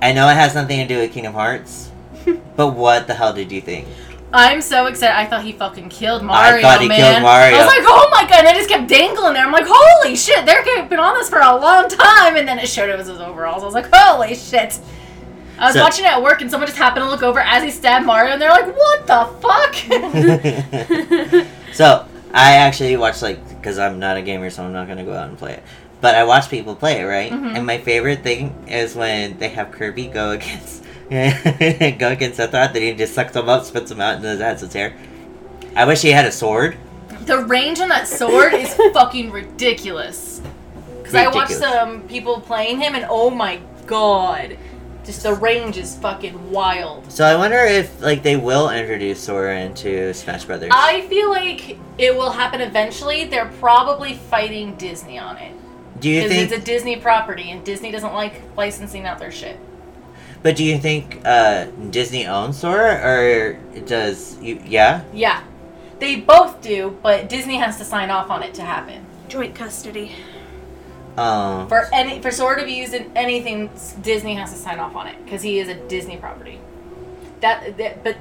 I 0.00 0.12
know 0.12 0.28
it 0.28 0.34
has 0.34 0.54
nothing 0.54 0.78
to 0.80 0.86
do 0.86 1.00
with 1.00 1.12
Kingdom 1.12 1.32
Hearts, 1.34 1.90
but 2.56 2.68
what 2.68 3.06
the 3.06 3.14
hell 3.14 3.32
did 3.32 3.50
you 3.52 3.60
think? 3.60 3.86
I'm 4.32 4.60
so 4.62 4.86
excited. 4.86 5.16
I 5.16 5.26
thought 5.26 5.44
he 5.44 5.52
fucking 5.52 5.90
killed 5.90 6.24
Mario. 6.24 6.58
I 6.58 6.62
thought 6.62 6.80
he 6.80 6.88
man. 6.88 6.98
killed 6.98 7.22
Mario. 7.22 7.56
I 7.56 7.58
was 7.60 7.66
like, 7.68 7.82
oh 7.86 8.08
my 8.10 8.22
god, 8.28 8.40
and 8.40 8.48
I 8.48 8.52
just 8.54 8.68
kept 8.68 8.88
dangling 8.88 9.34
there. 9.34 9.46
I'm 9.46 9.52
like, 9.52 9.66
holy 9.68 10.16
shit, 10.16 10.44
they're 10.44 10.64
been 10.88 10.98
on 10.98 11.14
this 11.14 11.28
for 11.28 11.38
a 11.38 11.54
long 11.56 11.88
time. 11.88 12.36
And 12.36 12.48
then 12.48 12.58
it 12.58 12.68
showed 12.68 12.88
it 12.90 12.98
was 12.98 13.06
his 13.06 13.20
overalls. 13.20 13.62
I 13.62 13.66
was 13.66 13.74
like, 13.74 13.86
holy 13.92 14.34
shit. 14.34 14.80
I 15.56 15.66
was 15.66 15.74
So- 15.74 15.82
watching 15.82 16.04
it 16.04 16.08
at 16.10 16.20
work 16.20 16.40
and 16.40 16.50
someone 16.50 16.66
just 16.66 16.76
happened 16.78 17.04
to 17.04 17.10
look 17.10 17.22
over 17.22 17.38
as 17.38 17.62
he 17.62 17.70
stabbed 17.70 18.06
Mario 18.06 18.32
and 18.32 18.42
they're 18.42 18.50
like, 18.50 18.66
what 18.76 19.06
the 19.06 19.26
fuck? 19.40 19.74
so 21.72 22.06
I 22.32 22.54
actually 22.56 22.96
watched 22.96 23.22
like 23.22 23.46
because 23.50 23.78
I'm 23.78 23.98
not 24.00 24.16
a 24.16 24.22
gamer, 24.22 24.50
so 24.50 24.64
I'm 24.64 24.72
not 24.72 24.88
gonna 24.88 25.04
go 25.04 25.12
out 25.14 25.28
and 25.28 25.38
play 25.38 25.52
it. 25.54 25.62
But 26.00 26.16
I 26.16 26.24
watch 26.24 26.50
people 26.50 26.74
play 26.74 27.00
it, 27.00 27.04
right? 27.04 27.30
Mhm. 27.32 27.56
And 27.56 27.66
my 27.66 27.78
favorite 27.78 28.22
thing 28.24 28.52
is 28.68 28.94
when 28.96 29.38
they 29.38 29.48
have 29.50 29.70
Kirby 29.70 30.08
go 30.08 30.30
against 30.38 30.83
go 31.10 32.08
against 32.08 32.38
thought 32.38 32.50
that 32.50 32.76
he 32.76 32.92
just 32.94 33.14
sucks 33.14 33.32
them 33.32 33.48
up, 33.48 33.64
spits 33.64 33.90
them 33.90 34.00
out, 34.00 34.16
and 34.16 34.24
then 34.24 34.38
has 34.40 34.62
his 34.62 34.72
hair. 34.72 34.96
I 35.76 35.84
wish 35.84 36.02
he 36.02 36.10
had 36.10 36.24
a 36.24 36.32
sword. 36.32 36.76
the 37.26 37.38
range 37.44 37.80
on 37.80 37.88
that 37.88 38.08
sword 38.08 38.54
is 38.54 38.72
fucking 38.92 39.30
ridiculous. 39.30 40.40
Because 40.98 41.14
I 41.14 41.28
watched 41.28 41.52
some 41.52 41.88
um, 41.88 42.08
people 42.08 42.40
playing 42.40 42.80
him 42.80 42.94
and 42.94 43.06
oh 43.10 43.30
my 43.30 43.60
god. 43.86 44.56
Just 45.04 45.22
the 45.22 45.34
range 45.34 45.76
is 45.76 45.98
fucking 45.98 46.50
wild. 46.50 47.12
So 47.12 47.26
I 47.26 47.36
wonder 47.36 47.58
if 47.58 48.00
like 48.00 48.22
they 48.22 48.36
will 48.36 48.70
introduce 48.70 49.20
Sora 49.20 49.60
into 49.60 50.14
Smash 50.14 50.46
Brothers. 50.46 50.70
I 50.72 51.02
feel 51.08 51.28
like 51.28 51.78
it 51.98 52.16
will 52.16 52.30
happen 52.30 52.62
eventually. 52.62 53.24
They're 53.24 53.52
probably 53.60 54.14
fighting 54.14 54.76
Disney 54.76 55.18
on 55.18 55.36
it. 55.36 55.52
do 56.00 56.08
you 56.08 56.26
think? 56.26 56.50
it's 56.50 56.62
a 56.62 56.64
Disney 56.64 56.96
property 56.96 57.50
and 57.50 57.62
Disney 57.62 57.90
doesn't 57.90 58.14
like 58.14 58.40
licensing 58.56 59.04
out 59.04 59.18
their 59.18 59.30
shit. 59.32 59.58
But 60.44 60.56
do 60.56 60.62
you 60.62 60.78
think 60.78 61.22
uh, 61.24 61.64
Disney 61.88 62.26
owns 62.26 62.58
Sora, 62.58 63.00
or 63.02 63.54
does 63.86 64.38
you? 64.40 64.60
Yeah. 64.66 65.02
Yeah. 65.10 65.42
They 65.98 66.16
both 66.16 66.60
do, 66.60 66.98
but 67.02 67.30
Disney 67.30 67.56
has 67.56 67.78
to 67.78 67.84
sign 67.84 68.10
off 68.10 68.28
on 68.28 68.42
it 68.42 68.52
to 68.54 68.62
happen. 68.62 69.06
Joint 69.26 69.54
custody. 69.54 70.12
Um. 71.16 71.66
For 71.66 71.88
any 71.94 72.20
for 72.20 72.30
Sora 72.30 72.60
to 72.60 72.66
be 72.66 72.74
used 72.74 72.92
in 72.92 73.10
anything, 73.16 73.70
Disney 74.02 74.34
has 74.34 74.52
to 74.52 74.58
sign 74.58 74.78
off 74.80 74.94
on 74.94 75.06
it 75.06 75.16
because 75.24 75.40
he 75.40 75.60
is 75.60 75.68
a 75.68 75.76
Disney 75.88 76.18
property. 76.18 76.60
That, 77.40 77.78
that 77.78 78.04
but 78.04 78.18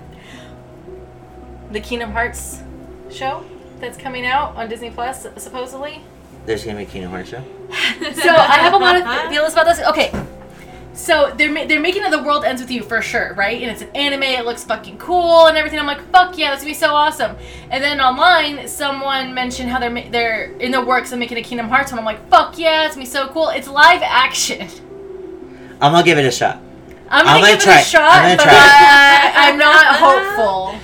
the 1.72 1.82
Kingdom 1.82 2.12
Hearts 2.12 2.64
show 3.12 3.44
that's 3.80 3.98
coming 3.98 4.26
out 4.26 4.56
on 4.56 4.70
Disney 4.70 4.92
Plus 4.92 5.28
supposedly. 5.36 6.02
There's 6.46 6.64
gonna 6.64 6.78
be 6.78 6.84
a 6.84 6.86
Kingdom 6.86 7.12
Hearts 7.12 7.32
show. 7.32 7.44
So 8.14 8.30
I 8.30 8.60
have 8.60 8.74
a 8.74 8.78
lot 8.78 8.96
of 8.96 9.04
feelings 9.30 9.52
about 9.52 9.66
this. 9.66 9.82
Okay, 9.82 10.10
so 10.94 11.34
they're 11.38 11.52
ma- 11.52 11.66
they're 11.66 11.80
making 11.80 12.04
it 12.04 12.12
the 12.12 12.22
world 12.22 12.46
ends 12.46 12.62
with 12.62 12.70
you 12.72 12.84
for 12.84 13.02
sure, 13.02 13.34
right? 13.36 13.62
And 13.62 13.72
it's 13.72 13.82
an 13.82 13.90
anime. 13.96 14.24
It 14.24 14.46
looks 14.46 14.64
fucking 14.64 14.98
cool 15.00 15.48
and 15.48 15.58
everything. 15.58 15.80
I'm 15.80 15.88
like, 15.88 16.08
fuck 16.12 16.38
yeah, 16.38 16.52
this 16.52 16.60
gonna 16.62 16.70
be 16.72 16.74
so 16.76 16.94
awesome. 16.94 17.36
And 17.72 17.84
then 17.84 18.00
online, 18.00 18.68
someone 18.68 19.34
mentioned 19.34 19.70
how 19.70 19.80
they're 19.80 19.90
ma- 19.90 20.10
they're 20.12 20.52
in 20.60 20.72
the 20.72 20.82
works 20.84 21.12
of 21.12 21.20
making 21.20 21.38
a 21.38 21.42
Kingdom 21.42 21.68
Hearts 21.70 21.92
one. 21.92 22.00
I'm 22.00 22.06
like, 22.06 22.30
fuck 22.30 22.58
yeah, 22.60 22.86
it's 22.86 22.96
gonna 22.96 23.06
be 23.06 23.10
so 23.10 23.28
cool. 23.30 23.50
It's 23.50 23.68
live 23.68 24.02
action. 24.04 24.68
I'm 25.82 25.92
gonna 25.92 26.04
give 26.04 26.18
it 26.18 26.26
a 26.26 26.32
shot. 26.32 26.58
I'm 27.10 27.28
I'm 27.28 27.36
gonna, 27.36 27.40
gonna 27.42 27.54
give 27.54 27.64
try 27.64 27.74
it 27.78 27.80
it. 27.82 27.82
a 27.82 27.90
shot, 27.90 28.12
I'm 28.12 28.24
gonna 28.24 28.38
but 28.38 28.44
try 28.44 28.54
it. 28.54 29.36
I, 29.36 29.50
I'm 29.50 29.58
not 29.58 29.96
hopeful. 29.98 30.80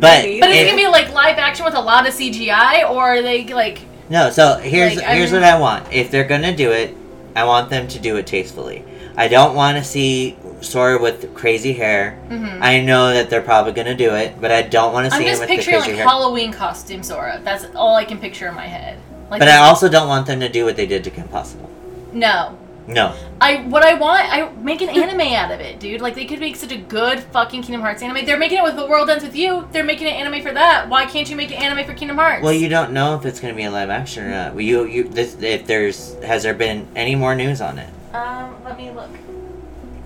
But 0.00 0.24
it's 0.24 0.44
if- 0.60 0.66
gonna 0.66 0.76
be 0.82 0.88
like 0.88 1.12
live 1.12 1.38
action 1.38 1.64
with 1.64 1.74
a 1.74 1.80
lot 1.80 2.08
of 2.08 2.14
CGI, 2.14 2.90
or 2.90 3.02
are 3.02 3.22
they 3.22 3.46
like 3.46 3.80
no. 4.10 4.30
So 4.30 4.56
here's 4.56 4.96
Like, 4.96 5.06
here's 5.06 5.32
I'm- 5.32 5.42
what 5.42 5.48
I 5.48 5.58
want. 5.58 5.92
If 5.92 6.10
they're 6.10 6.24
gonna 6.24 6.56
do 6.56 6.72
it, 6.72 6.96
I 7.36 7.44
want 7.44 7.70
them 7.70 7.86
to 7.88 7.98
do 7.98 8.16
it 8.16 8.26
tastefully. 8.26 8.84
I 9.16 9.28
don't 9.28 9.54
want 9.54 9.76
to 9.78 9.84
see 9.84 10.36
Sora 10.60 11.00
with 11.00 11.34
crazy 11.34 11.72
hair. 11.72 12.18
mhm. 12.30 12.58
I 12.62 12.80
know 12.80 13.12
that 13.12 13.28
they're 13.30 13.42
probably 13.42 13.72
gonna 13.72 13.94
do 13.94 14.14
it, 14.14 14.40
but 14.40 14.50
I 14.50 14.62
don't 14.62 14.92
want 14.92 15.10
to 15.10 15.16
see 15.16 15.24
him 15.24 15.28
just 15.28 15.40
with 15.40 15.48
the 15.50 15.56
picturing 15.56 15.76
crazy 15.78 15.90
like 15.92 15.98
hair. 15.98 16.08
Halloween 16.08 16.52
costume 16.52 17.02
Sora. 17.02 17.40
That's 17.44 17.66
all 17.74 17.96
I 17.96 18.04
can 18.04 18.18
picture 18.18 18.48
in 18.48 18.54
my 18.54 18.66
head. 18.66 18.98
Like 19.30 19.40
but 19.40 19.48
I 19.48 19.58
also 19.58 19.88
don't 19.88 20.08
want 20.08 20.26
them 20.26 20.40
to 20.40 20.48
do 20.48 20.64
what 20.64 20.76
they 20.76 20.86
did 20.86 21.04
to 21.04 21.10
Kim 21.10 21.28
Possible. 21.28 21.68
no. 22.12 22.58
No. 22.88 23.14
I 23.40 23.58
what 23.68 23.84
I 23.84 23.94
want 23.94 24.26
I 24.28 24.50
make 24.54 24.80
an 24.82 24.88
anime 24.88 25.20
out 25.34 25.52
of 25.52 25.60
it, 25.60 25.78
dude. 25.78 26.00
Like 26.00 26.16
they 26.16 26.24
could 26.24 26.40
make 26.40 26.56
such 26.56 26.72
a 26.72 26.76
good 26.76 27.20
fucking 27.20 27.62
Kingdom 27.62 27.80
Hearts 27.80 28.02
anime. 28.02 28.26
They're 28.26 28.36
making 28.36 28.58
it 28.58 28.64
with 28.64 28.74
The 28.74 28.86
World 28.88 29.08
Ends 29.08 29.22
with 29.22 29.36
You. 29.36 29.68
They're 29.70 29.84
making 29.84 30.08
an 30.08 30.14
anime 30.14 30.42
for 30.42 30.52
that. 30.52 30.88
Why 30.88 31.06
can't 31.06 31.30
you 31.30 31.36
make 31.36 31.52
an 31.52 31.62
anime 31.62 31.86
for 31.86 31.94
Kingdom 31.94 32.16
Hearts? 32.16 32.42
Well, 32.42 32.52
you 32.52 32.68
don't 32.68 32.92
know 32.92 33.14
if 33.14 33.24
it's 33.24 33.38
gonna 33.38 33.54
be 33.54 33.62
a 33.62 33.70
live 33.70 33.88
action 33.88 34.24
or 34.24 34.30
not. 34.30 34.60
You 34.60 34.84
you 34.84 35.04
this 35.04 35.36
if 35.40 35.64
there's 35.64 36.16
has 36.24 36.42
there 36.42 36.54
been 36.54 36.88
any 36.96 37.14
more 37.14 37.36
news 37.36 37.60
on 37.60 37.78
it? 37.78 37.88
Um 38.14 38.62
let 38.64 38.76
me 38.76 38.90
look. 38.90 39.10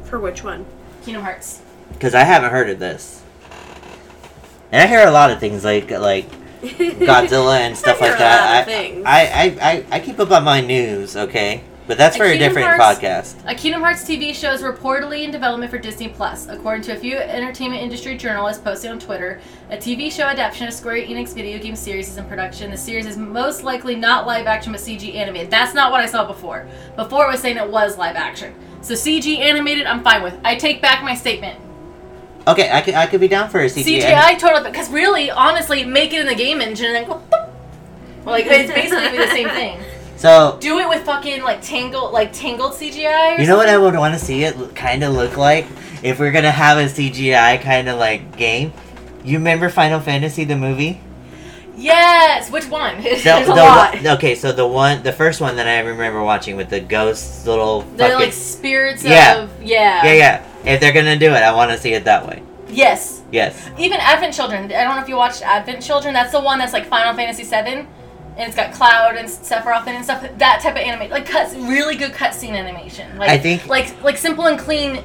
For 0.04 0.18
which 0.18 0.44
one? 0.44 0.64
Kingdom 1.04 1.22
Hearts. 1.22 1.62
Because 1.92 2.14
I 2.14 2.24
haven't 2.24 2.50
heard 2.50 2.70
of 2.70 2.78
this. 2.78 3.22
And 4.72 4.82
I 4.82 4.86
hear 4.86 5.06
a 5.06 5.10
lot 5.10 5.30
of 5.30 5.40
things 5.40 5.64
like 5.64 5.90
like 5.90 6.28
Godzilla 6.62 7.58
and 7.60 7.76
stuff 7.76 8.00
I 8.00 8.04
hear 8.06 8.12
like 8.12 8.20
a 8.20 8.22
lot 8.22 8.28
that. 8.28 8.60
of 8.60 8.66
things. 8.66 9.04
I, 9.06 9.20
I, 9.26 9.26
I, 9.26 9.70
I, 9.70 9.84
I 9.92 10.00
keep 10.00 10.18
up 10.18 10.30
on 10.30 10.44
my 10.44 10.60
news, 10.60 11.16
okay? 11.16 11.62
But 11.86 11.98
that's 11.98 12.16
A 12.16 12.18
for 12.18 12.24
a 12.24 12.30
Kingdom 12.30 12.48
different 12.48 12.80
Hearts- 12.80 12.98
podcast. 13.00 13.34
A 13.46 13.54
Kingdom 13.54 13.80
Hearts 13.82 14.02
TV 14.02 14.34
show 14.34 14.50
is 14.52 14.62
reportedly 14.62 15.22
in 15.22 15.30
development 15.30 15.70
for 15.70 15.78
Disney 15.78 16.08
Plus, 16.08 16.48
according 16.48 16.82
to 16.84 16.92
a 16.92 16.96
few 16.96 17.16
entertainment 17.16 17.80
industry 17.80 18.16
journalists 18.16 18.60
posted 18.60 18.90
on 18.90 18.98
Twitter. 18.98 19.40
A 19.70 19.76
TV 19.76 20.10
show 20.10 20.24
adaptation 20.24 20.66
of 20.66 20.74
Square 20.74 21.06
Enix 21.06 21.32
video 21.32 21.58
game 21.60 21.76
series 21.76 22.08
is 22.08 22.16
in 22.16 22.24
production. 22.24 22.72
The 22.72 22.76
series 22.76 23.06
is 23.06 23.16
most 23.16 23.62
likely 23.62 23.94
not 23.94 24.26
live 24.26 24.46
action 24.46 24.72
but 24.72 24.80
CG 24.80 25.14
animated. 25.14 25.48
That's 25.50 25.74
not 25.74 25.92
what 25.92 26.00
I 26.00 26.06
saw 26.06 26.26
before. 26.26 26.66
Before 26.96 27.24
it 27.26 27.30
was 27.30 27.40
saying 27.40 27.56
it 27.56 27.70
was 27.70 27.96
live 27.96 28.16
action. 28.16 28.54
So 28.80 28.94
CG 28.94 29.38
animated, 29.38 29.86
I'm 29.86 30.02
fine 30.02 30.24
with. 30.24 30.36
I 30.44 30.56
take 30.56 30.82
back 30.82 31.04
my 31.04 31.14
statement. 31.14 31.60
Okay, 32.48 32.68
I 32.70 32.80
could, 32.80 32.94
I 32.94 33.06
could 33.06 33.20
be 33.20 33.28
down 33.28 33.48
for 33.48 33.60
a 33.60 33.66
CGI. 33.66 34.02
CGI 34.02 34.38
totally, 34.38 34.70
because 34.70 34.90
really, 34.90 35.30
honestly, 35.30 35.84
make 35.84 36.12
it 36.12 36.20
in 36.20 36.26
the 36.26 36.34
game 36.34 36.60
engine 36.60 36.86
and 36.86 36.94
then 36.96 37.04
go. 37.06 37.22
boop. 37.30 37.50
Like 38.24 38.46
it's 38.46 38.72
basically 38.72 39.18
the 39.18 39.28
same 39.28 39.48
thing. 39.50 39.80
So, 40.16 40.56
Do 40.60 40.78
it 40.78 40.88
with 40.88 41.02
fucking 41.04 41.42
like 41.42 41.60
tangled, 41.62 42.12
like 42.12 42.32
tangled 42.32 42.72
CGI. 42.72 43.38
You 43.38 43.46
know 43.46 43.56
what 43.56 43.68
I 43.68 43.76
would 43.76 43.94
want 43.94 44.14
to 44.14 44.20
see 44.20 44.44
it 44.44 44.74
kind 44.74 45.04
of 45.04 45.12
look 45.14 45.36
like? 45.36 45.66
If 46.02 46.18
we're 46.18 46.32
gonna 46.32 46.50
have 46.50 46.78
a 46.78 46.84
CGI 46.84 47.60
kind 47.60 47.88
of 47.88 47.98
like 47.98 48.36
game. 48.36 48.72
You 49.24 49.38
remember 49.38 49.68
Final 49.68 50.00
Fantasy 50.00 50.44
the 50.44 50.56
movie? 50.56 51.00
Yes. 51.76 52.50
Which 52.50 52.68
one? 52.68 52.96
The, 53.02 53.20
There's 53.22 53.44
a 53.48 53.50
the 53.50 53.54
lot. 53.56 53.94
one- 53.94 54.06
okay, 54.16 54.34
so 54.34 54.52
the 54.52 54.66
one, 54.66 55.02
the 55.02 55.12
first 55.12 55.40
one 55.40 55.56
that 55.56 55.66
I 55.68 55.80
remember 55.80 56.22
watching 56.22 56.56
with 56.56 56.70
the 56.70 56.80
ghosts 56.80 57.46
little 57.46 57.82
They're 57.82 58.10
fucking, 58.12 58.26
like 58.26 58.32
spirits 58.32 59.04
Yeah. 59.04 59.42
of 59.42 59.62
yeah. 59.62 60.04
yeah, 60.04 60.12
yeah. 60.14 60.46
If 60.64 60.80
they're 60.80 60.92
gonna 60.92 61.18
do 61.18 61.26
it, 61.30 61.42
I 61.42 61.52
want 61.52 61.70
to 61.72 61.78
see 61.78 61.92
it 61.92 62.04
that 62.04 62.26
way. 62.26 62.42
Yes. 62.68 63.22
Yes. 63.30 63.68
Even 63.78 63.98
Advent 64.00 64.32
Children. 64.34 64.64
I 64.72 64.84
don't 64.84 64.96
know 64.96 65.02
if 65.02 65.08
you 65.08 65.16
watched 65.16 65.42
Advent 65.42 65.82
Children. 65.82 66.14
That's 66.14 66.32
the 66.32 66.40
one 66.40 66.58
that's 66.58 66.72
like 66.72 66.86
Final 66.86 67.14
Fantasy 67.14 67.42
VII, 67.44 67.86
and 68.36 68.46
it's 68.46 68.56
got 68.56 68.72
Cloud 68.72 69.16
and 69.16 69.28
Sephiroth 69.28 69.86
and 69.86 70.04
stuff. 70.04 70.26
That 70.38 70.60
type 70.60 70.72
of 70.74 70.78
anime, 70.82 71.10
like 71.10 71.26
cuts, 71.26 71.54
really 71.54 71.96
good 71.96 72.12
cutscene 72.12 72.50
animation. 72.52 73.16
Like 73.18 73.30
I 73.30 73.38
think- 73.38 73.66
like 73.66 74.02
like 74.02 74.16
simple 74.18 74.46
and 74.46 74.58
clean 74.58 75.02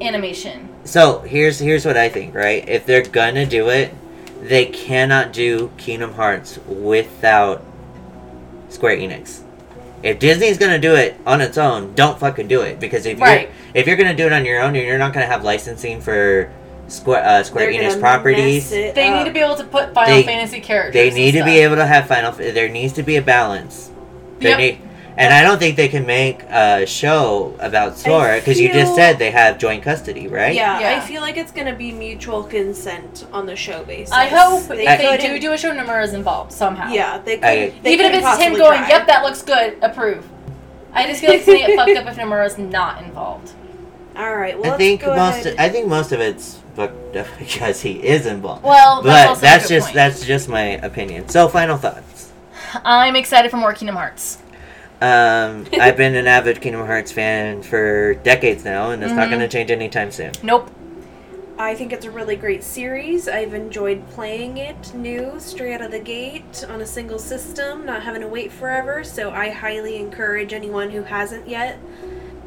animation. 0.00 0.68
So 0.84 1.20
here's 1.20 1.58
here's 1.58 1.84
what 1.84 1.96
I 1.96 2.08
think. 2.08 2.34
Right, 2.34 2.66
if 2.68 2.86
they're 2.86 3.02
gonna 3.02 3.46
do 3.46 3.68
it, 3.68 3.94
they 4.42 4.66
cannot 4.66 5.32
do 5.32 5.70
Kingdom 5.76 6.14
Hearts 6.14 6.58
without 6.66 7.62
Square 8.68 8.98
Enix. 8.98 9.40
If 10.02 10.18
Disney's 10.20 10.58
gonna 10.58 10.78
do 10.78 10.94
it 10.94 11.18
on 11.26 11.40
its 11.40 11.58
own, 11.58 11.94
don't 11.94 12.18
fucking 12.20 12.46
do 12.48 12.60
it 12.60 12.78
because 12.78 13.04
if 13.06 13.20
Right. 13.20 13.42
you're 13.42 13.50
if 13.74 13.86
you're 13.86 13.96
gonna 13.96 14.14
do 14.14 14.26
it 14.26 14.32
on 14.32 14.44
your 14.44 14.60
own, 14.62 14.74
you're 14.74 14.98
not 14.98 15.12
gonna 15.12 15.26
have 15.26 15.42
licensing 15.42 16.00
for 16.00 16.50
Square 16.88 17.24
uh, 17.24 17.42
Square 17.42 17.72
They're 17.72 17.82
Enix 17.90 18.00
properties. 18.00 18.70
mess 18.70 18.72
it 18.72 18.94
They 18.94 19.10
need 19.10 19.24
to 19.24 19.30
be 19.32 19.40
able 19.40 19.56
to 19.56 19.64
put 19.64 19.94
Final 19.94 20.14
They- 20.16 20.22
Fantasy 20.24 20.60
characters. 20.60 20.94
They 20.94 21.10
need 21.10 21.32
to 21.32 21.44
be 21.44 21.58
able 21.58 21.76
to 21.76 21.86
have 21.86 22.06
Final. 22.06 22.32
There 22.32 22.68
needs 22.68 22.92
to 22.94 23.02
be 23.02 23.16
a 23.16 23.22
balance. 23.22 23.90
They 24.40 24.50
Yep. 24.50 24.58
need, 24.58 24.78
and 25.16 25.34
I 25.34 25.42
don't 25.42 25.58
think 25.58 25.76
they 25.76 25.88
can 25.88 26.06
make 26.06 26.42
a 26.44 26.86
show 26.86 27.54
about 27.58 27.98
Sora 27.98 28.36
because 28.36 28.60
you 28.60 28.72
just 28.72 28.94
said 28.94 29.18
they 29.18 29.32
have 29.32 29.58
joint 29.58 29.82
custody, 29.82 30.28
right? 30.28 30.54
Yeah, 30.54 30.78
Yeah. 30.80 30.96
I 30.96 31.00
feel 31.00 31.20
like 31.22 31.36
it's 31.36 31.50
gonna 31.52 31.74
be 31.74 31.90
mutual 31.92 32.44
consent 32.44 33.26
on 33.32 33.44
the 33.44 33.56
show 33.56 33.82
basis. 33.82 34.12
I 34.12 34.26
hope 34.26 34.68
They 34.68 34.86
if 34.86 34.98
they 34.98 35.16
do 35.28 35.38
do 35.40 35.52
a 35.52 35.58
show, 35.58 35.72
Nomura 35.72 36.04
is 36.04 36.14
involved 36.14 36.52
somehow. 36.52 36.90
Yeah, 36.92 37.18
they 37.24 37.36
could. 37.36 37.44
I- 37.44 37.72
they 37.82 37.92
Even 37.92 38.06
if 38.06 38.14
it's 38.24 38.38
him 38.38 38.54
going, 38.56 38.78
try. 38.78 38.88
"Yep, 38.88 39.06
that 39.08 39.24
looks 39.24 39.42
good," 39.42 39.76
approve. 39.82 40.24
I 40.94 41.06
just 41.06 41.20
feel 41.20 41.30
like 41.30 41.40
it's 41.40 41.46
gonna 41.46 41.58
get 41.58 41.76
fucked 41.76 41.96
up 41.96 42.06
if 42.06 42.16
Nomura's 42.16 42.56
not 42.56 43.02
involved. 43.02 43.50
All 44.16 44.34
right. 44.36 44.56
Well, 44.56 44.66
I 44.66 44.68
let's 44.70 44.78
think 44.78 45.00
go 45.02 45.14
most. 45.14 45.46
ahead. 45.46 45.56
I 45.58 45.68
think 45.68 45.86
most 45.86 46.10
of 46.12 46.20
it's 46.20 46.58
fucked 46.78 47.16
up 47.16 47.26
because 47.38 47.82
he 47.82 47.92
is 48.06 48.24
involved. 48.26 48.62
Well, 48.64 49.02
that's 49.02 49.04
but 49.04 49.28
also 49.28 49.38
a 49.40 49.42
that's 49.42 49.64
good 49.68 49.74
just 49.74 49.86
point. 49.88 49.94
that's 49.96 50.24
just 50.24 50.48
my 50.48 50.62
opinion. 50.62 51.28
So 51.28 51.48
final 51.48 51.76
thoughts. 51.76 52.32
I'm 52.84 53.16
excited 53.16 53.50
for 53.50 53.56
more 53.56 53.72
Kingdom 53.74 53.96
Hearts. 53.96 54.38
Um, 55.00 55.66
I've 55.80 55.96
been 55.96 56.14
an 56.14 56.26
avid 56.26 56.60
Kingdom 56.60 56.86
Hearts 56.86 57.10
fan 57.12 57.62
for 57.62 58.14
decades 58.14 58.64
now, 58.64 58.90
and 58.90 59.02
it's 59.02 59.12
not 59.12 59.26
Mhm. 59.28 59.30
going 59.30 59.40
to 59.40 59.48
change 59.48 59.70
anytime 59.70 60.10
soon. 60.12 60.32
Nope. 60.42 60.70
I 61.60 61.74
think 61.74 61.92
it's 61.92 62.06
a 62.06 62.10
really 62.10 62.36
great 62.36 62.62
series. 62.62 63.26
I've 63.28 63.52
enjoyed 63.52 64.08
playing 64.10 64.58
it 64.58 64.94
new, 64.94 65.34
straight 65.40 65.74
out 65.74 65.80
of 65.82 65.90
the 65.90 65.98
gate, 65.98 66.64
on 66.68 66.80
a 66.80 66.86
single 66.86 67.18
system, 67.18 67.84
not 67.84 68.02
having 68.04 68.20
to 68.20 68.28
wait 68.28 68.52
forever. 68.52 69.02
So 69.02 69.30
I 69.32 69.50
highly 69.50 69.96
encourage 69.96 70.52
anyone 70.52 70.90
who 70.90 71.02
hasn't 71.02 71.48
yet 71.48 71.78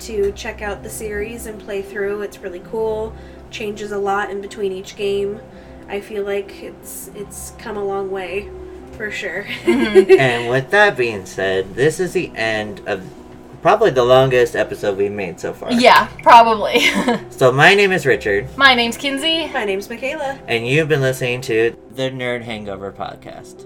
to 0.01 0.31
check 0.31 0.61
out 0.61 0.81
the 0.83 0.89
series 0.89 1.45
and 1.45 1.59
play 1.59 1.81
through. 1.81 2.21
It's 2.21 2.37
really 2.39 2.61
cool. 2.61 3.13
Changes 3.52 3.91
a 3.91 3.98
lot 3.98 4.30
in 4.32 4.41
between 4.41 4.72
each 4.72 4.95
game. 4.95 5.40
I 5.88 5.99
feel 5.99 6.23
like 6.23 6.64
it's 6.64 7.11
it's 7.15 7.52
come 7.57 7.76
a 7.78 7.84
long 7.84 8.10
way, 8.10 8.49
for 8.94 9.11
sure. 9.11 9.44
Mm-hmm. 9.44 10.11
and 10.19 10.49
with 10.49 10.72
that 10.72 10.95
being 10.98 11.26
said, 11.26 11.76
this 11.76 11.99
is 11.99 12.14
the 12.14 12.32
end 12.34 12.82
of 12.88 13.03
probably 13.61 13.91
the 13.91 14.03
longest 14.06 14.56
episode 14.56 14.98
we've 14.98 15.11
made 15.11 15.40
so 15.40 15.52
far. 15.53 15.72
Yeah, 15.73 16.07
probably. 16.23 16.80
So 17.30 17.52
my 17.52 17.73
name 17.73 17.91
is 17.91 18.06
Richard, 18.06 18.56
My 18.57 18.73
name's 18.76 18.98
Kinsey. 18.98 19.48
My 19.49 19.65
name's 19.65 19.90
Michaela. 19.90 20.40
and 20.48 20.65
you've 20.68 20.88
been 20.88 21.02
listening 21.02 21.41
to 21.41 21.76
the 21.95 22.03
Nerd 22.11 22.44
Hangover 22.44 22.91
podcast. 22.91 23.65